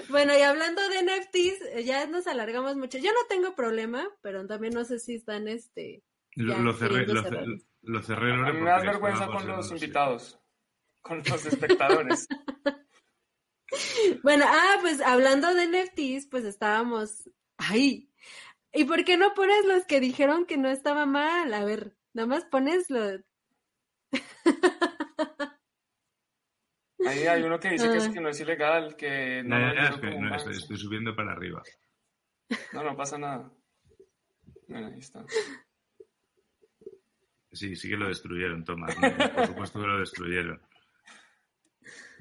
Bueno, 0.09 0.36
y 0.36 0.43
hablando 0.43 0.80
de 0.88 1.03
NFTs, 1.03 1.62
eh, 1.72 1.84
ya 1.84 2.07
nos 2.07 2.26
alargamos 2.26 2.76
mucho. 2.76 2.99
Yo 2.99 3.12
no 3.12 3.20
tengo 3.28 3.55
problema, 3.55 4.07
pero 4.22 4.47
también 4.47 4.74
no 4.74 4.84
sé 4.84 4.99
si 4.99 5.14
están 5.14 5.49
este. 5.49 6.03
Lo, 6.41 6.55
Ya, 6.55 6.62
lo 6.62 6.72
cerré, 6.72 7.07
lo, 7.07 8.03
cerré, 8.03 8.32
A 8.32 8.53
mí 8.53 8.61
me 8.61 8.70
das 8.70 8.82
vergüenza 8.82 9.26
con 9.26 9.47
los 9.47 9.70
invitados, 9.70 10.41
con 11.03 11.18
los 11.18 11.47
espectadores. 11.47 12.26
Bueno, 14.24 14.47
ah, 14.49 14.78
pues 14.80 15.01
hablando 15.01 15.55
de 15.55 15.68
NFTs, 15.68 16.26
pues 16.28 16.45
estábamos. 16.45 17.30
¡Ay! 17.57 18.11
¿Y 18.72 18.84
por 18.84 19.05
qué 19.05 19.16
no 19.16 19.32
pones 19.32 19.64
los 19.64 19.84
que 19.86 20.01
dijeron 20.01 20.45
que 20.45 20.57
no 20.57 20.68
estaba 20.68 21.07
mal? 21.07 21.55
A 21.55 21.64
ver, 21.64 21.97
nada 22.12 22.26
más 22.26 22.45
pones 22.47 22.91
lo. 22.91 23.01
Ahí 27.07 27.26
hay 27.28 27.43
uno 27.45 27.61
que 27.61 27.70
dice 27.70 27.88
que, 27.88 27.97
es, 27.97 28.09
Ah. 28.09 28.12
que 28.12 28.20
no 28.20 28.28
es 28.28 28.41
ilegal, 28.41 28.97
que 28.97 29.45
no, 29.45 29.57
un 29.57 30.28
no, 30.28 30.34
estoy, 30.34 30.57
estoy 30.57 30.76
subiendo 30.76 31.14
para 31.14 31.30
arriba. 31.30 31.62
No, 32.72 32.82
no 32.82 32.97
pasa 32.97 33.18
nada. 33.18 33.53
Bueno, 34.66 34.88
ahí 34.88 34.99
está. 34.99 35.24
Sí, 37.53 37.74
sí 37.76 37.88
que 37.88 37.96
lo 37.96 38.09
destruyeron, 38.09 38.64
Tomás. 38.64 38.96
¿no? 39.01 39.32
Por 39.34 39.46
supuesto 39.46 39.80
que 39.80 39.86
lo 39.86 39.98
destruyeron. 40.01 40.60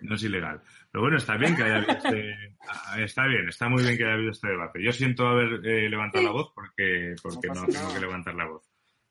No 0.01 0.15
es 0.15 0.23
ilegal. 0.23 0.61
Pero 0.91 1.01
bueno, 1.03 1.17
está 1.17 1.35
bien 1.37 1.55
que 1.55 1.63
haya 1.63 1.75
habido 1.77 1.91
este... 1.93 2.55
Está 3.03 3.25
bien, 3.27 3.47
está 3.49 3.67
muy 3.67 3.83
bien 3.83 3.97
que 3.97 4.03
haya 4.05 4.13
habido 4.13 4.31
este 4.31 4.47
debate. 4.47 4.81
Yo 4.83 4.91
siento 4.91 5.27
haber 5.27 5.65
eh, 5.65 5.89
levantado 5.89 6.23
la 6.23 6.31
voz 6.31 6.51
porque, 6.55 7.15
porque 7.21 7.47
No 7.49 7.55
no, 7.55 7.67
tengo 7.67 7.93
que 7.93 7.99
levantar 7.99 8.35
la 8.35 8.45
voz. 8.45 8.63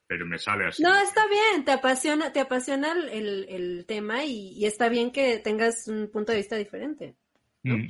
Pero 0.07 0.25
me 0.27 0.39
sale 0.39 0.67
así. 0.67 0.83
No, 0.83 0.97
está 0.97 1.27
bien, 1.29 1.65
te 1.65 1.73
apasiona, 1.73 2.33
te 2.33 2.41
apasiona 2.41 2.93
el, 2.93 3.47
el- 3.49 3.85
tema 3.87 4.25
y, 4.25 4.53
y 4.57 4.65
está 4.65 4.89
bien 4.89 5.11
que 5.13 5.39
tengas 5.39 5.87
un 5.89 6.11
punto 6.11 6.33
de 6.33 6.39
vista 6.39 6.57
diferente. 6.57 7.17
Mm. 7.63 7.89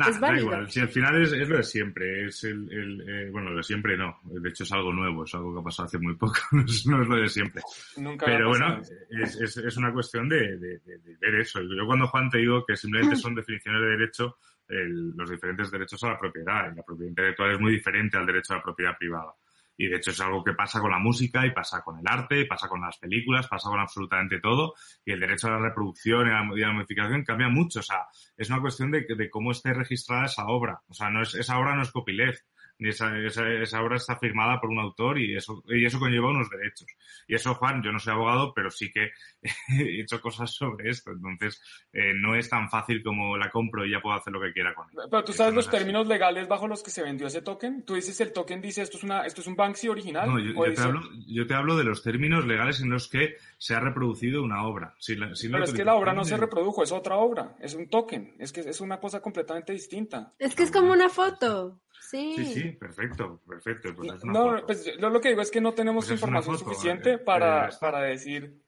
Nada, 0.00 0.10
Es 0.12 0.20
da 0.20 0.36
igual. 0.38 0.70
Si 0.70 0.80
al 0.80 0.88
final 0.88 1.22
es, 1.22 1.32
es 1.32 1.48
lo 1.48 1.56
de 1.58 1.62
siempre. 1.62 2.26
Es 2.26 2.44
el, 2.44 2.72
el, 2.72 3.00
eh, 3.08 3.30
bueno, 3.30 3.50
lo 3.50 3.58
de 3.58 3.62
siempre 3.62 3.96
no. 3.96 4.18
De 4.24 4.48
hecho 4.48 4.64
es 4.64 4.72
algo 4.72 4.92
nuevo. 4.92 5.24
Es 5.24 5.34
algo 5.34 5.54
que 5.54 5.60
ha 5.60 5.62
pasado 5.62 5.86
hace 5.86 5.98
muy 5.98 6.16
poco. 6.16 6.34
no 6.52 6.62
es 6.64 6.86
no 6.86 7.02
es 7.02 7.08
lo 7.08 7.16
de 7.16 7.28
siempre. 7.28 7.62
Nunca 7.98 8.26
Pero 8.26 8.48
bueno, 8.48 8.80
es, 8.80 9.36
es, 9.40 9.56
es 9.58 9.76
una 9.76 9.92
cuestión 9.92 10.28
de, 10.28 10.56
de- 10.58 10.78
de- 10.78 10.98
de 10.98 11.16
ver 11.20 11.34
eso. 11.40 11.60
Yo 11.62 11.86
cuando 11.86 12.06
Juan 12.08 12.28
te 12.30 12.38
digo 12.38 12.64
que 12.66 12.76
simplemente 12.76 13.16
son 13.16 13.34
definiciones 13.34 13.80
de 13.82 13.88
derecho, 13.88 14.36
el- 14.68 15.10
los 15.16 15.28
diferentes 15.30 15.70
derechos 15.70 16.02
a 16.04 16.08
la 16.10 16.18
propiedad. 16.18 16.72
Y 16.72 16.76
la 16.76 16.82
propiedad 16.82 17.10
intelectual 17.10 17.52
es 17.52 17.60
muy 17.60 17.72
diferente 17.72 18.16
al 18.16 18.26
derecho 18.26 18.54
a 18.54 18.56
la 18.56 18.62
propiedad 18.62 18.96
privada. 18.98 19.32
Y 19.80 19.88
de 19.88 19.96
hecho 19.96 20.10
es 20.10 20.20
algo 20.20 20.44
que 20.44 20.52
pasa 20.52 20.78
con 20.78 20.90
la 20.90 20.98
música 20.98 21.46
y 21.46 21.52
pasa 21.52 21.80
con 21.80 21.98
el 21.98 22.04
arte, 22.06 22.40
y 22.40 22.44
pasa 22.44 22.68
con 22.68 22.82
las 22.82 22.98
películas, 22.98 23.48
pasa 23.48 23.70
con 23.70 23.80
absolutamente 23.80 24.38
todo. 24.38 24.74
Y 25.06 25.12
el 25.12 25.20
derecho 25.20 25.46
a 25.46 25.52
la 25.52 25.58
reproducción 25.58 26.28
y 26.28 26.30
a 26.30 26.66
la, 26.66 26.72
modificación 26.74 27.24
cambia 27.24 27.48
mucho. 27.48 27.80
O 27.80 27.82
sea, 27.82 28.04
es 28.36 28.50
una 28.50 28.60
cuestión 28.60 28.90
de, 28.90 29.06
de 29.08 29.30
cómo 29.30 29.52
esté 29.52 29.72
registrada 29.72 30.26
esa 30.26 30.44
obra. 30.48 30.82
O 30.86 30.92
sea, 30.92 31.08
no 31.08 31.22
es, 31.22 31.34
esa 31.34 31.58
obra 31.58 31.74
no 31.74 31.80
es 31.80 31.90
copyleft. 31.92 32.42
Esa, 32.88 33.16
esa, 33.18 33.48
esa, 33.48 33.82
obra 33.82 33.96
está 33.96 34.16
firmada 34.16 34.60
por 34.60 34.70
un 34.70 34.78
autor 34.78 35.18
y 35.18 35.36
eso, 35.36 35.62
y 35.68 35.84
eso 35.84 35.98
conlleva 35.98 36.30
unos 36.30 36.48
derechos. 36.48 36.86
Y 37.28 37.34
eso, 37.34 37.54
Juan, 37.54 37.82
yo 37.82 37.92
no 37.92 37.98
soy 37.98 38.14
abogado, 38.14 38.52
pero 38.54 38.70
sí 38.70 38.90
que 38.90 39.10
he 39.68 40.00
hecho 40.00 40.20
cosas 40.20 40.50
sobre 40.50 40.90
esto. 40.90 41.10
Entonces, 41.10 41.62
eh, 41.92 42.12
no 42.14 42.34
es 42.34 42.48
tan 42.48 42.70
fácil 42.70 43.02
como 43.02 43.36
la 43.36 43.50
compro 43.50 43.84
y 43.84 43.92
ya 43.92 44.00
puedo 44.00 44.16
hacer 44.16 44.32
lo 44.32 44.40
que 44.40 44.52
quiera 44.52 44.74
con 44.74 44.88
ella. 44.90 45.02
Pero 45.10 45.24
tú 45.24 45.32
sabes 45.32 45.54
los 45.54 45.68
términos 45.68 46.06
legales 46.06 46.48
bajo 46.48 46.66
los 46.66 46.82
que 46.82 46.90
se 46.90 47.02
vendió 47.02 47.26
ese 47.26 47.42
token. 47.42 47.84
Tú 47.84 47.94
dices 47.94 48.20
el 48.20 48.32
token 48.32 48.60
dice 48.60 48.82
esto 48.82 48.96
es 48.96 49.04
una, 49.04 49.26
esto 49.26 49.40
es 49.40 49.46
un 49.46 49.56
Banksy 49.56 49.88
original. 49.88 50.28
No, 50.28 50.38
yo, 50.38 50.52
yo, 50.52 50.64
dice... 50.64 50.76
te 50.76 50.82
hablo, 50.82 51.00
yo, 51.26 51.46
te 51.46 51.54
hablo, 51.54 51.76
de 51.76 51.84
los 51.84 52.02
términos 52.02 52.46
legales 52.46 52.80
en 52.80 52.90
los 52.90 53.08
que 53.08 53.36
se 53.58 53.74
ha 53.74 53.80
reproducido 53.80 54.42
una 54.42 54.66
obra. 54.66 54.94
Si 54.98 55.16
la, 55.16 55.34
si 55.34 55.48
pero 55.48 55.64
es 55.64 55.72
que 55.72 55.84
la 55.84 55.94
obra 55.94 56.12
no 56.12 56.24
se 56.24 56.36
reprodujo, 56.36 56.82
es 56.82 56.92
otra 56.92 57.16
obra, 57.16 57.56
es 57.60 57.74
un 57.74 57.88
token, 57.88 58.34
es 58.38 58.52
que 58.52 58.60
es 58.60 58.80
una 58.80 58.98
cosa 58.98 59.20
completamente 59.20 59.72
distinta. 59.72 60.32
Es 60.38 60.54
que 60.54 60.64
es 60.64 60.70
como 60.70 60.92
una 60.92 61.08
foto. 61.08 61.80
Sí. 62.00 62.34
sí, 62.34 62.44
sí, 62.46 62.72
perfecto, 62.72 63.40
perfecto. 63.46 63.94
Pues 63.94 64.14
es 64.14 64.24
una 64.24 64.32
no, 64.32 64.50
foto. 64.52 64.66
pues 64.66 64.84
yo 64.98 65.10
lo 65.10 65.20
que 65.20 65.28
digo 65.28 65.42
es 65.42 65.50
que 65.50 65.60
no 65.60 65.74
tenemos 65.74 66.06
Pues 66.06 66.20
información 66.20 66.58
foto, 66.58 66.70
suficiente 66.70 67.12
eh, 67.12 67.18
para, 67.18 67.68
eh, 67.68 67.72
para 67.80 68.00
decir, 68.02 68.60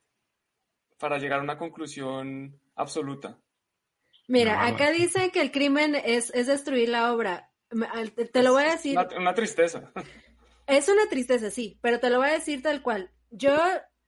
para 0.99 1.19
llegar 1.19 1.41
a 1.41 1.43
una 1.43 1.59
conclusión 1.59 2.61
absoluta. 2.77 3.39
Mira, 4.29 4.55
No, 4.69 4.75
acá 4.75 4.91
dice 4.91 5.31
que 5.31 5.41
el 5.41 5.51
crimen 5.51 5.95
es, 5.97 6.31
es 6.35 6.47
destruir 6.47 6.89
la 6.89 7.13
obra. 7.13 7.51
Te, 8.15 8.27
te 8.27 8.43
lo 8.43 8.53
voy 8.53 8.65
a 8.65 8.73
decir. 8.73 8.97
Una, 8.99 9.09
una 9.19 9.35
tristeza. 9.35 9.93
Es 10.67 10.89
una 10.89 11.09
tristeza, 11.09 11.51
sí, 11.51 11.79
pero 11.81 11.99
te 11.99 12.11
lo 12.11 12.19
voy 12.19 12.29
a 12.29 12.33
decir 12.35 12.63
tal 12.63 12.83
cual. 12.83 13.11
Yo 13.31 13.57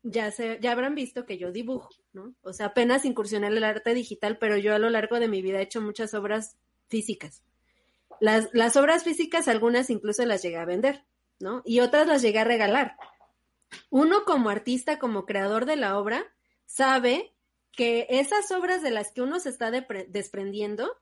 ya 0.03 0.31
sé, 0.31 0.59
ya 0.61 0.73
habrán 0.73 0.95
visto 0.95 1.25
que 1.27 1.39
yo 1.39 1.51
dibujo, 1.51 1.89
¿no? 2.13 2.35
O 2.43 2.53
sea, 2.53 2.67
apenas 2.67 3.05
incursioné 3.05 3.49
en 3.49 3.57
el 3.57 3.65
arte 3.65 3.95
digital, 3.95 4.39
pero 4.39 4.57
yo 4.59 4.75
a 4.75 4.79
lo 4.79 4.91
largo 4.91 5.19
de 5.19 5.29
mi 5.29 5.43
vida 5.43 5.59
he 5.59 5.63
hecho 5.63 5.81
muchas 5.81 6.15
obras 6.15 6.57
físicas. 6.89 7.43
Las, 8.21 8.49
las 8.53 8.77
obras 8.77 9.05
físicas, 9.05 9.49
algunas 9.49 9.91
incluso 9.91 10.25
las 10.25 10.43
llegué 10.43 10.57
a 10.57 10.65
vender, 10.65 11.05
¿no? 11.41 11.63
Y 11.65 11.81
otras 11.81 12.07
las 12.07 12.23
llegué 12.23 12.41
a 12.41 12.45
regalar. 12.45 12.97
Uno 13.91 14.25
como 14.25 14.51
artista, 14.51 14.99
como 14.99 15.27
creador 15.27 15.67
de 15.67 15.77
la 15.77 15.99
obra, 15.99 16.25
sabe 16.67 17.35
que 17.73 18.07
esas 18.09 18.51
obras 18.51 18.83
de 18.83 18.91
las 18.91 19.13
que 19.13 19.23
uno 19.23 19.41
se 19.41 19.49
está 19.49 19.71
desprendiendo, 19.71 20.97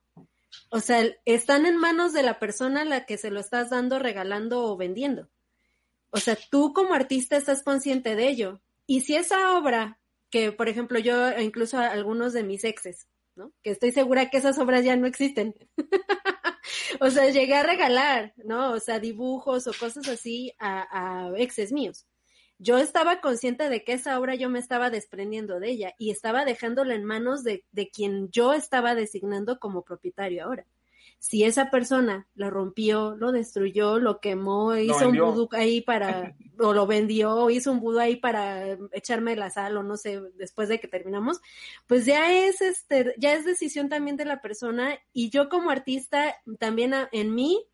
o 0.71 0.81
sea, 0.81 1.05
están 1.25 1.67
en 1.67 1.77
manos 1.77 2.13
de 2.13 2.23
la 2.23 2.39
persona 2.39 2.83
a 2.83 2.87
la 2.87 3.07
que 3.07 3.19
se 3.19 3.31
lo 3.31 3.41
estás 3.41 3.71
dando, 3.71 3.99
regalando 3.99 4.65
o 4.65 4.77
vendiendo. 4.77 5.29
O 6.11 6.19
sea, 6.19 6.37
tú 6.51 6.73
como 6.73 6.95
artista 6.95 7.37
estás 7.37 7.63
consciente 7.63 8.17
de 8.17 8.29
ello. 8.29 8.61
Y 8.87 9.01
si 9.01 9.17
esa 9.17 9.57
obra, 9.57 9.99
que 10.31 10.53
por 10.53 10.69
ejemplo 10.69 10.99
yo, 10.99 11.29
e 11.29 11.43
incluso 11.43 11.79
algunos 11.79 12.33
de 12.33 12.43
mis 12.43 12.65
exes, 12.65 13.09
¿no? 13.35 13.53
Que 13.63 13.71
estoy 13.71 13.93
segura 13.93 14.31
que 14.31 14.39
esas 14.39 14.59
obras 14.59 14.85
ya 14.85 14.97
no 14.97 15.07
existen. 15.07 15.55
o 17.01 17.11
sea, 17.11 17.31
llegué 17.31 17.55
a 17.55 17.63
regalar, 17.63 18.35
¿no? 18.37 18.73
O 18.73 18.81
sea, 18.81 18.99
dibujos 18.99 19.67
o 19.67 19.73
cosas 19.79 20.09
así 20.09 20.53
a, 20.59 21.29
a 21.29 21.39
exes 21.39 21.73
míos. 21.73 22.07
Yo 22.59 22.79
estaba 22.79 23.21
consciente 23.21 23.69
de 23.69 23.83
que 23.83 23.95
esa 23.95 24.19
obra 24.21 24.37
yo 24.37 24.49
me 24.49 24.61
estaba 24.61 24.89
desprendiendo 24.89 25.59
de 25.59 25.71
ella 25.71 25.95
y 25.99 26.11
estaba 26.11 26.45
dejándola 26.45 26.95
en 26.95 27.05
manos 27.05 27.43
de, 27.43 27.65
de 27.73 27.91
quien 27.91 28.31
yo 28.31 28.53
estaba 28.53 28.95
designando 28.95 29.59
como 29.59 29.83
propietario 29.83 30.45
ahora. 30.45 30.65
Si 31.25 31.45
esa 31.45 31.71
persona 31.71 32.27
lo 32.35 32.51
rompió, 32.51 33.15
lo 33.15 33.31
destruyó, 33.31 34.01
lo 34.01 34.19
quemó, 34.19 34.75
hizo 34.77 35.09
un 35.09 35.15
vudú 35.31 35.49
ahí 35.53 35.81
para, 35.81 36.35
o 36.59 36.73
lo 36.73 36.85
vendió, 36.89 37.37
o 37.37 37.49
hizo 37.49 37.71
un 37.71 37.79
vudú 37.79 38.01
ahí 38.01 38.17
para 38.17 38.77
echarme 38.91 39.37
la 39.37 39.49
sal, 39.49 39.77
o 39.77 39.85
no 39.85 39.97
sé, 39.97 40.21
después 40.35 40.69
de 40.69 40.81
que 40.81 40.89
terminamos, 40.89 41.41
pues 41.87 42.07
ya 42.07 42.33
es 42.33 42.61
este, 42.61 43.15
ya 43.19 43.35
es 43.35 43.45
decisión 43.45 43.89
también 43.89 44.17
de 44.17 44.25
la 44.25 44.41
persona, 44.43 44.99
y 45.13 45.31
yo 45.31 45.49
como 45.49 45.71
artista, 45.71 46.35
también 46.59 46.93
a- 46.93 47.09
en 47.13 47.33
mí, 47.37 47.65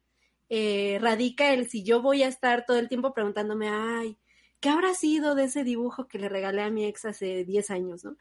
eh, 0.51 0.99
radica 1.01 1.55
el 1.55 1.71
si 1.71 1.83
yo 1.83 2.03
voy 2.03 2.25
a 2.25 2.29
estar 2.29 2.67
todo 2.67 2.79
el 2.79 2.91
tiempo 2.91 3.15
preguntándome, 3.15 3.71
ay, 3.71 4.19
¿qué 4.61 4.69
habrá 4.69 4.93
sido 4.93 5.35
de 5.35 5.45
ese 5.45 5.65
dibujo 5.65 6.07
que 6.07 6.19
le 6.19 6.29
regalé 6.29 6.61
a 6.61 6.69
mi 6.71 6.85
ex 6.85 7.07
hace 7.07 7.47
10 7.47 7.71
años, 7.71 8.05
no? 8.05 8.19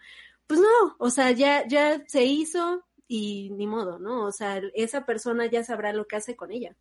Pues 0.47 0.61
no, 0.61 0.95
o 0.99 1.09
sea, 1.09 1.31
ya, 1.31 1.67
ya 1.67 2.01
se 2.07 2.23
hizo 2.23 2.86
y 3.07 3.49
ni 3.51 3.67
modo, 3.67 3.99
¿no? 3.99 4.25
O 4.25 4.31
sea, 4.31 4.61
esa 4.75 5.05
persona 5.05 5.45
ya 5.45 5.63
sabrá 5.63 5.93
lo 5.93 6.07
que 6.07 6.17
hace 6.17 6.35
con 6.35 6.51
ella. 6.51 6.75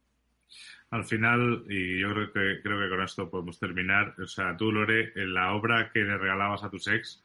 Al 0.90 1.05
final, 1.05 1.65
y 1.69 2.01
yo 2.01 2.12
creo 2.12 2.32
que, 2.32 2.62
creo 2.62 2.81
que 2.81 2.89
con 2.89 3.03
esto 3.03 3.28
podemos 3.28 3.59
terminar, 3.59 4.15
o 4.20 4.27
sea, 4.27 4.57
tú, 4.57 4.70
Lore, 4.70 5.12
en 5.16 5.35
la 5.35 5.53
obra 5.53 5.90
que 5.93 6.01
le 6.01 6.16
regalabas 6.16 6.62
a 6.62 6.70
tus 6.70 6.86
ex, 6.89 7.23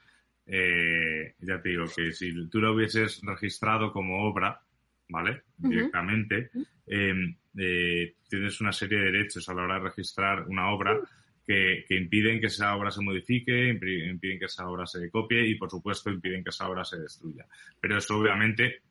eh, 0.48 1.36
ya 1.40 1.62
te 1.62 1.70
digo 1.70 1.86
que 1.96 2.12
si 2.12 2.48
tú 2.50 2.60
la 2.60 2.72
hubieses 2.72 3.22
registrado 3.22 3.92
como 3.92 4.28
obra, 4.28 4.62
¿vale? 5.10 5.44
Directamente, 5.58 6.50
eh, 6.88 7.14
eh, 7.58 8.16
tienes 8.28 8.60
una 8.62 8.72
serie 8.72 9.00
de 9.00 9.12
derechos 9.12 9.48
a 9.48 9.54
la 9.54 9.64
hora 9.64 9.76
de 9.76 9.90
registrar 9.90 10.48
una 10.48 10.72
obra 10.72 11.00
que, 11.46 11.84
que 11.88 11.96
impiden 11.96 12.40
que 12.40 12.48
esa 12.48 12.76
obra 12.76 12.92
se 12.92 13.02
modifique, 13.02 13.52
impi- 13.74 14.10
impiden 14.10 14.40
que 14.40 14.46
esa 14.46 14.68
obra 14.68 14.86
se 14.86 15.10
copie 15.10 15.46
y, 15.48 15.56
por 15.56 15.70
supuesto, 15.70 16.10
impiden 16.10 16.44
que 16.44 16.50
esa 16.50 16.70
obra 16.70 16.84
se 16.84 17.00
destruya. 17.00 17.46
Pero 17.80 17.98
eso, 17.98 18.18
obviamente, 18.18 18.82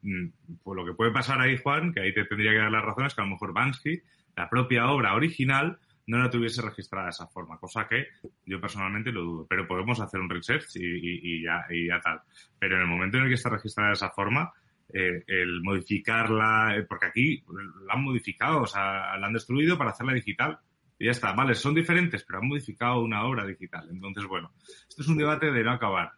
pues 0.62 0.77
lo 0.77 0.85
que 0.85 0.94
puede 0.94 1.12
pasar 1.12 1.40
ahí, 1.40 1.56
Juan, 1.59 1.93
que 1.93 2.01
ahí 2.01 2.12
te 2.14 2.24
tendría 2.24 2.52
que 2.52 2.59
dar 2.59 2.70
las 2.72 2.85
razones, 2.85 3.14
que 3.14 3.20
a 3.20 3.24
lo 3.24 3.31
mejor 3.31 3.52
Bansky, 3.52 4.01
la 4.36 4.48
propia 4.51 4.89
obra 4.90 5.14
original, 5.14 5.78
no 6.06 6.18
la 6.18 6.31
tuviese 6.31 6.60
registrada 6.60 7.05
de 7.06 7.10
esa 7.10 7.27
forma, 7.28 7.59
cosa 7.59 7.86
que 7.86 8.06
yo 8.44 8.60
personalmente 8.60 9.12
lo 9.12 9.22
dudo. 9.22 9.47
Pero 9.48 9.68
podemos 9.68 10.01
hacer 10.01 10.18
un 10.20 10.28
research 10.28 10.74
y, 10.74 10.85
y- 10.85 11.20
y 11.22 11.43
ya, 11.44 11.64
y 11.70 11.86
ya 11.86 12.01
tal. 12.01 12.20
Pero 12.59 12.74
en 12.77 12.82
el 12.82 12.89
momento 12.89 13.16
en 13.16 13.24
el 13.24 13.28
que 13.28 13.35
está 13.36 13.48
registrada 13.51 13.90
de 13.90 13.94
esa 13.94 14.10
forma, 14.10 14.52
eh, 14.93 15.22
el 15.28 15.62
modificarla, 15.62 16.74
eh, 16.77 16.82
porque 16.89 17.06
aquí 17.06 17.44
la 17.86 17.94
han 17.94 18.02
modificado, 18.02 18.62
o 18.62 18.66
sea, 18.66 19.16
la 19.18 19.27
han 19.28 19.32
destruido 19.35 19.78
para 19.78 19.90
hacerla 19.90 20.14
digital. 20.14 20.59
Y 21.01 21.06
ya 21.06 21.10
está, 21.12 21.32
vale, 21.32 21.55
son 21.55 21.74
diferentes, 21.74 22.22
pero 22.24 22.39
han 22.40 22.47
modificado 22.48 23.01
una 23.01 23.24
obra 23.24 23.44
digital. 23.47 23.89
Entonces, 23.90 24.24
bueno, 24.27 24.52
esto 24.89 25.02
es 25.02 25.09
un 25.09 25.16
debate 25.16 25.51
de 25.51 25.64
no 25.64 25.72
acabar. 25.72 26.12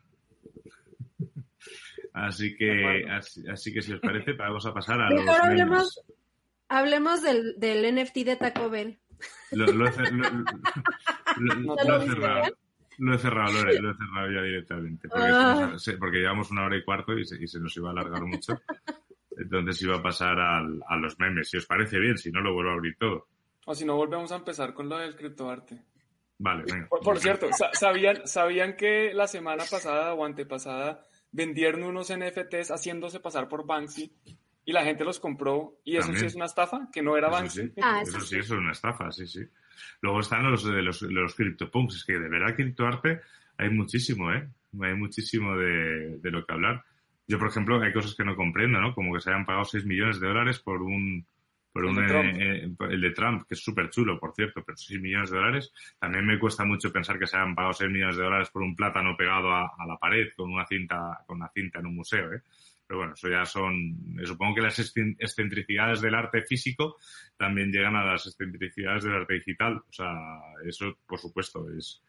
Así 2.12 2.54
que, 2.56 3.06
así, 3.10 3.48
así 3.48 3.72
que 3.72 3.80
si 3.80 3.92
os 3.94 4.00
parece, 4.00 4.32
vamos 4.34 4.66
a 4.66 4.74
pasar 4.74 5.00
a 5.00 5.08
Mejor 5.08 5.24
los 5.24 5.38
hablemos- 5.40 5.68
memes. 5.70 6.00
Hablemos 6.68 7.22
del, 7.22 7.54
del 7.58 7.94
NFT 7.94 8.16
de 8.24 8.36
Taco 8.36 8.68
Bell. 8.70 8.98
Lo, 9.52 9.66
lo 9.66 9.86
he, 9.86 9.92
cer- 9.92 10.10
lo- 10.10 10.30
lo- 10.30 10.44
lo- 11.38 11.54
¿No 11.54 11.74
lo 11.76 11.84
lo 11.84 11.94
he 11.96 11.98
viste 12.04 12.14
cerrado. 12.20 12.56
Lo 12.98 13.14
he 13.14 13.18
cerrado, 13.18 13.52
Lore, 13.52 13.80
lo 13.80 13.90
he 13.90 13.94
cerrado 13.94 14.32
ya 14.32 14.42
directamente. 14.42 15.08
Porque, 15.08 15.26
Ah. 15.30 15.54
se 15.56 15.66
nos- 15.66 15.82
se- 15.84 15.96
porque 15.98 16.18
llevamos 16.18 16.50
una 16.50 16.64
hora 16.64 16.76
y 16.76 16.84
cuarto 16.84 17.16
y 17.18 17.24
se, 17.24 17.42
y 17.42 17.46
se 17.46 17.60
nos 17.60 17.76
iba 17.76 17.88
a 17.88 17.92
alargar 17.92 18.22
mucho. 18.24 18.60
Entonces 19.38 19.80
iba 19.82 19.96
a 19.96 20.02
pasar 20.02 20.38
al- 20.40 20.82
a 20.88 20.96
los 20.96 21.18
memes. 21.18 21.48
Si 21.50 21.56
os 21.56 21.66
parece 21.66 21.98
bien, 21.98 22.18
si 22.18 22.30
no 22.30 22.40
lo 22.40 22.52
vuelvo 22.52 22.70
a 22.70 22.74
abrir 22.74 22.96
todo. 22.98 23.28
O 23.72 23.74
si 23.74 23.86
no, 23.86 23.96
volvemos 23.96 24.30
a 24.32 24.36
empezar 24.36 24.74
con 24.74 24.88
lo 24.90 24.98
del 24.98 25.16
criptoarte. 25.16 25.82
Vale, 26.38 26.64
venga. 26.70 26.88
Por, 26.88 27.00
por 27.00 27.18
cierto, 27.18 27.50
sa- 27.52 27.72
¿sabían, 27.72 28.26
¿sabían 28.26 28.76
que 28.76 29.14
la 29.14 29.26
semana 29.26 29.64
pasada 29.70 30.12
o 30.12 30.24
antepasada 30.26 31.00
vendieron 31.30 31.82
unos 31.84 32.10
NFTs 32.10 32.70
haciéndose 32.70 33.20
pasar 33.20 33.48
por 33.48 33.66
Banksy 33.66 34.12
y 34.66 34.72
la 34.72 34.84
gente 34.84 35.04
los 35.04 35.18
compró 35.20 35.78
y 35.84 35.96
eso 35.96 36.12
sí 36.12 36.26
es 36.26 36.34
una 36.34 36.44
estafa? 36.44 36.88
¿Que 36.92 37.00
no 37.02 37.16
era 37.16 37.28
Eso 37.28 37.36
Banksy? 37.38 37.60
sí, 37.68 37.72
Ah, 37.82 38.00
eso 38.02 38.10
eso 38.18 38.20
sí, 38.20 38.26
sí. 38.34 38.38
eso 38.40 38.54
es 38.54 38.60
una 38.60 38.72
estafa, 38.72 39.10
sí, 39.10 39.26
sí. 39.26 39.40
Luego 40.02 40.20
están 40.20 40.50
los 40.50 40.64
de 40.64 40.82
los, 40.82 41.00
los 41.02 41.34
CryptoPunks. 41.34 41.96
Es 41.96 42.04
que 42.04 42.18
de 42.18 42.28
verdad 42.28 42.54
criptoarte 42.54 43.20
hay 43.56 43.70
muchísimo, 43.70 44.30
¿eh? 44.32 44.46
Hay 44.82 44.94
muchísimo 44.94 45.56
de, 45.56 46.18
de 46.18 46.30
lo 46.30 46.44
que 46.44 46.52
hablar. 46.52 46.84
Yo, 47.26 47.38
por 47.38 47.48
ejemplo, 47.48 47.80
hay 47.80 47.92
cosas 47.92 48.14
que 48.14 48.24
no 48.24 48.36
comprendo, 48.36 48.80
¿no? 48.80 48.94
Como 48.94 49.14
que 49.14 49.20
se 49.20 49.30
hayan 49.30 49.46
pagado 49.46 49.64
6 49.64 49.86
millones 49.86 50.20
de 50.20 50.26
dólares 50.28 50.58
por 50.58 50.82
un... 50.82 51.26
Por 51.72 51.84
El 51.86 51.90
un 51.90 52.04
eh, 52.04 52.64
eh, 52.64 52.70
el 52.90 53.00
de 53.00 53.10
Trump, 53.12 53.44
que 53.48 53.54
es 53.54 53.62
súper 53.64 53.88
chulo, 53.88 54.18
por 54.20 54.34
cierto, 54.34 54.62
pero 54.62 54.76
6 54.76 55.00
millones 55.00 55.30
de 55.30 55.38
dólares. 55.38 55.72
También 55.98 56.26
me 56.26 56.38
cuesta 56.38 56.64
mucho 56.66 56.92
pensar 56.92 57.18
que 57.18 57.26
se 57.26 57.36
hayan 57.36 57.54
pagado 57.54 57.72
6 57.72 57.90
millones 57.90 58.16
de 58.16 58.24
dólares 58.24 58.50
por 58.50 58.62
un 58.62 58.76
plátano 58.76 59.16
pegado 59.16 59.50
a, 59.50 59.62
a 59.78 59.86
la 59.86 59.96
pared 59.96 60.28
con 60.36 60.52
una 60.52 60.66
cinta, 60.66 61.20
con 61.26 61.38
una 61.38 61.48
cinta 61.48 61.78
en 61.78 61.86
un 61.86 61.94
museo, 61.96 62.32
¿eh? 62.34 62.42
Pero 62.86 62.98
bueno, 62.98 63.14
eso 63.14 63.28
ya 63.30 63.46
son, 63.46 63.96
supongo 64.24 64.56
que 64.56 64.60
las 64.60 64.78
excen- 64.78 65.16
excentricidades 65.18 66.02
del 66.02 66.14
arte 66.14 66.42
físico 66.42 66.98
también 67.38 67.72
llegan 67.72 67.96
a 67.96 68.04
las 68.04 68.26
excentricidades 68.26 69.04
del 69.04 69.14
arte 69.14 69.34
digital. 69.34 69.76
O 69.88 69.92
sea, 69.92 70.12
eso, 70.66 70.98
por 71.06 71.18
supuesto, 71.18 71.70
es, 71.70 72.02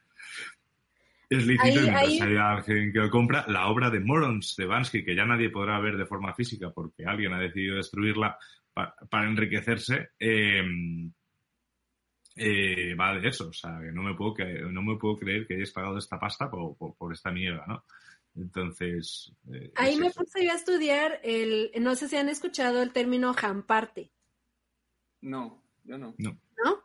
es 1.30 1.45
lícito 1.48 1.64
Ahí- 1.80 1.80
mientras 1.84 2.03
ahí- 2.10 2.22
haya 2.22 2.52
alguien 2.52 2.91
que 2.91 2.99
lo 2.99 3.10
compra. 3.10 3.45
La 3.48 3.68
obra 3.68 3.90
de 3.90 4.02
Morons 4.02 4.56
de 4.57 4.65
Bansky, 4.65 5.06
que 5.06 5.15
ya 5.15 5.26
nadie 5.26 5.49
podrá 5.49 5.80
ver 5.80 5.95
de 5.95 6.06
forma 6.06 6.34
física 6.34 6.69
porque 6.72 7.06
alguien 7.06 7.34
ha 7.34 7.40
decidido 7.40 7.77
destruirla 7.77 8.38
pa- 8.73 8.95
para 9.09 9.27
enriquecerse, 9.29 10.09
eh, 10.19 10.61
eh, 12.35 12.95
va 12.95 13.13
de 13.19 13.27
eso. 13.27 13.49
O 13.49 13.53
sea, 13.53 13.79
que 13.81 13.91
no 13.91 14.03
me 14.03 14.15
puedo, 14.15 14.33
que, 14.33 14.43
no 14.69 14.81
me 14.81 14.97
puedo 14.97 15.17
creer 15.17 15.45
que 15.47 15.55
hayas 15.55 15.71
pagado 15.71 15.97
esta 15.97 16.19
pasta 16.19 16.49
por, 16.49 16.75
por, 16.77 16.95
por 16.95 17.13
esta 17.13 17.31
mierda, 17.31 17.65
¿no? 17.67 17.83
Entonces. 18.35 19.31
eh, 19.53 19.71
Ahí 19.75 19.93
es 19.93 19.99
me 19.99 20.07
eso. 20.07 20.21
puse 20.21 20.43
yo 20.45 20.51
a 20.51 20.55
estudiar 20.55 21.19
el, 21.23 21.71
no 21.81 21.95
sé 21.95 22.07
si 22.09 22.17
han 22.17 22.29
escuchado 22.29 22.81
el 22.81 22.91
término 22.91 23.33
jamparte, 23.33 24.11
No, 25.21 25.63
yo 25.83 25.97
no. 25.97 26.15
No. 26.17 26.31
¿no? 26.63 26.79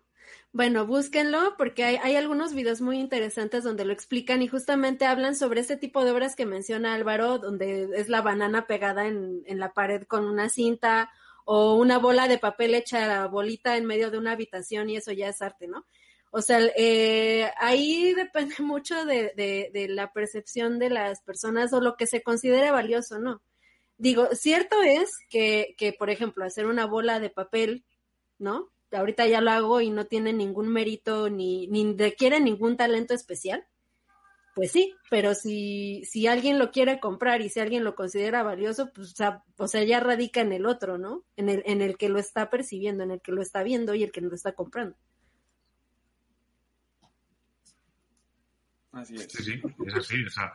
Bueno, 0.53 0.87
búsquenlo 0.87 1.55
porque 1.57 1.85
hay, 1.85 1.97
hay 1.97 2.17
algunos 2.17 2.55
videos 2.55 2.81
muy 2.81 2.99
interesantes 2.99 3.65
donde 3.65 3.85
lo 3.85 3.93
explican 3.93 4.43
y 4.43 4.49
justamente 4.49 5.07
hablan 5.07 5.35
sobre 5.37 5.61
este 5.61 5.77
tipo 5.77 6.05
de 6.05 6.11
obras 6.11 6.37
que 6.37 6.47
menciona 6.47 6.95
Álvaro, 6.95 7.39
donde 7.39 7.89
es 7.95 8.09
la 8.09 8.23
banana 8.23 8.67
pegada 8.67 9.07
en, 9.07 9.43
en 9.47 9.59
la 9.59 9.73
pared 9.73 10.03
con 10.05 10.25
una 10.27 10.49
cinta 10.49 11.11
o 11.51 11.77
una 11.77 11.99
bola 11.99 12.29
de 12.29 12.37
papel 12.37 12.75
hecha 12.75 13.27
bolita 13.27 13.79
en 13.79 13.87
medio 13.87 14.11
de 14.11 14.19
una 14.19 14.33
habitación 14.33 14.91
y 14.91 14.99
eso 14.99 15.13
ya 15.13 15.31
es 15.31 15.41
arte, 15.41 15.67
¿no? 15.67 15.87
O 16.31 16.43
sea, 16.43 16.61
eh, 16.77 17.51
ahí 17.59 18.13
depende 18.13 18.57
mucho 18.59 19.07
de, 19.07 19.89
la 19.89 20.13
percepción 20.13 20.79
de 20.79 20.91
las 20.91 21.23
personas 21.23 21.73
o 21.73 21.81
lo 21.81 21.97
que 21.97 22.07
se 22.07 22.23
considere 22.23 22.71
valioso, 22.71 23.19
¿no? 23.19 23.41
Digo, 23.97 24.29
cierto 24.35 24.83
es 24.83 25.11
que, 25.31 25.75
que, 25.79 25.95
por 25.95 26.11
ejemplo, 26.11 26.45
hacer 26.45 26.67
una 26.67 26.85
bola 26.85 27.19
de 27.19 27.31
papel, 27.31 27.83
¿no? 28.39 28.69
Ahorita 28.93 29.27
ya 29.27 29.41
lo 29.41 29.51
hago 29.51 29.81
y 29.81 29.89
no 29.89 30.05
tiene 30.05 30.35
ningún 30.35 30.69
mérito 30.69 31.31
ni, 31.31 31.67
ni 31.69 31.97
requiere 31.97 32.41
ningún 32.41 32.77
talento 32.77 33.15
especial. 33.15 33.67
Pues 34.59 34.73
sí, 34.73 34.93
pero 35.09 35.37
si, 35.37 36.03
si 36.05 36.27
alguien 36.27 36.59
lo 36.59 36.73
quiere 36.73 36.99
comprar 36.99 37.43
y 37.43 37.49
si 37.49 37.61
alguien 37.61 37.85
lo 37.85 37.95
considera 37.95 38.43
valioso, 38.43 38.93
pues, 38.93 39.13
o 39.13 39.15
sea, 39.15 39.45
o 39.57 39.69
sea, 39.69 39.85
ya 39.85 40.01
radica 40.01 40.41
en 40.41 40.53
el 40.53 40.67
otro, 40.67 40.99
¿no? 40.99 41.25
En 41.37 41.49
el, 41.49 41.63
en 41.65 41.81
el 41.81 41.97
que 41.97 42.09
lo 42.09 42.19
está 42.19 42.51
percibiendo, 42.51 43.05
en 43.05 43.13
el 43.13 43.21
que 43.21 43.31
lo 43.31 43.41
está 43.41 43.63
viendo 43.63 43.95
y 43.95 44.03
el 44.03 44.11
que 44.11 44.21
lo 44.21 44.35
está 44.35 44.55
comprando. 44.55 44.97
Así 48.91 49.15
es. 49.15 49.29
Sí, 49.31 49.45
sí, 49.45 49.63
es 49.87 49.95
así. 49.95 50.25
O 50.25 50.31
sea, 50.31 50.53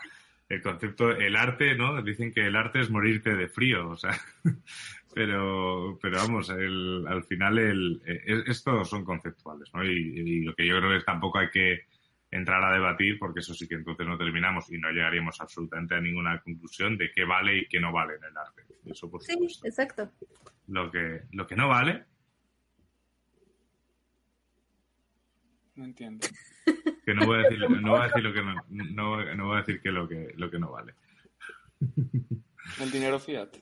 el 0.49 0.61
concepto, 0.61 1.11
el 1.11 1.37
arte, 1.37 1.73
¿no? 1.73 2.01
Dicen 2.01 2.33
que 2.33 2.45
el 2.45 2.57
arte 2.57 2.81
es 2.81 2.89
morirte 2.89 3.33
de 3.33 3.47
frío, 3.47 3.89
o 3.91 3.95
sea, 3.95 4.19
pero, 5.15 5.97
pero 6.01 6.17
vamos, 6.17 6.49
el, 6.49 7.05
al 7.07 7.23
final 7.23 7.57
el, 7.57 8.01
estos 8.47 8.89
son 8.89 9.05
conceptuales, 9.05 9.69
¿no? 9.73 9.81
Y, 9.81 9.91
y, 9.91 10.41
lo 10.41 10.53
que 10.55 10.67
yo 10.67 10.77
creo 10.77 10.93
es 10.93 11.05
tampoco 11.05 11.39
hay 11.39 11.49
que 11.51 11.85
entrar 12.33 12.63
a 12.63 12.73
debatir, 12.73 13.19
porque 13.19 13.41
eso 13.41 13.53
sí 13.53 13.67
que 13.67 13.75
entonces 13.75 14.07
no 14.07 14.17
terminamos 14.17 14.71
y 14.71 14.77
no 14.77 14.89
llegaríamos 14.89 15.39
absolutamente 15.39 15.95
a 15.95 16.01
ninguna 16.01 16.41
conclusión 16.41 16.97
de 16.97 17.11
qué 17.11 17.25
vale 17.25 17.59
y 17.59 17.67
qué 17.67 17.79
no 17.79 17.91
vale 17.91 18.15
en 18.15 18.23
el 18.23 18.37
arte. 18.37 18.63
Eso 18.85 19.09
por 19.09 19.21
sí, 19.21 19.33
exacto. 19.63 20.11
Lo 20.67 20.91
que, 20.91 21.23
lo 21.31 21.45
que 21.45 21.55
no 21.55 21.67
vale. 21.67 22.05
No 25.75 25.85
entiendo. 25.85 26.27
Que 27.05 27.13
no 27.13 27.25
voy 27.25 27.39
a 27.39 27.41
decir, 27.43 27.59
no 27.69 27.91
voy 27.91 27.99
a 27.99 28.03
decir 28.05 28.23
lo 28.23 28.33
que 28.33 28.41
no, 28.41 28.55
no, 28.69 29.35
no 29.35 29.47
voy 29.47 29.55
a 29.57 29.59
decir 29.59 29.81
que 29.81 29.91
lo 29.91 30.07
que, 30.07 30.33
lo 30.37 30.49
que 30.49 30.57
no 30.57 30.71
vale. 30.71 30.93
El 32.79 32.91
dinero 32.91 33.19
fiat. 33.19 33.57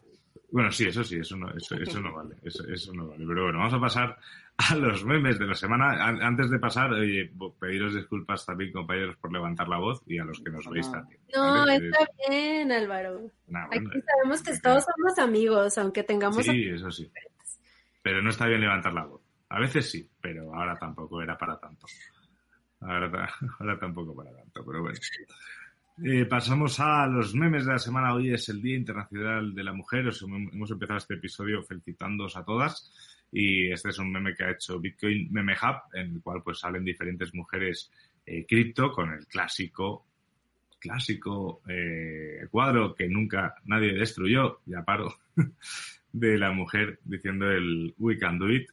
Bueno, 0.52 0.72
sí, 0.72 0.88
eso 0.88 1.04
sí, 1.04 1.18
eso 1.18 1.38
no, 1.38 1.50
eso, 1.52 1.76
eso 1.76 2.02
no 2.02 2.14
vale, 2.14 2.36
eso, 2.44 2.68
eso 2.68 2.94
no 2.94 3.08
vale. 3.08 3.26
Pero 3.26 3.44
bueno, 3.44 3.60
vamos 3.60 3.74
a 3.74 3.80
pasar 3.80 4.18
a 4.58 4.76
los 4.76 5.06
memes 5.06 5.40
de 5.40 5.48
la 5.48 5.56
semana. 5.56 6.06
Antes 6.06 6.50
de 6.50 6.60
pasar, 6.60 6.92
oye, 6.92 7.32
pediros 7.60 7.96
disculpas 7.96 8.46
también, 8.46 8.74
compañeros, 8.74 9.16
por 9.18 9.32
levantar 9.32 9.70
la 9.70 9.78
voz 9.78 10.02
y 10.08 10.20
a 10.20 10.26
los 10.26 10.42
que 10.42 10.52
nos 10.52 10.70
veis 10.70 10.92
también. 10.92 11.22
No, 11.34 11.66
está 11.66 12.08
bien, 12.30 12.72
Álvaro. 12.72 13.32
Nah, 13.48 13.68
bueno, 13.68 13.90
Aquí 13.90 14.02
sabemos 14.02 14.44
que 14.44 14.60
todos 14.60 14.84
somos 14.84 15.18
amigos, 15.20 15.78
aunque 15.78 16.04
tengamos. 16.04 16.44
Sí, 16.44 16.70
eso 16.70 16.92
sí. 16.92 17.10
Pero 18.02 18.22
no 18.22 18.30
está 18.30 18.48
bien 18.48 18.62
levantar 18.62 18.94
la 18.94 19.06
voz. 19.06 19.22
A 19.50 19.60
veces 19.60 19.90
sí, 19.90 20.10
pero 20.20 20.54
ahora 20.54 20.78
tampoco 20.78 21.22
era 21.22 21.38
para 21.38 21.58
tanto. 21.60 21.88
Ahora, 22.82 23.30
ahora 23.60 23.80
tampoco 23.80 24.16
para 24.16 24.32
tanto, 24.32 24.66
pero 24.66 24.82
bueno. 24.82 25.00
Eh, 26.04 26.26
pasamos 26.26 26.80
a 26.80 27.06
los 27.06 27.36
memes 27.36 27.66
de 27.66 27.74
la 27.74 27.78
semana. 27.78 28.16
Hoy 28.16 28.34
es 28.34 28.50
el 28.50 28.60
Día 28.60 28.76
Internacional 28.76 29.54
de 29.54 29.64
la 29.64 29.72
Mujer. 29.72 30.08
Os 30.08 30.24
hemos 30.24 30.72
empezado 30.72 30.98
este 30.98 31.14
episodio 31.14 31.62
felicitándoos 31.62 32.36
a 32.38 32.44
todas. 32.44 32.92
Y 33.32 33.72
este 33.72 33.90
es 33.90 34.00
un 34.00 34.12
meme 34.12 34.34
que 34.34 34.44
ha 34.44 34.52
hecho 34.52 34.80
Bitcoin 34.80 35.32
Meme 35.32 35.54
Hub, 35.54 35.94
en 35.94 36.16
el 36.16 36.22
cual 36.22 36.42
pues 36.44 36.60
salen 36.60 36.84
diferentes 36.84 37.36
mujeres 37.36 37.92
eh, 38.26 38.48
cripto 38.48 38.92
con 38.92 39.12
el 39.12 39.28
clásico, 39.28 40.08
clásico 40.80 41.62
eh, 41.68 42.48
cuadro 42.50 42.96
que 42.96 43.08
nunca 43.08 43.54
nadie 43.66 43.94
destruyó, 43.94 44.62
ya 44.66 44.84
paro, 44.84 45.20
de 46.12 46.38
la 46.40 46.52
mujer 46.52 47.00
diciendo 47.04 47.52
el 47.52 47.94
We 48.00 48.18
can 48.18 48.40
do 48.40 48.50
it 48.50 48.68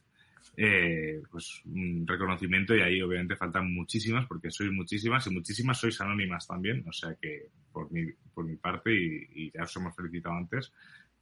eh, 0.61 1.21
pues 1.31 1.61
un 1.63 2.05
reconocimiento 2.05 2.75
y 2.75 2.81
ahí 2.81 3.01
obviamente 3.01 3.37
faltan 3.37 3.73
muchísimas 3.73 4.27
porque 4.27 4.51
sois 4.51 4.69
muchísimas 4.69 5.25
y 5.25 5.29
muchísimas 5.29 5.79
sois 5.79 6.01
anónimas 6.01 6.45
también, 6.45 6.83
o 6.85 6.91
sea 6.91 7.15
que 7.15 7.47
por 7.71 7.89
mi, 7.89 8.11
por 8.33 8.43
mi 8.43 8.57
parte 8.57 8.91
y, 8.93 9.49
ya 9.53 9.63
os 9.63 9.73
hemos 9.77 9.95
felicitado 9.95 10.35
antes, 10.35 10.73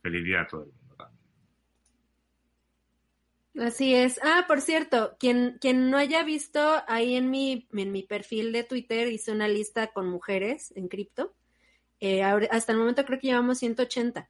feliz 0.02 0.26
día 0.26 0.42
a 0.42 0.48
todo 0.48 0.64
el 0.64 0.72
mundo 0.72 0.96
también. 0.96 1.22
Así 3.68 3.94
es. 3.94 4.20
Ah, 4.24 4.46
por 4.48 4.60
cierto, 4.60 5.16
quien, 5.20 5.60
quien 5.62 5.92
no 5.92 5.98
haya 5.98 6.24
visto 6.24 6.82
ahí 6.88 7.16
en 7.16 7.30
mi, 7.30 7.68
en 7.74 7.92
mi 7.92 8.02
perfil 8.02 8.52
de 8.52 8.64
Twitter 8.64 9.08
hice 9.08 9.32
una 9.32 9.48
lista 9.48 9.94
con 9.94 10.10
mujeres 10.10 10.74
en 10.76 10.88
cripto. 10.88 11.36
Eh, 12.00 12.24
hasta 12.24 12.72
el 12.72 12.80
momento 12.80 13.06
creo 13.06 13.20
que 13.20 13.28
llevamos 13.28 13.60
180. 13.60 14.28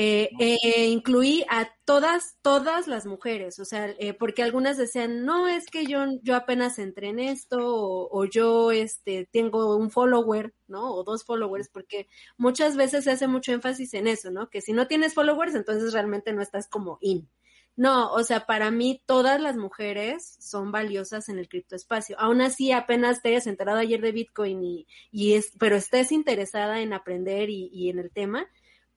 Eh, 0.00 0.30
eh, 0.38 0.86
incluí 0.86 1.44
a 1.50 1.68
todas, 1.84 2.36
todas 2.40 2.86
las 2.86 3.04
mujeres, 3.04 3.58
o 3.58 3.64
sea, 3.64 3.86
eh, 3.98 4.14
porque 4.14 4.44
algunas 4.44 4.76
decían, 4.76 5.24
no, 5.24 5.48
es 5.48 5.66
que 5.66 5.86
yo, 5.86 6.04
yo 6.22 6.36
apenas 6.36 6.78
entré 6.78 7.08
en 7.08 7.18
esto, 7.18 7.58
o, 7.58 8.08
o, 8.16 8.24
yo, 8.24 8.70
este, 8.70 9.28
tengo 9.32 9.74
un 9.76 9.90
follower, 9.90 10.54
¿no? 10.68 10.94
O 10.94 11.02
dos 11.02 11.24
followers, 11.24 11.68
porque 11.68 12.06
muchas 12.36 12.76
veces 12.76 13.02
se 13.02 13.10
hace 13.10 13.26
mucho 13.26 13.50
énfasis 13.50 13.92
en 13.94 14.06
eso, 14.06 14.30
¿no? 14.30 14.50
Que 14.50 14.60
si 14.60 14.72
no 14.72 14.86
tienes 14.86 15.14
followers, 15.14 15.56
entonces 15.56 15.92
realmente 15.92 16.32
no 16.32 16.42
estás 16.42 16.68
como 16.68 16.98
in. 17.00 17.28
No, 17.74 18.12
o 18.12 18.22
sea, 18.22 18.46
para 18.46 18.70
mí 18.70 19.02
todas 19.04 19.40
las 19.40 19.56
mujeres 19.56 20.36
son 20.38 20.70
valiosas 20.70 21.28
en 21.28 21.40
el 21.40 21.48
criptoespacio. 21.48 22.14
Aún 22.20 22.40
así, 22.40 22.70
apenas 22.70 23.20
te 23.20 23.30
hayas 23.30 23.48
enterado 23.48 23.78
ayer 23.78 24.00
de 24.00 24.12
Bitcoin 24.12 24.62
y, 24.62 24.86
y 25.10 25.34
es, 25.34 25.52
pero 25.58 25.74
estés 25.74 26.12
interesada 26.12 26.82
en 26.82 26.92
aprender 26.92 27.50
y, 27.50 27.68
y 27.72 27.90
en 27.90 27.98
el 27.98 28.12
tema, 28.12 28.46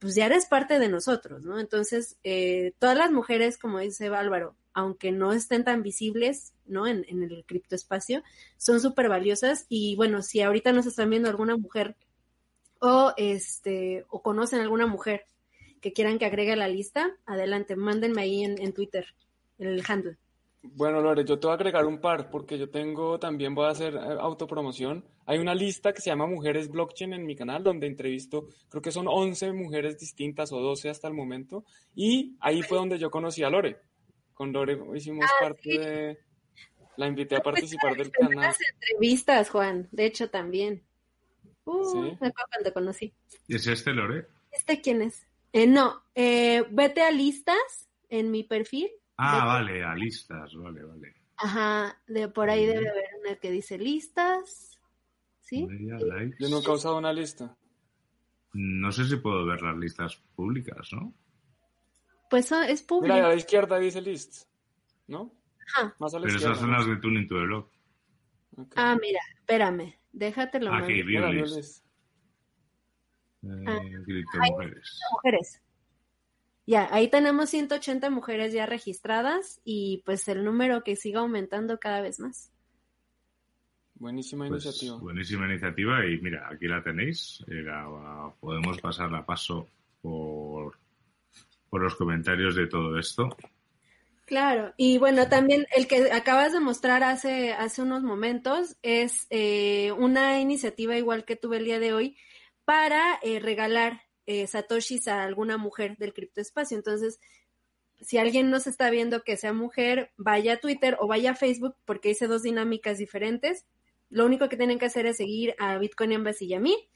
pues 0.02 0.16
ya 0.16 0.26
eres 0.26 0.48
parte 0.48 0.80
de 0.80 0.90
nosotros, 0.90 1.44
¿no? 1.44 1.60
Entonces, 1.60 2.18
eh, 2.24 2.74
todas 2.80 2.98
las 2.98 3.12
mujeres, 3.12 3.60
como 3.60 3.78
dice 3.78 4.08
Álvaro, 4.08 4.56
aunque 4.74 5.12
no 5.12 5.32
estén 5.32 5.64
tan 5.64 5.84
visibles, 5.84 6.54
¿no? 6.66 6.88
En, 6.88 7.06
en 7.08 7.22
el 7.22 7.46
criptoespacio, 7.46 8.24
son 8.58 8.82
súper 8.82 9.10
valiosas 9.10 9.68
y 9.70 9.96
bueno, 9.96 10.24
si 10.24 10.42
ahorita 10.42 10.74
nos 10.74 10.88
están 10.88 11.12
viendo 11.12 11.30
alguna 11.30 11.56
mujer 11.56 11.96
o 12.80 13.14
este, 13.16 14.04
o 14.10 14.24
conocen 14.24 14.62
alguna 14.62 14.88
mujer 14.88 15.28
que 15.82 15.94
quieran 15.94 16.18
que 16.18 16.26
agregue 16.26 16.54
a 16.54 16.56
la 16.56 16.68
lista, 16.68 17.16
adelante, 17.28 17.76
mándenme 17.76 18.24
ahí 18.24 18.44
en, 18.44 18.60
en 18.60 18.74
Twitter, 18.74 19.06
el 19.60 19.84
handle. 19.88 20.18
Bueno, 20.64 21.02
Lore, 21.02 21.26
yo 21.26 21.40
te 21.40 21.48
voy 21.48 21.54
a 21.54 21.56
agregar 21.56 21.86
un 21.88 22.00
par 22.00 22.30
porque 22.30 22.58
yo 22.58 22.70
tengo 22.70 23.20
también, 23.20 23.56
voy 23.56 23.66
a 23.66 23.70
hacer 23.70 23.98
autopromoción. 23.98 25.04
Hay 25.26 25.40
una 25.40 25.56
lista 25.56 25.92
que 25.92 26.02
se 26.02 26.12
llama 26.12 26.28
Mujeres 26.28 26.70
Blockchain 26.70 27.14
en 27.14 27.26
mi 27.26 27.36
canal 27.36 27.64
donde 27.64 27.88
entrevisto, 27.88 28.48
creo 28.70 28.82
que 28.82 28.92
son 28.92 29.08
11 29.08 29.54
mujeres 29.54 29.98
distintas 29.98 30.52
o 30.52 30.60
12 30.60 30.90
hasta 30.90 31.08
el 31.08 31.16
momento. 31.16 31.66
Y 31.96 32.38
ahí 32.40 32.62
fue 32.62 32.78
donde 32.78 33.00
yo 33.00 33.10
conocí 33.10 33.42
a 33.44 33.50
Lore. 33.50 33.80
Con 34.36 34.54
Lore 34.54 34.80
hicimos 34.96 35.26
ah, 35.26 35.46
parte 35.46 35.64
sí. 35.64 35.78
de... 35.78 36.18
La 36.98 37.08
invité 37.08 37.38
a 37.38 37.42
participar 37.42 37.96
del 37.96 38.12
canal. 38.12 38.36
Las 38.36 38.58
entrevistas, 38.74 39.50
Juan, 39.50 39.88
de 39.92 40.06
hecho 40.06 40.30
también. 40.30 40.84
Uh, 41.64 41.86
¿Sí? 41.86 41.98
me 41.98 42.28
acuerdo 42.28 42.50
cuando 42.52 42.74
conocí. 42.74 43.14
¿Es 43.48 43.66
este 43.66 43.94
Lore? 43.94 44.28
¿Este 44.52 44.82
quién 44.82 45.02
es? 45.02 45.26
Eh, 45.54 45.66
no, 45.66 46.04
eh, 46.14 46.64
vete 46.70 47.02
a 47.02 47.10
listas 47.10 47.90
en 48.10 48.30
mi 48.30 48.44
perfil 48.44 48.92
Ah, 49.24 49.40
de... 49.42 49.46
vale, 49.46 49.84
a 49.84 49.96
listas, 49.96 50.56
vale, 50.56 50.84
vale. 50.84 51.16
Ajá, 51.38 51.98
de 52.08 52.28
por 52.28 52.50
ahí 52.50 52.66
debe 52.66 52.90
haber 52.90 53.10
una 53.24 53.36
que 53.36 53.52
dice 53.52 53.78
listas. 53.78 54.80
¿Sí? 55.40 55.68
Yo 56.40 56.50
nunca 56.50 56.72
he 56.72 56.76
usado 56.76 56.98
una 56.98 57.12
lista. 57.12 57.56
No 58.54 58.92
sé 58.92 59.06
si 59.06 59.18
puedo 59.18 59.46
ver 59.46 59.62
las 59.62 59.78
listas 59.78 60.16
públicas, 60.36 60.90
¿no? 60.94 61.14
Pues 62.30 62.52
es 62.52 62.82
público. 62.84 63.14
Mira, 63.14 63.28
a 63.28 63.30
la 63.30 63.36
izquierda 63.36 63.78
dice 63.80 64.02
lists, 64.02 64.48
¿no? 65.08 65.34
Ajá. 65.68 65.96
Más 66.00 66.14
a 66.14 66.20
la 66.20 66.26
Pero 66.26 66.36
izquierda, 66.36 66.56
esas 66.56 66.62
son 66.62 66.72
las 66.72 66.86
de 66.88 66.96
Tuning 66.98 67.28
to 67.28 67.36
the 67.36 67.42
Blog. 67.42 67.70
Ah, 68.76 68.98
mira, 69.02 69.20
espérame, 69.40 69.96
déjatelo. 70.12 70.74
Aquí, 70.74 71.04
mando. 71.04 71.06
Mira, 71.06 71.28
view 71.30 71.32
view 71.32 71.44
list. 71.44 71.56
list. 71.58 71.86
Eh, 73.44 73.66
Ah. 73.68 73.80
Ahí 74.42 74.52
mujeres. 74.52 75.00
mujeres. 75.14 75.62
Ya, 76.72 76.88
ahí 76.90 77.10
tenemos 77.10 77.50
180 77.50 78.10
mujeres 78.10 78.54
ya 78.54 78.66
registradas 78.66 79.60
y 79.66 80.04
pues 80.06 80.26
el 80.30 80.46
número 80.46 80.86
que 80.86 80.96
siga 80.96 81.20
aumentando 81.20 81.82
cada 81.82 82.00
vez 82.00 82.22
más. 82.22 82.50
Buenísima 83.96 84.48
Pues, 84.48 84.64
iniciativa. 84.64 84.96
buenísima 84.98 85.48
iniciativa 85.48 86.06
y 86.06 86.22
mira, 86.22 86.48
aquí 86.50 86.70
la 86.70 86.82
tenéis. 86.82 87.44
Era- 87.46 87.88
podemos 88.40 88.80
pasarla 88.80 89.18
a 89.18 89.26
paso 89.26 89.68
por, 90.02 90.78
por 91.70 91.82
los 91.82 91.96
comentarios 91.96 92.56
de 92.56 92.68
todo 92.68 92.98
esto. 92.98 93.28
Claro, 94.26 94.74
y 94.78 94.98
bueno, 94.98 95.28
también 95.28 95.66
el 95.76 95.88
que 95.90 96.10
acabas 96.14 96.54
de 96.54 96.62
mostrar 96.62 97.04
hace, 97.04 97.52
hace 97.52 97.82
unos 97.82 98.02
momentos 98.02 98.78
es 98.82 99.28
eh, 99.30 99.92
una 99.98 100.40
iniciativa 100.40 100.96
igual 100.98 101.26
que 101.26 101.36
tuve 101.36 101.58
el 101.58 101.66
día 101.66 101.80
de 101.80 101.92
hoy 101.92 102.16
para 102.64 103.20
eh, 103.24 103.42
regalar 103.42 104.04
eh, 104.26 104.48
satoshis 104.48 105.08
a 105.08 105.24
alguna 105.24 105.58
mujer 105.58 105.98
del 105.98 106.14
criptoespacio. 106.14 106.78
Entonces, 106.78 107.20
si 108.02 108.18
alguien 108.18 108.50
nos 108.50 108.68
está 108.68 108.90
viendo 108.90 109.24
que 109.24 109.38
sea 109.38 109.54
mujer, 109.54 110.12
vaya 110.18 110.54
a 110.54 110.58
Twitter 110.58 110.98
o 111.00 111.08
vaya 111.08 111.32
a 111.32 111.36
Facebook 111.36 111.76
porque 111.86 112.10
hice 112.10 112.28
dos 112.28 112.44
dinámicas 112.44 112.98
diferentes. 112.98 113.66
Lo 114.10 114.26
único 114.26 114.50
que 114.50 114.58
tienen 114.58 114.80
que 114.80 114.86
hacer 114.86 115.06
es 115.06 115.18
seguir 115.18 115.56
a 115.60 115.78
Bitcoin 115.78 116.12
Embassy 116.12 116.46
y 116.46 116.54
a 116.54 116.60
mí. 116.60 116.90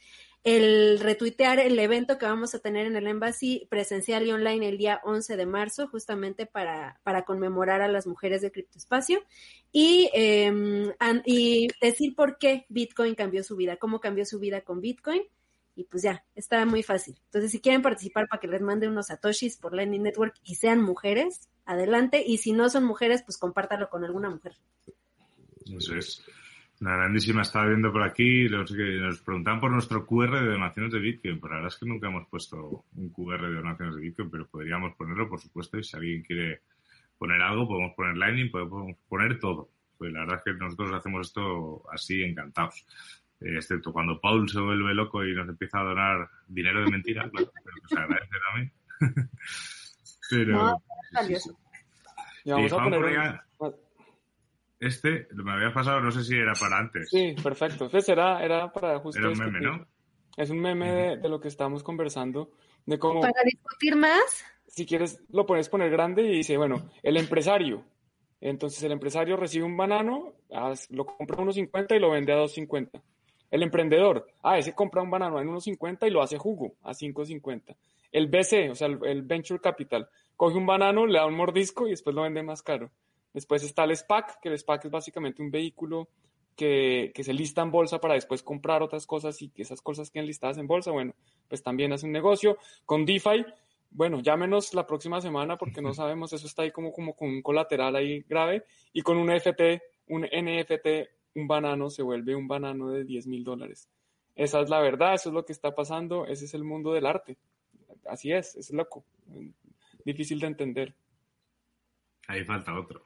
el 0.44 1.00
retuitear 1.00 1.58
el 1.60 1.80
evento 1.80 2.20
que 2.20 2.28
vamos 2.28 2.54
a 2.54 2.60
tener 2.60 2.86
en 2.86 2.96
el 2.96 3.08
Embassy 3.08 3.66
presencial 3.68 4.28
y 4.28 4.32
online 4.32 4.70
el 4.70 4.78
día 4.78 5.02
11 5.04 5.38
de 5.38 5.46
marzo, 5.48 5.88
justamente 5.88 6.46
para, 6.46 7.00
para 7.02 7.26
conmemorar 7.26 7.82
a 7.82 7.88
las 7.88 8.06
mujeres 8.06 8.44
de 8.44 8.52
criptoespacio 8.52 9.24
y, 9.72 10.12
em, 10.14 10.94
y 11.26 11.68
decir 11.82 12.16
por 12.16 12.38
qué 12.38 12.68
Bitcoin 12.70 13.16
cambió 13.16 13.44
su 13.44 13.56
vida, 13.56 13.78
cómo 13.78 14.00
cambió 14.00 14.24
su 14.24 14.40
vida 14.40 14.62
con 14.62 14.82
Bitcoin. 14.82 15.24
Y 15.76 15.84
pues 15.84 16.04
ya, 16.04 16.24
está 16.36 16.66
muy 16.66 16.84
fácil. 16.84 17.16
Entonces, 17.26 17.52
si 17.52 17.60
quieren 17.60 17.82
participar 17.82 18.28
para 18.28 18.40
que 18.40 18.48
les 18.48 18.62
mande 18.62 18.88
unos 18.88 19.08
satoshis 19.08 19.58
por 19.58 19.74
Lightning 19.74 20.04
Network 20.04 20.36
y 20.44 20.56
sean 20.56 20.82
mujeres, 20.82 21.50
adelante. 21.66 22.24
Y 22.26 22.38
si 22.38 22.54
no 22.54 22.70
son 22.70 22.86
mujeres, 22.86 23.24
pues 23.24 23.38
compártalo 23.38 23.90
con 23.90 24.04
alguna 24.06 24.30
mujer. 24.30 24.54
Eso 25.66 25.96
es. 25.96 26.24
La 26.80 26.98
grandísima 26.98 27.42
estaba 27.42 27.68
viendo 27.68 27.92
por 27.92 28.04
aquí, 28.04 28.50
nos, 28.50 28.70
nos 28.72 29.22
preguntaban 29.22 29.62
por 29.62 29.72
nuestro 29.72 30.06
QR 30.06 30.42
de 30.42 30.52
donaciones 30.52 30.92
de 30.92 31.00
Bitcoin, 31.00 31.40
pero 31.40 31.54
la 31.54 31.62
verdad 31.62 31.74
es 31.74 31.80
que 31.80 31.86
nunca 31.86 32.08
hemos 32.08 32.28
puesto 32.28 32.86
un 32.96 33.10
QR 33.10 33.48
de 33.48 33.56
donaciones 33.56 33.96
de 33.96 34.02
Bitcoin, 34.02 34.30
pero 34.30 34.48
podríamos 34.48 34.94
ponerlo, 34.96 35.30
por 35.30 35.40
supuesto, 35.40 35.78
y 35.78 35.84
si 35.86 35.96
alguien 35.96 36.22
quiere 36.22 36.62
poner 37.18 37.42
algo, 37.42 37.68
podemos 37.68 37.94
poner 37.96 38.18
Lightning, 38.18 38.52
podemos 38.52 38.98
poner 39.08 39.40
todo. 39.40 39.70
Pues 39.98 40.12
la 40.12 40.22
verdad 40.22 40.38
es 40.38 40.44
que 40.44 40.60
nosotros 40.60 40.92
hacemos 40.94 41.28
esto 41.28 41.84
así 41.90 42.22
encantados. 42.24 42.86
Eh, 43.42 43.56
excepto 43.56 43.92
cuando 43.92 44.20
Paul 44.20 44.50
se 44.50 44.60
vuelve 44.60 44.94
loco 44.94 45.24
y 45.24 45.34
nos 45.34 45.48
empieza 45.50 45.80
a 45.80 45.84
donar 45.84 46.30
dinero 46.48 46.84
de 46.84 46.92
mentira, 46.92 47.30
claro, 47.32 47.52
pero 47.64 47.88
se 47.88 48.00
agradece 48.00 48.36
también. 48.48 48.74
pero... 50.30 50.52
No, 50.54 50.84
sí, 51.28 51.36
sí. 51.36 51.50
Y 52.46 52.52
vamos 52.52 52.74
a 52.74 52.78
poner 52.78 53.40
este 54.80 55.28
me 55.34 55.54
había 55.54 55.74
pasado, 55.74 56.02
no 56.02 56.12
sé 56.12 56.24
si 56.24 56.36
era 56.36 56.54
para 56.54 56.78
antes. 56.78 57.10
Sí, 57.10 57.36
perfecto. 57.42 57.90
Pues 57.90 58.08
era, 58.10 58.44
era 58.44 58.72
para 58.72 59.00
justo. 59.00 59.20
Era 59.20 59.30
un 59.30 59.38
meme, 59.38 59.62
¿no? 59.62 59.88
Es 60.38 60.50
un 60.50 60.60
meme 60.60 61.18
de, 61.18 61.30
lo 61.30 61.40
que 61.40 61.48
estamos 61.48 61.82
conversando. 61.82 62.52
De 62.86 63.00
cómo. 63.00 63.22
Para 63.22 63.42
discutir 63.44 63.96
más. 63.96 64.46
Si 64.68 64.86
quieres, 64.86 65.24
lo 65.30 65.46
pones 65.46 65.70
poner 65.70 65.90
grande 65.90 66.24
y 66.24 66.38
dice, 66.38 66.58
bueno, 66.58 66.92
el 67.02 67.18
empresario. 67.18 67.86
Entonces 68.42 68.84
el 68.84 68.92
empresario 68.92 69.38
recibe 69.38 69.66
un 69.66 69.78
banano, 69.78 70.34
lo 70.90 71.06
compra 71.06 71.38
a 71.38 71.46
1.50 71.46 71.96
y 71.96 72.00
lo 72.00 72.12
vende 72.12 72.34
a 72.34 72.38
2.50. 72.38 73.02
El 73.52 73.64
emprendedor, 73.64 74.28
ah, 74.42 74.58
ese 74.58 74.74
compra 74.74 75.02
un 75.02 75.10
banano 75.10 75.38
a 75.38 75.44
1.50 75.44 76.08
y 76.08 76.12
lo 76.12 76.22
hace 76.22 76.38
jugo 76.38 76.76
a 76.84 76.92
5.50. 76.92 77.76
El 78.12 78.28
BC, 78.28 78.72
o 78.72 78.76
sea, 78.76 78.88
el 78.88 79.22
Venture 79.24 79.60
Capital, 79.60 80.08
coge 80.36 80.58
un 80.58 80.66
banano, 80.66 81.06
le 81.06 81.20
da 81.20 81.26
un 81.26 81.36
mordisco 81.36 81.88
y 81.88 81.92
después 81.92 82.16
lo 82.16 82.24
vende 82.24 82.44
más 82.44 82.62
caro. 82.62 82.92
Después 83.34 83.64
está 83.64 83.84
el 83.84 83.96
SPAC, 83.96 84.40
que 84.40 84.50
el 84.50 84.58
SPAC 84.58 84.86
es 84.86 84.92
básicamente 84.92 85.42
un 85.42 85.52
vehículo 85.52 86.08
que, 86.56 87.12
se 87.22 87.34
lista 87.34 87.62
en 87.62 87.72
bolsa 87.72 88.00
para 88.00 88.14
después 88.14 88.44
comprar 88.44 88.82
otras 88.82 89.06
cosas 89.06 89.42
y 89.42 89.50
que 89.50 89.64
esas 89.64 89.82
cosas 89.82 90.10
queden 90.10 90.28
listadas 90.28 90.58
en 90.58 90.68
bolsa. 90.68 90.92
Bueno, 90.92 91.14
pues 91.50 91.62
también 91.62 91.92
hace 91.92 92.06
un 92.06 92.14
negocio. 92.14 92.58
Con 92.86 93.06
DeFi, 93.06 93.46
bueno, 93.92 94.22
llámenos 94.22 94.74
la 94.74 94.88
próxima 94.88 95.20
semana 95.22 95.58
porque 95.58 95.82
no 95.82 95.94
sabemos, 95.94 96.32
eso 96.34 96.48
está 96.48 96.62
ahí 96.62 96.72
como, 96.72 96.94
como 96.94 97.14
con 97.14 97.30
un 97.30 97.42
colateral 97.42 97.96
ahí 97.96 98.22
grave. 98.22 98.64
Y 98.94 99.02
con 99.02 99.18
un 99.18 99.30
FT, 99.30 99.82
un 100.08 100.22
NFT, 100.24 100.88
un 101.36 101.48
banano 101.48 101.90
se 101.90 102.02
vuelve 102.02 102.36
un 102.36 102.48
banano 102.48 102.90
de 102.90 103.04
10 103.04 103.28
mil 103.28 103.44
dólares. 103.44 103.90
Esa 104.36 104.62
es 104.62 104.70
la 104.70 104.82
verdad, 104.82 105.14
eso 105.14 105.30
es 105.30 105.34
lo 105.34 105.46
que 105.46 105.54
está 105.54 105.76
pasando, 105.76 106.26
ese 106.26 106.46
es 106.46 106.54
el 106.54 106.64
mundo 106.64 106.94
del 106.94 107.06
arte. 107.06 107.38
Así 108.08 108.32
es, 108.32 108.56
es 108.56 108.72
loco, 108.72 109.06
difícil 110.04 110.40
de 110.40 110.48
entender. 110.48 110.96
Ahí 112.28 112.44
falta 112.44 112.78
otro. 112.78 113.06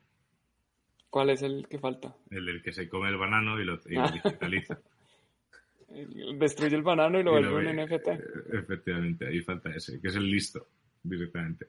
¿Cuál 1.09 1.31
es 1.31 1.41
el 1.41 1.67
que 1.67 1.79
falta? 1.79 2.15
El 2.29 2.45
del 2.45 2.61
que 2.61 2.71
se 2.71 2.87
come 2.87 3.09
el 3.09 3.17
banano 3.17 3.59
y 3.59 3.65
lo, 3.65 3.79
ah. 3.97 4.11
digitaliza. 4.11 4.79
Destruye 6.37 6.75
el 6.75 6.83
banano 6.83 7.19
y 7.19 7.23
lo 7.23 7.31
vuelve 7.31 7.71
un 7.71 7.83
NFT. 7.83 8.07
Eh, 8.07 8.19
efectivamente, 8.53 9.27
ahí 9.27 9.41
falta 9.41 9.71
ese, 9.71 9.99
que 9.99 10.07
es 10.07 10.15
el 10.15 10.29
listo, 10.29 10.67
directamente. 11.03 11.67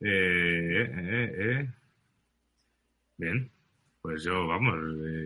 Eh, 0.00 0.90
eh, 0.90 1.34
eh, 1.38 1.68
Bien, 3.16 3.50
pues 4.04 4.22
yo, 4.22 4.46
vamos, 4.46 4.74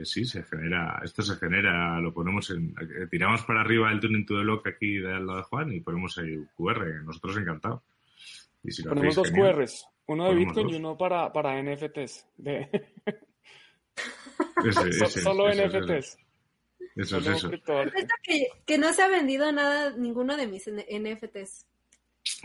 sí, 0.04 0.24
se 0.24 0.44
genera, 0.44 1.00
esto 1.02 1.20
se 1.20 1.34
genera, 1.34 1.98
lo 1.98 2.14
ponemos 2.14 2.48
en, 2.50 2.72
tiramos 3.10 3.42
para 3.42 3.62
arriba 3.62 3.90
el 3.90 3.98
tuning 3.98 4.24
to 4.24 4.38
the 4.38 4.44
lock 4.44 4.68
aquí 4.68 4.98
del 4.98 5.26
lado 5.26 5.38
de 5.38 5.42
Juan 5.42 5.72
y 5.72 5.80
ponemos 5.80 6.16
ahí 6.18 6.38
QR, 6.56 7.02
nosotros 7.02 7.38
encantados. 7.38 7.82
ponemos 8.88 9.16
dos 9.16 9.32
QRs, 9.32 9.84
uno 10.06 10.28
de 10.28 10.34
Bitcoin 10.36 10.70
y 10.70 10.74
uno 10.76 10.96
para, 10.96 11.32
para 11.32 11.60
NFTs. 11.60 12.28
De... 12.36 12.68
solo 15.24 15.48
NFTs. 15.52 16.16
Eso 16.94 17.18
es 17.18 17.26
eso. 17.26 17.50
Que, 18.22 18.46
que, 18.64 18.78
no 18.78 18.92
se 18.92 19.02
ha 19.02 19.08
vendido 19.08 19.50
nada, 19.50 19.90
ninguno 19.96 20.36
de 20.36 20.46
mis 20.46 20.68
NFTs. 20.68 21.66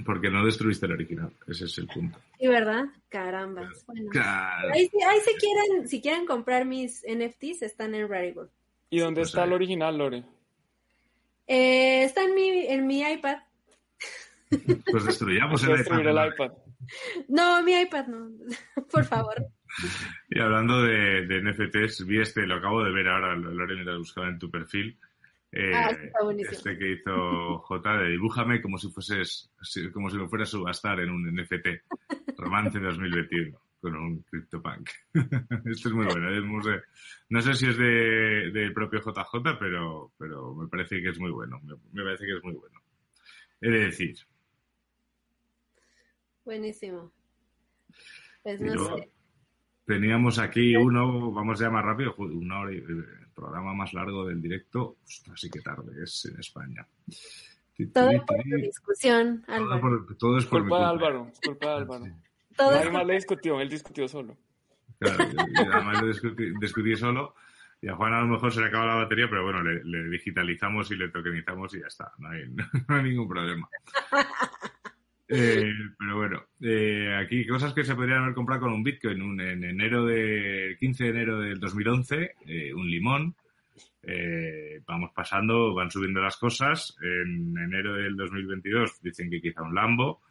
Porque 0.06 0.30
no 0.30 0.44
destruiste 0.44 0.88
el 0.88 0.94
original, 0.94 1.32
ese 1.48 1.66
es 1.66 1.78
el 1.78 1.88
punto. 1.88 2.20
Sí, 2.40 2.48
¿verdad? 2.48 2.86
Caramba. 3.10 3.70
Bueno, 3.86 4.10
ahí, 4.16 4.90
ahí 5.08 5.20
si, 5.20 5.36
quieren, 5.36 5.88
si 5.88 6.02
quieren 6.02 6.26
comprar 6.26 6.66
mis 6.66 7.06
NFTs, 7.08 7.62
están 7.62 7.94
en 7.94 8.10
Rarible. 8.10 8.48
¿Y 8.90 9.00
dónde 9.00 9.22
pues 9.22 9.30
está 9.30 9.44
el 9.44 9.54
original, 9.54 9.98
Lore? 9.98 10.24
Eh, 11.48 12.04
está 12.04 12.24
en 12.24 12.34
mi, 12.34 12.68
en 12.68 12.88
mi 12.88 13.02
iPad. 13.02 13.38
Pues 14.92 15.06
destruyamos 15.06 15.64
el, 15.64 15.80
iPad, 15.82 16.08
el 16.08 16.34
iPad. 16.34 16.52
No, 17.28 17.64
mi 17.64 17.74
iPad 17.74 18.06
no. 18.06 18.30
Por 18.92 19.04
favor. 19.06 19.48
Y 20.30 20.40
hablando 20.40 20.84
de, 20.84 21.42
NFTs, 21.42 22.06
vi 22.06 22.22
este, 22.22 22.46
lo 22.46 22.56
acabo 22.56 22.84
de 22.84 22.92
ver 22.92 23.08
ahora, 23.08 23.36
Lorena, 23.36 23.84
lo 23.84 24.00
buscaba 24.00 24.30
en 24.30 24.38
tu 24.38 24.52
perfil. 24.52 24.98
Eh, 25.56 25.72
ah, 25.76 25.96
este 26.50 26.78
que 26.80 26.94
hizo 26.94 27.60
J 27.60 27.98
de 27.98 28.10
dibújame 28.10 28.60
como 28.60 28.80
si 28.80 28.90
fueses, 28.90 29.52
como 29.94 30.10
si 30.10 30.18
lo 30.18 30.28
fuera 30.28 30.44
a 30.44 30.48
subastar 30.48 31.00
en 31.00 31.12
un 31.12 31.32
NFT. 31.32 31.68
Romance 32.38 32.80
2021 32.80 33.60
con 33.80 33.96
un 33.96 34.22
CryptoPunk. 34.24 34.90
Esto 35.66 35.90
es 35.90 35.94
muy 35.94 36.06
bueno. 36.06 36.82
no 37.30 37.42
sé 37.42 37.54
si 37.54 37.68
es 37.68 37.78
de, 37.78 38.50
del 38.52 38.74
propio 38.74 39.02
JJ, 39.02 39.60
pero, 39.60 40.14
pero 40.18 40.56
me 40.56 40.68
parece 40.70 41.02
que 41.02 41.10
es 41.10 41.20
muy 41.20 41.32
bueno. 41.32 41.60
Me, 41.92 42.04
parece 42.04 42.26
que 42.26 42.38
es 42.38 42.44
muy 42.44 42.54
bueno. 42.54 42.80
He 43.62 43.70
de 43.70 43.80
decir. 43.80 44.16
Buenísimo. 46.46 47.12
Pues 48.42 48.60
no 48.62 48.96
sé. 48.96 49.12
Teníamos 49.86 50.40
aquí 50.40 50.78
uno, 50.78 51.32
vamos 51.32 51.60
ya 51.60 51.70
más 51.70 51.84
rápido, 51.84 52.16
una 52.18 52.62
hora, 52.62 52.72
el 52.72 53.23
programa 53.34 53.74
más 53.74 53.94
largo 53.94 54.26
del 54.26 54.42
directo, 54.42 54.98
así 55.34 55.50
que 55.50 55.62
tarde, 55.62 56.04
es 56.04 56.26
en 56.26 56.40
España. 56.40 56.88
Todo 57.94 58.26
por 58.26 58.44
tu 58.44 58.56
discusión, 58.58 59.44
Álvaro. 59.48 60.06
Todo, 60.18 60.38
es 60.38 60.46
por 60.46 60.62
culpa 60.62 60.80
de 60.80 60.86
Álvaro, 60.86 61.28
es 61.32 61.40
culpa 61.40 61.68
de 61.68 61.74
Álvaro. 61.74 62.06
Nadie 62.58 62.92
más 62.92 63.06
le 63.06 63.14
discutió, 63.16 63.60
él 63.60 63.70
discutió 63.70 64.08
solo. 64.08 64.38
Claro, 65.00 65.26
además 65.74 66.02
lo 66.02 66.08
discutí, 66.62 66.96
solo. 66.96 67.36
Y 67.82 67.90
a 67.90 67.96
Juan 67.96 68.14
a 68.14 68.22
lo 68.22 68.28
mejor 68.28 68.54
se 68.54 68.62
le 68.62 68.68
acaba 68.68 68.86
la 68.86 68.96
batería, 68.96 69.28
pero 69.30 69.44
bueno, 69.44 69.62
le, 69.62 70.10
digitalizamos 70.10 70.90
y 70.92 70.96
le 70.96 71.10
tokenizamos 71.10 71.74
y 71.76 71.82
ya 71.82 71.88
está. 71.88 72.14
No 72.18 72.30
hay, 72.30 72.46
no 72.88 72.96
hay 72.96 73.04
ningún 73.04 73.28
problema. 73.28 73.68
Eh, 75.36 75.74
pero 75.98 76.16
bueno, 76.16 76.44
eh, 76.62 77.16
aquí 77.16 77.48
cosas 77.48 77.74
que 77.74 77.84
se 77.84 77.96
podrían 77.96 78.22
haber 78.22 78.36
comprado 78.36 78.62
con 78.62 78.74
un 78.74 78.84
Bitcoin. 78.84 79.20
Un, 79.20 79.42
en 79.42 79.64
enero 79.64 80.06
de 80.06 80.78
15 80.80 81.06
de 81.06 81.10
enero 81.10 81.40
del 81.40 81.60
2011, 81.60 82.36
eh, 82.46 82.74
un 82.74 82.90
limón. 82.90 83.36
Eh, 84.04 84.82
vamos 84.86 85.12
pasando, 85.16 85.74
van 85.74 85.90
subiendo 85.90 86.22
las 86.22 86.38
cosas. 86.38 86.96
En 87.02 87.58
enero 87.58 87.96
del 87.96 88.16
2022 88.16 89.02
dicen 89.02 89.32
que 89.32 89.42
quizá 89.42 89.64
un 89.64 89.74
Lambo. 89.74 90.22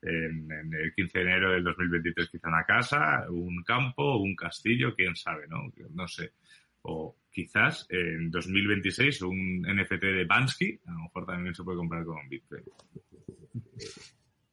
En, 0.00 0.48
el 0.50 0.94
15 0.94 1.18
de 1.18 1.24
enero 1.24 1.52
del 1.52 1.64
2023 1.64 2.28
quizá 2.30 2.48
una 2.48 2.64
casa, 2.64 3.26
un 3.30 3.62
campo, 3.64 4.16
un 4.18 4.36
castillo, 4.36 4.94
quién 4.94 5.16
sabe, 5.16 5.46
¿no? 5.48 5.72
No 5.90 6.06
sé. 6.06 6.32
O 6.82 7.16
quizás 7.32 7.86
en 7.88 8.30
2026 8.30 9.22
un 9.22 9.62
NFT 9.62 10.02
de 10.02 10.24
Bansky, 10.24 10.80
a 10.86 10.92
lo 10.92 10.98
mejor 11.00 11.26
también 11.26 11.54
se 11.54 11.64
puede 11.64 11.78
comprar 11.78 12.04
con 12.04 12.28
Bitcoin 12.28 12.64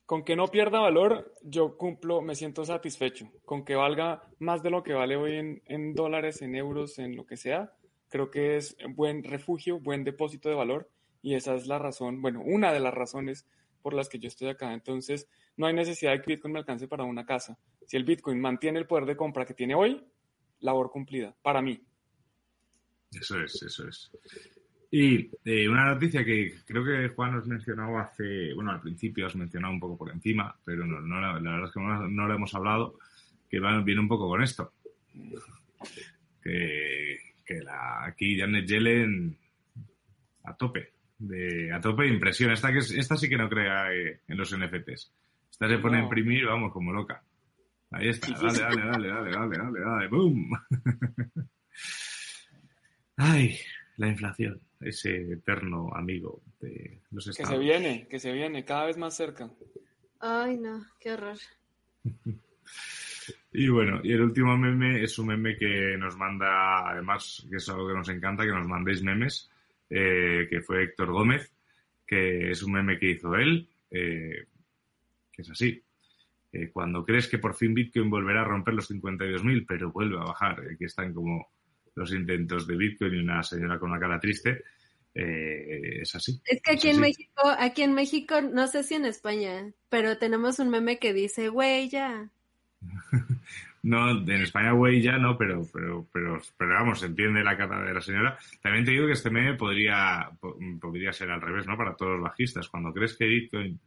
con 0.10 0.24
que 0.24 0.36
no 0.36 0.48
pierda 0.48 0.80
valor, 0.80 1.36
yo 1.44 1.78
cumplo, 1.78 2.24
me 2.24 2.34
siento 2.34 2.66
satisfecho. 2.66 3.32
Con 3.46 3.64
que 3.64 3.76
valga 3.76 4.24
más 4.40 4.64
de 4.64 4.72
lo 4.72 4.82
que 4.82 4.94
vale 4.94 5.16
hoy 5.16 5.62
en, 5.68 5.94
dólares, 5.94 6.42
en 6.42 6.56
euros, 6.56 6.98
en 6.98 7.16
lo 7.16 7.28
que 7.28 7.38
sea, 7.38 7.76
creo 8.08 8.32
que 8.32 8.58
es 8.58 8.76
buen 8.96 9.24
refugio, 9.24 9.80
buen 9.80 10.04
depósito 10.04 10.50
de 10.50 10.56
valor. 10.56 10.90
Y 11.22 11.36
esa 11.36 11.54
es 11.54 11.68
la 11.68 11.78
razón, 11.78 12.24
bueno, 12.24 12.42
una 12.44 12.74
de 12.74 12.80
las 12.80 12.92
razones 12.92 13.46
por 13.84 13.94
las 13.94 14.10
que 14.10 14.18
yo 14.18 14.30
estoy 14.30 14.48
acá. 14.48 14.74
Entonces, 14.74 15.28
no 15.58 15.68
hay 15.68 15.76
necesidad 15.76 16.14
de 16.14 16.22
que 16.24 16.34
Bitcoin 16.34 16.54
me 16.54 16.60
alcance 16.60 16.88
para 16.88 17.04
una 17.04 17.28
casa. 17.28 17.60
Si 17.86 17.96
el 17.96 18.04
Bitcoin 18.04 18.42
mantiene 18.42 18.80
el 18.80 18.88
poder 18.88 19.06
de 19.06 19.16
compra 19.16 19.46
que 19.46 19.54
tiene 19.54 19.76
hoy, 19.76 20.04
labor 20.62 20.90
cumplida, 20.90 21.36
para 21.44 21.62
mí. 21.62 21.84
Eso 23.12 23.40
es, 23.40 23.62
eso 23.62 23.88
es. 23.88 24.12
Y 24.92 25.30
eh, 25.46 25.70
una 25.70 25.94
noticia 25.94 26.26
que 26.26 26.56
creo 26.66 26.84
que 26.84 27.10
Juan 27.10 27.34
nos 27.34 27.46
mencionado 27.46 28.00
hace, 28.00 28.54
bueno, 28.56 28.72
al 28.72 28.82
principio 28.82 29.28
has 29.28 29.36
mencionado 29.36 29.74
un 29.74 29.80
poco 29.80 29.98
por 29.98 30.12
encima, 30.12 30.56
pero 30.66 30.86
no, 30.86 31.00
no 31.00 31.22
la, 31.22 31.34
verdad 31.34 31.66
es 31.66 31.72
que 31.72 31.80
no, 31.80 32.28
lo 32.28 32.34
hemos 32.34 32.56
hablado, 32.56 32.98
que 33.50 33.60
viene 33.60 34.02
un 34.02 34.08
poco 34.08 34.28
con 34.28 34.42
esto. 34.42 34.74
Que, 36.42 37.20
que 37.46 37.60
la, 37.60 38.06
aquí 38.06 38.40
Janet 38.40 38.66
Yellen 38.66 39.38
a 40.44 40.56
tope, 40.56 40.94
De, 41.18 41.72
a 41.72 41.80
tope 41.80 42.04
de 42.04 42.10
impresión. 42.10 42.52
Esta, 42.52 42.72
que 42.72 42.80
esta 42.80 43.16
sí 43.16 43.30
que 43.30 43.38
no 43.38 43.50
crea 43.50 43.94
eh, 43.94 44.22
en 44.28 44.38
los 44.38 44.56
NFTs. 44.56 45.12
Esta 45.52 45.68
se 45.68 45.78
pone 45.78 46.00
a 46.00 46.04
imprimir, 46.04 46.46
vamos, 46.46 46.72
como 46.74 46.92
loca. 46.92 47.22
Ahí 47.92 48.10
está. 48.10 48.30
Dale, 48.30 48.60
dale, 48.60 48.82
dale, 48.82 49.10
dale, 49.10 49.32
dale, 49.32 49.58
dale, 49.58 49.80
dale. 49.80 50.08
¡Boom! 50.08 50.50
Ay, 53.18 53.60
la 54.00 54.08
inflación. 54.08 54.60
Ese 54.80 55.34
eterno 55.34 55.90
amigo 55.94 56.42
de 56.62 57.02
los 57.12 57.28
estados. 57.28 57.50
Que 57.50 57.56
se 57.56 57.62
viene, 57.62 58.08
que 58.08 58.20
se 58.20 58.32
viene, 58.32 58.64
cada 58.64 58.86
vez 58.86 58.98
más 58.98 59.16
cerca. 59.16 59.52
Ay, 60.20 60.58
no, 60.58 60.86
qué 61.00 61.14
horror. 61.14 61.38
Y 63.52 63.68
bueno, 63.68 64.00
y 64.04 64.12
el 64.12 64.22
último 64.22 64.56
meme 64.58 65.04
es 65.04 65.18
un 65.18 65.28
meme 65.28 65.58
que 65.58 65.98
nos 65.98 66.16
manda, 66.16 66.90
además, 66.90 67.46
que 67.50 67.58
es 67.58 67.70
algo 67.70 67.88
que 67.88 67.96
nos 67.96 68.10
encanta, 68.10 68.44
que 68.44 68.52
nos 68.52 68.68
mandéis 68.68 69.04
memes, 69.04 69.52
eh, 69.90 70.48
que 70.50 70.62
fue 70.62 70.84
Héctor 70.84 71.12
Gómez, 71.12 71.52
que 72.06 72.52
es 72.52 72.62
un 72.64 72.74
meme 72.74 73.00
que 73.00 73.12
hizo 73.12 73.36
él, 73.36 73.68
eh, 73.90 74.46
que 75.32 75.42
es 75.42 75.50
así. 75.50 75.84
cuando 76.74 77.06
crees 77.06 77.28
que 77.28 77.38
por 77.38 77.56
fin 77.56 77.74
Bitcoin 77.74 78.10
volverá 78.10 78.42
a 78.42 78.46
romper 78.46 78.74
los 78.76 78.90
52.000, 78.90 79.66
pero 79.68 79.92
vuelve 79.92 80.18
a 80.18 80.26
bajar, 80.26 80.62
aquí 80.72 80.86
están 80.86 81.14
como 81.14 81.48
los 82.00 82.14
intentos 82.14 82.66
de 82.66 82.78
Bitcoin 82.78 83.14
y 83.14 83.20
una 83.20 83.44
señora 83.44 83.78
con 83.78 83.92
una 83.92 84.00
cara 84.00 84.20
triste, 84.20 84.64
eh, 85.14 86.00
es 86.02 86.16
así. 86.16 86.42
Es 86.46 86.62
que 86.62 86.72
aquí 86.72 86.90
en 86.90 87.02
México, 87.02 87.42
aquí 87.58 87.82
en 87.84 87.94
México, 87.94 88.42
no 88.42 88.68
sé 88.68 88.84
si 88.84 88.96
en 88.96 89.06
España, 89.06 89.72
pero 89.90 90.18
tenemos 90.18 90.60
un 90.60 90.70
meme 90.70 90.98
que 90.98 91.14
dice, 91.14 91.50
güey, 91.50 91.90
ya. 91.90 92.30
no, 93.84 94.12
en 94.12 94.42
España, 94.42 94.72
güey, 94.72 95.02
ya 95.02 95.18
no, 95.18 95.38
pero, 95.38 95.68
pero, 95.74 96.08
pero, 96.14 96.42
pero 96.58 96.74
vamos, 96.74 97.02
se 97.02 97.08
entiende 97.08 97.44
la 97.44 97.58
cara 97.58 97.84
de 97.84 97.94
la 97.94 98.02
señora. 98.02 98.38
También 98.62 98.86
te 98.86 98.92
digo 98.92 99.08
que 99.08 99.14
este 99.14 99.30
meme 99.30 99.56
podría, 99.56 100.32
podría 100.80 101.12
ser 101.12 101.32
al 101.32 101.42
revés, 101.42 101.68
¿no? 101.68 101.76
Para 101.76 101.96
todos 101.96 102.14
los 102.14 102.22
bajistas. 102.22 102.70
Cuando 102.70 102.94
crees 102.94 103.18
que 103.18 103.26
Bitcoin 103.26 103.78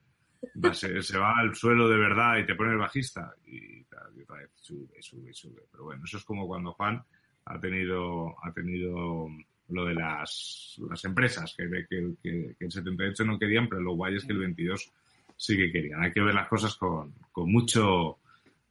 se, 0.73 1.19
va 1.19 1.39
al 1.39 1.55
suelo 1.55 1.89
de 1.89 1.97
verdad 1.97 2.39
y 2.39 2.47
te 2.47 2.55
pone 2.55 2.73
el 2.73 2.79
bajista 2.79 3.35
y, 3.47 3.81
otra 4.23 4.37
vez 4.39 4.51
sube, 4.57 5.01
sube, 5.01 5.33
sube. 5.33 5.63
Pero 5.71 5.85
bueno, 5.85 6.05
eso 6.05 6.19
es 6.19 6.25
como 6.25 6.47
cuando 6.47 6.73
Juan 6.73 7.03
ha 7.45 7.61
tenido, 7.61 8.35
ha 8.45 8.53
tenido 8.53 9.29
lo 9.69 9.87
de 9.87 9.95
las, 9.95 10.77
las 10.89 11.05
empresas, 11.05 11.55
que, 11.57 11.69
que, 11.89 12.15
que, 12.23 12.55
que 12.59 12.65
el 12.65 12.71
78 12.73 13.25
no 13.25 13.39
querían, 13.39 13.69
pero 13.69 13.81
lo 13.83 13.95
guay 13.95 14.17
es 14.17 14.25
que 14.25 14.33
el 14.33 14.39
22 14.39 14.93
sí 15.37 15.57
que 15.57 15.73
querían. 15.73 16.03
Hay 16.03 16.13
que 16.13 16.23
ver 16.23 16.35
las 16.35 16.49
cosas 16.49 16.75
con, 16.77 17.15
con 17.33 17.51
mucho, 17.51 18.19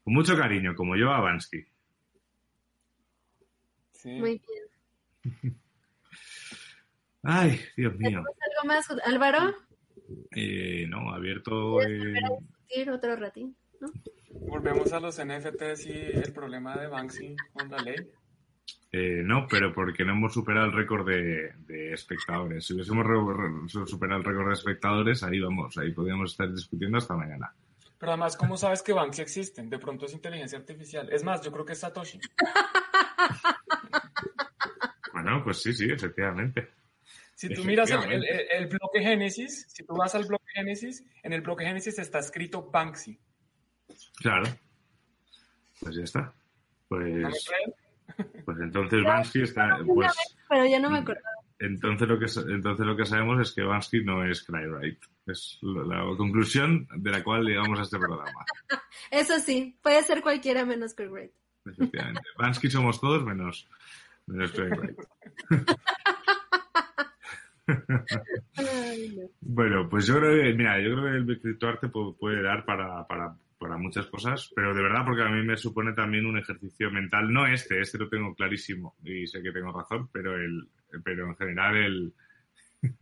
con 0.03 0.14
mucho 0.14 0.38
cariño, 0.38 0.76
como 0.76 0.95
yo 0.95 1.11
a 1.11 1.19
Bansky. 1.22 1.65
Muy 4.06 4.41
bien. 4.41 5.56
Ay, 7.23 7.60
Dios 7.77 7.95
mío. 7.98 8.19
algo 8.19 8.68
más, 8.68 8.88
Álvaro? 9.06 9.53
Eh, 10.31 10.85
no, 10.88 11.14
abierto. 11.14 11.81
Eh... 11.81 12.14
otro 12.89 13.15
ratín, 13.15 13.56
¿no? 13.80 13.88
Volvemos 14.31 14.91
a 14.93 14.99
los 14.99 15.23
NFTs 15.23 15.85
y 15.85 15.91
el 15.91 16.34
problema 16.34 16.76
de 16.77 16.88
Banksy 16.88 17.35
con 17.53 17.69
la 17.69 17.77
ley. 17.77 17.95
Eh, 18.93 19.22
no, 19.23 19.47
pero 19.49 19.73
porque 19.73 20.03
no 20.03 20.11
hemos 20.11 20.34
superado 20.34 20.65
el 20.65 20.73
récord 20.73 21.07
de, 21.07 21.53
de 21.65 21.93
espectadores. 21.93 22.65
Si 22.65 22.73
hubiésemos 22.73 23.05
superado 23.89 24.19
el 24.19 24.26
récord 24.26 24.47
de 24.47 24.53
espectadores, 24.53 25.23
ahí 25.23 25.39
vamos, 25.39 25.77
ahí 25.77 25.91
podríamos 25.91 26.31
estar 26.31 26.51
discutiendo 26.51 26.97
hasta 26.97 27.15
mañana. 27.15 27.53
Pero 27.97 28.13
además, 28.13 28.35
¿cómo 28.35 28.57
sabes 28.57 28.81
que 28.81 28.93
Banksy 28.93 29.22
existen? 29.22 29.69
De 29.69 29.77
pronto 29.77 30.07
es 30.07 30.13
inteligencia 30.13 30.57
artificial. 30.57 31.07
Es 31.11 31.23
más, 31.23 31.43
yo 31.43 31.51
creo 31.51 31.63
que 31.63 31.73
es 31.73 31.80
Satoshi. 31.80 32.19
bueno, 35.13 35.43
pues 35.43 35.61
sí, 35.61 35.72
sí, 35.72 35.85
efectivamente. 35.85 36.69
Si 37.35 37.53
tú 37.53 37.63
miras 37.63 37.91
el, 37.91 38.68
bloque 38.68 39.01
Génesis, 39.01 39.68
si 39.69 39.84
tú 39.84 39.95
vas 39.95 40.15
al 40.15 40.26
bloque 40.26 40.45
Génesis, 40.53 41.05
en 41.23 41.34
el 41.34 41.41
bloque 41.41 41.63
Génesis 41.63 41.97
está 41.99 42.19
escrito 42.19 42.69
Banksy. 42.69 43.19
Claro. 44.18 44.45
Pues 45.80 45.95
ya 45.95 46.03
está. 46.03 46.34
Pues, 46.88 47.47
pues 48.45 48.57
entonces 48.59 49.03
Banksy 49.03 49.41
está. 49.41 49.79
Pues, 49.85 50.11
pero 50.49 50.65
ya 50.65 50.79
no 50.79 50.89
me 50.89 50.99
acuerdo. 50.99 51.21
Entonces 51.59 52.07
lo 52.07 52.17
que, 52.17 52.25
entonces 52.53 52.85
lo 52.85 52.97
que 52.97 53.05
sabemos 53.05 53.39
es 53.39 53.53
que 53.53 53.61
Bansky 53.61 54.03
no 54.03 54.25
es 54.25 54.43
Cryright. 54.43 54.97
Es 55.27 55.59
la, 55.61 56.03
conclusión 56.17 56.88
de 56.95 57.11
la 57.11 57.23
cual 57.23 57.45
llegamos 57.45 57.77
a 57.77 57.83
este 57.83 57.99
programa. 57.99 58.45
Eso 59.11 59.38
sí, 59.39 59.77
puede 59.81 60.01
ser 60.01 60.23
cualquiera 60.23 60.65
menos 60.65 60.95
Cryright. 60.95 61.31
Efectivamente. 61.65 62.21
Bansky 62.38 62.71
somos 62.71 62.99
todos 62.99 63.23
menos, 63.23 63.69
menos 64.25 64.51
bueno, 69.41 69.88
pues 69.89 70.07
yo 70.07 70.17
creo 70.17 70.43
que, 70.43 70.53
mira, 70.53 70.79
yo 70.81 70.95
creo 70.95 71.03
que 71.03 71.31
el 71.31 71.41
criptoarte 71.41 71.89
puede 71.89 72.41
dar 72.41 72.65
para, 72.65 73.05
para, 73.07 73.35
para 73.61 73.77
muchas 73.77 74.07
cosas, 74.07 74.51
pero 74.55 74.73
de 74.73 74.81
verdad 74.81 75.05
porque 75.05 75.21
a 75.21 75.29
mí 75.29 75.45
me 75.45 75.55
supone 75.55 75.93
también 75.93 76.25
un 76.25 76.39
ejercicio 76.39 76.89
mental, 76.89 77.31
no 77.31 77.45
este, 77.45 77.79
este 77.79 77.99
lo 77.99 78.09
tengo 78.09 78.33
clarísimo 78.33 78.95
y 79.03 79.27
sé 79.27 79.43
que 79.43 79.51
tengo 79.51 79.71
razón, 79.71 80.09
pero 80.11 80.35
el, 80.35 80.67
pero 81.03 81.27
en 81.27 81.35
general 81.35 81.77
el, 81.77 82.13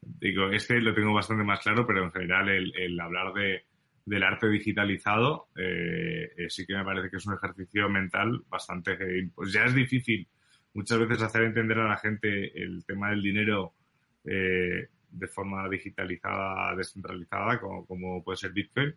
digo, 0.00 0.48
este 0.52 0.80
lo 0.80 0.94
tengo 0.94 1.12
bastante 1.12 1.42
más 1.42 1.58
claro, 1.58 1.84
pero 1.84 2.04
en 2.04 2.12
general 2.12 2.48
el, 2.48 3.00
hablar 3.00 3.32
de, 3.32 3.64
del 4.04 4.22
arte 4.22 4.48
digitalizado 4.48 5.48
eh, 5.56 6.30
eh, 6.36 6.50
sí 6.50 6.64
que 6.64 6.76
me 6.76 6.84
parece 6.84 7.10
que 7.10 7.16
es 7.16 7.26
un 7.26 7.34
ejercicio 7.34 7.88
mental 7.88 8.44
bastante, 8.48 8.96
pues 9.34 9.52
ya 9.52 9.64
es 9.64 9.74
difícil 9.74 10.28
muchas 10.74 11.00
veces 11.00 11.20
hacer 11.20 11.42
entender 11.42 11.80
a 11.80 11.88
la 11.88 11.96
gente 11.96 12.56
el 12.62 12.84
tema 12.84 13.10
del 13.10 13.22
dinero 13.22 13.72
eh, 14.24 14.88
de 15.10 15.26
forma 15.26 15.68
digitalizada, 15.68 16.76
descentralizada, 16.76 17.58
como, 17.58 17.84
como 17.84 18.22
puede 18.22 18.36
ser 18.36 18.52
Bitcoin, 18.52 18.94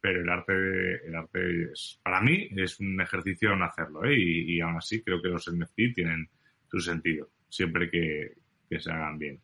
pero 0.00 0.20
el 0.20 0.28
arte, 0.28 1.06
el 1.06 1.14
arte 1.14 1.62
es, 1.72 2.00
para 2.02 2.20
mí 2.20 2.48
es 2.56 2.78
un 2.80 3.00
ejercicio 3.00 3.52
en 3.52 3.62
hacerlo, 3.62 4.04
¿eh? 4.04 4.14
y, 4.16 4.56
y 4.56 4.60
aún 4.60 4.76
así 4.76 5.02
creo 5.02 5.20
que 5.20 5.28
los 5.28 5.50
NFT 5.52 5.94
tienen 5.94 6.28
su 6.68 6.80
sentido 6.80 7.28
siempre 7.48 7.90
que, 7.90 8.34
se 8.78 8.90
hagan 8.90 9.18
bien 9.18 9.40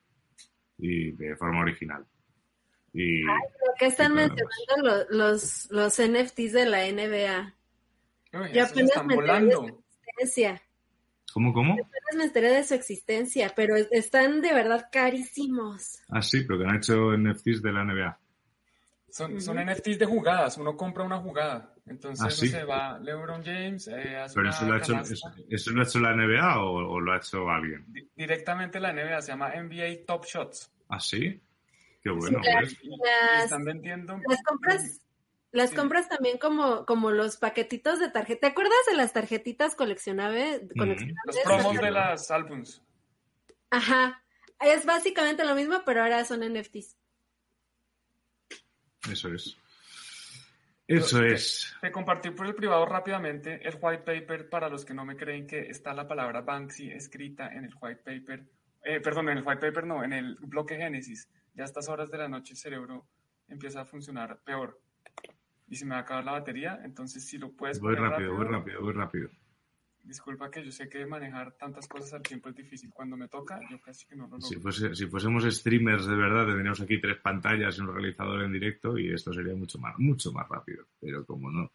y 0.79 1.12
de 1.12 1.37
forma 1.37 1.62
original. 1.62 2.05
Y, 2.93 3.23
lo 3.23 3.33
que 3.79 3.87
están 3.87 4.15
mencionando 4.15 5.07
los, 5.11 5.70
los, 5.70 5.99
NFTs 5.99 6.53
de 6.53 6.66
la 6.66 6.91
NBA. 6.91 7.55
Yo 8.53 8.65
apenas 8.65 9.07
me 9.07 9.15
enteré 9.15 9.47
de 9.47 9.53
su 9.53 9.65
existencia. 9.65 10.62
¿Cómo, 11.33 11.53
cómo? 11.55 11.77
Yo 11.77 11.85
apenas 11.85 12.16
me 12.16 12.24
enteré 12.24 12.51
de 12.51 12.65
su 12.65 12.74
existencia, 12.74 13.53
pero 13.57 13.77
están 13.77 14.43
de 14.43 14.53
verdad 14.53 14.89
carísimos. 14.93 16.03
Ah, 16.09 16.20
sí, 16.20 16.45
pero 16.47 16.59
que 16.59 16.66
han 16.66 16.77
hecho 16.77 17.16
NFTs 17.16 17.62
de 17.62 17.73
la 17.73 17.85
NBA. 17.85 18.19
Son, 19.12 19.39
son 19.43 19.59
NFTs 19.59 19.98
de 19.98 20.06
jugadas, 20.06 20.56
uno 20.56 20.74
compra 20.74 21.05
una 21.05 21.18
jugada. 21.18 21.74
Entonces, 21.84 22.26
ah, 22.26 22.30
se 22.30 22.64
va 22.64 22.98
LeBron 22.98 23.44
James. 23.44 23.86
Eh, 23.89 24.24
¿Pero 24.34 24.48
eso 24.48 24.64
lo, 24.64 24.74
ha 24.74 24.78
hecho, 24.78 24.98
eso, 25.51 25.70
lo 25.72 25.82
ha 25.82 25.84
hecho 25.84 26.01
la 26.01 26.14
NBA 26.14 26.64
o, 26.64 26.98
lo 26.98 27.12
ha 27.12 27.18
hecho 27.18 27.47
alguien? 27.51 27.84
directamente 28.16 28.80
la 28.80 28.94
NBA, 28.94 29.20
se 29.20 29.32
llama 29.32 29.52
NBA 29.55 30.06
Top 30.06 30.24
Shots. 30.24 30.72
¿Ah, 30.89 30.98
sí? 30.98 31.43
Qué 32.02 32.09
bueno. 32.10 32.40
Pues. 32.40 32.78
están 33.44 33.64
vendiendo. 33.66 34.18
Las 34.26 34.43
compras, 34.44 35.02
las 35.51 35.72
compras 35.72 36.09
también 36.09 36.39
como, 36.39 36.86
como 36.86 37.10
los 37.10 37.36
paquetitos 37.36 38.01
de 38.01 38.09
tarjeta. 38.09 38.40
¿Te 38.40 38.52
acuerdas 38.52 38.78
de 38.89 38.97
las 38.97 39.12
tarjetitas 39.12 39.74
coleccionables? 39.74 40.62
Los 40.74 41.39
promos 41.44 41.76
de 41.76 41.90
las 41.90 42.30
álbums. 42.30 42.82
Ajá. 43.68 44.24
Es 44.59 44.86
básicamente 44.86 45.44
lo 45.44 45.55
mismo, 45.55 45.82
pero 45.84 46.02
ahora 46.02 46.24
son 46.24 46.40
NFTs. 46.40 46.97
Eso 49.11 49.33
es. 49.33 49.57
Eso 50.87 51.23
es. 51.23 51.74
Te, 51.81 51.91
compartí 51.91 52.31
por 52.31 52.47
el 52.47 52.55
privado 52.55 52.85
rápidamente 52.87 53.66
el 53.66 53.79
white 53.81 54.03
paper 54.03 54.49
para 54.49 54.69
los 54.69 54.85
que 54.85 54.95
no 54.95 55.05
me 55.05 55.16
creen 55.16 55.47
que 55.47 55.61
está 55.61 55.95
la 55.95 56.07
palabra 56.07 56.43
Banksy 56.43 56.91
escrita 56.91 57.53
en 57.53 57.65
el 57.65 57.74
white 57.81 58.03
paper. 58.05 58.45
Eh, 58.85 59.01
perdón, 59.01 59.29
en 59.31 59.39
el 59.39 59.45
white 59.47 59.61
paper 59.61 59.87
no, 59.87 60.05
en 60.05 60.12
el 60.12 60.37
bloque 60.41 60.77
Génesis. 60.77 61.29
Ya 61.55 61.62
a 61.62 61.66
estas 61.66 61.89
horas 61.89 62.11
de 62.11 62.19
la 62.19 62.29
noche 62.29 62.53
el 62.53 62.59
cerebro 62.59 63.07
empieza 63.49 63.83
a 63.83 63.85
funcionar 63.85 64.41
peor. 64.45 64.81
Y 65.69 65.77
se 65.77 65.87
me 65.87 65.93
va 65.93 65.99
a 65.99 66.03
acabar 66.03 66.24
la 66.24 66.33
batería, 66.33 66.81
entonces 66.85 67.27
si 67.27 67.39
lo 67.39 67.53
puedes... 67.53 67.81
Voy 67.81 67.95
rápido, 67.95 68.35
voy 68.35 68.47
rápido, 68.47 68.83
voy 68.83 68.93
rápido. 68.93 69.31
Disculpa 70.03 70.51
que 70.51 70.65
yo 70.65 70.73
sé 70.73 70.89
que 70.89 71.07
manejar 71.07 71.53
tantas 71.53 71.87
cosas 71.87 72.12
al 72.15 72.23
tiempo 72.23 72.49
es 72.49 72.57
difícil. 72.57 72.91
Cuando 72.93 73.16
me 73.16 73.29
toca, 73.29 73.61
yo 73.70 73.81
casi 73.81 74.05
que 74.07 74.16
no 74.16 74.27
lo 74.27 74.39
logro. 74.39 74.73
Si, 74.73 74.95
si 74.95 75.07
fuésemos 75.07 75.45
streamers 75.45 76.07
de 76.07 76.16
verdad, 76.16 76.47
tendríamos 76.47 76.81
aquí 76.81 77.01
tres 77.01 77.19
pantallas 77.19 77.79
y 77.79 77.81
un 77.83 77.95
realizador 77.95 78.43
en 78.43 78.53
directo 78.53 78.99
y 78.99 79.12
esto 79.12 79.33
sería 79.33 79.55
mucho 79.55 79.79
más, 79.79 79.97
mucho 79.99 80.33
más 80.33 80.49
rápido. 80.49 80.87
Pero 81.01 81.24
como 81.24 81.51
no. 81.51 81.70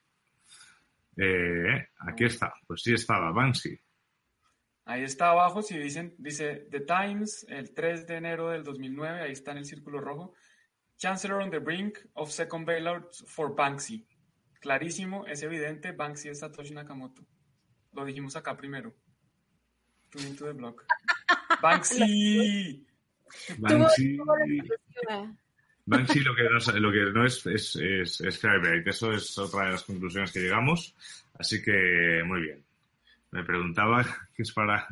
Eh, 1.16 1.88
aquí 2.00 2.26
está. 2.26 2.54
Pues 2.68 2.82
sí 2.82 2.94
estaba, 2.94 3.32
Banksy. 3.32 3.80
Ahí 4.86 5.04
está 5.04 5.32
abajo, 5.32 5.62
si 5.62 5.78
dicen, 5.78 6.16
dice 6.18 6.68
The 6.72 6.82
Times, 6.82 7.46
el 7.50 7.74
3 7.74 8.08
de 8.08 8.16
enero 8.16 8.50
del 8.50 8.64
2009, 8.64 9.22
ahí 9.22 9.32
está 9.34 9.52
en 9.52 9.58
el 9.58 9.66
círculo 9.66 10.00
rojo. 10.00 10.34
Chancellor 10.98 11.42
on 11.42 11.52
the 11.52 11.60
brink 11.60 11.98
of 12.14 12.32
second 12.32 12.66
bailout 12.66 13.14
for 13.28 13.54
Banksy. 13.54 14.08
Clarísimo, 14.62 15.26
es 15.28 15.44
evidente, 15.44 15.92
Banksy 15.92 16.30
es 16.30 16.40
Satoshi 16.40 16.74
Nakamoto. 16.74 17.22
Lo 17.98 18.06
dijimos 18.06 18.36
acá 18.36 18.56
primero. 18.56 18.94
Tune 20.12 20.28
into 20.28 20.46
the 20.46 20.54
block. 20.54 20.86
Banksy. 21.64 22.86
Banksy, 23.58 24.18
Banksy 25.84 26.20
lo 26.20 26.36
que 26.36 26.44
no, 26.44 26.80
lo 26.80 26.92
que 26.92 27.12
no 27.12 27.26
es 27.26 27.44
es, 27.48 27.76
es, 27.76 28.22
es 28.22 28.44
Eso 28.86 29.12
es 29.12 29.36
otra 29.40 29.66
de 29.66 29.72
las 29.72 29.84
conclusiones 29.84 30.32
que 30.32 30.42
llegamos. 30.42 30.96
Así 31.40 31.60
que, 31.60 32.22
muy 32.24 32.42
bien. 32.42 32.64
Me 33.32 33.44
preguntaba 33.44 34.06
qué 34.36 34.44
es 34.44 34.52
para... 34.52 34.88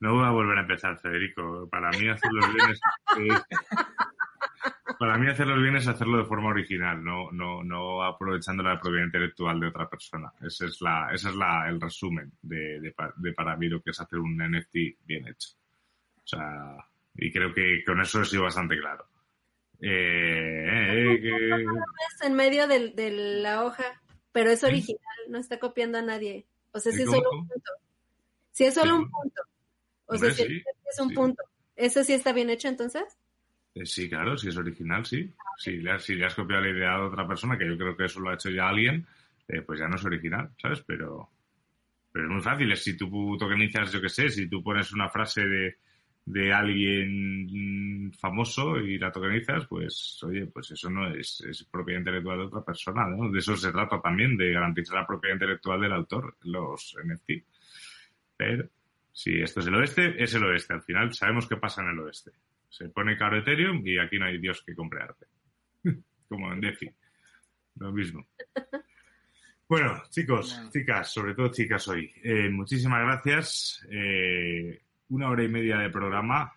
No 0.00 0.14
voy 0.14 0.26
a 0.26 0.30
volver 0.30 0.58
a 0.58 0.62
empezar, 0.62 0.98
Federico. 0.98 1.68
Para 1.70 1.90
mí 1.90 2.08
hacerlo 2.08 2.52
bien 2.52 2.70
es... 2.70 2.80
Para 4.98 5.18
mí 5.18 5.28
hacerlo 5.28 5.60
bien 5.60 5.76
es 5.76 5.86
hacerlo 5.86 6.18
de 6.18 6.24
forma 6.24 6.50
original, 6.50 7.02
no, 7.02 7.30
no, 7.32 7.62
no 7.62 8.02
aprovechando 8.02 8.62
la 8.62 8.80
propiedad 8.80 9.06
intelectual 9.06 9.60
de 9.60 9.68
otra 9.68 9.88
persona. 9.88 10.32
Ese 10.40 10.66
es 10.66 10.80
la, 10.80 11.10
ese 11.12 11.28
es 11.28 11.34
la, 11.34 11.68
el 11.68 11.80
resumen 11.80 12.32
de, 12.42 12.80
de, 12.80 12.94
de 13.16 13.32
para 13.32 13.56
mí 13.56 13.68
lo 13.68 13.80
que 13.82 13.90
es 13.90 14.00
hacer 14.00 14.18
un 14.18 14.36
NFT 14.36 14.74
bien 15.04 15.28
hecho. 15.28 15.50
O 16.16 16.26
sea, 16.26 16.76
y 17.16 17.32
creo 17.32 17.52
que 17.52 17.82
con 17.84 18.00
eso 18.00 18.22
he 18.22 18.24
sido 18.24 18.44
bastante 18.44 18.78
claro. 18.78 19.06
Eh, 19.80 19.88
eh, 19.90 21.20
eh 21.22 21.64
en 22.22 22.34
medio 22.34 22.66
de, 22.66 22.90
de, 22.90 23.10
la 23.10 23.64
hoja, 23.64 24.00
pero 24.32 24.50
es 24.50 24.64
original, 24.64 25.00
no 25.28 25.38
está 25.38 25.58
copiando 25.58 25.98
a 25.98 26.02
nadie. 26.02 26.46
O 26.72 26.80
sea, 26.80 26.92
si 26.92 27.02
es 27.02 27.10
solo 27.10 27.30
un 27.30 27.48
punto. 27.48 27.70
Si 28.52 28.64
es 28.64 28.74
solo 28.74 28.96
un 28.96 29.10
punto. 29.10 29.42
O 30.06 30.16
sea, 30.16 30.30
si 30.32 30.42
es 30.42 31.00
un 31.00 31.12
punto. 31.12 31.42
¿Eso 31.76 32.04
sí 32.04 32.12
está 32.12 32.32
bien 32.32 32.50
hecho 32.50 32.68
entonces? 32.68 33.04
Eh, 33.74 33.86
sí, 33.86 34.08
claro, 34.08 34.36
si 34.36 34.48
es 34.48 34.56
original, 34.56 35.04
sí. 35.04 35.32
Si 35.58 35.78
le, 35.78 35.92
has, 35.92 36.04
si 36.04 36.22
has 36.22 36.34
copiado 36.34 36.62
la 36.62 36.70
idea 36.70 36.92
a 36.92 37.06
otra 37.06 37.26
persona, 37.26 37.58
que 37.58 37.66
yo 37.66 37.76
creo 37.76 37.96
que 37.96 38.04
eso 38.04 38.20
lo 38.20 38.30
ha 38.30 38.34
hecho 38.34 38.50
ya 38.50 38.68
alguien, 38.68 39.06
eh, 39.48 39.62
pues 39.62 39.80
ya 39.80 39.88
no 39.88 39.96
es 39.96 40.04
original, 40.04 40.50
¿sabes? 40.60 40.82
Pero, 40.86 41.30
pero 42.12 42.26
es 42.26 42.30
muy 42.30 42.42
fácil. 42.42 42.76
Si 42.76 42.96
tú 42.96 43.36
tokenizas, 43.38 43.92
yo 43.92 44.00
qué 44.00 44.08
sé, 44.08 44.28
si 44.28 44.48
tú 44.48 44.62
pones 44.62 44.92
una 44.92 45.08
frase 45.08 45.44
de, 45.44 45.76
de 46.26 46.52
alguien 46.52 48.12
famoso 48.18 48.78
y 48.78 48.98
la 48.98 49.12
tokenizas, 49.12 49.66
pues, 49.66 50.18
oye, 50.22 50.46
pues 50.46 50.70
eso 50.70 50.88
no 50.88 51.08
es, 51.08 51.40
es 51.42 51.64
propiedad 51.64 52.00
intelectual 52.00 52.38
de 52.38 52.44
otra 52.44 52.64
persona, 52.64 53.06
¿no? 53.08 53.30
De 53.30 53.38
eso 53.40 53.56
se 53.56 53.72
trata 53.72 54.00
también, 54.00 54.36
de 54.36 54.52
garantizar 54.52 54.96
la 54.96 55.06
propiedad 55.06 55.34
intelectual 55.34 55.80
del 55.80 55.92
autor, 55.92 56.36
los 56.42 56.96
NFT. 57.04 57.44
Pero, 58.36 58.68
si 59.12 59.40
esto 59.40 59.60
es 59.60 59.66
el 59.66 59.74
oeste, 59.74 60.22
es 60.22 60.34
el 60.34 60.44
oeste. 60.44 60.74
Al 60.74 60.82
final 60.82 61.12
sabemos 61.12 61.46
qué 61.46 61.56
pasa 61.56 61.82
en 61.82 61.88
el 61.88 61.98
oeste. 62.00 62.32
Se 62.74 62.88
pone 62.88 63.16
caro 63.16 63.38
Ethereum 63.38 63.86
y 63.86 63.98
aquí 63.98 64.18
no 64.18 64.26
hay 64.26 64.38
Dios 64.38 64.64
que 64.66 64.74
compre 64.74 65.00
arte. 65.00 65.26
Como 66.28 66.52
en 66.52 66.60
DeFi. 66.60 66.90
Lo 67.76 67.92
mismo. 67.92 68.26
Bueno, 69.66 70.02
chicos, 70.10 70.62
chicas, 70.70 71.10
sobre 71.10 71.34
todo 71.34 71.48
chicas 71.48 71.88
hoy. 71.88 72.12
Eh, 72.22 72.50
muchísimas 72.50 73.00
gracias. 73.00 73.84
Eh, 73.90 74.78
una 75.08 75.30
hora 75.30 75.42
y 75.42 75.48
media 75.48 75.78
de 75.78 75.88
programa. 75.88 76.52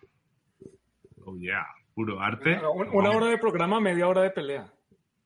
Oh, 1.24 1.34
yeah. 1.38 1.66
Puro 1.94 2.20
arte. 2.20 2.60
Una, 2.92 3.10
hora 3.10 3.28
de 3.28 3.38
programa, 3.38 3.80
media 3.80 4.06
hora 4.06 4.22
de 4.22 4.30
pelea. 4.30 4.70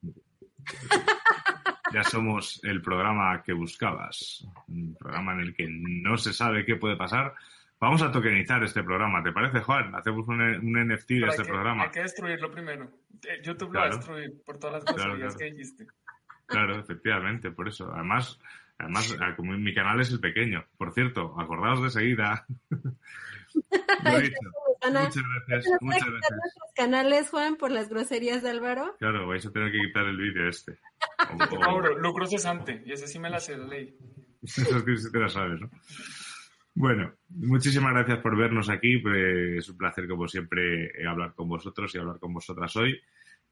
Ya 1.93 2.03
somos 2.03 2.59
el 2.63 2.81
programa 2.81 3.43
que 3.43 3.53
buscabas. 3.53 4.47
Un 4.69 4.95
programa 4.95 5.33
en 5.33 5.41
el 5.41 5.53
que 5.53 5.67
no 5.69 6.17
se 6.17 6.33
sabe 6.33 6.65
qué 6.65 6.77
puede 6.77 6.95
pasar, 6.95 7.35
Vamos 7.83 8.01
a 8.01 8.09
tokenizar 8.09 8.63
este 8.63 8.81
programa, 8.81 9.21
¿te 9.21 9.33
parece, 9.33 9.59
Juan? 9.59 9.93
Hacemos 9.93 10.25
un, 10.29 10.37
NFT 10.37 11.09
de 11.09 11.27
este 11.27 11.43
programa. 11.43 11.83
Hay 11.83 11.89
que 11.89 11.99
destruirlo 11.99 12.49
primero. 12.49 12.89
Eh, 13.27 13.41
YouTube 13.43 13.73
lo 13.73 13.79
va 13.81 13.87
a 13.87 13.89
destruir 13.89 14.41
por 14.45 14.57
todas 14.57 14.85
las 14.85 14.95
cosas 14.95 15.35
que 15.35 15.51
dijiste. 15.51 15.87
Claro, 16.45 16.79
efectivamente, 16.79 17.51
por 17.51 17.67
eso. 17.67 17.91
Además, 17.93 18.39
además, 18.77 19.13
ah, 19.19 19.35
como 19.35 19.51
mi 19.57 19.73
canal 19.73 19.99
es 19.99 20.11
el 20.11 20.21
pequeño. 20.21 20.65
Por 20.77 20.93
cierto, 20.93 21.35
acordaos 21.37 21.83
de 21.83 21.89
seguida. 21.89 22.45
Muchas 23.53 24.31
gracias. 24.85 25.81
Muchas 25.81 26.09
gracias. 26.09 26.31
nuestros 26.31 26.71
canales, 26.77 27.29
Juan, 27.31 27.57
por 27.57 27.69
las 27.69 27.89
groserías 27.89 28.41
de 28.43 28.49
Álvaro? 28.49 28.95
Claro, 28.97 29.27
vais 29.27 29.45
a 29.45 29.51
tener 29.51 29.73
que 29.73 29.81
quitar 29.81 30.05
el 30.05 30.15
vídeo 30.15 30.47
este. 30.47 30.79
O, 31.67 31.81
lucro 31.99 32.27
cesante. 32.27 32.81
Y 32.85 32.93
ese 32.93 33.07
sí 33.07 33.19
me 33.19 33.29
la 33.29 33.41
sé 33.41 33.57
la 33.57 33.67
ley. 33.67 33.93
Eso 34.41 34.79
sí 34.79 35.11
te 35.11 35.19
la 35.19 35.27
sabes, 35.27 35.59
¿no? 35.59 35.69
Bueno, 36.75 37.13
muchísimas 37.29 37.93
gracias 37.93 38.19
por 38.19 38.35
vernos 38.35 38.69
aquí. 38.69 38.97
Pues, 38.97 39.59
es 39.59 39.69
un 39.69 39.77
placer, 39.77 40.07
como 40.07 40.27
siempre, 40.27 40.85
eh, 40.85 41.07
hablar 41.07 41.33
con 41.35 41.47
vosotros 41.47 41.93
y 41.93 41.99
hablar 41.99 42.19
con 42.19 42.33
vosotras 42.33 42.75
hoy. 42.75 42.99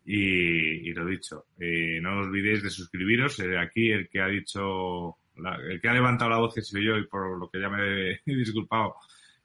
Y, 0.04 0.92
lo 0.94 1.06
dicho, 1.06 1.46
eh, 1.60 2.00
no 2.02 2.20
os 2.20 2.28
olvidéis 2.28 2.64
de 2.64 2.70
suscribiros. 2.72 3.40
Eh, 3.40 3.58
aquí 3.58 3.92
el 3.92 4.10
que 4.10 4.22
ha 4.22 4.28
dicho, 4.28 5.18
el 5.70 5.80
que 5.80 5.88
ha 5.90 5.94
levantado 5.94 6.32
la 6.32 6.40
voz 6.40 6.56
que 6.56 6.62
soy 6.64 6.86
yo 6.86 6.98
y 6.98 7.06
por 7.08 7.38
lo 7.38 7.50
que 7.50 7.60
ya 7.62 7.70
me 7.70 8.12
he 8.14 8.22
disculpado, 8.26 8.96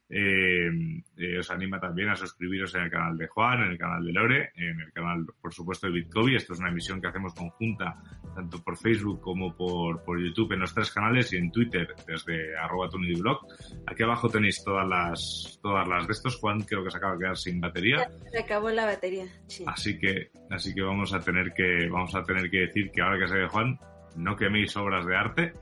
eh, 0.09 0.69
eh, 1.17 1.39
os 1.39 1.51
anima 1.51 1.79
también 1.79 2.09
a 2.09 2.15
suscribiros 2.15 2.73
en 2.75 2.83
el 2.83 2.89
canal 2.89 3.17
de 3.17 3.27
Juan, 3.27 3.61
en 3.61 3.71
el 3.71 3.77
canal 3.77 4.05
de 4.05 4.13
Lore, 4.13 4.51
en 4.55 4.79
el 4.79 4.91
canal, 4.93 5.25
por 5.41 5.53
supuesto, 5.53 5.87
de 5.87 5.93
Bitcoin. 5.93 6.35
Esto 6.35 6.53
es 6.53 6.59
una 6.59 6.69
emisión 6.69 7.01
que 7.01 7.07
hacemos 7.07 7.33
conjunta, 7.33 8.01
tanto 8.33 8.63
por 8.63 8.77
Facebook 8.77 9.19
como 9.19 9.55
por, 9.55 10.03
por 10.03 10.19
YouTube 10.19 10.53
en 10.53 10.61
los 10.61 10.73
tres 10.73 10.91
canales 10.91 11.33
y 11.33 11.37
en 11.37 11.51
Twitter 11.51 11.93
desde 12.07 12.57
arroba 12.57 12.87
blog. 12.89 13.47
Aquí 13.85 14.03
abajo 14.03 14.29
tenéis 14.29 14.63
todas 14.63 14.87
las, 14.87 15.59
todas 15.61 15.87
las 15.87 16.07
de 16.07 16.13
estos. 16.13 16.37
Juan 16.37 16.61
creo 16.61 16.83
que 16.83 16.91
se 16.91 16.97
acaba 16.97 17.13
de 17.13 17.19
quedar 17.19 17.37
sin 17.37 17.59
batería. 17.59 18.09
Se 18.31 18.39
acabó 18.39 18.69
la 18.69 18.85
batería. 18.85 19.25
Así 19.65 19.99
que, 19.99 20.31
así 20.49 20.73
que 20.73 20.81
vamos 20.81 21.13
a 21.13 21.19
tener 21.19 21.53
que, 21.53 21.89
vamos 21.89 22.15
a 22.15 22.23
tener 22.23 22.49
que 22.49 22.59
decir 22.59 22.91
que 22.91 23.01
ahora 23.01 23.19
que 23.19 23.27
se 23.27 23.35
de 23.35 23.47
Juan, 23.47 23.77
no 24.15 24.35
queméis 24.37 24.75
obras 24.77 25.05
de 25.05 25.15
arte, 25.15 25.53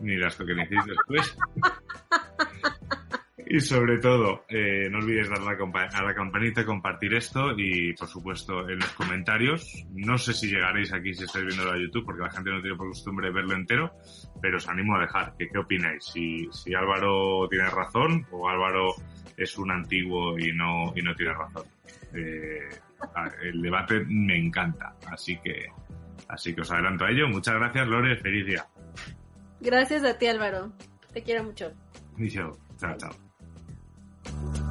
ni 0.00 0.16
las 0.16 0.36
que 0.36 0.44
necesitéis 0.44 0.84
después. 0.86 1.38
Y 3.50 3.60
sobre 3.60 3.98
todo, 3.98 4.44
eh, 4.50 4.90
no 4.90 4.98
olvidéis 4.98 5.30
darle 5.30 5.56
a 5.94 6.02
la 6.02 6.14
campanita, 6.14 6.66
compartir 6.66 7.14
esto 7.14 7.52
y, 7.56 7.94
por 7.94 8.06
supuesto, 8.06 8.68
en 8.68 8.78
los 8.78 8.92
comentarios. 8.92 9.86
No 9.94 10.18
sé 10.18 10.34
si 10.34 10.48
llegaréis 10.48 10.92
aquí 10.92 11.14
si 11.14 11.24
estáis 11.24 11.46
viendo 11.46 11.70
a 11.70 11.78
YouTube, 11.78 12.04
porque 12.04 12.22
la 12.22 12.30
gente 12.30 12.50
no 12.50 12.60
tiene 12.60 12.76
por 12.76 12.88
costumbre 12.88 13.30
verlo 13.30 13.54
entero, 13.54 13.90
pero 14.42 14.58
os 14.58 14.68
animo 14.68 14.96
a 14.96 15.00
dejar. 15.00 15.34
Que, 15.38 15.48
¿Qué 15.48 15.58
opináis? 15.58 16.04
Si, 16.04 16.46
si 16.52 16.74
Álvaro 16.74 17.48
tiene 17.48 17.70
razón 17.70 18.26
o 18.32 18.50
Álvaro 18.50 18.94
es 19.34 19.56
un 19.56 19.70
antiguo 19.70 20.38
y 20.38 20.52
no, 20.52 20.92
y 20.94 21.00
no 21.00 21.14
tiene 21.14 21.32
razón. 21.32 21.64
Eh, 22.14 22.68
el 23.44 23.62
debate 23.62 24.04
me 24.08 24.36
encanta, 24.36 24.94
así 25.06 25.38
que, 25.38 25.68
así 26.28 26.54
que 26.54 26.60
os 26.60 26.70
adelanto 26.70 27.06
a 27.06 27.10
ello. 27.10 27.28
Muchas 27.28 27.54
gracias, 27.54 27.88
Lore. 27.88 28.16
Feliz 28.18 28.46
día. 28.46 28.66
Gracias 29.60 30.04
a 30.04 30.18
ti, 30.18 30.26
Álvaro. 30.26 30.72
Te 31.14 31.22
quiero 31.22 31.44
mucho. 31.44 31.72
Y 32.18 32.28
yo. 32.28 32.52
Chao, 32.76 32.94
chao. 32.98 33.27
Bye. 34.28 34.67